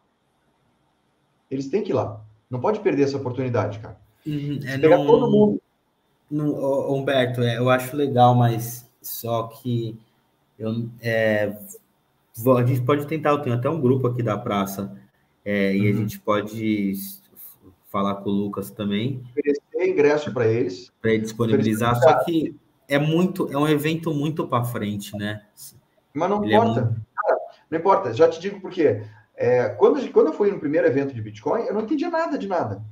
Eles 1.51 1.69
têm 1.69 1.83
que 1.83 1.91
ir 1.91 1.95
lá. 1.95 2.21
Não 2.49 2.61
pode 2.61 2.81
perder 2.81 3.03
essa 3.03 3.17
oportunidade, 3.17 3.81
cara. 3.81 3.99
Uhum, 4.25 4.61
é, 4.65 4.79
pegar 4.79 4.99
não, 4.99 5.07
todo 5.07 5.31
mundo. 5.31 5.63
Não, 6.31 6.95
Humberto, 6.95 7.43
é, 7.43 7.59
eu 7.59 7.69
acho 7.69 7.97
legal, 7.97 8.35
mas 8.35 8.89
só 9.03 9.49
que 9.49 9.99
eu, 10.59 10.89
é, 11.01 11.57
a 12.57 12.65
gente 12.65 12.83
pode 12.83 13.07
tentar, 13.07 13.31
eu 13.31 13.43
tenho 13.43 13.57
até 13.57 13.69
um 13.69 13.81
grupo 13.81 14.07
aqui 14.07 14.23
da 14.23 14.37
praça, 14.37 14.97
é, 15.45 15.71
uhum. 15.71 15.77
e 15.77 15.89
a 15.89 15.91
uhum. 15.91 15.97
gente 15.99 16.21
pode 16.21 16.95
falar 17.91 18.17
com 18.17 18.31
o 18.31 18.33
Lucas 18.33 18.71
também. 18.71 19.23
Oferecer 19.31 19.89
ingresso 19.89 20.33
para 20.33 20.47
eles. 20.47 20.93
Para 21.01 21.13
ele 21.13 21.23
disponibilizar, 21.23 21.95
só 21.97 22.25
que 22.25 22.57
é 22.89 22.99
muito, 22.99 23.51
é 23.53 23.57
um 23.57 23.69
evento 23.69 24.13
muito 24.13 24.47
para 24.47 24.65
frente, 24.65 25.17
né? 25.17 25.43
Mas 26.13 26.31
não 26.31 26.45
Ele 26.45 26.55
é 26.55 26.57
importa. 26.57 26.81
É 26.81 26.85
muito... 26.85 27.03
não 27.71 27.79
importa, 27.79 28.15
já 28.15 28.29
te 28.29 28.41
digo 28.41 28.61
por 28.61 28.71
quê. 28.71 29.05
É, 29.37 29.69
quando, 29.71 30.13
quando 30.13 30.29
eu 30.29 30.33
fui 30.33 30.51
no 30.51 30.61
primeiro 30.61 30.87
evento 30.87 31.13
de 31.13 31.21
Bitcoin, 31.21 31.63
eu 31.63 31.75
não 31.75 31.83
entendia 31.83 32.09
nada 32.09 32.39
de 32.39 32.47
nada. 32.47 32.83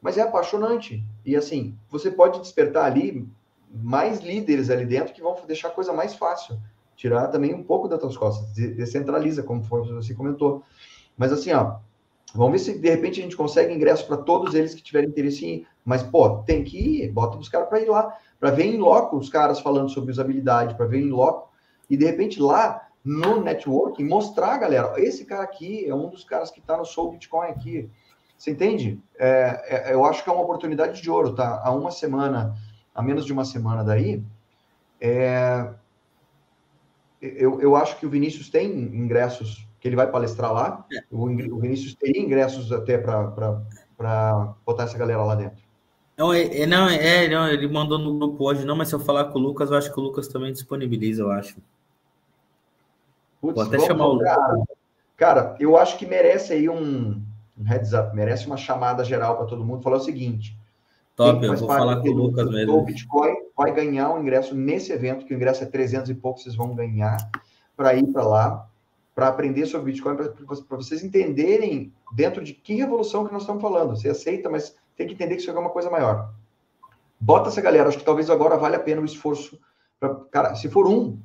Mas 0.00 0.16
é 0.16 0.22
apaixonante. 0.22 1.04
E 1.24 1.36
assim, 1.36 1.76
você 1.88 2.10
pode 2.10 2.40
despertar 2.40 2.84
ali 2.84 3.28
mais 3.72 4.20
líderes 4.20 4.70
ali 4.70 4.86
dentro 4.86 5.12
que 5.12 5.22
vão 5.22 5.36
deixar 5.46 5.68
a 5.68 5.72
coisa 5.72 5.92
mais 5.92 6.14
fácil. 6.14 6.58
Tirar 7.00 7.28
também 7.28 7.54
um 7.54 7.62
pouco 7.62 7.88
das 7.88 7.98
tuas 7.98 8.14
costas. 8.14 8.52
Descentraliza, 8.52 9.42
como 9.42 9.62
você 9.62 10.12
comentou. 10.12 10.62
Mas 11.16 11.32
assim, 11.32 11.50
ó, 11.50 11.76
vamos 12.34 12.52
ver 12.52 12.58
se 12.58 12.78
de 12.78 12.90
repente 12.90 13.20
a 13.20 13.22
gente 13.22 13.34
consegue 13.34 13.72
ingresso 13.72 14.06
para 14.06 14.18
todos 14.18 14.54
eles 14.54 14.74
que 14.74 14.82
tiverem 14.82 15.08
interesse 15.08 15.46
em 15.46 15.48
ir. 15.48 15.66
Mas, 15.82 16.02
pô, 16.02 16.42
tem 16.42 16.62
que 16.62 16.76
ir, 16.76 17.10
bota 17.10 17.38
os 17.38 17.48
caras 17.48 17.70
para 17.70 17.80
ir 17.80 17.88
lá, 17.88 18.14
para 18.38 18.50
ver 18.50 18.66
em 18.66 18.76
loco 18.76 19.16
os 19.16 19.30
caras 19.30 19.60
falando 19.60 19.88
sobre 19.88 20.10
usabilidade, 20.10 20.74
para 20.74 20.84
ver 20.84 21.00
em 21.00 21.08
loco. 21.08 21.50
E 21.88 21.96
de 21.96 22.04
repente 22.04 22.38
lá 22.38 22.86
no 23.02 23.40
networking, 23.40 24.04
mostrar, 24.04 24.58
galera, 24.58 24.92
esse 24.98 25.24
cara 25.24 25.42
aqui 25.42 25.86
é 25.86 25.94
um 25.94 26.10
dos 26.10 26.22
caras 26.22 26.50
que 26.50 26.60
está 26.60 26.76
no 26.76 26.84
Soul 26.84 27.12
Bitcoin 27.12 27.48
aqui. 27.48 27.90
Você 28.36 28.50
entende? 28.50 29.02
É, 29.18 29.88
é, 29.88 29.94
eu 29.94 30.04
acho 30.04 30.22
que 30.22 30.28
é 30.28 30.32
uma 30.34 30.42
oportunidade 30.42 31.00
de 31.00 31.10
ouro, 31.10 31.34
tá? 31.34 31.62
Há 31.64 31.70
uma 31.70 31.90
semana, 31.90 32.54
há 32.94 33.00
menos 33.00 33.24
de 33.24 33.32
uma 33.32 33.46
semana 33.46 33.82
daí, 33.82 34.22
é, 35.00 35.66
eu, 37.20 37.60
eu 37.60 37.76
acho 37.76 37.98
que 37.98 38.06
o 38.06 38.10
Vinícius 38.10 38.48
tem 38.48 38.70
ingressos 38.70 39.66
que 39.80 39.88
ele 39.88 39.96
vai 39.96 40.10
palestrar 40.10 40.52
lá. 40.52 40.86
É. 40.92 41.02
O, 41.10 41.24
o 41.24 41.58
Vinícius 41.58 41.94
teria 41.94 42.20
ingressos 42.20 42.72
até 42.72 42.98
para 42.98 44.54
botar 44.64 44.84
essa 44.84 44.98
galera 44.98 45.22
lá 45.22 45.34
dentro. 45.34 45.62
Não, 46.16 46.32
é, 46.34 46.60
é, 46.60 46.66
não, 46.66 46.88
é, 46.88 47.28
não, 47.28 47.48
ele 47.48 47.66
mandou 47.66 47.98
no 47.98 48.18
grupo 48.18 48.44
hoje, 48.44 48.64
não, 48.66 48.76
mas 48.76 48.88
se 48.88 48.94
eu 48.94 49.00
falar 49.00 49.26
com 49.26 49.38
o 49.38 49.42
Lucas, 49.42 49.70
eu 49.70 49.76
acho 49.78 49.90
que 49.90 49.98
o 49.98 50.02
Lucas 50.02 50.28
também 50.28 50.52
disponibiliza, 50.52 51.22
eu 51.22 51.30
acho. 51.30 51.56
Putz, 53.40 53.54
Vou 53.54 53.64
até 53.64 53.80
chamar 53.80 54.08
o 54.08 54.18
cara, 54.18 54.62
cara, 55.16 55.56
eu 55.58 55.78
acho 55.78 55.96
que 55.96 56.04
merece 56.04 56.52
aí 56.52 56.68
um, 56.68 57.22
um 57.58 57.64
heads 57.64 57.94
up, 57.94 58.14
merece 58.14 58.46
uma 58.46 58.58
chamada 58.58 59.02
geral 59.02 59.38
para 59.38 59.46
todo 59.46 59.64
mundo. 59.64 59.82
Falar 59.82 59.96
o 59.96 60.00
seguinte: 60.00 60.59
Top, 61.20 61.44
eu 61.44 61.54
vou 61.54 61.68
falar 61.68 62.00
com 62.00 62.08
o 62.08 62.12
Lucas 62.12 62.48
mesmo. 62.48 62.78
O 62.78 62.82
Bitcoin 62.82 63.34
vai 63.54 63.74
ganhar 63.74 64.10
um 64.10 64.22
ingresso 64.22 64.54
nesse 64.54 64.90
evento, 64.90 65.26
que 65.26 65.34
o 65.34 65.36
ingresso 65.36 65.62
é 65.62 65.66
300 65.66 66.08
e 66.08 66.14
pouco, 66.14 66.40
vocês 66.40 66.56
vão 66.56 66.74
ganhar 66.74 67.18
para 67.76 67.94
ir 67.94 68.06
para 68.06 68.26
lá, 68.26 68.66
para 69.14 69.28
aprender 69.28 69.66
sobre 69.66 69.92
Bitcoin, 69.92 70.16
para 70.16 70.76
vocês 70.78 71.04
entenderem 71.04 71.92
dentro 72.10 72.42
de 72.42 72.54
que 72.54 72.74
revolução 72.74 73.26
que 73.26 73.32
nós 73.34 73.42
estamos 73.42 73.60
falando. 73.60 73.94
Você 73.94 74.08
aceita, 74.08 74.48
mas 74.48 74.74
tem 74.96 75.06
que 75.06 75.12
entender 75.12 75.34
que 75.34 75.42
isso 75.42 75.50
é 75.50 75.58
uma 75.58 75.68
coisa 75.68 75.90
maior. 75.90 76.32
Bota 77.20 77.50
essa 77.50 77.60
galera, 77.60 77.90
acho 77.90 77.98
que 77.98 78.04
talvez 78.04 78.30
agora 78.30 78.56
vale 78.56 78.76
a 78.76 78.80
pena 78.80 79.02
o 79.02 79.04
esforço. 79.04 79.60
Pra, 79.98 80.14
cara, 80.30 80.54
se 80.54 80.70
for 80.70 80.86
um 80.86 81.18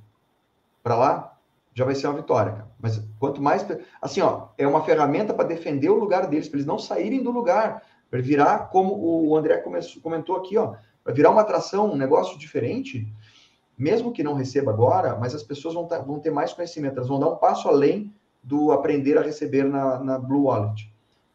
para 0.84 0.98
lá, 0.98 1.38
já 1.74 1.86
vai 1.86 1.96
ser 1.96 2.08
uma 2.08 2.18
vitória, 2.18 2.52
cara. 2.52 2.68
Mas 2.82 3.02
quanto 3.18 3.42
mais. 3.42 3.66
Assim, 4.02 4.20
ó, 4.20 4.48
é 4.58 4.68
uma 4.68 4.84
ferramenta 4.84 5.34
para 5.34 5.48
defender 5.48 5.90
o 5.90 5.96
lugar 5.96 6.28
deles, 6.28 6.50
para 6.50 6.58
eles 6.58 6.68
não 6.68 6.78
saírem 6.78 7.24
do 7.24 7.32
lugar, 7.32 7.82
para 8.16 8.22
virar, 8.22 8.70
como 8.70 8.96
o 9.28 9.36
André 9.36 9.58
começou, 9.58 10.02
comentou 10.02 10.38
aqui, 10.38 10.58
ó, 10.58 10.76
para 11.04 11.14
virar 11.14 11.32
uma 11.32 11.42
atração, 11.42 11.92
um 11.92 11.98
negócio 11.98 12.40
diferente, 12.40 13.06
mesmo 13.78 14.14
que 14.14 14.24
não 14.24 14.36
receba 14.36 14.72
agora, 14.72 15.18
mas 15.18 15.36
as 15.36 15.44
pessoas 15.44 15.74
vão, 15.74 15.86
tá, 15.86 16.00
vão 16.00 16.18
ter 16.18 16.32
mais 16.32 16.54
conhecimento, 16.54 16.96
elas 16.96 17.10
vão 17.10 17.20
dar 17.20 17.28
um 17.28 17.36
passo 17.36 17.68
além 17.68 18.14
do 18.42 18.72
aprender 18.72 19.18
a 19.18 19.22
receber 19.22 19.66
na, 19.66 20.00
na 20.00 20.18
Blue 20.18 20.44
Wallet. 20.44 20.90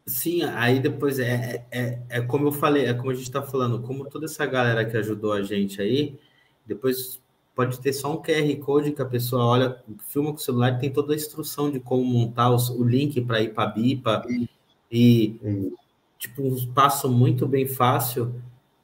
Sim, 0.07 0.41
aí 0.43 0.79
depois 0.79 1.19
é, 1.19 1.63
é, 1.71 1.79
é, 1.79 1.99
é 2.09 2.21
como 2.21 2.47
eu 2.47 2.51
falei, 2.51 2.87
é 2.87 2.95
como 2.95 3.11
a 3.11 3.13
gente 3.13 3.25
está 3.25 3.43
falando, 3.43 3.83
como 3.83 4.09
toda 4.09 4.25
essa 4.25 4.43
galera 4.47 4.83
que 4.83 4.97
ajudou 4.97 5.33
a 5.33 5.43
gente 5.43 5.79
aí, 5.79 6.17
depois 6.65 7.21
pode 7.53 7.79
ter 7.79 7.93
só 7.93 8.11
um 8.11 8.19
QR 8.19 8.55
Code 8.59 8.91
que 8.91 9.03
a 9.03 9.05
pessoa 9.05 9.45
olha, 9.45 9.83
filma 10.07 10.31
com 10.31 10.37
o 10.37 10.41
celular 10.41 10.73
e 10.73 10.79
tem 10.79 10.89
toda 10.91 11.13
a 11.13 11.15
instrução 11.15 11.69
de 11.69 11.79
como 11.79 12.03
montar 12.03 12.49
os, 12.49 12.71
o 12.71 12.83
link 12.83 13.21
para 13.21 13.39
ir 13.39 13.53
para 13.53 13.65
a 13.65 13.67
BIPA 13.67 14.25
e, 14.91 15.77
tipo, 16.21 16.43
um 16.43 16.71
passo 16.71 17.09
muito 17.09 17.47
bem 17.47 17.67
fácil 17.67 18.35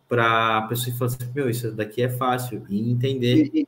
para 0.10 0.58
a 0.58 0.62
pessoa 0.64 0.96
falar 0.98 1.12
assim, 1.12 1.32
meu, 1.36 1.48
isso 1.48 1.72
daqui 1.72 2.02
é 2.02 2.10
fácil 2.10 2.66
e 2.68 2.90
entender. 2.90 3.52
E, 3.54 3.68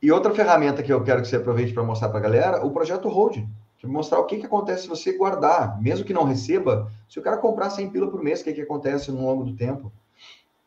e 0.00 0.10
outra 0.10 0.32
ferramenta 0.32 0.82
que 0.82 0.90
eu 0.90 1.04
quero 1.04 1.20
que 1.20 1.28
você 1.28 1.36
aproveite 1.36 1.74
para 1.74 1.82
mostrar 1.82 2.08
para 2.08 2.18
a 2.18 2.22
galera, 2.22 2.64
o 2.64 2.70
projeto 2.70 3.10
Hold, 3.10 3.44
que 3.76 3.86
mostrar 3.86 4.18
o 4.18 4.24
que, 4.24 4.38
que 4.38 4.46
acontece 4.46 4.84
se 4.84 4.88
você 4.88 5.12
guardar, 5.12 5.78
mesmo 5.78 6.06
que 6.06 6.14
não 6.14 6.24
receba, 6.24 6.90
se 7.06 7.18
o 7.18 7.22
cara 7.22 7.36
comprar 7.36 7.68
100 7.68 7.90
pila 7.90 8.10
por 8.10 8.22
mês, 8.22 8.40
o 8.40 8.44
que, 8.44 8.54
que 8.54 8.62
acontece 8.62 9.10
no 9.10 9.26
longo 9.26 9.44
do 9.44 9.54
tempo 9.54 9.92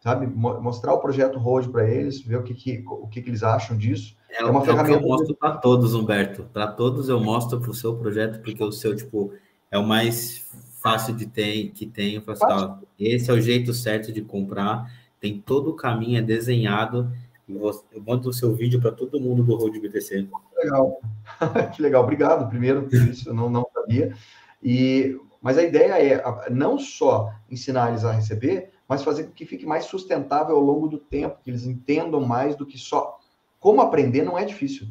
sabe? 0.06 0.28
Mostrar 0.28 0.94
o 0.94 1.00
projeto 1.00 1.40
Road 1.40 1.68
para 1.70 1.90
eles, 1.90 2.22
ver 2.22 2.38
o 2.38 2.44
que, 2.44 2.54
que 2.54 2.84
o 2.86 3.08
que, 3.08 3.24
que, 3.24 3.30
eles 3.32 3.42
acham 3.42 3.76
disso. 3.76 4.16
É, 4.30 4.44
é 4.44 4.46
uma 4.46 4.62
é 4.62 4.66
ferramenta. 4.66 5.00
eu 5.00 5.02
mostro 5.02 5.36
para 5.36 5.58
todos, 5.58 5.96
Humberto. 5.96 6.44
Para 6.54 6.68
todos 6.68 7.10
eu 7.10 7.20
mostro 7.20 7.60
para 7.60 7.72
o 7.72 7.74
seu 7.74 7.98
projeto, 7.98 8.40
porque 8.44 8.64
o 8.64 8.72
seu, 8.72 8.96
tipo, 8.96 9.34
é 9.72 9.80
o 9.80 9.84
mais 9.84 10.46
fácil 10.86 11.16
de 11.16 11.26
ter, 11.26 11.72
que 11.72 11.88
tem. 11.88 12.22
Falo 12.22 12.38
assim, 12.38 12.86
esse 13.00 13.32
é 13.32 13.34
o 13.34 13.42
jeito 13.42 13.74
certo 13.74 14.14
de 14.14 14.22
comprar, 14.22 14.86
tem 15.20 15.42
todo 15.42 15.72
o 15.72 15.76
caminho, 15.76 16.20
é 16.20 16.22
desenhado. 16.22 17.12
Eu 17.50 18.04
mando 18.06 18.30
o 18.30 18.34
seu 18.34 18.54
vídeo 18.54 18.80
para 18.80 18.92
todo 18.92 19.20
mundo 19.20 19.42
do 19.42 19.56
Road 19.56 19.80
BTC. 19.80 20.28
Legal. 20.56 21.02
que 21.74 21.82
legal. 21.82 22.04
Obrigado, 22.04 22.48
primeiro, 22.48 22.84
por 22.84 22.94
isso, 23.10 23.30
eu 23.30 23.34
não, 23.34 23.50
não 23.50 23.68
sabia. 23.74 24.16
E, 24.62 25.20
mas 25.42 25.58
a 25.58 25.64
ideia 25.64 25.94
é 25.94 26.50
não 26.52 26.78
só 26.78 27.34
ensinar 27.50 27.90
eles 27.90 28.06
a 28.06 28.12
receber, 28.12 28.72
mas 28.88 29.04
fazer 29.04 29.24
com 29.24 29.32
que 29.32 29.46
fique 29.46 29.66
mais 29.66 29.86
sustentável 29.86 30.56
ao 30.56 30.62
longo 30.62 30.88
do 30.88 31.00
tempo, 31.00 31.40
que 31.44 31.50
eles 31.50 31.66
entendam 31.66 32.22
mais 32.22 32.56
do 32.56 32.66
que 32.66 32.78
só. 32.78 33.20
Como 33.60 33.82
aprender 33.82 34.22
não 34.22 34.38
é 34.38 34.46
difícil, 34.46 34.88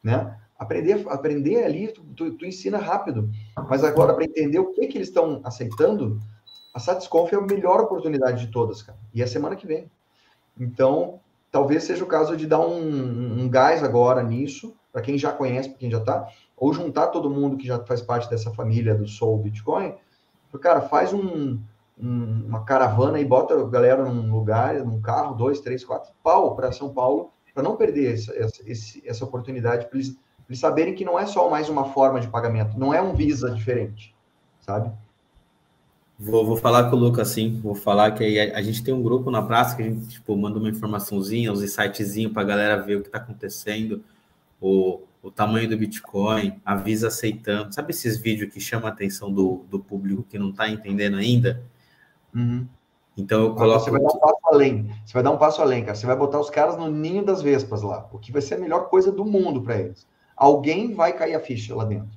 né? 0.00 0.38
Aprender, 0.56 1.04
aprender 1.08 1.64
ali, 1.64 1.88
tu, 1.88 2.02
tu, 2.16 2.32
tu 2.32 2.46
ensina 2.46 2.78
rápido, 2.78 3.28
mas 3.68 3.82
agora 3.84 4.14
para 4.14 4.24
entender 4.24 4.58
o 4.58 4.72
que 4.72 4.86
que 4.86 4.98
eles 4.98 5.08
estão 5.08 5.40
aceitando, 5.44 6.20
a 6.74 6.78
Satisconf 6.78 7.32
é 7.32 7.36
a 7.36 7.40
melhor 7.40 7.80
oportunidade 7.80 8.44
de 8.44 8.52
todas, 8.52 8.82
cara. 8.82 8.98
E 9.14 9.22
é 9.22 9.26
semana 9.26 9.56
que 9.56 9.66
vem. 9.66 9.90
Então, 10.58 11.20
talvez 11.50 11.84
seja 11.84 12.04
o 12.04 12.06
caso 12.06 12.36
de 12.36 12.46
dar 12.46 12.60
um, 12.60 13.40
um 13.40 13.48
gás 13.48 13.82
agora 13.82 14.22
nisso, 14.22 14.74
para 14.92 15.00
quem 15.00 15.16
já 15.16 15.32
conhece, 15.32 15.70
para 15.70 15.78
quem 15.78 15.90
já 15.90 15.98
está, 15.98 16.28
ou 16.56 16.72
juntar 16.72 17.08
todo 17.08 17.30
mundo 17.30 17.56
que 17.56 17.66
já 17.66 17.82
faz 17.84 18.02
parte 18.02 18.28
dessa 18.28 18.50
família 18.50 18.94
do 18.94 19.06
Soul 19.06 19.38
Bitcoin. 19.38 19.94
Cara, 20.60 20.80
faz 20.82 21.12
um, 21.12 21.58
um, 21.98 22.44
uma 22.46 22.64
caravana 22.64 23.18
e 23.18 23.24
bota 23.24 23.54
a 23.54 23.64
galera 23.64 24.04
num 24.04 24.32
lugar, 24.32 24.74
num 24.84 25.00
carro, 25.00 25.34
dois, 25.34 25.60
três, 25.60 25.84
quatro, 25.84 26.12
pau 26.22 26.54
para 26.54 26.72
São 26.72 26.92
Paulo, 26.92 27.30
para 27.54 27.62
não 27.62 27.76
perder 27.76 28.14
essa, 28.14 28.34
essa, 28.34 28.62
essa 29.04 29.24
oportunidade, 29.24 29.86
para 29.86 29.98
eles, 29.98 30.16
eles 30.48 30.60
saberem 30.60 30.94
que 30.94 31.04
não 31.04 31.18
é 31.18 31.26
só 31.26 31.50
mais 31.50 31.68
uma 31.68 31.92
forma 31.92 32.20
de 32.20 32.28
pagamento, 32.28 32.78
não 32.78 32.94
é 32.94 33.00
um 33.02 33.14
Visa 33.14 33.50
diferente, 33.50 34.14
sabe? 34.60 34.90
Vou, 36.18 36.46
vou 36.46 36.56
falar 36.56 36.88
com 36.88 36.96
o 36.96 36.98
Lucas, 36.98 37.28
sim. 37.28 37.60
Vou 37.62 37.74
falar 37.74 38.12
que 38.12 38.38
a, 38.38 38.58
a, 38.58 38.62
gente 38.62 38.82
tem 38.82 38.94
um 38.94 39.02
grupo 39.02 39.30
na 39.30 39.42
praça 39.42 39.76
que 39.76 39.82
a 39.82 39.84
gente 39.84 40.08
tipo, 40.08 40.34
manda 40.34 40.58
uma 40.58 40.68
informaçãozinha, 40.68 41.52
uns 41.52 41.62
insightzinhos 41.62 42.32
para 42.32 42.42
a 42.42 42.46
galera 42.46 42.82
ver 42.82 42.96
o 42.96 43.02
que 43.02 43.08
está 43.08 43.18
acontecendo, 43.18 44.02
o, 44.58 45.00
o 45.22 45.30
tamanho 45.30 45.68
do 45.68 45.76
Bitcoin, 45.76 46.58
avisa 46.64 47.08
aceitando. 47.08 47.74
Sabe 47.74 47.90
esses 47.90 48.16
vídeos 48.16 48.52
que 48.52 48.60
chamam 48.60 48.86
a 48.86 48.92
atenção 48.92 49.30
do, 49.30 49.66
do 49.70 49.78
público 49.78 50.22
que 50.22 50.38
não 50.38 50.50
está 50.50 50.70
entendendo 50.70 51.18
ainda? 51.18 51.62
Uhum. 52.34 52.66
Então 53.16 53.42
eu 53.42 53.54
coloco. 53.54 53.84
Você 53.84 53.90
vai 53.90 54.00
dar 54.00 54.12
um 54.12 54.18
passo 54.18 54.40
além. 54.44 54.90
Você 55.04 55.12
vai 55.12 55.22
dar 55.22 55.30
um 55.30 55.38
passo 55.38 55.62
além, 55.62 55.84
cara. 55.84 55.94
Você 55.94 56.06
vai 56.06 56.16
botar 56.16 56.40
os 56.40 56.48
caras 56.48 56.78
no 56.78 56.90
ninho 56.90 57.24
das 57.24 57.42
vespas 57.42 57.82
lá, 57.82 58.08
o 58.10 58.18
que 58.18 58.32
vai 58.32 58.40
ser 58.40 58.54
a 58.54 58.58
melhor 58.58 58.88
coisa 58.88 59.12
do 59.12 59.24
mundo 59.24 59.60
para 59.60 59.76
eles. 59.76 60.06
Alguém 60.36 60.92
vai 60.92 61.12
cair 61.12 61.34
a 61.34 61.40
ficha 61.40 61.74
lá 61.74 61.84
dentro. 61.84 62.16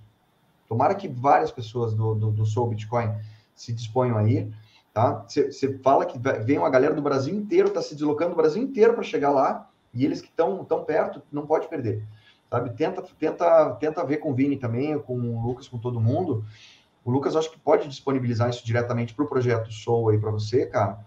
Tomara 0.67 0.93
que 0.93 1.07
várias 1.07 1.51
pessoas 1.51 1.93
do, 1.93 2.13
do, 2.13 2.31
do 2.31 2.45
Soul 2.45 2.69
Bitcoin 2.69 3.11
se 3.55 3.73
disponham 3.73 4.17
aí, 4.17 4.51
tá? 4.93 5.25
Você 5.27 5.79
fala 5.79 6.05
que 6.05 6.19
vem 6.43 6.57
uma 6.57 6.69
galera 6.69 6.93
do 6.93 7.01
Brasil 7.01 7.33
inteiro, 7.33 7.69
está 7.69 7.81
se 7.81 7.95
deslocando 7.95 8.31
do 8.31 8.35
Brasil 8.35 8.61
inteiro 8.61 8.93
para 8.93 9.03
chegar 9.03 9.31
lá, 9.31 9.69
e 9.93 10.05
eles 10.05 10.21
que 10.21 10.27
estão 10.27 10.63
tão 10.63 10.83
perto, 10.83 11.21
não 11.31 11.47
pode 11.47 11.67
perder, 11.67 12.05
sabe? 12.49 12.69
Tenta, 12.71 13.01
tenta, 13.17 13.71
tenta 13.79 14.05
ver 14.05 14.17
com 14.17 14.31
o 14.31 14.35
Vini 14.35 14.57
também, 14.57 14.99
com 14.99 15.17
o 15.17 15.41
Lucas, 15.41 15.67
com 15.67 15.77
todo 15.77 15.99
mundo. 15.99 16.45
O 17.03 17.11
Lucas 17.11 17.35
acho 17.35 17.49
que 17.49 17.57
pode 17.57 17.87
disponibilizar 17.87 18.49
isso 18.49 18.63
diretamente 18.63 19.15
para 19.15 19.25
o 19.25 19.27
projeto 19.27 19.71
Soul 19.71 20.09
aí 20.09 20.19
para 20.19 20.31
você, 20.31 20.65
cara. 20.65 20.99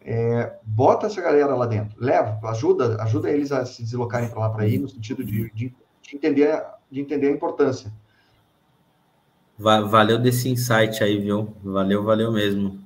É, 0.00 0.58
bota 0.62 1.06
essa 1.06 1.20
galera 1.20 1.54
lá 1.54 1.66
dentro, 1.66 1.96
leva, 1.98 2.38
ajuda, 2.48 3.02
ajuda 3.02 3.30
eles 3.30 3.50
a 3.50 3.66
se 3.66 3.82
deslocarem 3.82 4.28
para 4.28 4.40
lá 4.40 4.50
para 4.50 4.66
ir, 4.66 4.78
no 4.78 4.88
sentido 4.88 5.24
de, 5.24 5.50
de, 5.50 5.74
de, 6.08 6.16
entender, 6.16 6.64
de 6.90 7.00
entender 7.00 7.28
a 7.28 7.32
importância. 7.32 7.92
Valeu 9.58 10.18
desse 10.18 10.48
insight 10.48 11.02
aí, 11.02 11.18
viu? 11.18 11.54
Valeu, 11.62 12.02
valeu 12.02 12.32
mesmo. 12.32 12.78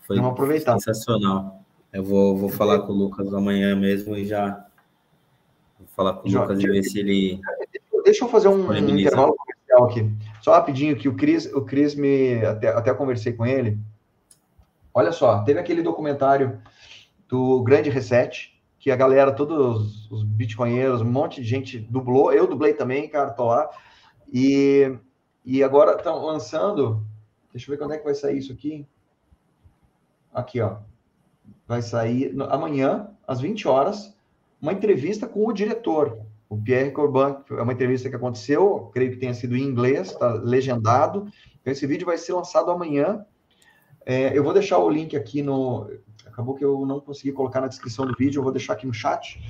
Foi 0.00 0.16
Vamos 0.16 0.32
aproveitar. 0.32 0.72
sensacional. 0.78 1.62
Eu 1.92 2.02
vou, 2.02 2.36
vou 2.36 2.48
falar 2.48 2.80
com 2.80 2.92
o 2.92 2.96
Lucas 2.96 3.32
amanhã 3.32 3.76
mesmo 3.76 4.16
e 4.16 4.24
já 4.24 4.66
vou 5.78 5.88
falar 5.94 6.14
com 6.14 6.26
o 6.26 6.30
já, 6.30 6.40
Lucas 6.40 6.58
e 6.58 6.66
ver 6.66 6.82
se 6.82 6.98
ele. 6.98 7.40
Deixa 8.04 8.24
eu 8.24 8.28
fazer 8.28 8.48
um, 8.48 8.68
um 8.68 8.74
intervalo 8.74 9.36
comercial 9.36 9.84
aqui. 9.84 10.10
Só 10.42 10.52
rapidinho, 10.52 10.96
que 10.96 11.08
o 11.08 11.16
Cris, 11.16 11.46
o 11.52 11.62
Cris 11.62 11.94
me. 11.94 12.44
Até, 12.44 12.68
até 12.68 12.94
conversei 12.94 13.32
com 13.32 13.44
ele. 13.44 13.78
Olha 14.94 15.12
só, 15.12 15.42
teve 15.42 15.60
aquele 15.60 15.82
documentário 15.82 16.60
do 17.28 17.62
Grande 17.62 17.90
Reset, 17.90 18.55
que 18.86 18.90
a 18.92 18.94
galera, 18.94 19.32
todos 19.32 20.08
os 20.12 20.22
bitcoinheiros, 20.22 21.00
um 21.02 21.10
monte 21.10 21.42
de 21.42 21.48
gente 21.48 21.76
dublou. 21.76 22.32
Eu 22.32 22.46
dublei 22.46 22.72
também, 22.72 23.08
cara, 23.08 23.32
tô 23.32 23.46
lá. 23.46 23.68
E 24.32 24.96
e 25.44 25.60
agora 25.60 25.96
estão 25.96 26.24
lançando. 26.24 27.04
Deixa 27.52 27.68
eu 27.68 27.74
ver 27.74 27.78
quando 27.78 27.94
é 27.94 27.98
que 27.98 28.04
vai 28.04 28.14
sair 28.14 28.38
isso 28.38 28.52
aqui. 28.52 28.86
Aqui, 30.32 30.60
ó. 30.60 30.76
Vai 31.66 31.82
sair 31.82 32.32
amanhã, 32.48 33.10
às 33.26 33.40
20 33.40 33.66
horas, 33.66 34.16
uma 34.62 34.72
entrevista 34.72 35.26
com 35.26 35.48
o 35.48 35.52
diretor, 35.52 36.20
o 36.48 36.56
Pierre 36.56 36.92
Corbin. 36.92 37.42
É 37.58 37.62
uma 37.62 37.72
entrevista 37.72 38.08
que 38.08 38.14
aconteceu, 38.14 38.88
creio 38.94 39.10
que 39.10 39.16
tenha 39.16 39.34
sido 39.34 39.56
em 39.56 39.64
inglês, 39.64 40.12
está 40.12 40.32
legendado. 40.32 41.26
Então, 41.60 41.72
esse 41.72 41.88
vídeo 41.88 42.06
vai 42.06 42.18
ser 42.18 42.34
lançado 42.34 42.70
amanhã. 42.70 43.26
É, 44.04 44.38
eu 44.38 44.44
vou 44.44 44.52
deixar 44.52 44.78
o 44.78 44.88
link 44.88 45.16
aqui 45.16 45.42
no. 45.42 45.90
Acabou 46.36 46.54
que 46.54 46.62
eu 46.62 46.84
não 46.84 47.00
consegui 47.00 47.32
colocar 47.32 47.62
na 47.62 47.66
descrição 47.66 48.06
do 48.06 48.14
vídeo, 48.14 48.40
eu 48.40 48.42
vou 48.42 48.52
deixar 48.52 48.74
aqui 48.74 48.86
no 48.86 48.92
chat. 48.92 49.40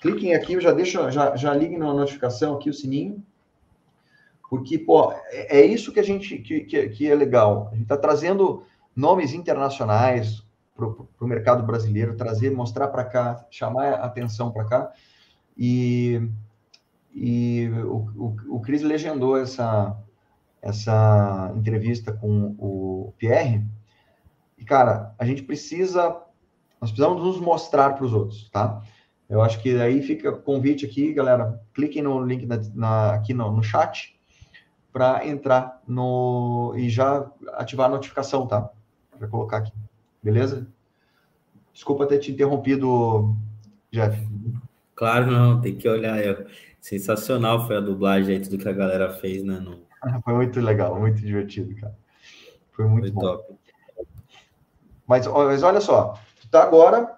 Cliquem 0.00 0.32
aqui, 0.32 0.60
já 0.60 0.70
deixa, 0.70 1.10
já, 1.10 1.34
já 1.34 1.52
liguem 1.52 1.76
na 1.76 1.92
notificação 1.92 2.54
aqui, 2.54 2.70
o 2.70 2.72
sininho. 2.72 3.20
Porque, 4.48 4.78
pô, 4.78 5.10
é, 5.10 5.58
é 5.58 5.66
isso 5.66 5.92
que 5.92 5.98
a 5.98 6.04
gente 6.04 6.38
que, 6.38 6.60
que, 6.60 6.88
que 6.90 7.10
é 7.10 7.16
legal. 7.16 7.66
A 7.66 7.74
gente 7.74 7.82
está 7.82 7.96
trazendo 7.96 8.62
nomes 8.94 9.32
internacionais 9.32 10.46
para 10.76 10.86
o 10.86 11.26
mercado 11.26 11.66
brasileiro, 11.66 12.14
trazer, 12.14 12.52
mostrar 12.52 12.86
para 12.86 13.02
cá, 13.02 13.44
chamar 13.50 13.94
a 13.94 14.04
atenção 14.04 14.52
para 14.52 14.66
cá. 14.66 14.92
E, 15.58 16.30
e 17.12 17.68
o, 17.86 18.06
o, 18.14 18.36
o 18.50 18.60
Cris 18.60 18.82
legendou 18.82 19.36
essa, 19.36 19.98
essa 20.62 21.52
entrevista 21.56 22.12
com 22.12 22.54
o 22.56 23.12
Pierre. 23.18 23.66
E, 24.58 24.64
cara, 24.64 25.14
a 25.18 25.24
gente 25.24 25.42
precisa, 25.42 26.08
nós 26.80 26.90
precisamos 26.90 27.22
nos 27.22 27.40
mostrar 27.40 27.94
para 27.94 28.04
os 28.04 28.12
outros, 28.12 28.48
tá? 28.50 28.82
Eu 29.28 29.42
acho 29.42 29.60
que 29.60 29.76
aí 29.80 30.02
fica 30.02 30.32
convite 30.32 30.86
aqui, 30.86 31.12
galera. 31.12 31.60
Cliquem 31.74 32.02
no 32.02 32.24
link 32.24 32.46
na, 32.46 32.60
na, 32.74 33.14
aqui 33.14 33.34
no, 33.34 33.50
no 33.50 33.62
chat 33.62 34.16
para 34.92 35.26
entrar 35.26 35.82
no 35.86 36.72
e 36.76 36.88
já 36.88 37.30
ativar 37.54 37.86
a 37.86 37.90
notificação, 37.90 38.46
tá? 38.46 38.70
Para 39.18 39.28
colocar 39.28 39.58
aqui. 39.58 39.72
Beleza? 40.22 40.66
Desculpa 41.72 42.06
ter 42.06 42.18
te 42.18 42.32
interrompido, 42.32 43.36
Jeff. 43.90 44.16
Claro, 44.94 45.30
não, 45.30 45.60
tem 45.60 45.76
que 45.76 45.88
olhar. 45.88 46.18
É 46.18 46.46
sensacional 46.80 47.66
foi 47.66 47.76
a 47.76 47.80
dublagem 47.80 48.36
aí, 48.36 48.42
tudo 48.42 48.58
que 48.58 48.68
a 48.68 48.72
galera 48.72 49.10
fez, 49.10 49.42
né? 49.42 49.58
No... 49.58 49.84
Foi 50.24 50.34
muito 50.34 50.60
legal, 50.60 50.98
muito 50.98 51.20
divertido, 51.20 51.74
cara. 51.74 51.96
Foi 52.72 52.86
muito 52.86 53.12
foi 53.12 53.12
bom. 53.12 53.20
Top. 53.20 53.54
Mas, 55.06 55.26
mas 55.26 55.62
olha 55.62 55.80
só, 55.80 56.18
tu 56.40 56.48
tá 56.48 56.62
agora 56.62 57.16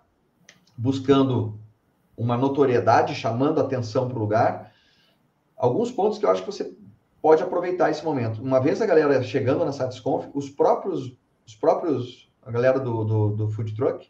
buscando 0.77 1.59
uma 2.17 2.37
notoriedade, 2.37 3.15
chamando 3.15 3.61
atenção 3.61 4.09
para 4.09 4.17
o 4.17 4.21
lugar. 4.21 4.73
Alguns 5.57 5.91
pontos 5.91 6.19
que 6.19 6.27
eu 6.27 6.31
acho 6.31 6.43
que 6.43 6.51
você 6.53 6.77
pode 7.23 7.43
aproveitar 7.43 7.91
esse 7.91 8.05
momento. 8.05 8.43
Uma 8.43 8.61
vez 8.61 8.83
a 8.83 8.87
galera 8.87 9.23
chegando 9.23 9.65
na 9.65 9.73
Satisconf, 9.73 10.27
os 10.35 10.51
próprios, 10.51 11.17
os 11.47 11.55
próprios, 11.55 12.31
a 12.43 12.51
galera 12.51 12.79
do, 12.79 13.05
do, 13.05 13.29
do 13.31 13.49
food 13.49 13.75
truck, 13.75 14.09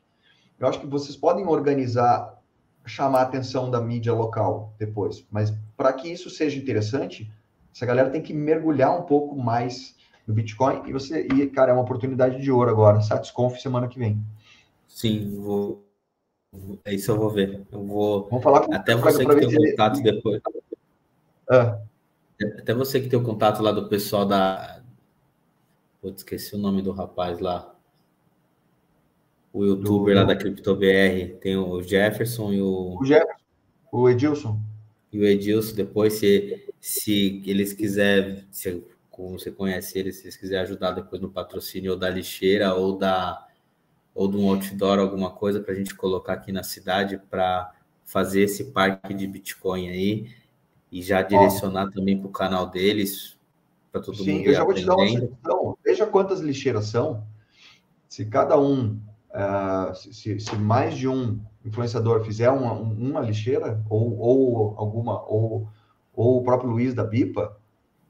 eu 0.59 0.67
acho 0.67 0.81
que 0.81 0.87
vocês 0.87 1.17
podem 1.17 1.47
organizar, 1.47 2.37
chamar 2.85 3.21
a 3.21 3.23
atenção 3.23 3.71
da 3.71 3.81
mídia 3.81 4.13
local 4.13 4.75
depois. 4.79 5.27
Mas 5.31 5.53
para 5.77 5.93
que 5.93 6.09
isso 6.09 6.29
seja 6.29 6.59
interessante, 6.59 7.31
essa 7.75 7.87
galera 7.87 8.11
tem 8.11 8.23
que 8.23 8.35
mergulhar 8.35 8.99
um 8.99 9.03
pouco 9.03 9.37
mais 9.37 9.95
no 10.29 10.35
Bitcoin 10.35 10.83
e 10.87 10.93
você, 10.93 11.27
e 11.27 11.47
cara, 11.49 11.71
é 11.71 11.75
uma 11.75 11.83
oportunidade 11.83 12.41
de 12.41 12.53
ouro 12.53 12.71
agora. 12.71 13.01
Satisconf 13.01 13.59
semana 13.59 13.89
que 13.89 13.99
vem. 13.99 14.23
Sim, 14.87 15.35
vou. 15.41 15.83
É 16.85 16.95
isso 16.95 17.11
eu 17.11 17.17
vou 17.17 17.31
ver. 17.31 17.67
Eu 17.73 17.83
vou. 17.83 18.29
Vamos 18.29 18.45
falar 18.45 18.61
com 18.61 18.75
Até 18.75 18.95
você 18.95 19.25
que 19.25 19.37
tem 19.37 19.49
um 19.49 19.71
contato 19.71 20.03
depois. 20.03 20.43
Ah. 21.51 21.79
Até 22.59 22.75
você 22.75 23.01
que 23.01 23.09
tem 23.09 23.19
o 23.19 23.25
contato 23.25 23.63
lá 23.63 23.73
do 23.73 23.89
pessoal 23.89 24.27
da. 24.27 24.83
Putz, 26.03 26.19
esqueci 26.19 26.55
o 26.55 26.59
nome 26.59 26.83
do 26.83 26.93
rapaz 26.93 27.41
lá. 27.41 27.75
O 29.51 29.65
youtuber 29.65 30.15
do... 30.15 30.21
lá 30.21 30.27
da 30.27 30.37
CryptoBR. 30.37 31.39
Tem 31.41 31.57
o 31.57 31.83
Jefferson 31.83 32.53
e 32.53 32.61
o. 32.61 32.99
O 33.01 33.05
Jefferson. 33.05 33.39
O 33.91 34.09
Edilson. 34.09 34.61
E 35.11 35.19
o 35.19 35.25
Edilson, 35.25 35.75
depois, 35.75 36.15
se, 36.15 36.67
se 36.79 37.43
eles 37.47 37.73
quiserem, 37.73 38.45
se, 38.51 38.85
como 39.19 39.36
você 39.36 39.51
conhece 39.51 39.99
eles, 39.99 40.19
se 40.19 40.27
eles 40.27 40.36
quiserem 40.36 40.62
ajudar 40.62 40.93
depois 40.93 41.20
no 41.20 41.28
patrocínio 41.28 41.90
ou 41.90 41.99
da 41.99 42.09
lixeira 42.09 42.73
ou 42.74 42.97
da 42.97 43.45
ou 44.15 44.28
de 44.28 44.36
um 44.36 44.49
outdoor, 44.49 45.01
alguma 45.01 45.31
coisa 45.32 45.61
para 45.61 45.73
a 45.73 45.77
gente 45.77 45.93
colocar 45.95 46.35
aqui 46.35 46.53
na 46.53 46.62
cidade 46.62 47.20
para 47.28 47.73
fazer 48.05 48.43
esse 48.43 48.66
parque 48.66 49.12
de 49.12 49.27
Bitcoin 49.27 49.89
aí 49.89 50.31
e 50.90 51.03
já 51.03 51.20
direcionar 51.20 51.89
Ó, 51.89 51.90
também 51.90 52.16
para 52.16 52.28
o 52.28 52.32
canal 52.32 52.70
deles, 52.70 53.36
para 53.90 54.01
todo 54.01 54.16
sim, 54.16 54.35
mundo. 54.35 54.43
Sim, 54.43 54.47
eu 54.47 54.55
já 54.55 54.65
vou 54.65 54.74
te 54.74 54.85
dar 54.85 54.95
uma 54.95 55.09
sugestão. 55.09 55.78
Veja 55.85 56.07
quantas 56.07 56.40
lixeiras 56.40 56.86
são. 56.86 57.24
Se 58.09 58.24
cada 58.24 58.59
um, 58.59 59.01
uh, 59.31 59.95
se, 59.97 60.39
se, 60.39 60.57
mais 60.57 60.97
de 60.97 61.09
um 61.09 61.40
influenciador 61.65 62.24
fizer 62.24 62.51
uma, 62.51 62.73
uma 62.73 63.20
lixeira, 63.20 63.85
ou, 63.90 64.16
ou 64.19 64.74
alguma, 64.78 65.24
ou, 65.27 65.69
ou 66.15 66.39
o 66.39 66.45
próprio 66.45 66.70
Luiz 66.70 66.95
da 66.95 67.05
Bipa, 67.05 67.57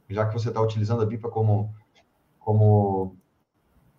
já 0.08 0.26
que 0.26 0.32
você 0.32 0.48
está 0.48 0.60
utilizando 0.60 1.02
a 1.02 1.06
Bipa 1.06 1.28
como, 1.28 1.74
como, 2.38 3.16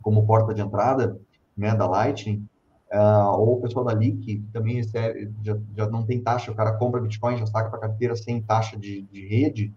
como 0.01 0.25
porta 0.25 0.53
de 0.53 0.61
entrada 0.61 1.19
né, 1.55 1.75
da 1.75 1.87
Lightning, 1.87 2.47
Uh, 2.91 3.37
ou 3.37 3.57
o 3.57 3.61
pessoal 3.61 3.85
da 3.85 3.95
que 3.95 4.43
também 4.51 4.77
recebe, 4.77 5.31
já, 5.43 5.55
já 5.77 5.87
não 5.87 6.03
tem 6.03 6.19
taxa, 6.23 6.51
o 6.51 6.55
cara 6.55 6.73
compra 6.73 6.99
Bitcoin, 6.99 7.37
já 7.37 7.45
saca 7.45 7.69
para 7.69 7.81
carteira 7.81 8.15
sem 8.15 8.41
taxa 8.41 8.75
de, 8.75 9.03
de 9.03 9.27
rede. 9.27 9.71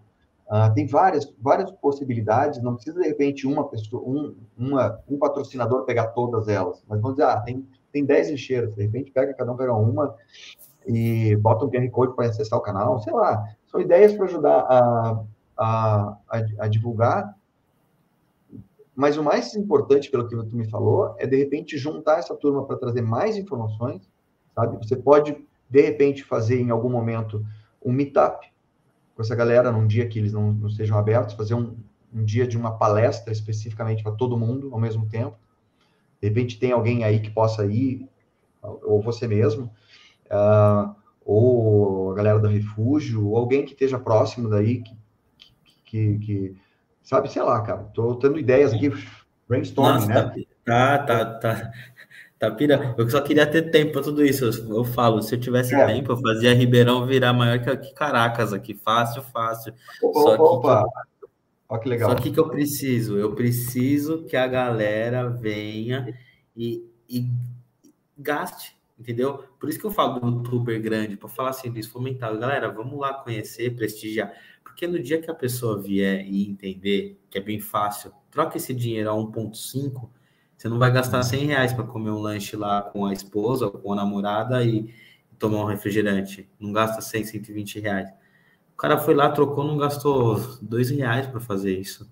Uh, 0.47 0.73
tem 0.73 0.87
várias, 0.87 1.31
várias 1.39 1.69
possibilidades, 1.71 2.61
não 2.61 2.73
precisa 2.73 2.99
de 2.99 3.07
repente 3.07 3.45
uma 3.45 3.69
pessoa, 3.69 4.01
um, 4.03 4.35
uma, 4.57 4.99
um 5.07 5.19
patrocinador 5.19 5.85
pegar 5.85 6.07
todas 6.07 6.47
elas, 6.47 6.83
mas 6.87 6.99
vamos 6.99 7.17
dizer, 7.17 7.29
ah, 7.29 7.39
tem, 7.39 7.67
tem 7.91 8.03
10 8.03 8.31
lixeiras, 8.31 8.73
de 8.73 8.81
repente 8.81 9.11
pega, 9.11 9.33
cada 9.35 9.51
um 9.51 9.55
pega 9.55 9.73
uma 9.73 10.15
e 10.87 11.35
bota 11.35 11.65
um 11.65 11.69
QR 11.69 11.87
Code 11.91 12.15
para 12.15 12.27
acessar 12.27 12.57
o 12.57 12.63
canal, 12.63 12.99
sei 12.99 13.13
lá, 13.13 13.43
são 13.67 13.79
ideias 13.79 14.13
para 14.13 14.25
ajudar 14.25 14.59
a, 14.59 15.23
a, 15.57 16.17
a, 16.29 16.37
a 16.59 16.67
divulgar 16.67 17.35
mas 18.95 19.17
o 19.17 19.23
mais 19.23 19.55
importante, 19.55 20.09
pelo 20.11 20.27
que 20.27 20.35
tu 20.35 20.55
me 20.55 20.69
falou, 20.69 21.15
é 21.17 21.25
de 21.25 21.35
repente 21.35 21.77
juntar 21.77 22.19
essa 22.19 22.35
turma 22.35 22.63
para 22.65 22.77
trazer 22.77 23.01
mais 23.01 23.35
informações, 23.37 24.07
sabe? 24.53 24.77
Você 24.77 24.95
pode, 24.95 25.35
de 25.69 25.81
repente, 25.81 26.23
fazer 26.23 26.61
em 26.61 26.69
algum 26.69 26.89
momento 26.89 27.43
um 27.83 27.91
meetup 27.91 28.51
com 29.15 29.21
essa 29.21 29.35
galera 29.35 29.71
num 29.71 29.87
dia 29.87 30.07
que 30.07 30.19
eles 30.19 30.33
não, 30.33 30.53
não 30.53 30.67
estejam 30.67 30.97
abertos, 30.97 31.33
fazer 31.33 31.55
um, 31.55 31.75
um 32.13 32.23
dia 32.23 32.47
de 32.47 32.57
uma 32.57 32.77
palestra 32.77 33.33
especificamente 33.33 34.03
para 34.03 34.11
todo 34.11 34.37
mundo 34.37 34.69
ao 34.71 34.79
mesmo 34.79 35.07
tempo. 35.07 35.37
De 36.21 36.27
repente 36.27 36.59
tem 36.59 36.71
alguém 36.71 37.03
aí 37.03 37.19
que 37.19 37.31
possa 37.31 37.65
ir, 37.65 38.07
ou 38.61 39.01
você 39.01 39.27
mesmo, 39.27 39.71
uh, 40.27 40.95
ou 41.25 42.11
a 42.11 42.15
galera 42.15 42.39
do 42.39 42.47
refúgio, 42.47 43.27
ou 43.27 43.37
alguém 43.37 43.65
que 43.65 43.73
esteja 43.73 43.99
próximo 43.99 44.49
daí, 44.49 44.81
que, 44.81 44.95
que, 45.93 46.17
que 46.17 46.55
sabe, 47.03 47.31
sei 47.31 47.43
lá, 47.43 47.61
cara, 47.61 47.83
tô 47.93 48.15
tendo 48.15 48.39
ideias 48.39 48.73
aqui, 48.73 48.91
brainstorming, 49.47 50.07
Nossa, 50.07 50.07
né? 50.07 50.43
Tá, 50.65 50.97
tá, 50.97 51.25
tá, 51.25 51.71
tá 52.39 52.51
pira. 52.51 52.95
Eu 52.97 53.07
só 53.07 53.21
queria 53.21 53.45
ter 53.45 53.69
tempo 53.69 53.91
para 53.93 54.01
tudo 54.01 54.25
isso. 54.25 54.45
Eu, 54.45 54.77
eu, 54.77 54.83
falo, 54.83 55.21
se 55.21 55.35
eu 55.35 55.39
tivesse 55.39 55.75
é. 55.75 55.85
tempo, 55.85 56.11
eu 56.11 56.17
fazia 56.17 56.55
Ribeirão 56.55 57.05
virar 57.05 57.31
maior 57.31 57.59
que, 57.59 57.77
que 57.77 57.93
Caracas 57.93 58.53
aqui, 58.53 58.73
fácil, 58.73 59.21
fácil. 59.21 59.71
Opa, 60.01 60.19
só 60.19 60.35
opa. 60.35 60.83
Que, 60.83 61.27
Olha 61.69 61.81
que 61.81 61.89
legal. 61.89 62.09
Só 62.09 62.15
que 62.15 62.31
que 62.31 62.39
eu 62.39 62.49
preciso? 62.49 63.17
Eu 63.17 63.35
preciso 63.35 64.23
que 64.23 64.35
a 64.35 64.47
galera 64.47 65.29
venha 65.29 66.17
e, 66.55 66.89
e 67.07 67.29
gaste, 68.17 68.75
entendeu? 68.97 69.43
Por 69.59 69.69
isso 69.69 69.79
que 69.79 69.85
eu 69.85 69.91
falo 69.91 70.19
do 70.19 70.27
youtuber 70.27 70.81
grande, 70.81 71.17
para 71.17 71.29
falar 71.29 71.49
assim, 71.49 71.71
disso, 71.71 71.91
fomentar. 71.91 72.35
Galera, 72.35 72.71
vamos 72.71 72.99
lá 72.99 73.13
conhecer, 73.13 73.75
prestigiar. 73.75 74.33
Porque 74.73 74.87
no 74.87 75.01
dia 75.01 75.21
que 75.21 75.29
a 75.29 75.35
pessoa 75.35 75.79
vier 75.79 76.25
e 76.25 76.49
entender 76.49 77.19
que 77.29 77.37
é 77.37 77.41
bem 77.41 77.59
fácil, 77.59 78.11
troca 78.31 78.57
esse 78.57 78.73
dinheiro 78.73 79.09
a 79.09 79.13
1,5, 79.13 80.09
você 80.57 80.67
não 80.67 80.79
vai 80.79 80.91
gastar 80.91 81.21
100 81.21 81.45
reais 81.45 81.73
para 81.73 81.83
comer 81.83 82.09
um 82.09 82.19
lanche 82.19 82.55
lá 82.55 82.81
com 82.81 83.05
a 83.05 83.13
esposa 83.13 83.65
ou 83.65 83.71
com 83.71 83.93
a 83.93 83.95
namorada 83.95 84.63
e, 84.63 84.93
e 85.31 85.35
tomar 85.37 85.61
um 85.61 85.65
refrigerante. 85.65 86.49
Não 86.59 86.73
gasta 86.73 87.01
100, 87.01 87.25
120 87.25 87.79
reais 87.79 88.09
o 88.73 88.77
cara 88.77 88.97
foi 88.97 89.13
lá, 89.13 89.29
trocou, 89.29 89.63
não 89.63 89.77
gastou 89.77 90.39
dois 90.61 90.89
reais 90.89 91.27
para 91.27 91.39
fazer 91.39 91.79
isso. 91.79 92.11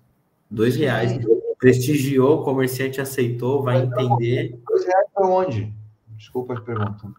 Dois 0.50 0.76
reais. 0.76 1.18
Prestigiou, 1.58 2.40
o 2.40 2.44
comerciante 2.44 3.00
aceitou, 3.00 3.62
vai 3.62 3.82
entender. 3.82 4.60
Dois 4.66 4.84
reais 4.84 5.08
para 5.14 5.26
onde? 5.26 5.72
Desculpa 6.16 6.54
a 6.54 6.60
pergunta. 6.60 7.12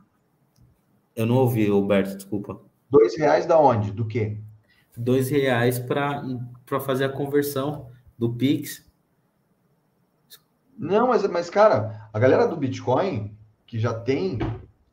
Eu 1.15 1.25
não 1.25 1.35
ouvi, 1.35 1.69
Roberto, 1.69 2.15
desculpa. 2.15 2.59
Dois 2.89 3.17
reais 3.17 3.45
da 3.45 3.59
onde? 3.59 3.91
Do 3.91 4.05
quê? 4.05 4.37
Dois 4.95 5.29
reais 5.29 5.79
para 5.79 6.79
fazer 6.79 7.05
a 7.05 7.09
conversão 7.09 7.89
do 8.17 8.33
Pix. 8.33 8.85
Não, 10.77 11.07
mas, 11.07 11.27
mas, 11.27 11.49
cara, 11.49 12.09
a 12.11 12.19
galera 12.19 12.47
do 12.47 12.57
Bitcoin, 12.57 13.35
que 13.65 13.79
já 13.79 13.93
tem 13.93 14.39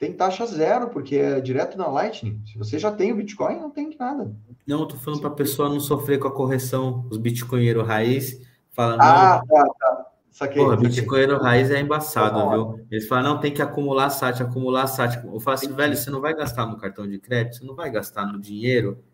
tem 0.00 0.14
taxa 0.14 0.46
zero, 0.46 0.88
porque 0.88 1.16
é 1.16 1.42
direto 1.42 1.76
na 1.76 1.86
Lightning. 1.86 2.40
Se 2.46 2.56
você 2.56 2.78
já 2.78 2.90
tem 2.90 3.12
o 3.12 3.16
Bitcoin, 3.16 3.60
não 3.60 3.70
tem 3.70 3.94
nada. 3.98 4.34
Não, 4.66 4.80
eu 4.80 4.86
tô 4.86 4.96
falando 4.96 5.20
para 5.20 5.28
a 5.28 5.34
pessoa 5.34 5.68
não 5.68 5.78
sofrer 5.78 6.18
com 6.18 6.26
a 6.26 6.32
correção, 6.32 7.06
os 7.10 7.18
bitcoinheiros 7.18 7.86
raiz, 7.86 8.40
falando. 8.70 9.02
Ah, 9.02 9.42
tá, 9.46 9.64
tá. 9.78 10.06
Saquei, 10.30 10.62
Porra, 10.62 10.76
bitcoinheiro 10.76 11.36
raiz 11.38 11.70
é 11.70 11.80
embaçado, 11.80 12.48
viu? 12.48 12.86
Eles 12.90 13.06
falam, 13.06 13.34
não, 13.34 13.40
tem 13.40 13.52
que 13.52 13.60
acumular 13.60 14.08
SAT, 14.08 14.40
acumular 14.40 14.86
SAT. 14.86 15.22
Eu 15.22 15.38
falo 15.38 15.54
assim, 15.54 15.70
velho, 15.70 15.94
você 15.94 16.08
não 16.08 16.22
vai 16.22 16.34
gastar 16.34 16.64
no 16.64 16.78
cartão 16.78 17.06
de 17.06 17.18
crédito, 17.18 17.56
você 17.56 17.64
não 17.66 17.74
vai 17.74 17.90
gastar 17.90 18.24
no 18.24 18.40
dinheiro. 18.40 19.04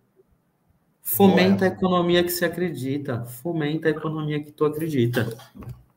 Fomenta 1.07 1.67
a 1.67 1.69
economia 1.69 2.25
que 2.25 2.31
você 2.31 2.45
acredita. 2.45 3.25
Fomenta 3.25 3.87
a 3.87 3.93
economia 3.93 4.43
que 4.43 4.51
tu 4.51 4.65
acredita. 4.65 5.25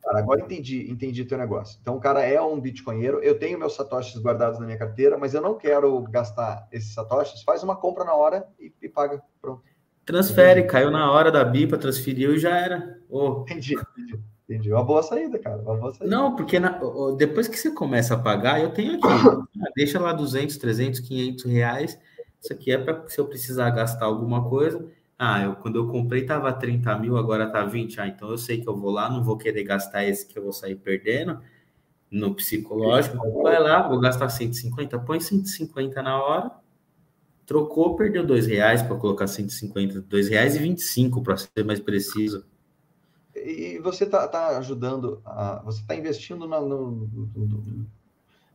Cara, 0.03 0.19
agora 0.19 0.41
entendi, 0.41 0.87
entendi 0.87 1.25
teu 1.25 1.35
negócio. 1.35 1.79
Então, 1.81 1.95
o 1.95 1.99
cara 1.99 2.21
é 2.21 2.39
um 2.39 2.61
bitcoinheiro, 2.61 3.19
eu 3.23 3.37
tenho 3.37 3.57
meus 3.57 3.75
satoshis 3.75 4.21
guardados 4.21 4.59
na 4.59 4.67
minha 4.67 4.77
carteira, 4.77 5.17
mas 5.17 5.33
eu 5.33 5.41
não 5.41 5.55
quero 5.55 5.99
gastar 6.03 6.67
esses 6.71 6.93
satoshis, 6.93 7.41
faz 7.41 7.63
uma 7.63 7.75
compra 7.75 8.05
na 8.05 8.13
hora 8.13 8.45
e, 8.59 8.71
e 8.83 8.87
paga, 8.87 9.19
pronto. 9.41 9.63
Transfere, 10.05 10.59
entendi. 10.59 10.73
caiu 10.73 10.91
na 10.91 11.11
hora 11.11 11.31
da 11.31 11.43
BIPA, 11.43 11.79
transferiu 11.79 12.35
e 12.35 12.39
já 12.39 12.55
era. 12.55 12.99
Oh. 13.09 13.41
Entendi, 13.41 13.73
entendi. 13.73 14.19
Entendi. 14.47 14.71
Uma 14.71 14.83
boa 14.83 15.01
saída, 15.01 15.39
cara. 15.39 15.57
Uma 15.57 15.75
boa 15.75 15.91
saída. 15.91 16.15
Não, 16.15 16.35
porque 16.35 16.59
na, 16.59 16.79
depois 17.17 17.47
que 17.47 17.57
você 17.57 17.71
começa 17.71 18.13
a 18.13 18.19
pagar, 18.19 18.61
eu 18.61 18.71
tenho 18.71 18.93
aqui. 18.93 19.07
Ah, 19.61 19.71
deixa 19.75 19.99
lá 19.99 20.13
200, 20.13 20.55
300, 20.57 20.99
500 21.01 21.45
reais. 21.45 21.99
Isso 22.41 22.53
aqui 22.53 22.71
é 22.71 22.77
para 22.77 23.07
se 23.09 23.19
eu 23.19 23.27
precisar 23.27 23.69
gastar 23.71 24.05
alguma 24.05 24.47
coisa. 24.47 24.89
Ah, 25.21 25.43
eu, 25.43 25.55
quando 25.57 25.75
eu 25.75 25.89
comprei 25.89 26.25
tava 26.25 26.53
30 26.53 26.97
mil, 26.97 27.17
agora 27.17 27.45
tá 27.51 27.65
20. 27.65 27.99
Ah, 27.99 28.07
então 28.07 28.29
eu 28.29 28.37
sei 28.37 28.61
que 28.61 28.69
eu 28.69 28.77
vou 28.77 28.89
lá, 28.89 29.09
não 29.09 29.21
vou 29.21 29.37
querer 29.37 29.65
gastar 29.65 30.05
esse 30.05 30.25
que 30.25 30.39
eu 30.39 30.43
vou 30.43 30.53
sair 30.53 30.77
perdendo 30.77 31.41
no 32.09 32.33
psicológico. 32.33 33.17
Vai 33.43 33.59
lá, 33.59 33.85
vou 33.85 33.99
gastar 33.99 34.29
150, 34.29 34.97
põe 34.99 35.19
150 35.19 36.01
na 36.01 36.23
hora. 36.23 36.51
Trocou, 37.45 37.97
perdeu 37.97 38.25
dois 38.25 38.47
reais 38.47 38.81
para 38.81 38.95
colocar 38.95 39.27
150, 39.27 39.99
dois 40.01 40.29
reais 40.29 40.55
e 40.55 40.59
25 40.59 41.21
para 41.21 41.35
ser 41.35 41.65
mais 41.65 41.81
preciso. 41.81 42.45
E 43.35 43.77
você 43.79 44.05
tá, 44.05 44.25
tá 44.25 44.57
ajudando, 44.57 45.21
a, 45.25 45.61
você 45.65 45.81
está 45.81 45.95
investindo 45.95 46.47
na, 46.47 46.61
no, 46.61 47.09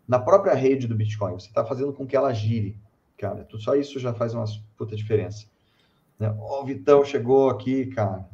na 0.08 0.18
própria 0.18 0.54
rede 0.54 0.86
do 0.86 0.94
Bitcoin. 0.94 1.34
Você 1.34 1.48
está 1.48 1.62
fazendo 1.62 1.92
com 1.92 2.06
que 2.06 2.16
ela 2.16 2.32
gire, 2.32 2.74
cara. 3.18 3.46
Só 3.58 3.74
isso 3.74 3.98
já 3.98 4.14
faz 4.14 4.32
uma 4.32 4.46
puta 4.78 4.96
diferença. 4.96 5.46
Né? 6.18 6.34
O 6.38 6.64
Vitão 6.64 7.04
chegou 7.04 7.50
aqui, 7.50 7.86
cara. 7.86 8.28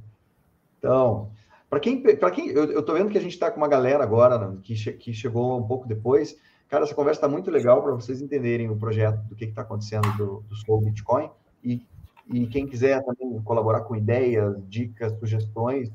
Então, 0.79 1.31
para 1.69 1.81
quem, 1.81 2.03
para 2.03 2.31
quem, 2.31 2.49
eu, 2.49 2.73
eu 2.73 2.83
tô 2.83 2.95
vendo 2.95 3.11
que 3.11 3.19
a 3.19 3.21
gente 3.21 3.33
está 3.33 3.51
com 3.51 3.59
uma 3.59 3.69
galera 3.69 4.03
agora 4.03 4.39
né, 4.39 4.59
que, 4.63 4.75
che, 4.75 4.93
que 4.93 5.13
chegou 5.13 5.59
um 5.59 5.67
pouco 5.67 5.87
depois. 5.87 6.37
Cara, 6.69 6.85
essa 6.85 6.95
conversa 6.95 7.19
está 7.19 7.29
muito 7.29 7.51
legal 7.51 7.83
para 7.83 7.93
vocês 7.93 8.23
entenderem 8.23 8.71
o 8.71 8.77
projeto, 8.77 9.21
do 9.29 9.35
que 9.35 9.45
está 9.45 9.63
acontecendo 9.63 10.09
do, 10.17 10.45
do 10.49 10.57
Soul 10.57 10.83
Bitcoin. 10.83 11.31
E, 11.65 11.85
e 12.33 12.47
quem 12.47 12.67
quiser 12.67 13.05
também 13.05 13.41
colaborar 13.43 13.81
com 13.83 13.97
ideias, 13.97 14.57
dicas, 14.69 15.13
sugestões, 15.19 15.89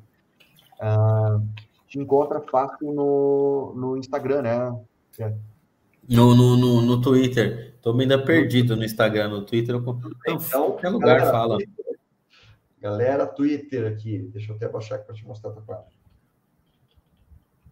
uh, 0.82 1.42
te 1.88 2.00
encontra 2.00 2.42
fácil 2.42 2.94
no, 2.94 3.74
no 3.76 3.98
Instagram, 3.98 4.42
né? 4.42 4.80
No, 6.08 6.36
no, 6.36 6.56
no, 6.56 6.82
no 6.82 7.02
Twitter. 7.02 7.74
Estou 7.76 8.00
ainda 8.00 8.24
perdido 8.24 8.76
no 8.76 8.84
Instagram, 8.84 9.30
no 9.30 9.46
Twitter. 9.46 9.76
Eu... 9.76 9.82
Então, 10.28 10.72
qualquer 10.72 10.90
lugar 10.90 11.18
galera, 11.18 11.32
fala. 11.32 11.58
Galera, 12.82 13.28
Twitter 13.28 13.92
aqui. 13.92 14.20
Deixa 14.34 14.52
eu 14.52 14.56
até 14.56 14.68
baixar 14.68 14.96
aqui 14.96 15.06
para 15.06 15.16
te 15.16 15.26
mostrar 15.26 15.52
a 15.52 15.62
página. 15.62 15.88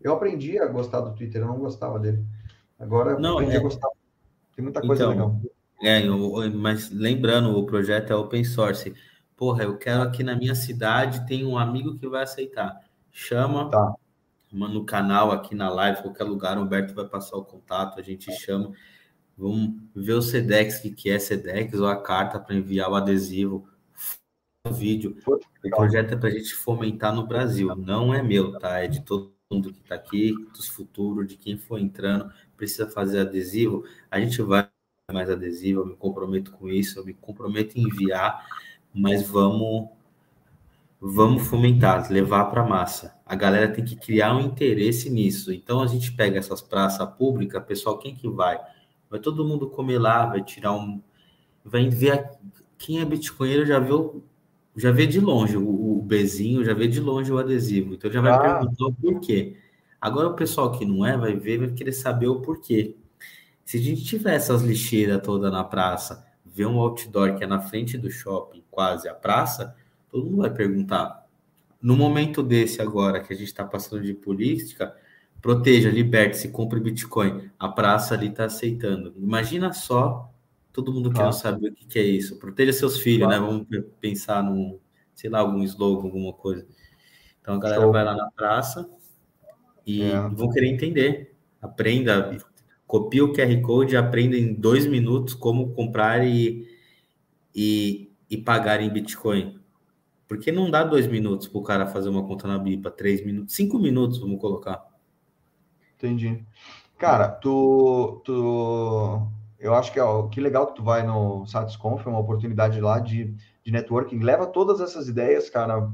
Eu 0.01 0.13
aprendi 0.13 0.59
a 0.59 0.67
gostar 0.67 1.01
do 1.01 1.15
Twitter, 1.15 1.41
eu 1.41 1.47
não 1.47 1.57
gostava 1.57 1.97
dele. 1.97 2.25
Agora 2.77 3.17
não, 3.17 3.35
aprendi 3.35 3.55
é... 3.55 3.59
a 3.59 3.61
gostar. 3.61 3.89
Tem 4.55 4.63
muita 4.63 4.81
coisa 4.81 5.03
então, 5.03 5.11
legal. 5.11 5.41
É, 5.81 6.05
eu, 6.05 6.51
mas 6.53 6.89
lembrando, 6.91 7.57
o 7.57 7.65
projeto 7.65 8.11
é 8.11 8.15
open 8.15 8.43
source. 8.43 8.93
Porra, 9.35 9.63
eu 9.63 9.77
quero 9.77 10.01
aqui 10.01 10.23
na 10.23 10.35
minha 10.35 10.55
cidade, 10.55 11.25
tem 11.25 11.45
um 11.45 11.57
amigo 11.57 11.97
que 11.97 12.07
vai 12.07 12.23
aceitar. 12.23 12.79
Chama, 13.11 13.69
tá 13.69 13.95
no 14.53 14.85
canal, 14.85 15.31
aqui 15.31 15.55
na 15.55 15.69
live, 15.69 16.01
qualquer 16.01 16.23
lugar, 16.23 16.57
o 16.57 16.61
Humberto 16.61 16.93
vai 16.93 17.05
passar 17.05 17.37
o 17.37 17.43
contato, 17.43 17.99
a 17.99 18.03
gente 18.03 18.31
chama. 18.31 18.71
Vamos 19.37 19.81
ver 19.95 20.13
o 20.13 20.21
SEDEX, 20.21 20.79
que, 20.79 20.91
que 20.91 21.09
é 21.09 21.17
SEDEX, 21.17 21.79
ou 21.79 21.87
a 21.87 22.01
carta 22.01 22.39
para 22.39 22.55
enviar 22.55 22.89
o 22.89 22.95
adesivo, 22.95 23.67
o 24.65 24.71
vídeo. 24.71 25.17
O 25.25 25.69
projeto 25.69 26.13
é 26.13 26.15
para 26.15 26.29
a 26.29 26.31
gente 26.31 26.53
fomentar 26.53 27.13
no 27.13 27.25
Brasil, 27.25 27.75
não 27.75 28.13
é 28.13 28.21
meu, 28.21 28.57
tá? 28.59 28.79
É 28.79 28.87
de 28.87 29.01
todo 29.01 29.33
mundo 29.51 29.73
que 29.73 29.81
está 29.81 29.95
aqui, 29.95 30.33
dos 30.55 30.67
futuros, 30.67 31.27
de 31.27 31.35
quem 31.35 31.57
for 31.57 31.79
entrando, 31.79 32.31
precisa 32.55 32.87
fazer 32.87 33.21
adesivo. 33.21 33.83
A 34.09 34.19
gente 34.19 34.41
vai 34.41 34.69
mais 35.11 35.29
adesivo, 35.29 35.81
eu 35.81 35.85
me 35.85 35.95
comprometo 35.95 36.51
com 36.51 36.69
isso, 36.69 36.99
eu 36.99 37.05
me 37.05 37.13
comprometo 37.13 37.77
em 37.77 37.83
enviar, 37.83 38.47
mas 38.93 39.27
vamos 39.27 39.89
vamos 41.05 41.45
fomentar, 41.47 42.09
levar 42.09 42.45
para 42.45 42.61
a 42.61 42.67
massa. 42.67 43.13
A 43.33 43.35
galera 43.35 43.67
tem 43.67 43.83
que 43.83 43.95
criar 43.95 44.35
um 44.35 44.41
interesse 44.41 45.09
nisso. 45.09 45.51
Então 45.51 45.81
a 45.81 45.87
gente 45.87 46.11
pega 46.11 46.37
essas 46.37 46.61
praças 46.61 47.07
públicas, 47.17 47.63
pessoal, 47.65 47.97
quem 47.97 48.15
que 48.15 48.29
vai? 48.29 48.59
Vai 49.09 49.19
todo 49.19 49.43
mundo 49.43 49.67
comer 49.69 49.97
lá, 49.97 50.27
vai 50.27 50.43
tirar 50.43 50.73
um. 50.73 51.01
Vai 51.65 51.89
ver. 51.89 52.29
Quem 52.77 52.99
é 52.99 53.05
bitcoinheiro 53.05 53.65
já 53.65 53.79
viu, 53.79 54.23
já 54.75 54.91
vê 54.91 55.07
de 55.07 55.19
longe 55.19 55.57
o, 55.57 55.97
o 55.97 56.01
Bzinho, 56.03 56.63
já 56.63 56.75
vê 56.75 56.87
de 56.87 56.99
longe 56.99 57.31
o 57.31 57.39
adesivo. 57.39 57.95
Então 57.95 58.11
já 58.11 58.21
vai 58.21 58.33
ah. 58.33 58.59
perguntar 58.59 58.85
o 58.85 58.93
porquê. 58.93 59.57
Agora 59.99 60.27
o 60.27 60.35
pessoal 60.35 60.71
que 60.71 60.85
não 60.85 61.03
é, 61.03 61.17
vai 61.17 61.35
ver, 61.35 61.57
vai 61.57 61.69
querer 61.69 61.93
saber 61.93 62.27
o 62.27 62.39
porquê. 62.39 62.95
Se 63.65 63.77
a 63.77 63.81
gente 63.81 64.03
tiver 64.03 64.35
essas 64.35 64.61
lixeiras 64.61 65.21
toda 65.23 65.49
na 65.49 65.63
praça, 65.63 66.23
ver 66.45 66.67
um 66.67 66.77
outdoor 66.77 67.35
que 67.35 67.43
é 67.43 67.47
na 67.47 67.61
frente 67.61 67.97
do 67.97 68.11
shopping, 68.11 68.63
quase 68.69 69.09
a 69.09 69.13
praça, 69.15 69.75
todo 70.11 70.25
mundo 70.25 70.37
vai 70.37 70.53
perguntar. 70.53 71.22
No 71.83 71.97
momento 71.97 72.41
desse 72.41 72.81
agora, 72.81 73.19
que 73.19 73.33
a 73.33 73.35
gente 73.35 73.47
está 73.47 73.65
passando 73.65 74.03
de 74.03 74.13
política, 74.13 74.95
proteja, 75.41 75.89
liberte-se, 75.89 76.47
compre 76.47 76.79
Bitcoin. 76.79 77.51
A 77.59 77.67
praça 77.67 78.13
ali 78.13 78.29
está 78.29 78.45
aceitando. 78.45 79.13
Imagina 79.17 79.73
só 79.73 80.31
todo 80.71 80.93
mundo 80.93 81.11
querendo 81.11 81.33
saber 81.33 81.71
o 81.71 81.73
que, 81.73 81.99
é 81.99 82.03
isso. 82.03 82.39
Proteja 82.39 82.71
seus 82.71 82.97
filhos, 82.97 83.27
né? 83.27 83.37
Vamos 83.37 83.67
pensar 83.99 84.41
num, 84.41 84.79
sei 85.13 85.29
lá, 85.29 85.39
algum 85.39 85.61
slogan, 85.63 86.05
alguma 86.05 86.31
coisa. 86.31 86.65
Então 87.41 87.55
a 87.55 87.59
galera 87.59 87.81
Show. 87.81 87.91
vai 87.91 88.05
lá 88.05 88.15
na 88.15 88.31
praça 88.31 88.89
e 89.85 90.03
é. 90.03 90.29
vão 90.29 90.49
querer 90.49 90.67
entender. 90.67 91.35
Aprenda, 91.61 92.37
copia 92.87 93.25
o 93.25 93.33
QR 93.33 93.61
Code, 93.61 93.97
aprenda 93.97 94.37
em 94.37 94.53
dois 94.53 94.85
minutos 94.85 95.33
como 95.33 95.73
comprar 95.73 96.25
e, 96.25 96.65
e, 97.53 98.09
e 98.29 98.37
pagar 98.37 98.79
em 98.79 98.89
Bitcoin. 98.89 99.59
Porque 100.27 100.51
não 100.51 100.71
dá 100.71 100.83
dois 100.83 101.07
minutos 101.07 101.47
para 101.47 101.59
o 101.59 101.63
cara 101.63 101.87
fazer 101.87 102.09
uma 102.09 102.25
conta 102.25 102.47
na 102.47 102.57
BIPA, 102.57 102.91
três 102.91 103.25
minutos, 103.25 103.55
cinco 103.55 103.77
minutos, 103.77 104.19
vamos 104.19 104.39
colocar. 104.39 104.85
Entendi. 105.95 106.43
Cara, 106.97 107.29
tu, 107.29 108.21
tu, 108.23 109.27
eu 109.59 109.73
acho 109.73 109.91
que 109.91 109.99
ó, 109.99 110.27
que 110.27 110.39
legal 110.39 110.67
que 110.67 110.75
tu 110.75 110.83
vai 110.83 111.05
no 111.05 111.45
SatisConf, 111.45 112.05
é 112.05 112.09
uma 112.09 112.19
oportunidade 112.19 112.79
lá 112.79 112.99
de, 112.99 113.35
de 113.63 113.71
networking. 113.71 114.19
Leva 114.19 114.47
todas 114.47 114.79
essas 114.79 115.07
ideias, 115.07 115.49
cara, 115.49 115.91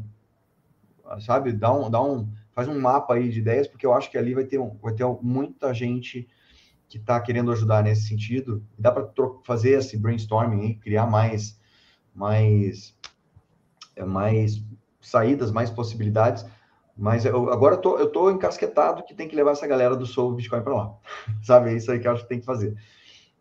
sabe? 1.19 1.51
Dá 1.51 1.73
um, 1.73 1.89
dá 1.89 2.01
um, 2.01 2.31
faz 2.51 2.68
um 2.68 2.80
mapa 2.80 3.15
aí 3.15 3.30
de 3.30 3.39
ideias, 3.39 3.68
porque 3.68 3.85
eu 3.85 3.93
acho 3.93 4.11
que 4.11 4.18
ali 4.18 4.34
vai 4.34 4.43
ter, 4.43 4.60
vai 4.81 4.93
ter 4.93 5.06
muita 5.22 5.73
gente 5.73 6.27
que 6.88 6.97
está 6.97 7.19
querendo 7.22 7.51
ajudar 7.51 7.84
nesse 7.84 8.07
sentido. 8.07 8.65
Dá 8.77 8.91
para 8.91 9.10
fazer 9.43 9.77
esse 9.77 9.97
brainstorming, 9.97 10.65
hein? 10.65 10.80
criar 10.81 11.06
mais, 11.06 11.60
mais, 12.14 12.95
é, 12.98 12.98
mais 14.05 14.63
saídas, 15.01 15.51
mais 15.51 15.69
possibilidades. 15.69 16.45
Mas 16.97 17.26
eu, 17.26 17.49
agora 17.49 17.76
eu 17.76 17.81
tô, 17.81 17.97
eu 17.97 18.11
tô 18.11 18.30
encasquetado 18.30 19.03
que 19.03 19.13
tem 19.13 19.27
que 19.27 19.35
levar 19.35 19.51
essa 19.51 19.65
galera 19.65 19.95
do 19.95 20.05
Soul 20.05 20.34
Bitcoin 20.34 20.61
para 20.61 20.76
lá. 20.76 20.93
Sabe? 21.41 21.69
É 21.71 21.73
isso 21.73 21.91
aí 21.91 21.99
que 21.99 22.07
eu 22.07 22.11
acho 22.11 22.23
que 22.23 22.30
tem 22.30 22.39
que 22.39 22.45
fazer. 22.45 22.76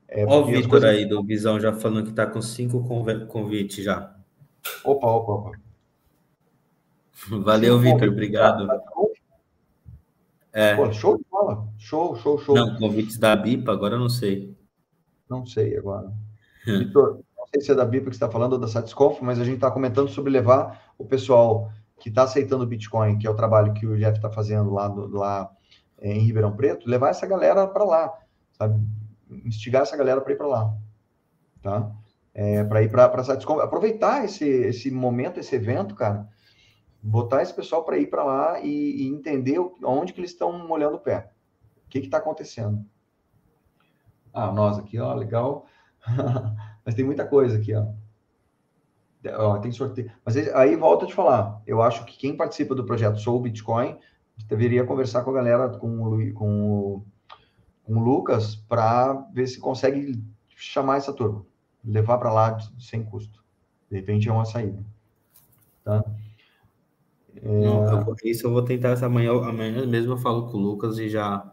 É, 0.06 0.24
Olha 0.24 0.36
o 0.36 0.46
Vitor 0.46 0.70
coisas... 0.70 0.88
aí 0.88 1.04
do 1.04 1.22
Bisão 1.22 1.60
já 1.60 1.72
falando 1.72 2.04
que 2.04 2.10
está 2.10 2.26
com 2.26 2.40
cinco 2.40 2.82
convites 3.26 3.84
já. 3.84 4.14
Opa, 4.84 5.06
opa, 5.06 5.32
opa. 5.32 5.58
Valeu, 7.28 7.78
Vitor. 7.78 8.08
Obrigado. 8.08 8.66
Tá, 8.66 8.78
tá 8.78 8.92
é. 10.52 10.74
Pô, 10.76 10.90
show 10.92 11.18
de 11.18 11.24
bola. 11.30 11.68
Show, 11.78 12.16
show, 12.16 12.38
show. 12.38 12.54
Não, 12.54 12.76
convites 12.76 13.18
da 13.18 13.36
BIPA, 13.36 13.72
agora 13.72 13.96
eu 13.96 14.00
não 14.00 14.08
sei. 14.08 14.56
Não 15.28 15.44
sei 15.44 15.76
agora. 15.76 16.10
Vitor, 16.64 17.16
não 17.16 17.24
sei 17.52 17.60
se 17.60 17.70
é 17.72 17.74
da 17.74 17.84
BIPA 17.84 18.10
que 18.10 18.16
está 18.16 18.30
falando 18.30 18.54
ou 18.54 18.58
da 18.58 18.68
Satisconf, 18.68 19.20
mas 19.22 19.40
a 19.40 19.44
gente 19.44 19.56
está 19.56 19.70
comentando 19.70 20.08
sobre 20.08 20.30
levar 20.30 20.92
o 20.98 21.04
pessoal 21.04 21.70
que 21.98 22.08
está 22.08 22.22
aceitando 22.22 22.64
o 22.64 22.66
Bitcoin, 22.66 23.18
que 23.18 23.26
é 23.26 23.30
o 23.30 23.34
trabalho 23.34 23.72
que 23.72 23.86
o 23.86 23.96
Jeff 23.96 24.16
está 24.16 24.30
fazendo 24.30 24.72
lá, 24.72 24.88
do, 24.88 25.08
lá 25.08 25.50
é, 26.00 26.12
em 26.12 26.20
Ribeirão 26.20 26.54
Preto, 26.54 26.88
levar 26.88 27.10
essa 27.10 27.26
galera 27.26 27.66
para 27.66 27.84
lá, 27.84 28.12
sabe? 28.52 28.80
Instigar 29.44 29.82
essa 29.82 29.96
galera 29.96 30.20
para 30.20 30.32
ir 30.32 30.36
para 30.36 30.46
lá, 30.46 30.74
tá? 31.62 31.90
É, 32.34 32.62
para 32.64 32.82
ir 32.82 32.90
para 32.90 33.06
a 33.06 33.24
Satisconf. 33.24 33.60
Aproveitar 33.60 34.24
esse, 34.24 34.46
esse 34.46 34.90
momento, 34.90 35.40
esse 35.40 35.56
evento, 35.56 35.94
cara, 35.94 36.28
botar 37.02 37.42
esse 37.42 37.52
pessoal 37.52 37.84
para 37.84 37.98
ir 37.98 38.08
para 38.08 38.24
lá 38.24 38.60
e, 38.60 39.02
e, 39.02 39.08
entender 39.08 39.58
onde 39.82 40.12
que 40.12 40.20
eles 40.20 40.30
estão 40.30 40.66
molhando 40.66 40.96
o 40.96 41.00
pé. 41.00 41.30
O 41.84 41.88
que 41.88 41.98
está 41.98 42.18
acontecendo. 42.18 42.84
Ah, 44.32 44.52
nós 44.52 44.78
aqui, 44.78 44.98
ó, 45.00 45.14
legal. 45.14 45.66
Mas 46.88 46.94
tem 46.94 47.04
muita 47.04 47.26
coisa 47.26 47.58
aqui, 47.58 47.74
ó. 47.74 47.84
ó. 49.36 49.58
tem 49.58 49.70
sorteio. 49.70 50.10
Mas 50.24 50.38
aí 50.54 50.74
volta 50.74 51.04
a 51.04 51.08
te 51.08 51.14
falar. 51.14 51.60
Eu 51.66 51.82
acho 51.82 52.02
que 52.06 52.16
quem 52.16 52.34
participa 52.34 52.74
do 52.74 52.82
projeto 52.82 53.18
Sou 53.18 53.38
Bitcoin 53.38 53.98
deveria 54.48 54.86
conversar 54.86 55.22
com 55.22 55.28
a 55.28 55.34
galera, 55.34 55.68
com 55.68 56.02
o, 56.02 56.32
com 56.32 56.64
o, 56.64 57.04
com 57.84 57.94
o 57.94 58.02
Lucas, 58.02 58.56
para 58.56 59.12
ver 59.34 59.46
se 59.48 59.60
consegue 59.60 60.18
chamar 60.56 60.96
essa 60.96 61.12
turma, 61.12 61.44
levar 61.84 62.16
para 62.16 62.32
lá 62.32 62.58
sem 62.78 63.04
custo. 63.04 63.44
De 63.90 63.96
repente 63.96 64.26
é 64.26 64.32
uma 64.32 64.46
saída. 64.46 64.82
Tá? 65.84 66.02
É... 67.36 67.46
Não, 67.46 67.84
eu 67.84 68.16
isso 68.24 68.46
eu 68.46 68.50
vou 68.50 68.62
tentar 68.62 68.92
essa 68.92 69.10
manhã. 69.10 69.32
Amanhã 69.32 69.84
mesmo 69.84 70.14
eu 70.14 70.18
falo 70.18 70.50
com 70.50 70.56
o 70.56 70.60
Lucas 70.62 70.96
e 70.98 71.10
já. 71.10 71.52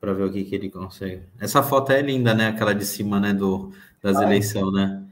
Para 0.00 0.12
ver 0.12 0.24
o 0.24 0.32
que, 0.32 0.44
que 0.44 0.54
ele 0.54 0.70
consegue. 0.70 1.22
Essa 1.38 1.62
foto 1.62 1.92
é 1.92 2.02
linda, 2.02 2.34
né? 2.34 2.48
Aquela 2.48 2.74
de 2.74 2.84
cima, 2.84 3.20
né? 3.20 3.32
Do, 3.32 3.72
das 4.02 4.20
eleições, 4.20 4.72
né? 4.72 5.04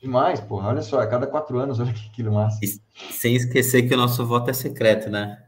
Demais, 0.00 0.40
porra. 0.40 0.68
Olha 0.68 0.82
só, 0.82 1.00
a 1.00 1.06
cada 1.06 1.26
quatro 1.26 1.58
anos, 1.58 1.78
olha 1.80 1.92
que 1.92 2.08
aquilo 2.08 2.32
massa. 2.32 2.58
E, 2.62 2.68
sem 3.12 3.34
esquecer 3.34 3.88
que 3.88 3.94
o 3.94 3.98
nosso 3.98 4.24
voto 4.26 4.50
é 4.50 4.52
secreto, 4.52 5.10
né? 5.10 5.42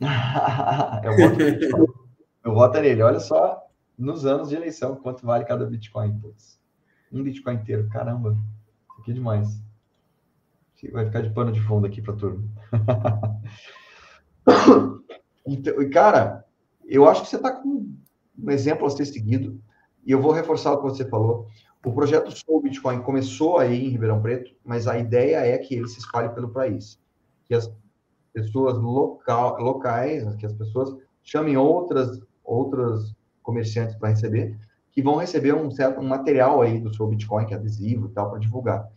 eu, 1.02 1.16
voto, 1.16 1.94
eu 2.44 2.54
voto 2.54 2.80
nele. 2.80 3.02
Olha 3.02 3.20
só, 3.20 3.62
nos 3.98 4.26
anos 4.26 4.48
de 4.48 4.56
eleição, 4.56 4.96
quanto 4.96 5.24
vale 5.24 5.44
cada 5.44 5.66
Bitcoin. 5.66 6.18
Putz. 6.18 6.58
Um 7.12 7.22
Bitcoin 7.22 7.54
inteiro. 7.54 7.88
Caramba. 7.88 8.36
Isso 8.90 9.00
aqui 9.00 9.10
é 9.10 9.14
demais 9.14 9.64
vai 10.92 11.06
ficar 11.06 11.22
de 11.22 11.30
pano 11.30 11.52
de 11.52 11.60
fundo 11.60 11.86
aqui 11.86 12.02
para 12.02 12.14
turma. 12.14 12.42
então, 15.46 15.90
cara, 15.90 16.44
eu 16.84 17.08
acho 17.08 17.22
que 17.22 17.28
você 17.28 17.36
está 17.36 17.52
com 17.52 17.94
um 18.38 18.50
exemplo 18.50 18.86
a 18.86 18.90
ser 18.90 19.06
seguido, 19.06 19.60
e 20.04 20.12
eu 20.12 20.20
vou 20.20 20.32
reforçar 20.32 20.72
o 20.72 20.76
que 20.78 20.84
você 20.84 21.04
falou. 21.04 21.46
O 21.84 21.92
projeto 21.92 22.30
Soul 22.30 22.62
Bitcoin 22.62 23.02
começou 23.02 23.58
aí 23.58 23.86
em 23.86 23.90
Ribeirão 23.90 24.20
Preto, 24.20 24.54
mas 24.64 24.86
a 24.86 24.98
ideia 24.98 25.36
é 25.46 25.58
que 25.58 25.74
ele 25.74 25.88
se 25.88 25.98
espalhe 25.98 26.30
pelo 26.30 26.48
país. 26.48 26.98
Que 27.44 27.54
as 27.54 27.70
pessoas 28.32 28.78
local, 28.78 29.60
locais, 29.60 30.34
que 30.36 30.46
as 30.46 30.52
pessoas 30.52 30.96
chamem 31.22 31.56
outras, 31.56 32.20
outras 32.42 33.14
comerciantes 33.42 33.96
para 33.96 34.08
receber, 34.08 34.58
que 34.92 35.02
vão 35.02 35.16
receber 35.16 35.54
um 35.54 35.70
certo 35.70 36.00
um 36.00 36.08
material 36.08 36.62
aí 36.62 36.80
do 36.80 36.94
Soul 36.94 37.10
Bitcoin, 37.10 37.46
que 37.46 37.54
é 37.54 37.56
adesivo 37.56 38.06
e 38.06 38.10
tal, 38.10 38.30
para 38.30 38.38
divulgar. 38.38 38.88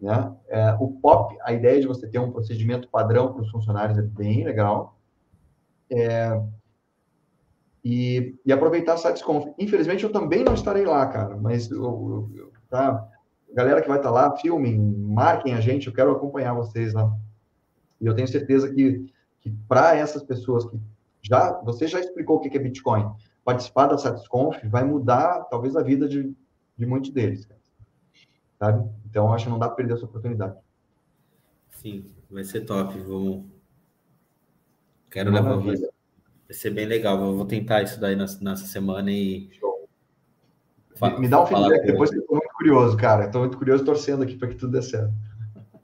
Né? 0.00 0.34
É, 0.48 0.76
o 0.78 0.88
POP, 1.00 1.36
a 1.42 1.52
ideia 1.52 1.80
de 1.80 1.86
você 1.86 2.06
ter 2.06 2.18
um 2.18 2.32
procedimento 2.32 2.88
padrão 2.88 3.32
para 3.32 3.42
os 3.42 3.50
funcionários 3.50 3.96
é 3.98 4.02
bem 4.02 4.44
legal. 4.44 4.98
É, 5.90 6.38
e, 7.88 8.34
e, 8.44 8.52
aproveitar 8.52 8.94
a 8.94 8.96
SatesConf. 8.96 9.52
Infelizmente, 9.58 10.04
eu 10.04 10.10
também 10.10 10.42
não 10.42 10.54
estarei 10.54 10.84
lá, 10.84 11.06
cara, 11.06 11.36
mas 11.36 11.70
eu, 11.70 12.30
eu, 12.34 12.52
tá, 12.68 13.06
galera 13.52 13.80
que 13.82 13.88
vai 13.88 13.98
estar 13.98 14.10
lá, 14.10 14.36
filmem, 14.36 14.78
marquem 14.78 15.54
a 15.54 15.60
gente, 15.60 15.86
eu 15.86 15.92
quero 15.92 16.10
acompanhar 16.10 16.54
vocês 16.54 16.92
lá. 16.94 17.14
E 18.00 18.06
eu 18.06 18.14
tenho 18.14 18.28
certeza 18.28 18.72
que, 18.72 19.06
que 19.40 19.50
para 19.68 19.94
essas 19.96 20.22
pessoas 20.22 20.64
que 20.64 20.78
já, 21.22 21.52
você 21.62 21.86
já 21.86 22.00
explicou 22.00 22.36
o 22.36 22.40
que 22.40 22.56
é 22.56 22.60
Bitcoin, 22.60 23.08
participar 23.44 23.86
da 23.86 23.98
SatesConf 23.98 24.62
vai 24.64 24.84
mudar, 24.84 25.46
talvez, 25.50 25.76
a 25.76 25.82
vida 25.82 26.08
de, 26.08 26.34
de 26.76 26.86
muitos 26.86 27.10
deles. 27.10 27.44
Cara 27.44 27.56
sabe? 28.58 28.88
Então, 29.08 29.32
acho 29.32 29.44
que 29.44 29.50
não 29.50 29.58
dá 29.58 29.66
para 29.68 29.76
perder 29.76 29.94
essa 29.94 30.04
oportunidade. 30.04 30.56
Sim, 31.70 32.10
vai 32.30 32.44
ser 32.44 32.62
top. 32.62 32.98
Vamos. 33.00 33.44
Quero 35.10 35.30
levar. 35.30 35.58
Vai 36.48 36.56
ser 36.56 36.70
bem 36.70 36.86
legal. 36.86 37.18
vou 37.34 37.44
tentar 37.44 37.82
isso 37.82 38.00
daí 38.00 38.16
nessa 38.16 38.66
semana 38.66 39.10
e. 39.10 39.48
Show. 39.58 39.88
Me 41.18 41.28
dá 41.28 41.42
um 41.42 41.46
feedback 41.46 41.86
depois 41.86 42.10
que 42.10 42.16
eu 42.16 42.26
tô 42.26 42.34
muito 42.34 42.54
curioso, 42.54 42.96
cara. 42.96 43.26
Estou 43.26 43.42
muito 43.42 43.58
curioso 43.58 43.84
torcendo 43.84 44.22
aqui 44.22 44.36
para 44.36 44.48
que 44.48 44.54
tudo 44.54 44.72
dê 44.72 44.82
certo. 44.82 45.12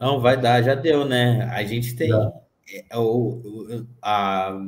Não, 0.00 0.20
vai 0.20 0.40
dar, 0.40 0.62
já 0.62 0.74
deu, 0.74 1.04
né? 1.04 1.44
A 1.52 1.62
gente 1.64 1.94
tem 1.94 2.10
é, 2.12 2.96
o, 2.96 3.86
a 4.00 4.58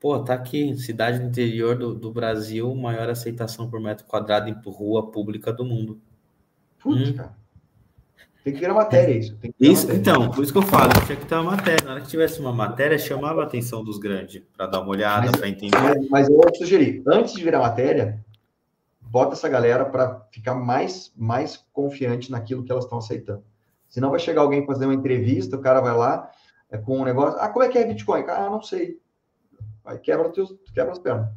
Pô, 0.00 0.18
tá 0.18 0.32
aqui, 0.32 0.74
cidade 0.78 1.18
do 1.18 1.26
interior 1.26 1.76
do, 1.76 1.94
do 1.94 2.10
Brasil, 2.10 2.74
maior 2.74 3.10
aceitação 3.10 3.68
por 3.68 3.78
metro 3.78 4.06
quadrado 4.06 4.48
em 4.48 4.56
rua 4.64 5.10
pública 5.10 5.52
do 5.52 5.62
mundo. 5.62 6.00
Putz, 6.78 7.10
hum. 7.10 7.14
cara. 7.14 7.36
Tem 8.42 8.52
que 8.54 8.60
virar 8.60 8.74
matéria 8.74 9.14
isso. 9.14 9.36
isso 9.60 9.86
matéria. 9.86 10.00
Então, 10.00 10.30
por 10.30 10.42
isso 10.42 10.52
que 10.52 10.58
eu 10.58 10.62
falo, 10.62 10.92
tinha 11.04 11.16
que 11.16 11.26
ter 11.26 11.34
uma 11.34 11.56
matéria. 11.56 11.84
Na 11.84 11.92
hora 11.92 12.00
que 12.00 12.08
tivesse 12.08 12.40
uma 12.40 12.52
matéria, 12.52 12.98
chamava 12.98 13.42
a 13.42 13.44
atenção 13.44 13.84
dos 13.84 13.98
grandes 13.98 14.42
para 14.56 14.66
dar 14.66 14.80
uma 14.80 14.90
olhada, 14.90 15.30
para 15.32 15.48
entender. 15.48 15.78
Mas, 15.78 16.08
mas 16.08 16.28
eu 16.28 16.36
vou 16.36 16.54
sugerir, 16.54 17.02
antes 17.06 17.34
de 17.34 17.44
virar 17.44 17.58
matéria, 17.58 18.24
bota 19.00 19.34
essa 19.34 19.48
galera 19.48 19.84
para 19.84 20.26
ficar 20.30 20.54
mais, 20.54 21.12
mais 21.16 21.64
confiante 21.72 22.30
naquilo 22.30 22.64
que 22.64 22.72
elas 22.72 22.84
estão 22.84 22.98
aceitando. 22.98 23.42
Senão 23.88 24.10
vai 24.10 24.20
chegar 24.20 24.40
alguém 24.40 24.64
fazer 24.64 24.84
uma 24.84 24.94
entrevista, 24.94 25.56
o 25.56 25.60
cara 25.60 25.80
vai 25.80 25.94
lá 25.94 26.30
é, 26.70 26.78
com 26.78 27.00
um 27.00 27.04
negócio. 27.04 27.38
Ah, 27.40 27.48
como 27.48 27.64
é 27.64 27.68
que 27.68 27.76
é 27.76 27.84
Bitcoin? 27.84 28.24
Ah, 28.28 28.48
não 28.48 28.62
sei. 28.62 28.98
Vai 29.84 29.98
quebra, 29.98 30.28
teus, 30.30 30.54
quebra 30.72 30.92
as 30.92 30.98
pernas. 30.98 31.28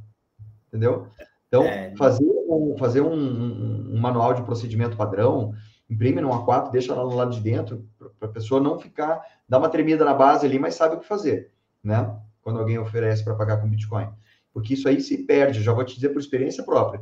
Entendeu? 0.67 1.07
Então, 1.47 1.63
é... 1.63 1.95
fazer, 1.95 2.23
um, 2.25 2.75
fazer 2.77 3.01
um, 3.01 3.13
um, 3.13 3.91
um, 3.93 3.99
manual 3.99 4.33
de 4.33 4.43
procedimento 4.43 4.95
padrão, 4.97 5.53
imprime 5.93 6.21
no 6.21 6.29
A4, 6.29 6.71
deixa 6.71 6.93
lá 6.93 7.03
no 7.03 7.15
lado 7.15 7.31
de 7.31 7.39
dentro, 7.39 7.87
para 8.19 8.27
a 8.27 8.31
pessoa 8.31 8.59
não 8.59 8.79
ficar, 8.79 9.21
dá 9.47 9.57
uma 9.57 9.69
tremida 9.69 10.03
na 10.03 10.13
base 10.13 10.45
ali, 10.45 10.57
mas 10.57 10.75
sabe 10.75 10.95
o 10.95 10.99
que 10.99 11.05
fazer, 11.05 11.51
né? 11.83 12.15
Quando 12.41 12.59
alguém 12.59 12.77
oferece 12.77 13.23
para 13.23 13.35
pagar 13.35 13.61
com 13.61 13.69
Bitcoin. 13.69 14.09
Porque 14.51 14.73
isso 14.73 14.87
aí 14.87 14.99
se 15.01 15.23
perde, 15.23 15.63
já 15.63 15.71
vou 15.71 15.83
te 15.83 15.95
dizer 15.95 16.09
por 16.09 16.19
experiência 16.19 16.63
própria. 16.63 17.01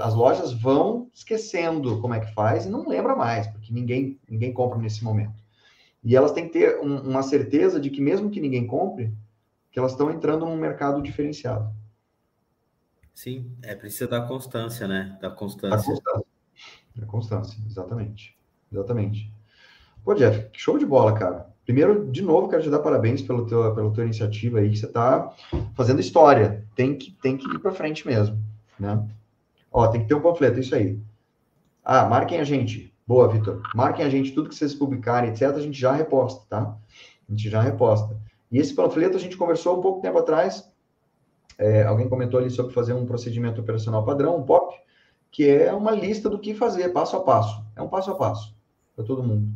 As 0.00 0.14
lojas 0.14 0.52
vão 0.52 1.10
esquecendo 1.14 2.00
como 2.00 2.14
é 2.14 2.20
que 2.20 2.32
faz 2.34 2.66
e 2.66 2.68
não 2.68 2.86
lembra 2.86 3.16
mais, 3.16 3.46
porque 3.46 3.72
ninguém, 3.72 4.18
ninguém 4.28 4.52
compra 4.52 4.78
nesse 4.78 5.02
momento. 5.02 5.42
E 6.04 6.16
elas 6.16 6.32
têm 6.32 6.46
que 6.46 6.52
ter 6.52 6.78
um, 6.80 7.00
uma 7.00 7.22
certeza 7.22 7.80
de 7.80 7.90
que 7.90 8.00
mesmo 8.00 8.30
que 8.30 8.40
ninguém 8.40 8.66
compre, 8.66 9.12
que 9.70 9.78
elas 9.78 9.92
estão 9.92 10.10
entrando 10.10 10.46
num 10.46 10.56
mercado 10.56 11.02
diferenciado. 11.02 11.70
Sim, 13.14 13.50
é 13.62 13.74
preciso 13.74 14.08
da 14.08 14.20
constância, 14.20 14.86
né? 14.86 15.18
Da 15.20 15.30
constância. 15.30 15.76
Da 15.76 15.82
constância. 15.82 16.37
Da 16.98 17.06
constância, 17.06 17.58
exatamente. 17.66 18.36
Exatamente. 18.72 19.32
Pô, 20.04 20.14
Jeff, 20.14 20.48
show 20.52 20.76
de 20.76 20.84
bola, 20.84 21.12
cara. 21.12 21.46
Primeiro, 21.64 22.10
de 22.10 22.22
novo, 22.22 22.48
quero 22.48 22.62
te 22.62 22.70
dar 22.70 22.80
parabéns 22.80 23.22
pelo 23.22 23.46
teu, 23.46 23.74
pela 23.74 23.90
tua 23.90 24.04
iniciativa 24.04 24.58
aí, 24.58 24.70
que 24.70 24.78
você 24.78 24.86
está 24.86 25.32
fazendo 25.74 26.00
história. 26.00 26.64
Tem 26.74 26.96
que, 26.96 27.12
tem 27.12 27.36
que 27.36 27.46
ir 27.46 27.58
para 27.58 27.72
frente 27.72 28.06
mesmo, 28.06 28.42
né? 28.78 29.06
Ó, 29.70 29.86
tem 29.88 30.00
que 30.00 30.08
ter 30.08 30.14
um 30.14 30.20
panfleto, 30.20 30.58
isso 30.58 30.74
aí. 30.74 30.98
Ah, 31.84 32.06
marquem 32.06 32.40
a 32.40 32.44
gente. 32.44 32.92
Boa, 33.06 33.28
Vitor. 33.28 33.62
Marquem 33.74 34.04
a 34.04 34.08
gente, 34.08 34.32
tudo 34.32 34.48
que 34.48 34.54
vocês 34.54 34.74
publicarem, 34.74 35.30
etc., 35.30 35.54
a 35.54 35.60
gente 35.60 35.78
já 35.78 35.92
reposta, 35.92 36.44
tá? 36.48 36.76
A 37.28 37.32
gente 37.32 37.48
já 37.48 37.60
reposta. 37.60 38.16
E 38.50 38.58
esse 38.58 38.74
panfleto 38.74 39.16
a 39.16 39.20
gente 39.20 39.36
conversou 39.36 39.78
um 39.78 39.82
pouco 39.82 40.00
tempo 40.00 40.18
atrás. 40.18 40.70
É, 41.58 41.82
alguém 41.82 42.08
comentou 42.08 42.40
ali 42.40 42.50
sobre 42.50 42.72
fazer 42.72 42.94
um 42.94 43.04
procedimento 43.04 43.60
operacional 43.60 44.04
padrão, 44.04 44.38
um 44.38 44.42
POP, 44.42 44.74
que 45.38 45.48
é 45.48 45.72
uma 45.72 45.92
lista 45.92 46.28
do 46.28 46.36
que 46.36 46.52
fazer, 46.52 46.88
passo 46.88 47.14
a 47.16 47.20
passo. 47.22 47.64
É 47.76 47.80
um 47.80 47.86
passo 47.86 48.10
a 48.10 48.16
passo 48.16 48.56
para 48.96 49.04
todo 49.04 49.22
mundo. 49.22 49.48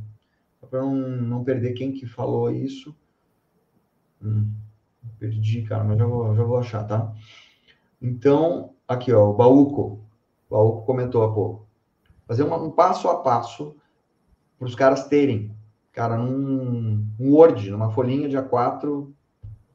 Para 0.71 0.81
não, 0.81 0.95
não 0.95 1.43
perder 1.43 1.73
quem 1.73 1.91
que 1.91 2.07
falou 2.07 2.53
isso. 2.53 2.95
Hum, 4.23 4.49
perdi, 5.19 5.63
cara, 5.63 5.83
mas 5.83 5.99
já 5.99 6.07
vou, 6.07 6.37
já 6.37 6.45
vou 6.45 6.57
achar, 6.57 6.85
tá? 6.85 7.13
Então, 8.01 8.75
aqui, 8.87 9.13
ó, 9.13 9.29
o 9.29 9.35
Baúco. 9.35 9.99
O 10.49 10.55
Baúco 10.55 10.87
comentou 10.87 11.25
há 11.25 11.35
pouco. 11.35 11.67
Fazer 12.29 12.45
uma, 12.45 12.63
um 12.63 12.71
passo 12.71 13.09
a 13.09 13.17
passo 13.17 13.75
para 14.61 14.69
os 14.69 14.77
caras 14.77 15.09
terem, 15.09 15.53
cara, 15.91 16.17
num 16.17 17.05
um 17.19 17.33
Word, 17.35 17.73
numa 17.73 17.91
folhinha 17.91 18.29
de 18.29 18.37
A4, 18.37 19.11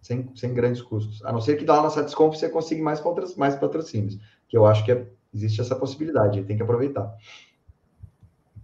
sem, 0.02 0.32
sem 0.38 0.54
grandes 0.54 0.82
custos. 0.82 1.22
A 1.26 1.34
não 1.34 1.42
ser 1.42 1.58
que 1.58 1.66
lá 1.66 1.84
na 1.84 1.90
Satisconf 1.90 2.38
você 2.38 2.48
consiga 2.48 2.82
mais, 2.82 3.04
mais 3.36 3.58
patrocínios, 3.58 4.18
que 4.48 4.56
eu 4.56 4.66
acho 4.66 4.86
que 4.86 4.94
é, 4.94 5.06
existe 5.34 5.62
essa 5.62 5.76
possibilidade, 5.76 6.44
tem 6.44 6.58
que 6.58 6.64
aproveitar. 6.64 7.16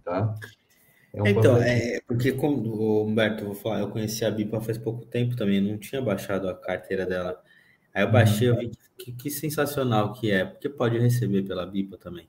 Tá? 0.04 0.34
É 1.12 1.22
um 1.22 1.26
então, 1.26 1.56
é, 1.58 2.00
porque 2.06 2.32
como, 2.32 3.04
Humberto, 3.04 3.44
eu 3.44 3.46
vou 3.46 3.54
falar, 3.54 3.80
eu 3.80 3.88
conheci 3.88 4.24
a 4.24 4.30
Bipa 4.30 4.60
faz 4.60 4.76
pouco 4.76 5.06
tempo 5.06 5.36
também, 5.36 5.60
não 5.60 5.78
tinha 5.78 6.02
baixado 6.02 6.48
a 6.48 6.54
carteira 6.54 7.06
dela. 7.06 7.40
Aí 7.94 8.02
eu 8.02 8.10
baixei, 8.10 8.48
eu 8.48 8.56
vi 8.56 8.72
que, 8.98 9.12
que 9.12 9.30
sensacional 9.30 10.12
que 10.12 10.30
é, 10.30 10.44
porque 10.44 10.68
pode 10.68 10.98
receber 10.98 11.42
pela 11.44 11.64
Bipa 11.64 11.96
também. 11.96 12.28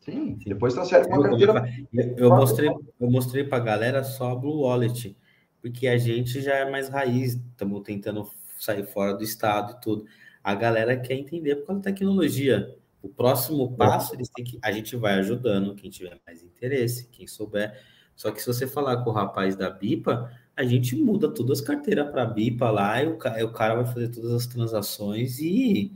Sim, 0.00 0.38
depois 0.44 0.74
transfere 0.74 1.08
para 1.08 1.18
uma 1.18 1.28
carteira. 1.28 1.86
Eu, 1.92 2.16
eu 2.16 2.30
mostrei, 2.30 2.68
eu 2.68 3.10
mostrei 3.10 3.44
para 3.44 3.58
a 3.58 3.64
galera 3.64 4.04
só 4.04 4.32
a 4.32 4.36
Blue 4.36 4.62
Wallet, 4.62 5.16
porque 5.60 5.86
a 5.86 5.96
gente 5.96 6.40
já 6.40 6.54
é 6.54 6.70
mais 6.70 6.88
raiz, 6.88 7.34
estamos 7.34 7.82
tentando 7.82 8.28
sair 8.58 8.84
fora 8.84 9.14
do 9.14 9.22
estado 9.22 9.72
e 9.72 9.80
tudo. 9.80 10.06
A 10.42 10.54
galera 10.54 10.96
quer 10.96 11.14
entender 11.14 11.56
por 11.56 11.66
causa 11.66 11.82
da 11.82 11.90
tecnologia. 11.90 12.76
O 13.06 13.08
próximo 13.08 13.76
passo, 13.76 14.16
eles 14.16 14.28
têm 14.28 14.44
que, 14.44 14.58
a 14.60 14.72
gente 14.72 14.96
vai 14.96 15.14
ajudando 15.14 15.76
quem 15.76 15.88
tiver 15.88 16.18
mais 16.26 16.42
interesse, 16.42 17.06
quem 17.06 17.24
souber. 17.24 17.80
Só 18.16 18.32
que 18.32 18.40
se 18.40 18.48
você 18.48 18.66
falar 18.66 19.04
com 19.04 19.10
o 19.10 19.12
rapaz 19.12 19.54
da 19.54 19.70
BIPA, 19.70 20.28
a 20.56 20.64
gente 20.64 20.96
muda 20.96 21.32
todas 21.32 21.60
as 21.60 21.64
carteiras 21.64 22.10
para 22.10 22.24
a 22.24 22.26
BIPA 22.26 22.68
lá 22.68 23.00
e 23.00 23.06
o, 23.06 23.14
o, 23.14 23.52
cara 23.52 23.76
vai 23.76 23.84
fazer 23.86 24.08
todas 24.08 24.32
as 24.32 24.46
transações 24.46 25.38
e, 25.38 25.92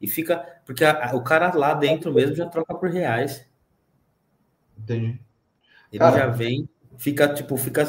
e 0.00 0.08
fica. 0.08 0.38
Porque 0.66 0.84
a, 0.84 1.14
o 1.14 1.22
cara 1.22 1.54
lá 1.54 1.74
dentro 1.74 2.12
mesmo 2.12 2.34
já 2.34 2.46
troca 2.46 2.74
por 2.74 2.90
reais. 2.90 3.46
Entendi. 4.76 5.20
Ele 5.92 5.98
Cara, 6.00 6.16
já 6.16 6.26
vem, 6.26 6.68
fica 6.96 7.32
tipo, 7.32 7.56
fica 7.56 7.84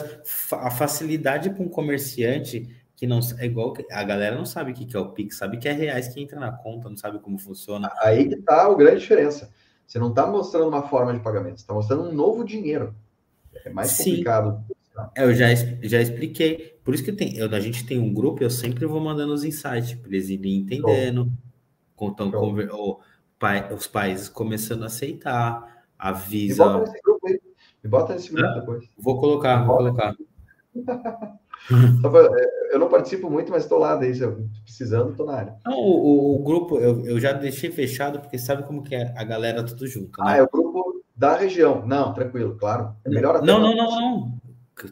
a 0.51 0.69
facilidade 0.69 1.49
com 1.49 1.65
o 1.65 1.69
comerciante 1.71 2.69
que 2.99 3.07
não 3.07 3.21
é 3.37 3.45
igual 3.45 3.73
a 3.89 4.03
galera 4.03 4.35
não 4.35 4.43
sabe 4.43 4.71
o 4.71 4.73
que 4.73 4.93
é 4.93 4.99
o 4.99 5.13
Pix, 5.13 5.37
sabe 5.37 5.57
que 5.57 5.69
é 5.69 5.71
reais 5.71 6.09
que 6.09 6.21
entra 6.21 6.37
na 6.37 6.51
conta, 6.51 6.89
não 6.89 6.97
sabe 6.97 7.17
como 7.19 7.39
funciona. 7.39 7.89
Aí 8.01 8.27
que 8.27 8.35
tá 8.41 8.65
a 8.65 8.73
grande 8.73 8.99
diferença. 8.99 9.49
Você 9.87 9.97
não 9.97 10.09
está 10.09 10.27
mostrando 10.27 10.67
uma 10.67 10.83
forma 10.83 11.13
de 11.13 11.21
pagamento, 11.21 11.55
você 11.55 11.63
está 11.63 11.73
mostrando 11.73 12.03
um 12.03 12.13
novo 12.13 12.43
dinheiro. 12.43 12.93
É 13.63 13.69
mais 13.69 13.91
Sim. 13.91 14.09
complicado. 14.09 14.65
É, 15.15 15.23
eu 15.23 15.33
já, 15.33 15.47
já 15.81 16.01
expliquei. 16.01 16.77
Por 16.83 16.93
isso 16.93 17.05
que 17.05 17.13
tem, 17.13 17.37
eu, 17.37 17.49
a 17.55 17.59
gente 17.61 17.85
tem 17.85 17.97
um 17.97 18.13
grupo, 18.13 18.43
eu 18.43 18.49
sempre 18.49 18.85
vou 18.85 18.99
mandando 18.99 19.33
os 19.33 19.45
insights 19.45 19.93
para 19.93 20.09
eles 20.09 20.27
irem 20.27 20.57
entendendo. 20.57 21.31
Contando, 21.95 22.37
com, 22.37 22.99
pai, 23.39 23.73
os 23.73 23.87
países 23.87 24.27
começando 24.27 24.83
a 24.83 24.87
aceitar 24.87 25.85
avisa. 25.97 26.65
Me 26.65 26.73
bota 26.73 26.91
nesse 26.91 27.01
grupo 27.01 27.27
aí. 27.27 27.41
Me 27.81 27.89
bota 27.89 28.13
nesse 28.13 28.33
grupo 28.33 28.59
depois. 28.59 28.89
Vou 28.97 29.17
colocar, 29.21 29.63
vou 29.63 29.77
colocar. 29.77 30.13
pra, 32.01 32.19
é, 32.37 32.58
eu 32.69 32.79
não 32.79 32.89
participo 32.89 33.29
muito, 33.29 33.51
mas 33.51 33.63
estou 33.63 33.79
lá 33.79 33.95
daí. 33.95 34.13
Se 34.13 34.21
eu 34.21 34.47
precisando, 34.63 35.11
estou 35.11 35.25
na 35.25 35.33
área. 35.33 35.55
Não, 35.65 35.77
o, 35.77 36.35
o, 36.35 36.43
grupo 36.43 36.77
eu, 36.77 37.05
eu 37.05 37.19
já 37.19 37.33
deixei 37.33 37.71
fechado, 37.71 38.19
porque 38.19 38.37
sabe 38.37 38.63
como 38.63 38.83
que 38.83 38.95
é 38.95 39.13
a 39.17 39.23
galera 39.23 39.63
tudo 39.63 39.87
junto. 39.87 40.19
Né? 40.19 40.25
Ah, 40.27 40.37
é 40.37 40.43
o 40.43 40.49
grupo 40.49 41.03
da 41.15 41.35
região. 41.35 41.85
Não, 41.85 42.13
tranquilo, 42.13 42.55
claro. 42.55 42.95
É 43.03 43.09
melhor 43.09 43.35
até 43.35 43.45
não, 43.45 43.59
não, 43.59 43.75
não, 43.75 43.89
não. 43.91 44.39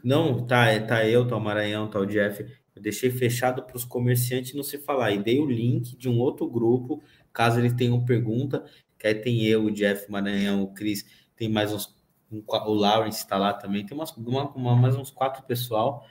Não, 0.04 0.46
tá, 0.46 0.66
tá 0.82 1.06
eu, 1.06 1.28
tá 1.28 1.38
o 1.38 1.42
Maranhão, 1.42 1.90
tá 1.90 2.00
o 2.00 2.06
Jeff. 2.06 2.46
Eu 2.76 2.82
deixei 2.82 3.10
fechado 3.10 3.64
para 3.64 3.78
os 3.78 3.86
comerciantes 3.86 4.54
não 4.54 4.64
se 4.64 4.78
falar. 4.78 5.12
E 5.12 5.20
dei 5.20 5.40
o 5.40 5.46
link 5.46 5.96
de 5.98 6.10
um 6.10 6.20
outro 6.20 6.48
grupo, 6.48 7.02
caso 7.32 7.60
eles 7.60 7.74
tenham 7.74 8.04
pergunta 8.04 8.66
que 8.98 9.08
aí 9.08 9.16
tem 9.16 9.44
eu, 9.46 9.66
o 9.66 9.72
Jeff 9.72 10.10
Maranhão, 10.12 10.64
o 10.64 10.74
Cris, 10.74 11.06
tem 11.36 11.50
mais 11.50 11.72
uns. 11.72 11.96
Um, 12.32 12.44
o 12.46 12.74
Lawrence 12.74 13.20
está 13.20 13.38
lá 13.38 13.54
também, 13.54 13.86
tem 13.86 13.96
umas, 13.96 14.12
uma, 14.18 14.50
uma, 14.52 14.76
mais 14.76 14.98
uns 14.98 15.10
quatro 15.10 15.44
pessoal 15.44 16.04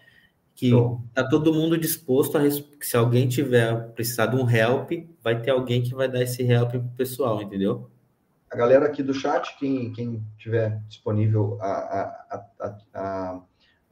que 0.57 0.73
tá 1.15 1.23
todo 1.28 1.55
mundo 1.55 1.78
disposto 1.78 2.37
a 2.37 2.41
se 2.51 2.97
alguém 2.97 3.28
tiver 3.28 3.93
precisar 3.93 4.27
de 4.27 4.37
um 4.37 4.51
help, 4.51 4.91
vai 5.23 5.41
ter 5.41 5.51
alguém 5.51 5.83
que 5.83 5.95
vai 5.95 6.09
dar 6.09 6.23
esse 6.23 6.43
help 6.43 6.70
pro 6.70 6.83
pessoal, 6.97 7.41
entendeu? 7.41 7.89
A 8.51 8.57
galera 8.57 8.87
aqui 8.87 9.03
do 9.03 9.15
chat, 9.15 9.57
quem, 9.59 9.93
quem 9.93 10.24
tiver 10.39 10.81
disponível 10.89 11.59
a, 11.61 11.66
a, 11.66 12.45
a, 12.61 12.78
a, 12.95 13.41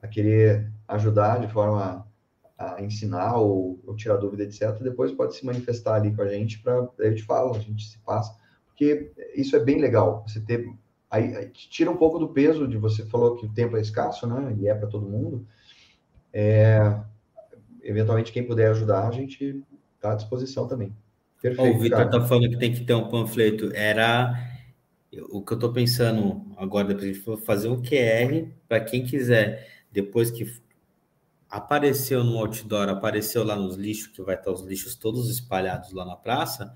a 0.03 0.09
querer 0.09 0.73
ajudar 0.89 1.39
de 1.39 1.53
forma 1.53 2.07
a 2.59 2.83
ensinar 2.83 3.37
ou, 3.37 3.79
ou, 3.87 3.95
tirar 3.95 4.17
dúvida, 4.17 4.45
etc., 4.45 4.73
depois 4.81 5.13
pode 5.13 5.37
se 5.37 5.45
manifestar 5.45 5.97
ali 5.97 6.15
com 6.15 6.23
a 6.23 6.29
gente 6.29 6.61
para 6.61 6.89
eu 6.99 7.15
te 7.15 7.23
falo, 7.23 7.55
a 7.55 7.59
gente 7.59 7.85
se 7.85 7.99
passa 7.99 8.35
porque 8.75 9.13
isso 9.37 9.55
é 9.55 9.61
bem 9.61 9.81
legal. 9.81 10.25
Você 10.27 10.41
ter. 10.41 10.69
Aí, 11.09 11.35
aí, 11.37 11.49
tira 11.49 11.91
um 11.91 11.97
pouco 11.97 12.19
do 12.19 12.29
peso 12.29 12.67
de 12.67 12.77
você 12.77 13.07
falou 13.07 13.37
que 13.37 13.47
o 13.47 13.53
tempo 13.53 13.77
é 13.77 13.81
escasso, 13.81 14.27
né? 14.27 14.55
E 14.59 14.67
é 14.67 14.75
para 14.75 14.89
todo 14.89 15.09
mundo. 15.09 15.47
É, 16.37 17.01
eventualmente, 17.81 18.33
quem 18.33 18.45
puder 18.45 18.73
ajudar, 18.73 19.07
a 19.07 19.13
gente 19.13 19.63
está 19.95 20.13
à 20.13 20.17
disposição 20.17 20.67
também. 20.67 20.93
Perfeito. 21.41 21.77
o 21.77 21.79
Vitor 21.79 22.07
está 22.07 22.21
falando 22.27 22.51
que 22.51 22.59
tem 22.59 22.73
que 22.73 22.85
ter 22.85 22.95
um 22.95 23.09
panfleto. 23.09 23.71
Era 23.73 24.35
o 25.31 25.41
que 25.43 25.53
eu 25.53 25.57
estou 25.57 25.73
pensando 25.73 26.45
agora, 26.57 26.89
depois 26.89 27.07
gente 27.07 27.45
fazer 27.45 27.69
um 27.69 27.81
QR 27.81 28.49
para 28.69 28.81
quem 28.81 29.05
quiser, 29.05 29.69
depois 29.93 30.31
que 30.31 30.53
apareceu 31.49 32.25
no 32.25 32.39
outdoor, 32.39 32.89
apareceu 32.89 33.45
lá 33.45 33.55
nos 33.55 33.77
lixos, 33.77 34.09
que 34.09 34.23
vai 34.23 34.35
estar 34.35 34.51
os 34.51 34.63
lixos 34.63 34.97
todos 34.97 35.31
espalhados 35.31 35.93
lá 35.93 36.05
na 36.05 36.17
praça, 36.17 36.75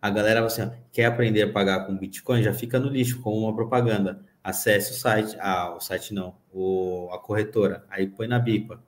a 0.00 0.10
galera 0.10 0.40
vai 0.40 0.46
assim, 0.46 0.70
quer 0.92 1.06
aprender 1.06 1.42
a 1.42 1.52
pagar 1.52 1.86
com 1.86 1.96
Bitcoin? 1.96 2.42
Já 2.42 2.52
fica 2.52 2.78
no 2.78 2.88
lixo, 2.88 3.20
como 3.20 3.38
uma 3.38 3.54
propaganda. 3.54 4.22
Acesse 4.42 4.92
o 4.92 4.94
site, 4.94 5.36
ah, 5.40 5.74
o 5.74 5.80
site 5.80 6.12
não, 6.12 6.36
o, 6.52 7.08
a 7.10 7.18
corretora, 7.18 7.84
aí 7.88 8.06
põe 8.06 8.26
na 8.26 8.38
BIPA. 8.38 8.82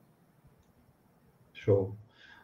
Show. 1.67 1.97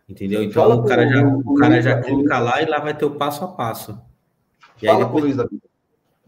Entendeu? 0.09 0.43
Então 0.43 0.63
Fala 0.63 0.75
o 0.75 0.85
cara, 0.85 1.09
já, 1.09 1.27
o 1.27 1.55
cara 1.55 1.81
já 1.81 2.03
clica 2.03 2.39
lá 2.41 2.61
e 2.61 2.67
lá 2.67 2.81
vai 2.81 2.97
ter 2.97 3.05
o 3.05 3.13
passo 3.13 3.45
a 3.45 3.49
passo. 3.49 3.99
E 4.83 4.87
Fala 4.87 4.99
aí 4.99 5.05
depois, 5.05 5.37
Luiz 5.37 5.63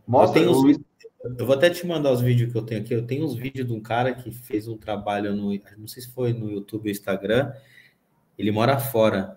Mostra 0.07 0.41
eu, 0.41 0.53
os, 0.53 0.79
eu 1.39 1.47
vou 1.47 1.57
até 1.57 1.69
te 1.71 1.85
mandar 1.87 2.13
os 2.13 2.21
vídeos 2.21 2.53
que 2.53 2.57
eu 2.57 2.63
tenho 2.63 2.81
aqui. 2.81 2.95
Eu 2.95 3.07
tenho 3.07 3.25
uns 3.25 3.35
vídeos 3.35 3.67
de 3.67 3.73
um 3.73 3.81
cara 3.81 4.15
que 4.15 4.31
fez 4.31 4.69
um 4.69 4.77
trabalho 4.77 5.35
no. 5.35 5.51
Não 5.77 5.89
sei 5.89 6.03
se 6.03 6.13
foi 6.13 6.33
no 6.33 6.51
YouTube 6.51 6.87
ou 6.87 6.91
Instagram. 6.91 7.53
Ele 8.39 8.53
mora 8.53 8.79
fora. 8.79 9.37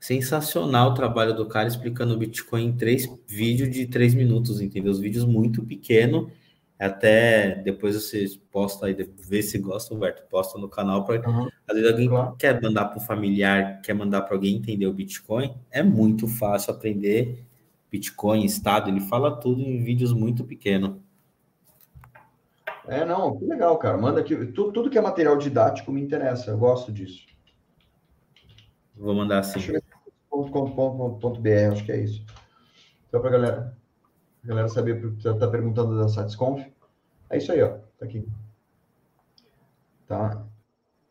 Sensacional 0.00 0.90
o 0.90 0.94
trabalho 0.94 1.34
do 1.34 1.46
cara 1.46 1.66
explicando 1.66 2.14
o 2.14 2.16
Bitcoin 2.16 2.66
em 2.66 2.76
três 2.76 3.08
vídeos 3.26 3.68
de 3.70 3.86
três 3.86 4.14
minutos, 4.14 4.60
entendeu? 4.60 4.92
Os 4.92 5.00
vídeos 5.00 5.24
muito 5.24 5.64
pequeno, 5.64 6.30
até 6.78 7.56
depois 7.56 7.94
você 7.94 8.24
posta 8.52 8.86
aí, 8.86 8.94
vê 8.94 9.42
se 9.42 9.58
gosta, 9.58 9.94
Humberto, 9.94 10.22
posta 10.30 10.58
no 10.58 10.68
canal 10.68 11.04
para 11.04 11.28
uhum. 11.28 11.48
às 11.66 11.74
vezes 11.74 11.90
alguém 11.90 12.08
claro. 12.08 12.36
quer 12.36 12.62
mandar 12.62 12.84
para 12.86 12.98
um 12.98 13.04
familiar, 13.04 13.80
quer 13.82 13.94
mandar 13.94 14.22
para 14.22 14.34
alguém 14.34 14.56
entender 14.56 14.86
o 14.86 14.92
Bitcoin, 14.92 15.56
é 15.70 15.82
muito 15.82 16.28
fácil 16.28 16.72
aprender 16.72 17.44
Bitcoin, 17.90 18.44
estado, 18.44 18.90
ele 18.90 19.00
fala 19.00 19.34
tudo 19.36 19.60
em 19.60 19.82
vídeos 19.82 20.12
muito 20.12 20.44
pequenos. 20.44 20.96
É, 22.86 23.04
não, 23.04 23.36
que 23.36 23.44
legal, 23.44 23.76
cara. 23.76 23.98
Manda 23.98 24.20
aqui. 24.20 24.34
Tudo, 24.46 24.72
tudo 24.72 24.90
que 24.90 24.96
é 24.96 25.00
material 25.00 25.36
didático 25.36 25.92
me 25.92 26.00
interessa, 26.00 26.50
eu 26.50 26.58
gosto 26.58 26.90
disso. 26.90 27.26
Vou 28.96 29.14
mandar 29.14 29.40
assim. 29.40 29.60
acho 31.70 31.84
que 31.84 31.92
é 31.92 32.00
isso. 32.00 32.24
Só 33.10 33.20
para 33.20 33.30
galera, 33.30 33.77
a 34.48 34.54
galera 34.54 34.68
saber, 34.68 35.00
porque 35.00 35.22
tá 35.38 35.46
perguntando 35.46 35.98
da 35.98 36.08
Satisconf. 36.08 36.64
É 37.28 37.36
isso 37.36 37.52
aí, 37.52 37.62
ó. 37.62 37.76
Tá 37.98 38.06
aqui. 38.06 38.26
Tá? 40.06 40.42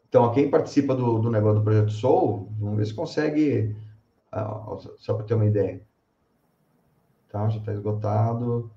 Então, 0.10 0.32
quem 0.32 0.50
participa 0.50 0.96
do, 0.96 1.20
do 1.20 1.30
negócio 1.30 1.60
do 1.60 1.64
Projeto 1.64 1.92
Soul, 1.92 2.52
vamos 2.60 2.78
ver 2.78 2.88
se 2.88 2.96
consegue, 2.96 3.76
ah, 4.32 4.76
só 4.98 5.14
para 5.14 5.26
ter 5.26 5.36
uma 5.36 5.46
ideia. 5.46 5.82
Tá? 7.30 7.48
Já 7.48 7.60
está 7.60 7.74
esgotado. 7.74 8.72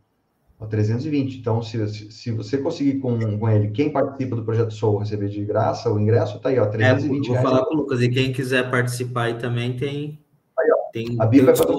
320. 0.68 1.38
Então, 1.38 1.62
se, 1.62 1.88
se, 1.88 2.12
se, 2.12 2.30
você 2.32 2.58
conseguir 2.58 2.98
com, 2.98 3.38
com 3.38 3.48
ele, 3.48 3.70
quem 3.70 3.90
participa 3.90 4.36
do 4.36 4.44
Projeto 4.44 4.74
Soul 4.74 4.98
receber 4.98 5.30
de 5.30 5.42
graça, 5.42 5.90
o 5.90 5.98
ingresso 5.98 6.36
está 6.36 6.50
aí, 6.50 6.58
ó, 6.58 6.66
320 6.66 7.14
é, 7.14 7.28
vou 7.28 7.32
reais. 7.32 7.48
falar 7.48 7.64
com 7.64 7.74
o 7.74 7.76
Lucas, 7.78 8.02
e 8.02 8.10
quem 8.10 8.30
quiser 8.30 8.70
participar 8.70 9.22
aí 9.22 9.38
também 9.38 9.74
tem... 9.78 10.18
Aí, 10.58 10.70
ó, 10.70 10.90
tem 10.92 11.16
a 11.18 11.24
Bíblia 11.24 11.54
vai 11.54 11.56
fazer 11.56 11.72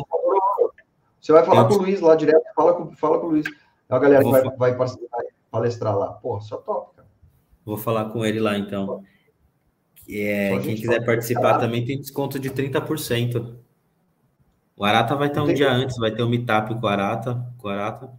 Você 1.22 1.32
vai 1.32 1.46
falar 1.46 1.68
com 1.68 1.76
o 1.76 1.78
Luiz 1.78 2.02
lá 2.02 2.16
direto, 2.16 2.44
fala 2.56 2.74
com, 2.74 2.96
fala 2.96 3.20
com 3.20 3.28
o 3.28 3.30
Luiz. 3.30 3.46
É 3.88 3.96
a 3.96 4.00
galera 4.00 4.24
vou 4.24 4.34
que 4.34 4.58
vai, 4.58 4.74
vai 4.74 4.88
palestrar 5.52 5.96
lá. 5.96 6.14
Pô, 6.14 6.42
só 6.42 6.58
top, 6.58 6.96
cara. 6.96 7.08
Vou 7.64 7.78
falar 7.78 8.06
com 8.06 8.26
ele 8.26 8.40
lá, 8.40 8.58
então. 8.58 9.04
É, 10.10 10.58
quem 10.60 10.76
quiser 10.76 11.06
participar 11.06 11.60
também 11.60 11.86
tem 11.86 12.00
desconto 12.00 12.40
de 12.40 12.50
30%. 12.50 13.56
O 14.76 14.84
Arata 14.84 15.16
vai 15.16 15.28
estar 15.28 15.44
um 15.44 15.54
dia 15.54 15.72
antes, 15.72 15.96
vai 15.98 16.10
ter 16.10 16.24
um 16.24 16.30
meetup 16.30 16.74
com 16.74 16.88
o 16.88 16.90
Arata. 16.90 17.54
Com 17.60 17.68
o 17.68 17.72
Arata. 17.72 18.12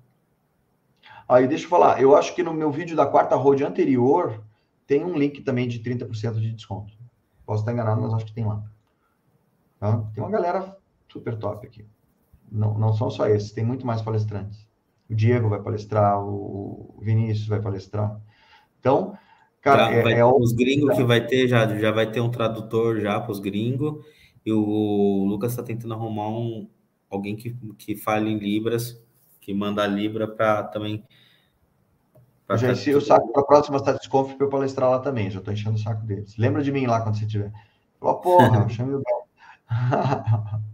Aí, 1.29 1.49
deixa 1.49 1.65
eu 1.65 1.69
falar, 1.69 2.01
eu 2.01 2.15
acho 2.17 2.35
que 2.37 2.43
no 2.43 2.55
meu 2.55 2.71
vídeo 2.71 2.97
da 2.97 3.07
quarta 3.07 3.35
road 3.35 3.65
anterior 3.65 4.41
tem 4.87 5.05
um 5.05 5.17
link 5.17 5.41
também 5.41 5.67
de 5.67 5.81
30% 5.81 6.39
de 6.39 6.53
desconto. 6.53 6.93
Posso 7.45 7.63
estar 7.63 7.73
enganado, 7.73 8.01
mas 8.01 8.15
acho 8.15 8.27
que 8.27 8.33
tem 8.33 8.45
lá. 8.45 8.63
Tá? 9.81 10.05
Tem 10.15 10.23
uma 10.23 10.31
galera 10.31 10.77
super 11.09 11.37
top 11.37 11.67
aqui. 11.67 11.85
Não, 12.53 12.79
não 12.79 12.93
são 12.93 13.11
só 13.11 13.27
esses, 13.27 13.51
tem 13.51 13.65
muito 13.65 13.87
mais 13.87 14.03
palestrantes. 14.03 14.67
O 15.09 15.15
Diego 15.15 15.49
vai 15.49 15.61
palestrar, 15.61 16.23
o 16.23 16.99
Vinícius 17.01 17.49
vai 17.49 17.61
palestrar. 17.61 18.21
Então, 18.79 19.17
cara, 19.61 19.91
já, 20.03 20.11
é, 20.11 20.19
é, 20.19 20.25
os 20.25 20.53
gringos 20.53 20.97
que 20.97 21.03
vai 21.03 21.27
ter 21.27 21.49
já 21.49 21.67
já 21.79 21.91
vai 21.91 22.11
ter 22.11 22.21
um 22.21 22.31
tradutor 22.31 23.01
já 23.01 23.19
para 23.19 23.33
os 23.33 23.41
gringos 23.41 24.05
e 24.45 24.53
o 24.53 25.25
Lucas 25.27 25.53
está 25.53 25.63
tentando 25.63 25.95
arrumar 25.95 26.29
um 26.29 26.69
alguém 27.09 27.37
que, 27.37 27.57
que 27.79 27.95
fale 27.95 28.31
em 28.31 28.39
libras, 28.39 29.03
que 29.41 29.55
manda 29.55 29.83
a 29.83 29.87
libra 29.87 30.27
para 30.29 30.65
também 30.65 31.05
eu 32.49 32.59
já 32.59 32.73
enchi 32.73 32.95
o 32.95 33.01
saco 33.01 33.33
para 33.33 33.43
a 33.43 33.47
próxima 33.47 33.79
Statusconf 33.79 34.35
para 34.35 34.47
eu 34.47 34.51
palestrar 34.51 34.91
lá 34.91 34.99
também. 34.99 35.31
Já 35.31 35.39
estou 35.39 35.55
enchendo 35.55 35.77
o 35.77 35.79
saco 35.79 36.05
deles. 36.05 36.37
Lembra 36.37 36.63
de 36.63 36.71
mim 36.71 36.87
lá 36.87 37.01
quando 37.01 37.19
você 37.19 37.27
tiver. 37.27 37.51
Falou, 37.99 38.17
porra, 38.17 38.69
chame 38.69 38.95
o 38.95 39.03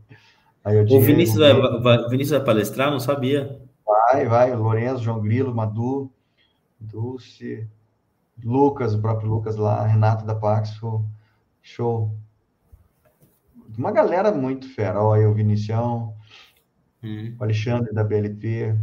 o 0.64 1.00
Vinícius 1.00 1.38
vai, 1.38 1.80
vai, 1.80 2.08
Vinícius 2.08 2.36
vai 2.38 2.44
palestrar? 2.44 2.90
Não 2.90 3.00
sabia. 3.00 3.60
Vai, 3.86 4.26
vai. 4.26 4.54
Lourenço, 4.54 5.02
João 5.02 5.20
Grilo, 5.20 5.54
Madu, 5.54 6.10
Dulce, 6.78 7.66
Lucas, 8.42 8.94
o 8.94 9.00
próprio 9.00 9.28
Lucas 9.28 9.56
lá, 9.56 9.86
Renato 9.86 10.24
da 10.24 10.34
Paxo. 10.34 11.04
Show. 11.62 12.14
Uma 13.76 13.92
galera 13.92 14.32
muito 14.32 14.72
fera. 14.74 15.02
Olha 15.02 15.28
o 15.28 15.34
Vinicião, 15.34 16.14
hum. 17.02 17.34
o 17.38 17.44
Alexandre 17.44 17.92
da 17.92 18.02
BLT, 18.02 18.74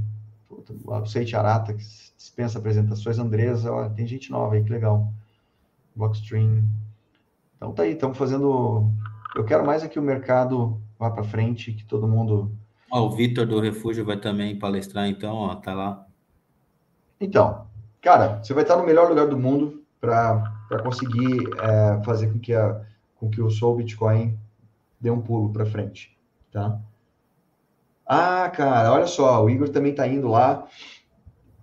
o 0.49 1.06
Seite 1.06 1.35
Arata, 1.35 1.73
que 1.73 1.84
dispensa 2.15 2.60
apresentações, 2.60 3.18
Andresa, 3.18 3.72
olha, 3.72 3.89
tem 3.89 4.06
gente 4.06 4.31
nova 4.31 4.56
aí, 4.56 4.64
que 4.64 4.72
legal. 4.72 5.11
Boxstream. 5.95 6.64
Então 7.57 7.73
tá 7.73 7.84
aí, 7.84 7.93
estamos 7.93 8.18
fazendo. 8.18 8.91
Eu 9.35 9.43
quero 9.45 9.65
mais 9.65 9.85
que 9.88 9.99
o 9.99 10.03
mercado 10.03 10.80
vá 11.07 11.11
para 11.11 11.23
frente, 11.23 11.73
que 11.73 11.86
todo 11.86 12.07
mundo. 12.07 12.52
O 12.91 13.10
Vitor 13.10 13.45
do 13.45 13.60
Refúgio 13.60 14.06
vai 14.06 14.18
também 14.18 14.57
palestrar, 14.57 15.07
então, 15.07 15.36
ó, 15.36 15.56
tá 15.56 15.73
lá. 15.73 16.06
Então, 17.19 17.68
cara, 18.02 18.41
você 18.41 18.53
vai 18.53 18.64
estar 18.64 18.77
no 18.77 18.86
melhor 18.86 19.10
lugar 19.10 19.27
do 19.27 19.38
mundo 19.38 19.84
para 19.99 20.82
conseguir 20.84 21.49
é, 21.60 22.03
fazer 22.03 22.32
com 22.32 22.40
que, 22.40 22.53
a, 22.53 22.82
com 23.15 23.30
que 23.30 23.41
o 23.41 23.49
Soul 23.49 23.77
Bitcoin 23.77 24.38
dê 24.99 25.10
um 25.10 25.22
pulo 25.22 25.52
para 25.52 25.65
frente, 25.65 26.18
tá? 26.52 26.80
Ah, 28.06 28.49
cara, 28.49 28.94
olha 28.94 29.07
só, 29.07 29.44
o 29.44 29.49
Igor 29.49 29.69
também 29.69 29.91
está 29.91 30.07
indo 30.07 30.27
lá. 30.27 30.68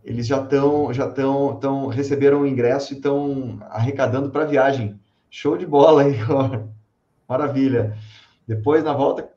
Eles 0.04 0.26
já 0.26 0.42
estão, 0.42 0.92
já 0.92 1.06
estão, 1.06 1.56
tão, 1.56 1.86
receberam 1.86 2.40
o 2.40 2.46
ingresso 2.46 2.92
e 2.92 2.96
estão 2.96 3.60
arrecadando 3.70 4.30
para 4.30 4.42
a 4.42 4.46
viagem. 4.46 4.98
Show 5.30 5.56
de 5.56 5.64
bola, 5.64 6.02
Igor. 6.08 6.66
Maravilha. 7.28 7.96
Depois, 8.46 8.82
na 8.82 8.92
volta, 8.92 9.31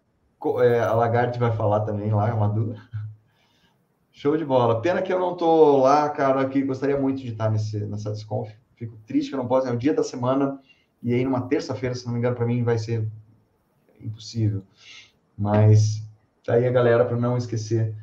é, 0.62 0.80
a 0.80 0.94
Lagarde 0.94 1.40
vai 1.40 1.52
falar 1.56 1.82
também 1.82 2.12
lá, 2.12 2.30
a 2.30 2.36
Madu. 2.36 2.76
Show 4.12 4.38
de 4.38 4.46
bola. 4.46 4.82
Pena 4.82 5.02
que 5.02 5.12
eu 5.12 5.20
não 5.20 5.36
tô 5.36 5.78
lá, 5.78 6.10
cara, 6.10 6.46
que 6.48 6.62
gostaria 6.62 7.00
muito 7.00 7.22
de 7.22 7.30
estar 7.30 7.50
nesse, 7.50 7.86
nessa 7.86 8.12
Desconf. 8.12 8.50
Fico 8.76 8.98
triste 9.06 9.30
que 9.30 9.36
eu 9.36 9.40
não 9.40 9.48
posso, 9.48 9.68
é 9.68 9.72
um 9.72 9.78
dia 9.78 9.94
da 9.94 10.04
semana, 10.04 10.60
e 11.02 11.14
aí 11.14 11.24
numa 11.24 11.48
terça-feira, 11.48 11.96
se 11.96 12.06
não 12.06 12.14
me 12.14 12.20
engano, 12.20 12.36
para 12.36 12.46
mim 12.46 12.64
vai 12.64 12.78
ser 12.78 13.08
impossível. 14.02 14.64
Mas 15.38 16.06
Tá 16.46 16.54
aí 16.54 16.68
a 16.68 16.72
galera 16.72 17.04
para 17.04 17.18
não 17.18 17.36
esquecer 17.36 17.96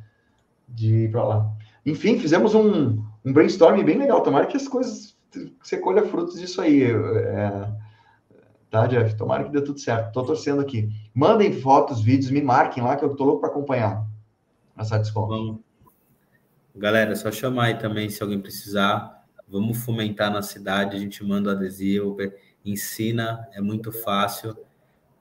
de 0.68 1.04
ir 1.04 1.10
para 1.12 1.22
lá. 1.22 1.52
Enfim, 1.86 2.18
fizemos 2.18 2.54
um, 2.54 3.00
um 3.24 3.32
brainstorming 3.32 3.84
bem 3.84 3.98
legal. 3.98 4.20
Tomara 4.20 4.46
que 4.46 4.56
as 4.56 4.66
coisas 4.66 5.16
você 5.62 5.76
colha 5.78 6.04
frutos 6.04 6.40
disso 6.40 6.60
aí. 6.60 6.82
É, 6.82 7.68
tá, 8.72 8.86
Jeff? 8.88 9.16
Tomara 9.16 9.44
que 9.44 9.50
dê 9.50 9.60
tudo 9.60 9.78
certo. 9.78 10.12
Tô 10.12 10.24
torcendo 10.24 10.60
aqui. 10.60 10.90
Mandem 11.14 11.52
fotos, 11.52 12.00
vídeos, 12.00 12.32
me 12.32 12.42
marquem 12.42 12.82
lá 12.82 12.96
que 12.96 13.04
eu 13.04 13.14
tô 13.14 13.24
louco 13.24 13.40
para 13.40 13.50
acompanhar 13.50 14.10
desconto. 14.76 15.28
Vamos. 15.28 15.60
Galera, 16.74 17.12
é 17.12 17.14
só 17.14 17.30
chamar 17.30 17.64
aí 17.64 17.78
também 17.78 18.08
se 18.08 18.22
alguém 18.22 18.40
precisar. 18.40 19.22
Vamos 19.46 19.84
fomentar 19.84 20.32
na 20.32 20.40
cidade, 20.40 20.96
a 20.96 20.98
gente 20.98 21.22
manda 21.22 21.50
o 21.50 21.52
adesivo, 21.52 22.16
ensina, 22.64 23.46
é 23.52 23.60
muito 23.60 23.92
fácil. 23.92 24.56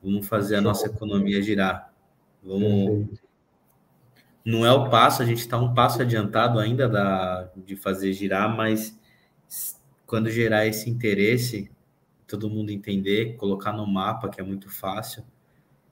Vamos 0.01 0.27
fazer 0.27 0.55
a 0.55 0.61
nossa 0.61 0.87
economia 0.87 1.41
girar. 1.41 1.93
Vamos. 2.41 3.09
Não 4.43 4.65
é 4.65 4.71
o 4.71 4.89
passo, 4.89 5.21
a 5.21 5.25
gente 5.25 5.39
está 5.39 5.57
um 5.57 5.73
passo 5.73 6.01
adiantado 6.01 6.57
ainda 6.59 6.89
da, 6.89 7.51
de 7.55 7.75
fazer 7.75 8.13
girar, 8.13 8.55
mas 8.55 8.99
quando 10.07 10.31
gerar 10.31 10.65
esse 10.65 10.89
interesse, 10.89 11.69
todo 12.31 12.49
mundo 12.49 12.71
entender, 12.71 13.35
colocar 13.35 13.73
no 13.73 13.85
mapa, 13.85 14.29
que 14.29 14.39
é 14.39 14.43
muito 14.43 14.69
fácil. 14.69 15.23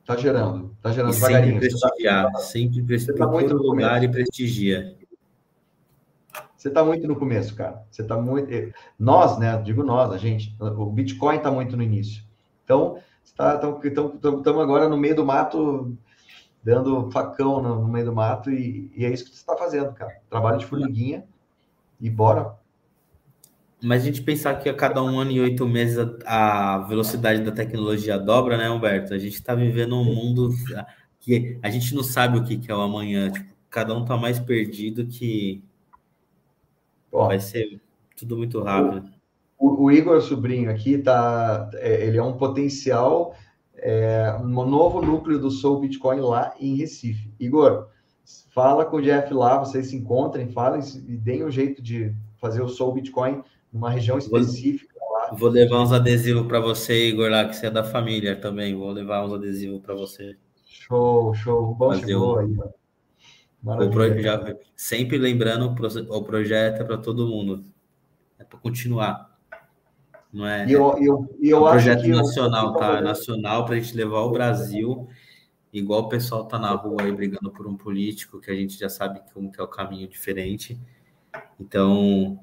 Tá 0.06 0.16
gerando, 0.16 0.76
tá 0.82 0.91
gerando 0.91 1.11
e 1.11 1.16
devagarinho. 1.16 1.61
Sempre 1.61 1.70
prestigiar, 1.70 2.32
tá, 2.32 2.40
sempre 2.40 2.82
prestigiar, 2.82 3.18
tá 3.18 3.28
muito 3.28 3.53
lugar 3.56 4.03
e 4.03 4.07
prestigia. 4.07 4.98
Você 6.56 6.70
está 6.70 6.84
muito 6.84 7.07
no 7.07 7.16
começo, 7.16 7.56
cara. 7.56 7.84
Você 7.90 8.02
está 8.02 8.18
muito. 8.18 8.49
Nós, 8.98 9.38
né? 9.38 9.61
Digo 9.61 9.84
nós, 9.84 10.11
a 10.11 10.18
gente. 10.18 10.56
O 10.60 10.88
Bitcoin 10.88 11.38
está 11.38 11.52
muito 11.52 11.78
no 11.78 11.84
início. 11.84 12.24
Então, 12.64 12.98
estamos 13.24 14.44
tá, 14.44 14.52
agora 14.52 14.90
no 14.90 14.98
meio 14.98 15.16
do 15.16 15.26
mato 15.26 15.98
dando 16.64 17.10
facão 17.11 17.61
no, 17.61 17.82
no 17.82 17.88
meio 17.88 18.06
do 18.06 18.14
mato 18.14 18.52
e, 18.52 18.91
e, 18.95 19.06
é 19.06 19.10
isso 19.10 19.24
que 19.24 19.32
você 19.32 19.38
está 19.38 19.56
fazendo, 19.56 19.94
cara. 19.94 20.20
Trabalho 20.30 20.57
de 20.57 20.66
formiguinha 20.66 21.26
e 21.99 22.10
bora. 22.10 22.59
Mas 23.81 24.03
a 24.03 24.06
gente 24.06 24.22
pensar 24.22 24.56
que 24.56 24.68
a 24.68 24.73
cada 24.73 25.01
um 25.01 25.19
ano 25.19 25.31
e 25.31 25.39
oito 25.39 25.68
meses 25.68 25.97
a, 26.26 26.76
a 26.76 26.77
velocidade 26.80 27.41
da 27.41 27.51
tecnologia 27.51 28.18
dobra, 28.18 28.57
né, 28.57 28.69
Humberto? 28.69 29.14
A 29.14 29.18
gente 29.18 29.35
está 29.35 29.56
vivendo 29.56 29.95
um 29.95 30.03
mundo 30.03 30.49
que 31.19 31.57
a 31.61 31.69
gente 31.69 31.95
não 31.95 32.03
sabe 32.03 32.38
o 32.38 32.43
que, 32.43 32.57
que 32.57 32.69
é 32.69 32.76
o 32.76 32.81
amanhã. 32.81 33.31
Tipo, 33.31 33.53
cada 33.69 33.95
um 33.95 34.01
está 34.01 34.18
mais 34.18 34.39
perdido 34.39 35.06
que 35.06 35.64
Ó, 37.11 37.27
vai 37.27 37.39
ser 37.39 37.81
tudo 38.18 38.38
muito 38.38 38.61
rápido. 38.61 39.10
O, 39.57 39.85
o 39.85 39.91
Igor 39.91 40.22
Sobrinho 40.22 40.69
aqui 40.69 40.97
tá, 40.97 41.69
é, 41.76 42.06
ele 42.06 42.18
é 42.18 42.23
um 42.23 42.38
potencial 42.38 43.35
é, 43.81 44.35
um 44.41 44.65
novo 44.65 45.01
núcleo 45.01 45.39
do 45.39 45.49
Soul 45.49 45.81
Bitcoin 45.81 46.19
lá 46.19 46.53
em 46.60 46.76
Recife. 46.76 47.31
Igor, 47.39 47.88
fala 48.53 48.85
com 48.85 48.97
o 48.97 49.01
Jeff 49.01 49.34
lá, 49.34 49.57
vocês 49.57 49.88
se 49.88 49.95
encontrem, 49.95 50.51
falem 50.51 50.81
e 51.07 51.18
deem 51.18 51.43
um 51.43 51.51
jeito 51.51 51.81
de 51.81 52.14
fazer 52.38 52.61
o 52.61 52.69
Soul 52.69 52.95
Bitcoin 52.95 53.41
numa 53.71 53.91
região 53.91 54.17
específica 54.17 54.95
lá. 55.11 55.35
Vou 55.35 55.49
levar 55.49 55.81
uns 55.81 55.91
adesivos 55.91 56.47
para 56.47 56.59
você, 56.59 57.09
Igor, 57.09 57.29
lá, 57.29 57.45
que 57.45 57.55
você 57.55 57.67
é 57.67 57.71
da 57.71 57.83
família 57.83 58.35
também. 58.35 58.75
Vou 58.75 58.91
levar 58.91 59.25
uns 59.25 59.33
adesivos 59.33 59.81
para 59.81 59.93
você. 59.93 60.35
Show, 60.65 61.33
show. 61.35 61.75
Bom, 61.75 61.89
Fazer 61.89 62.07
chegou 62.07 62.35
o... 62.35 62.39
aí. 62.39 62.57
O 63.63 63.89
pro... 63.89 64.21
já... 64.21 64.55
Sempre 64.75 65.17
lembrando, 65.17 65.75
o 66.09 66.23
projeto 66.23 66.81
é 66.81 66.83
para 66.83 66.97
todo 66.97 67.27
mundo. 67.27 67.65
É 68.37 68.43
para 68.43 68.57
continuar. 68.57 69.29
Não 70.31 70.45
é, 70.45 70.63
eu, 70.69 70.95
eu, 70.99 71.35
eu 71.41 71.57
é 71.57 71.59
um 71.59 71.71
projeto 71.71 72.07
nacional, 72.07 72.67
eu... 72.67 72.73
tá? 72.73 72.97
É 72.97 73.01
nacional 73.01 73.65
para 73.65 73.75
a 73.75 73.79
gente 73.79 73.95
levar 73.95 74.19
o 74.19 74.31
Brasil, 74.31 75.07
igual 75.73 76.01
o 76.01 76.09
pessoal 76.09 76.45
tá 76.45 76.59
na 76.59 76.69
rua 76.71 77.01
aí 77.01 77.11
brigando 77.11 77.51
por 77.51 77.65
um 77.65 77.75
político, 77.75 78.39
que 78.39 78.51
a 78.51 78.55
gente 78.55 78.77
já 78.77 78.89
sabe 78.89 79.21
como 79.33 79.51
que 79.51 79.59
é 79.59 79.63
o 79.63 79.67
caminho 79.67 80.07
diferente. 80.07 80.79
Então, 81.59 82.39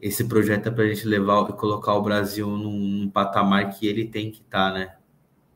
esse 0.00 0.24
projeto 0.24 0.68
é 0.68 0.70
para 0.70 0.84
a 0.84 0.88
gente 0.88 1.06
levar 1.06 1.48
e 1.48 1.52
colocar 1.54 1.94
o 1.94 2.02
Brasil 2.02 2.46
num, 2.48 2.78
num, 2.78 3.10
patamar 3.10 3.70
que 3.70 3.86
ele 3.86 4.06
tem 4.06 4.30
que 4.30 4.40
estar, 4.40 4.72
tá, 4.72 4.78
né? 4.78 4.96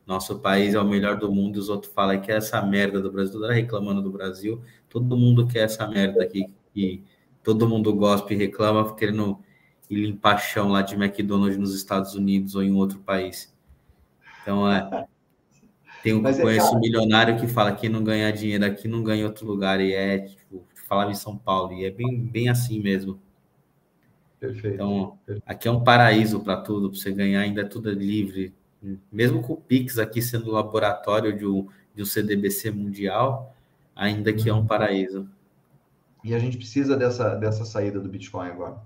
Nosso 0.05 0.39
país 0.39 0.73
é 0.73 0.79
o 0.79 0.87
melhor 0.87 1.17
do 1.17 1.31
mundo, 1.31 1.57
os 1.57 1.69
outros 1.69 1.93
falam 1.93 2.19
que 2.19 2.31
é 2.31 2.35
essa 2.35 2.61
merda 2.61 2.99
do 2.99 3.11
Brasil, 3.11 3.39
todo 3.39 3.51
reclamando 3.51 4.01
do 4.01 4.11
Brasil, 4.11 4.61
todo 4.89 5.15
mundo 5.15 5.47
quer 5.47 5.65
essa 5.65 5.87
merda 5.87 6.23
aqui, 6.23 6.51
e 6.75 7.03
todo 7.43 7.69
mundo 7.69 7.93
gosta 7.93 8.33
e 8.33 8.37
reclama, 8.37 8.95
querendo 8.95 9.39
e 9.89 9.95
limpar 9.95 10.37
chão 10.37 10.69
lá 10.69 10.81
de 10.81 10.95
McDonald's 10.95 11.57
nos 11.57 11.75
Estados 11.75 12.15
Unidos 12.15 12.55
ou 12.55 12.63
em 12.63 12.71
outro 12.71 12.99
país. 12.99 13.53
Então, 14.41 14.69
é, 14.69 15.05
tem 16.01 16.13
um, 16.13 16.25
é 16.25 16.33
conheço 16.33 16.75
um 16.75 16.79
milionário 16.79 17.37
que 17.37 17.45
fala 17.45 17.73
que 17.73 17.89
não 17.89 18.03
ganhar 18.03 18.31
dinheiro 18.31 18.65
aqui 18.65 18.87
não 18.87 19.03
ganha 19.03 19.21
em 19.21 19.25
outro 19.25 19.45
lugar, 19.45 19.79
e 19.81 19.93
é, 19.93 20.19
tipo, 20.19 20.65
falava 20.87 21.11
em 21.11 21.15
São 21.15 21.37
Paulo, 21.37 21.73
e 21.73 21.85
é 21.85 21.91
bem, 21.91 22.25
bem 22.25 22.49
assim 22.49 22.79
mesmo. 22.79 23.19
Perfeito. 24.41 24.73
Então, 24.73 25.19
aqui 25.45 25.67
é 25.67 25.71
um 25.71 25.83
paraíso 25.83 26.39
para 26.39 26.57
tudo, 26.57 26.89
para 26.89 26.99
você 26.99 27.11
ganhar, 27.11 27.41
ainda 27.41 27.61
é 27.61 27.63
tudo 27.63 27.91
livre. 27.91 28.51
Mesmo 29.11 29.43
com 29.43 29.53
o 29.53 29.57
Pix 29.57 29.99
aqui 29.99 30.19
sendo 30.19 30.49
laboratório 30.49 31.37
de 31.37 31.45
um, 31.45 31.67
de 31.93 32.01
um 32.01 32.05
CDBC 32.05 32.71
mundial, 32.71 33.55
ainda 33.95 34.33
que 34.33 34.49
é 34.49 34.53
um 34.53 34.57
uhum. 34.57 34.65
paraíso. 34.65 35.29
E 36.23 36.33
a 36.33 36.39
gente 36.39 36.57
precisa 36.57 36.97
dessa, 36.97 37.35
dessa 37.35 37.65
saída 37.65 37.99
do 37.99 38.09
Bitcoin 38.09 38.47
agora. 38.47 38.77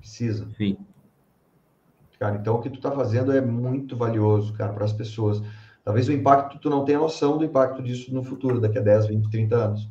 Precisa. 0.00 0.48
Sim. 0.58 0.76
Cara, 2.18 2.36
então 2.36 2.56
o 2.56 2.60
que 2.60 2.68
tu 2.68 2.76
está 2.76 2.90
fazendo 2.90 3.30
é 3.30 3.40
muito 3.40 3.96
valioso, 3.96 4.52
cara, 4.54 4.72
para 4.72 4.84
as 4.84 4.92
pessoas. 4.92 5.40
Talvez 5.84 6.08
o 6.08 6.12
impacto, 6.12 6.58
tu 6.58 6.68
não 6.68 6.84
tenha 6.84 6.98
noção 6.98 7.38
do 7.38 7.44
impacto 7.44 7.80
disso 7.80 8.12
no 8.12 8.24
futuro, 8.24 8.60
daqui 8.60 8.78
a 8.78 8.82
10, 8.82 9.06
20, 9.06 9.30
30 9.30 9.54
anos. 9.54 9.88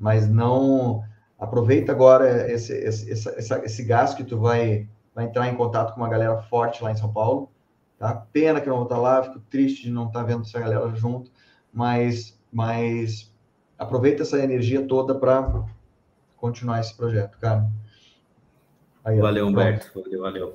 Mas 0.00 0.26
não. 0.26 1.04
Aproveita 1.42 1.90
agora 1.90 2.52
esse, 2.52 2.72
esse, 2.72 3.10
esse, 3.10 3.54
esse 3.64 3.82
gás 3.82 4.14
que 4.14 4.22
tu 4.22 4.38
vai, 4.38 4.88
vai 5.12 5.24
entrar 5.24 5.48
em 5.48 5.56
contato 5.56 5.92
com 5.92 6.00
uma 6.00 6.08
galera 6.08 6.40
forte 6.42 6.84
lá 6.84 6.92
em 6.92 6.96
São 6.96 7.12
Paulo. 7.12 7.50
Tá? 7.98 8.14
Pena 8.32 8.60
que 8.60 8.68
eu 8.68 8.70
não 8.70 8.78
vou 8.78 8.86
estar 8.86 8.98
lá, 8.98 9.24
fico 9.24 9.40
triste 9.50 9.82
de 9.82 9.90
não 9.90 10.06
estar 10.06 10.22
vendo 10.22 10.42
essa 10.42 10.60
galera 10.60 10.88
junto, 10.94 11.32
mas, 11.72 12.40
mas 12.52 13.34
aproveita 13.76 14.22
essa 14.22 14.38
energia 14.38 14.86
toda 14.86 15.16
para 15.16 15.64
continuar 16.36 16.78
esse 16.78 16.96
projeto, 16.96 17.36
cara. 17.40 17.68
Aí, 19.04 19.18
valeu, 19.18 19.48
Humberto. 19.48 19.90
Valeu, 20.00 20.20
valeu. 20.20 20.54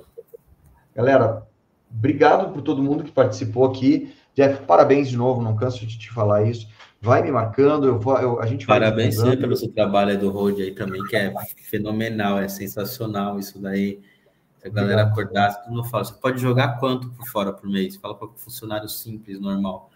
Galera, 0.94 1.46
obrigado 1.90 2.50
por 2.50 2.62
todo 2.62 2.82
mundo 2.82 3.04
que 3.04 3.12
participou 3.12 3.66
aqui. 3.66 4.16
Jeff, 4.38 4.64
parabéns 4.66 5.10
de 5.10 5.16
novo, 5.16 5.42
não 5.42 5.56
canso 5.56 5.84
de 5.84 5.98
te 5.98 6.12
falar 6.12 6.44
isso. 6.44 6.68
Vai 7.00 7.22
me 7.22 7.30
marcando, 7.32 7.88
eu 7.88 7.98
vou, 7.98 8.16
eu, 8.18 8.40
a 8.40 8.46
gente 8.46 8.66
vai. 8.66 8.78
Parabéns 8.78 9.20
pelo 9.20 9.56
seu 9.56 9.68
trabalho 9.72 10.16
do 10.16 10.30
Road 10.30 10.62
aí 10.62 10.70
também, 10.70 11.02
que 11.06 11.16
é 11.16 11.34
fenomenal, 11.68 12.38
é 12.38 12.46
sensacional 12.46 13.40
isso 13.40 13.60
daí. 13.60 14.00
Se 14.58 14.68
a 14.68 14.70
galera 14.70 15.02
acordasse, 15.02 15.60
tudo 15.64 15.74
não 15.74 15.82
fala. 15.82 16.04
Você 16.04 16.14
pode 16.14 16.40
jogar 16.40 16.78
quanto 16.78 17.10
por 17.10 17.26
fora 17.26 17.52
por 17.52 17.68
mês? 17.68 17.96
Fala 17.96 18.14
para 18.14 18.28
funcionário 18.36 18.88
simples, 18.88 19.40
normal. 19.40 19.90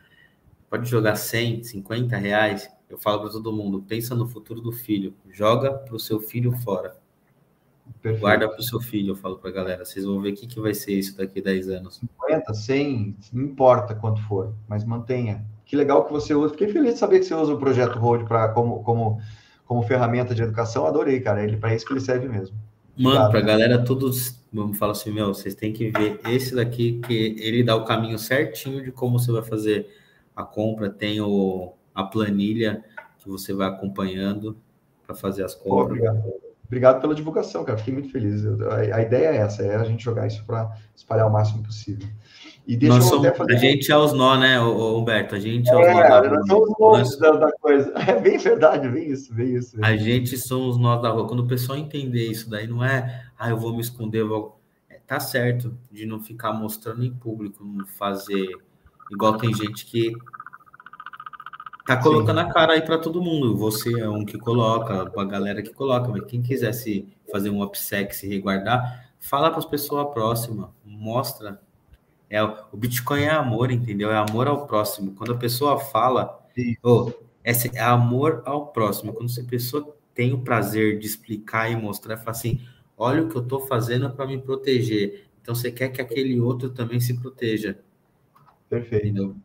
Pode 0.68 0.90
jogar 0.90 1.14
100, 1.14 1.62
50 1.62 2.16
reais. 2.16 2.68
Eu 2.90 2.98
falo 2.98 3.20
para 3.20 3.30
todo 3.30 3.52
mundo, 3.52 3.84
pensa 3.86 4.12
no 4.12 4.26
futuro 4.26 4.60
do 4.60 4.72
filho. 4.72 5.14
Joga 5.30 5.72
para 5.72 5.94
o 5.94 6.00
seu 6.00 6.18
filho 6.18 6.50
fora. 6.50 6.96
Perfeito. 8.00 8.20
Guarda 8.20 8.48
para 8.48 8.58
o 8.58 8.62
seu 8.62 8.80
filho, 8.80 9.12
eu 9.12 9.16
falo 9.16 9.38
para 9.38 9.50
a 9.50 9.52
galera. 9.52 9.84
Vocês 9.84 10.04
vão 10.04 10.20
ver 10.20 10.30
o 10.30 10.34
que, 10.34 10.46
que 10.46 10.60
vai 10.60 10.74
ser 10.74 10.92
isso 10.92 11.16
daqui 11.16 11.40
a 11.40 11.42
10 11.42 11.68
anos. 11.68 11.96
50, 11.96 12.54
100, 12.54 13.16
não 13.32 13.44
importa 13.44 13.94
quanto 13.94 14.20
for, 14.22 14.52
mas 14.68 14.84
mantenha. 14.84 15.44
Que 15.64 15.76
legal 15.76 16.04
que 16.04 16.12
você 16.12 16.34
usa. 16.34 16.50
Fiquei 16.50 16.68
feliz 16.68 16.94
de 16.94 16.98
saber 16.98 17.20
que 17.20 17.24
você 17.24 17.34
usa 17.34 17.54
o 17.54 17.58
projeto 17.58 17.98
Road 17.98 18.24
pra, 18.24 18.48
como, 18.48 18.82
como, 18.82 19.20
como 19.64 19.82
ferramenta 19.82 20.34
de 20.34 20.42
educação. 20.42 20.86
Adorei, 20.86 21.20
cara. 21.20 21.42
Ele 21.44 21.56
para 21.56 21.74
isso 21.74 21.86
que 21.86 21.92
ele 21.92 22.00
serve 22.00 22.28
mesmo. 22.28 22.56
Mano, 22.96 23.30
para 23.30 23.38
a 23.38 23.42
galera, 23.42 23.84
todos 23.84 24.42
vamos 24.52 24.76
falar 24.76 24.92
assim, 24.92 25.10
meu, 25.10 25.28
vocês 25.28 25.54
têm 25.54 25.72
que 25.72 25.90
ver 25.90 26.20
esse 26.28 26.54
daqui, 26.54 27.00
que 27.06 27.36
ele 27.38 27.64
dá 27.64 27.74
o 27.74 27.84
caminho 27.84 28.18
certinho 28.18 28.82
de 28.82 28.92
como 28.92 29.18
você 29.18 29.32
vai 29.32 29.42
fazer 29.42 29.88
a 30.36 30.42
compra. 30.42 30.90
Tem 30.90 31.20
o, 31.20 31.72
a 31.94 32.04
planilha 32.04 32.84
que 33.18 33.28
você 33.28 33.54
vai 33.54 33.68
acompanhando 33.68 34.56
para 35.06 35.14
fazer 35.14 35.44
as 35.44 35.54
compras. 35.54 35.98
Obrigado. 35.98 36.51
Obrigado 36.72 37.02
pela 37.02 37.14
divulgação, 37.14 37.66
cara. 37.66 37.76
Fiquei 37.76 37.92
muito 37.92 38.10
feliz. 38.10 38.46
a, 38.46 38.96
a, 38.96 39.02
ideia 39.02 39.28
é 39.28 39.36
essa, 39.36 39.62
é 39.62 39.76
a 39.76 39.84
gente 39.84 40.02
jogar 40.02 40.26
isso 40.26 40.42
para 40.46 40.74
espalhar 40.96 41.26
o 41.26 41.30
máximo 41.30 41.62
possível. 41.62 42.08
E 42.66 42.78
deixa 42.78 42.94
nós 42.94 43.04
eu 43.04 43.10
somos, 43.10 43.36
fazer... 43.36 43.52
A 43.52 43.56
gente 43.58 43.92
é 43.92 43.96
os 43.98 44.14
nó, 44.14 44.38
né, 44.38 44.58
Humberto? 44.58 45.34
A 45.34 45.38
gente 45.38 45.68
é 45.68 45.76
os 45.76 45.86
é, 45.86 45.92
nó 45.92 46.00
da 46.00 46.20
rua. 46.20 46.38
Nós 46.38 46.46
somos 46.46 46.78
nós... 46.80 47.18
da, 47.18 47.32
da 47.32 47.52
coisa. 47.60 47.92
É 48.08 48.18
bem 48.18 48.38
verdade, 48.38 48.88
bem 48.88 49.10
isso, 49.10 49.34
bem 49.34 49.54
isso. 49.54 49.76
Bem. 49.76 49.84
A 49.84 49.94
gente 49.98 50.38
somos 50.38 50.78
nós 50.78 51.02
da 51.02 51.10
rua. 51.10 51.28
Quando 51.28 51.40
o 51.40 51.46
pessoal 51.46 51.76
entender 51.76 52.30
isso 52.30 52.48
daí, 52.48 52.66
não 52.66 52.82
é, 52.82 53.22
ah, 53.38 53.50
eu 53.50 53.58
vou 53.58 53.74
me 53.74 53.82
esconder, 53.82 54.22
eu 54.22 54.28
vou... 54.28 54.58
É, 54.88 54.98
tá 55.06 55.20
certo 55.20 55.76
de 55.90 56.06
não 56.06 56.20
ficar 56.20 56.54
mostrando 56.54 57.04
em 57.04 57.12
público, 57.12 57.62
não 57.62 57.84
fazer 57.84 58.48
igual 59.10 59.36
tem 59.36 59.52
gente 59.52 59.84
que 59.84 60.10
Tá 61.86 61.96
colocando 61.96 62.40
Sim. 62.40 62.46
a 62.46 62.52
cara 62.52 62.74
aí 62.74 62.82
para 62.82 62.98
todo 62.98 63.22
mundo. 63.22 63.56
Você 63.56 64.00
é 64.00 64.08
um 64.08 64.24
que 64.24 64.38
coloca, 64.38 65.10
a 65.16 65.24
galera 65.24 65.62
que 65.62 65.72
coloca, 65.72 66.08
mas 66.08 66.24
quem 66.26 66.40
quisesse 66.40 67.08
fazer 67.30 67.50
um 67.50 67.62
upsec, 67.62 68.14
se 68.14 68.28
resguardar, 68.28 69.10
fala 69.18 69.50
para 69.50 69.58
as 69.58 69.64
pessoas 69.64 70.12
próximas, 70.12 70.70
mostra. 70.84 71.60
É, 72.30 72.42
o 72.42 72.76
Bitcoin 72.76 73.22
é 73.22 73.30
amor, 73.30 73.70
entendeu? 73.70 74.10
É 74.10 74.16
amor 74.16 74.46
ao 74.46 74.66
próximo. 74.66 75.12
Quando 75.12 75.32
a 75.32 75.36
pessoa 75.36 75.78
fala, 75.78 76.40
oh, 76.82 77.10
é 77.44 77.80
amor 77.80 78.42
ao 78.46 78.68
próximo. 78.68 79.12
Quando 79.12 79.30
a 79.38 79.44
pessoa 79.44 79.96
tem 80.14 80.32
o 80.32 80.40
prazer 80.40 80.98
de 80.98 81.06
explicar 81.06 81.70
e 81.70 81.76
mostrar, 81.76 82.16
fala 82.16 82.30
assim: 82.30 82.60
olha 82.96 83.22
o 83.22 83.28
que 83.28 83.36
eu 83.36 83.42
estou 83.42 83.66
fazendo 83.66 84.08
para 84.10 84.26
me 84.26 84.38
proteger. 84.38 85.26
Então 85.40 85.54
você 85.54 85.72
quer 85.72 85.88
que 85.88 86.00
aquele 86.00 86.40
outro 86.40 86.70
também 86.70 87.00
se 87.00 87.18
proteja. 87.18 87.78
Perfeito. 88.68 89.06
Entendeu? 89.06 89.36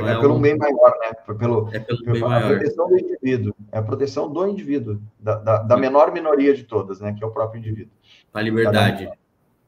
É, 0.00 0.12
é 0.12 0.20
pelo 0.20 0.34
um... 0.34 0.40
bem 0.40 0.56
maior, 0.56 0.94
né? 1.00 1.12
Pelo, 1.38 1.68
é 1.72 1.78
pelo 1.78 2.04
bem 2.04 2.20
maior. 2.20 2.44
A 2.44 2.56
proteção 2.56 2.88
do 2.88 2.98
indivíduo. 2.98 3.54
É 3.72 3.78
a 3.78 3.82
proteção 3.82 4.32
do 4.32 4.46
indivíduo, 4.46 5.02
da, 5.18 5.36
da, 5.36 5.62
da 5.62 5.76
menor 5.76 6.12
minoria 6.12 6.54
de 6.54 6.64
todas, 6.64 7.00
né? 7.00 7.14
Que 7.16 7.24
é 7.24 7.26
o 7.26 7.30
próprio 7.30 7.58
indivíduo. 7.58 7.92
A 8.32 8.40
liberdade. 8.40 9.10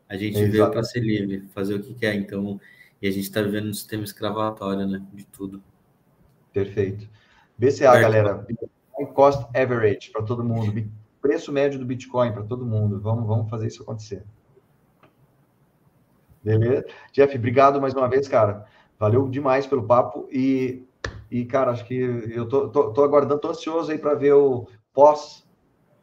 A 0.09 0.17
gente 0.17 0.39
é, 0.39 0.47
veio 0.47 0.71
para 0.71 0.83
ser 0.83 1.01
livre, 1.01 1.47
fazer 1.55 1.75
o 1.75 1.81
que 1.81 1.95
quer. 1.95 2.15
Então, 2.15 2.61
e 3.01 3.07
a 3.07 3.11
gente 3.11 3.25
está 3.25 3.43
vivendo 3.43 3.69
um 3.69 3.75
sistema 3.75 4.05
escravatório, 4.05 4.87
né? 4.87 5.03
De 5.13 5.25
tudo. 5.27 5.63
Perfeito. 6.53 7.09
BCA, 7.57 7.93
Perto. 7.93 8.03
galera. 8.03 8.35
Bitcoin 8.35 9.15
Cost 9.15 9.47
Average 9.55 10.11
para 10.11 10.23
todo 10.23 10.45
mundo. 10.45 10.91
Preço 11.21 11.53
médio 11.53 11.79
do 11.79 11.85
Bitcoin 11.85 12.33
para 12.33 12.43
todo 12.43 12.65
mundo. 12.65 13.01
Vamos, 13.01 13.27
vamos 13.27 13.51
fazer 13.51 13.67
isso 13.67 13.83
acontecer. 13.83 14.25
Beleza? 16.43 16.87
Jeff, 17.13 17.37
obrigado 17.37 17.81
mais 17.81 17.95
uma 17.95 18.09
vez, 18.09 18.29
cara. 18.29 18.67
Valeu 18.99 19.29
demais 19.29 19.67
pelo 19.67 19.83
papo 19.83 20.29
e, 20.31 20.83
e 21.31 21.45
cara, 21.45 21.71
acho 21.71 21.85
que 21.87 21.95
eu 21.95 22.49
tô, 22.49 22.69
tô, 22.69 22.91
tô 22.93 23.05
aguardando, 23.05 23.41
tô 23.41 23.49
ansioso 23.49 23.93
aí 23.93 23.99
para 23.99 24.15
ver 24.15 24.33
o 24.33 24.67
pós 24.93 25.47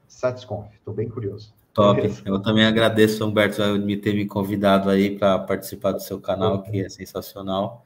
Satisconf. 0.08 0.68
Tô 0.84 0.94
bem 0.94 1.10
curioso. 1.10 1.54
Top. 1.74 2.02
Eu 2.26 2.42
também 2.42 2.66
agradeço, 2.66 3.26
Humberto, 3.26 3.62
me 3.80 3.98
ter 3.98 4.14
me 4.14 4.26
convidado 4.26 4.90
aí 4.90 5.18
para 5.18 5.38
participar 5.40 5.92
do 5.92 6.02
seu 6.02 6.22
canal, 6.22 6.64
que 6.64 6.80
é 6.80 6.88
sensacional. 6.88 7.86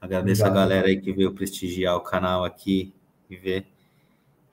Agradeço 0.00 0.42
Obrigado. 0.42 0.56
a 0.56 0.68
galera 0.68 0.86
aí 0.86 1.00
que 1.00 1.12
veio 1.12 1.32
prestigiar 1.32 1.96
o 1.96 2.00
canal 2.00 2.44
aqui 2.44 2.94
e 3.28 3.36
ver. 3.36 3.66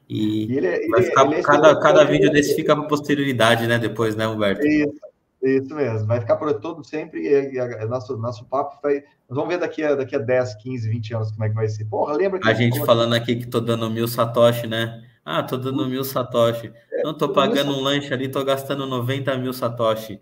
E, 0.10 0.46
e 0.46 0.58
ele, 0.58 0.68
é, 0.68 0.88
vai 0.88 1.04
ficar, 1.04 1.26
ele 1.26 1.36
é 1.36 1.42
cada, 1.44 1.80
cada 1.80 2.04
vídeo 2.04 2.32
desse 2.32 2.56
fica 2.56 2.76
para 2.76 2.86
posterioridade, 2.86 3.68
né? 3.68 3.78
Depois, 3.78 4.16
né, 4.16 4.28
Humberto? 4.28 4.66
Isso, 4.66 5.00
isso 5.42 5.74
mesmo. 5.74 6.08
Vai 6.08 6.20
ficar 6.20 6.36
por 6.36 6.54
todo 6.60 6.84
sempre 6.84 7.22
e, 7.22 7.58
e 7.58 7.86
nosso, 7.86 8.16
nosso 8.18 8.46
papo 8.46 8.80
vai, 8.82 9.04
nós 9.28 9.36
vamos 9.36 9.50
ver 9.50 9.60
daqui 9.60 9.84
a, 9.84 9.96
daqui 9.96 10.16
a 10.16 10.20
10, 10.20 10.56
15, 10.56 10.90
20 10.90 11.14
anos 11.16 11.32
como 11.32 11.44
é 11.46 11.50
que 11.50 11.56
vai 11.56 11.68
ser. 11.68 11.86
Porra, 11.86 12.14
lembra 12.14 12.40
que. 12.40 12.48
A 12.48 12.54
gente 12.54 12.84
falando 12.86 13.14
aqui 13.14 13.36
que 13.36 13.48
tô 13.48 13.60
dando 13.60 13.90
mil 13.90 14.08
satoshi, 14.08 14.68
né? 14.68 15.04
Ah, 15.26 15.44
tô 15.44 15.58
dando 15.58 15.88
mil 15.88 16.04
satoshi. 16.04 16.72
É, 16.92 17.04
não, 17.04 17.14
tô 17.14 17.30
pagando 17.30 17.72
um 17.72 17.82
lanche 17.82 18.14
ali, 18.14 18.30
tô 18.30 18.44
gastando 18.44 18.86
90 18.86 19.38
mil 19.38 19.54
satoshi. 19.54 20.20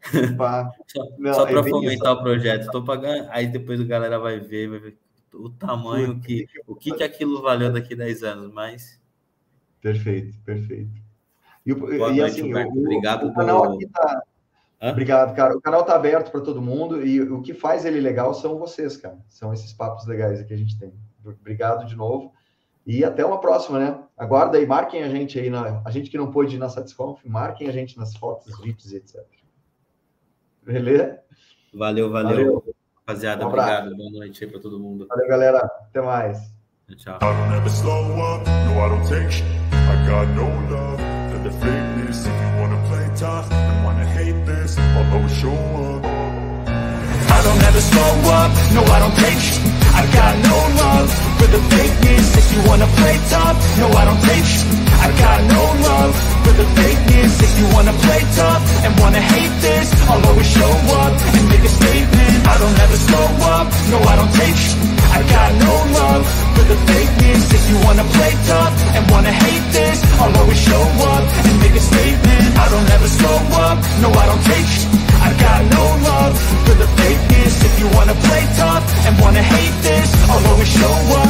só 0.86 1.02
não, 1.18 1.34
só 1.34 1.46
para 1.46 1.60
é 1.60 1.68
fomentar 1.68 2.12
o 2.12 2.22
projeto. 2.22 2.70
Tô 2.70 2.82
pagando. 2.82 3.28
Aí 3.30 3.46
depois 3.46 3.80
a 3.80 3.84
galera 3.84 4.18
vai 4.18 4.40
ver, 4.40 4.68
vai 4.68 4.78
ver 4.78 4.98
o 5.34 5.50
tamanho 5.50 6.20
que. 6.20 6.46
O 6.66 6.74
que, 6.74 6.92
que 6.92 7.02
aquilo 7.02 7.42
valeu 7.42 7.72
daqui 7.72 7.94
a 7.94 7.98
10 7.98 8.22
anos, 8.22 8.52
mas. 8.52 9.00
Perfeito, 9.80 10.36
perfeito. 10.44 11.00
E, 11.64 11.74
Boa 11.74 11.94
e 11.94 11.98
noite, 11.98 12.22
assim, 12.22 12.54
o, 12.54 12.78
Obrigado 12.78 13.28
o 13.28 13.34
canal 13.34 13.72
aqui 13.72 13.86
tá, 13.86 14.22
Hã? 14.80 14.92
Obrigado, 14.92 15.34
cara. 15.34 15.56
O 15.56 15.60
canal 15.60 15.82
está 15.82 15.94
aberto 15.94 16.30
para 16.30 16.40
todo 16.40 16.62
mundo 16.62 17.04
e 17.04 17.20
o 17.20 17.42
que 17.42 17.52
faz 17.52 17.84
ele 17.84 18.00
legal 18.00 18.32
são 18.32 18.58
vocês, 18.58 18.96
cara. 18.96 19.18
São 19.28 19.52
esses 19.52 19.72
papos 19.72 20.06
legais 20.06 20.42
que 20.42 20.54
a 20.54 20.56
gente 20.56 20.78
tem. 20.78 20.92
Obrigado 21.24 21.86
de 21.86 21.94
novo. 21.94 22.32
E 22.86 23.04
até 23.04 23.24
uma 23.24 23.40
próxima, 23.40 23.78
né? 23.78 24.02
Aguarda 24.16 24.56
aí, 24.56 24.66
marquem 24.66 25.02
a 25.02 25.08
gente 25.08 25.38
aí, 25.38 25.50
na, 25.50 25.82
a 25.84 25.90
gente 25.90 26.10
que 26.10 26.16
não 26.16 26.30
pôde 26.30 26.56
ir 26.56 26.58
na 26.58 26.68
Satisconf, 26.68 27.22
marquem 27.26 27.68
a 27.68 27.72
gente 27.72 27.98
nas 27.98 28.16
fotos, 28.16 28.58
vídeos 28.60 28.92
e 28.92 28.96
etc. 28.96 29.20
Beleza? 30.62 31.20
Valeu, 31.74 32.10
valeu. 32.10 32.36
valeu. 32.36 32.74
Rapaziada, 32.96 33.44
um 33.44 33.48
obrigado. 33.48 33.94
Boa 33.96 34.10
noite 34.10 34.44
aí 34.44 34.50
para 34.50 34.60
todo 34.60 34.80
mundo. 34.80 35.06
Valeu, 35.08 35.28
galera. 35.28 35.58
Até 35.58 36.00
mais. 36.00 36.54
Tchau. 36.96 37.18
fake 41.52 42.06
this 42.06 42.26
If 42.26 42.36
you 42.42 42.60
wanna 42.60 42.80
play 42.88 43.06
tough 43.16 43.50
and 43.50 43.84
wanna 43.84 44.06
hate 44.06 44.44
this 44.46 44.78
I'll 44.78 45.14
always 45.14 45.36
show 45.36 45.52
up. 45.52 46.04
I 47.36 47.38
don't 47.46 47.62
ever 47.68 47.80
slow 47.80 48.12
up, 48.38 48.50
no 48.74 48.82
I 48.96 48.98
don't 48.98 49.16
take 49.24 49.38
sh** 49.38 49.58
I 50.00 50.02
got 50.12 50.34
no 50.50 50.56
love 50.82 51.29
for 51.40 51.48
the 51.48 51.62
fakeness 51.72 52.26
If 52.36 52.46
you 52.52 52.60
wanna 52.68 52.88
play 53.00 53.16
tough, 53.32 53.56
no 53.80 53.86
I 53.88 54.04
don't 54.04 54.22
take 54.28 54.44
sh. 54.44 54.60
I 55.00 55.08
got 55.24 55.38
no 55.56 55.62
love 55.88 56.12
for 56.44 56.54
the 56.60 56.66
fakeness 56.76 57.34
If 57.40 57.52
you 57.58 57.66
wanna 57.72 57.94
play 58.04 58.22
tough 58.36 58.62
and 58.84 58.92
wanna 59.00 59.22
hate 59.34 59.54
this 59.64 59.88
I'll 60.08 60.24
always 60.28 60.50
show 60.52 60.72
up 61.00 61.12
and 61.36 61.44
make 61.48 61.64
a 61.64 61.72
statement. 61.80 62.36
I 62.52 62.54
don't 62.60 62.78
ever 62.84 62.98
slow 63.08 63.28
up, 63.56 63.66
no 63.92 63.98
I 64.12 64.14
don't 64.20 64.34
take 64.36 64.58
sh. 64.64 64.68
I 65.16 65.20
got 65.36 65.50
no 65.66 65.74
love 66.00 66.22
for 66.54 66.64
the 66.70 66.78
fakeness 66.90 67.44
If 67.56 67.62
you 67.70 67.76
wanna 67.86 68.04
play 68.16 68.32
tough 68.52 68.74
and 68.96 69.02
wanna 69.10 69.32
hate 69.32 69.66
this 69.72 69.98
I'll 70.20 70.36
always 70.40 70.60
show 70.60 70.84
up 71.12 71.24
and 71.48 71.56
make 71.64 71.76
a 71.82 71.84
statement. 71.92 72.46
I 72.64 72.66
don't 72.68 72.88
ever 72.96 73.08
slow 73.08 73.38
up, 73.64 73.76
no 74.04 74.08
I 74.12 74.24
don't 74.28 74.44
take 74.52 74.68
sh. 74.76 74.84
I 75.20 75.30
got 75.36 75.60
no 75.76 75.84
love 76.08 76.34
for 76.64 76.74
the 76.80 76.88
fakeness 76.98 77.54
If 77.68 77.74
you 77.80 77.86
wanna 77.96 78.14
play 78.14 78.42
tough 78.56 78.84
and 79.06 79.20
wanna 79.20 79.42
hate 79.42 79.76
this 79.82 80.08
I'll 80.30 80.46
always 80.50 80.68
show 80.68 80.96
up 81.20 81.29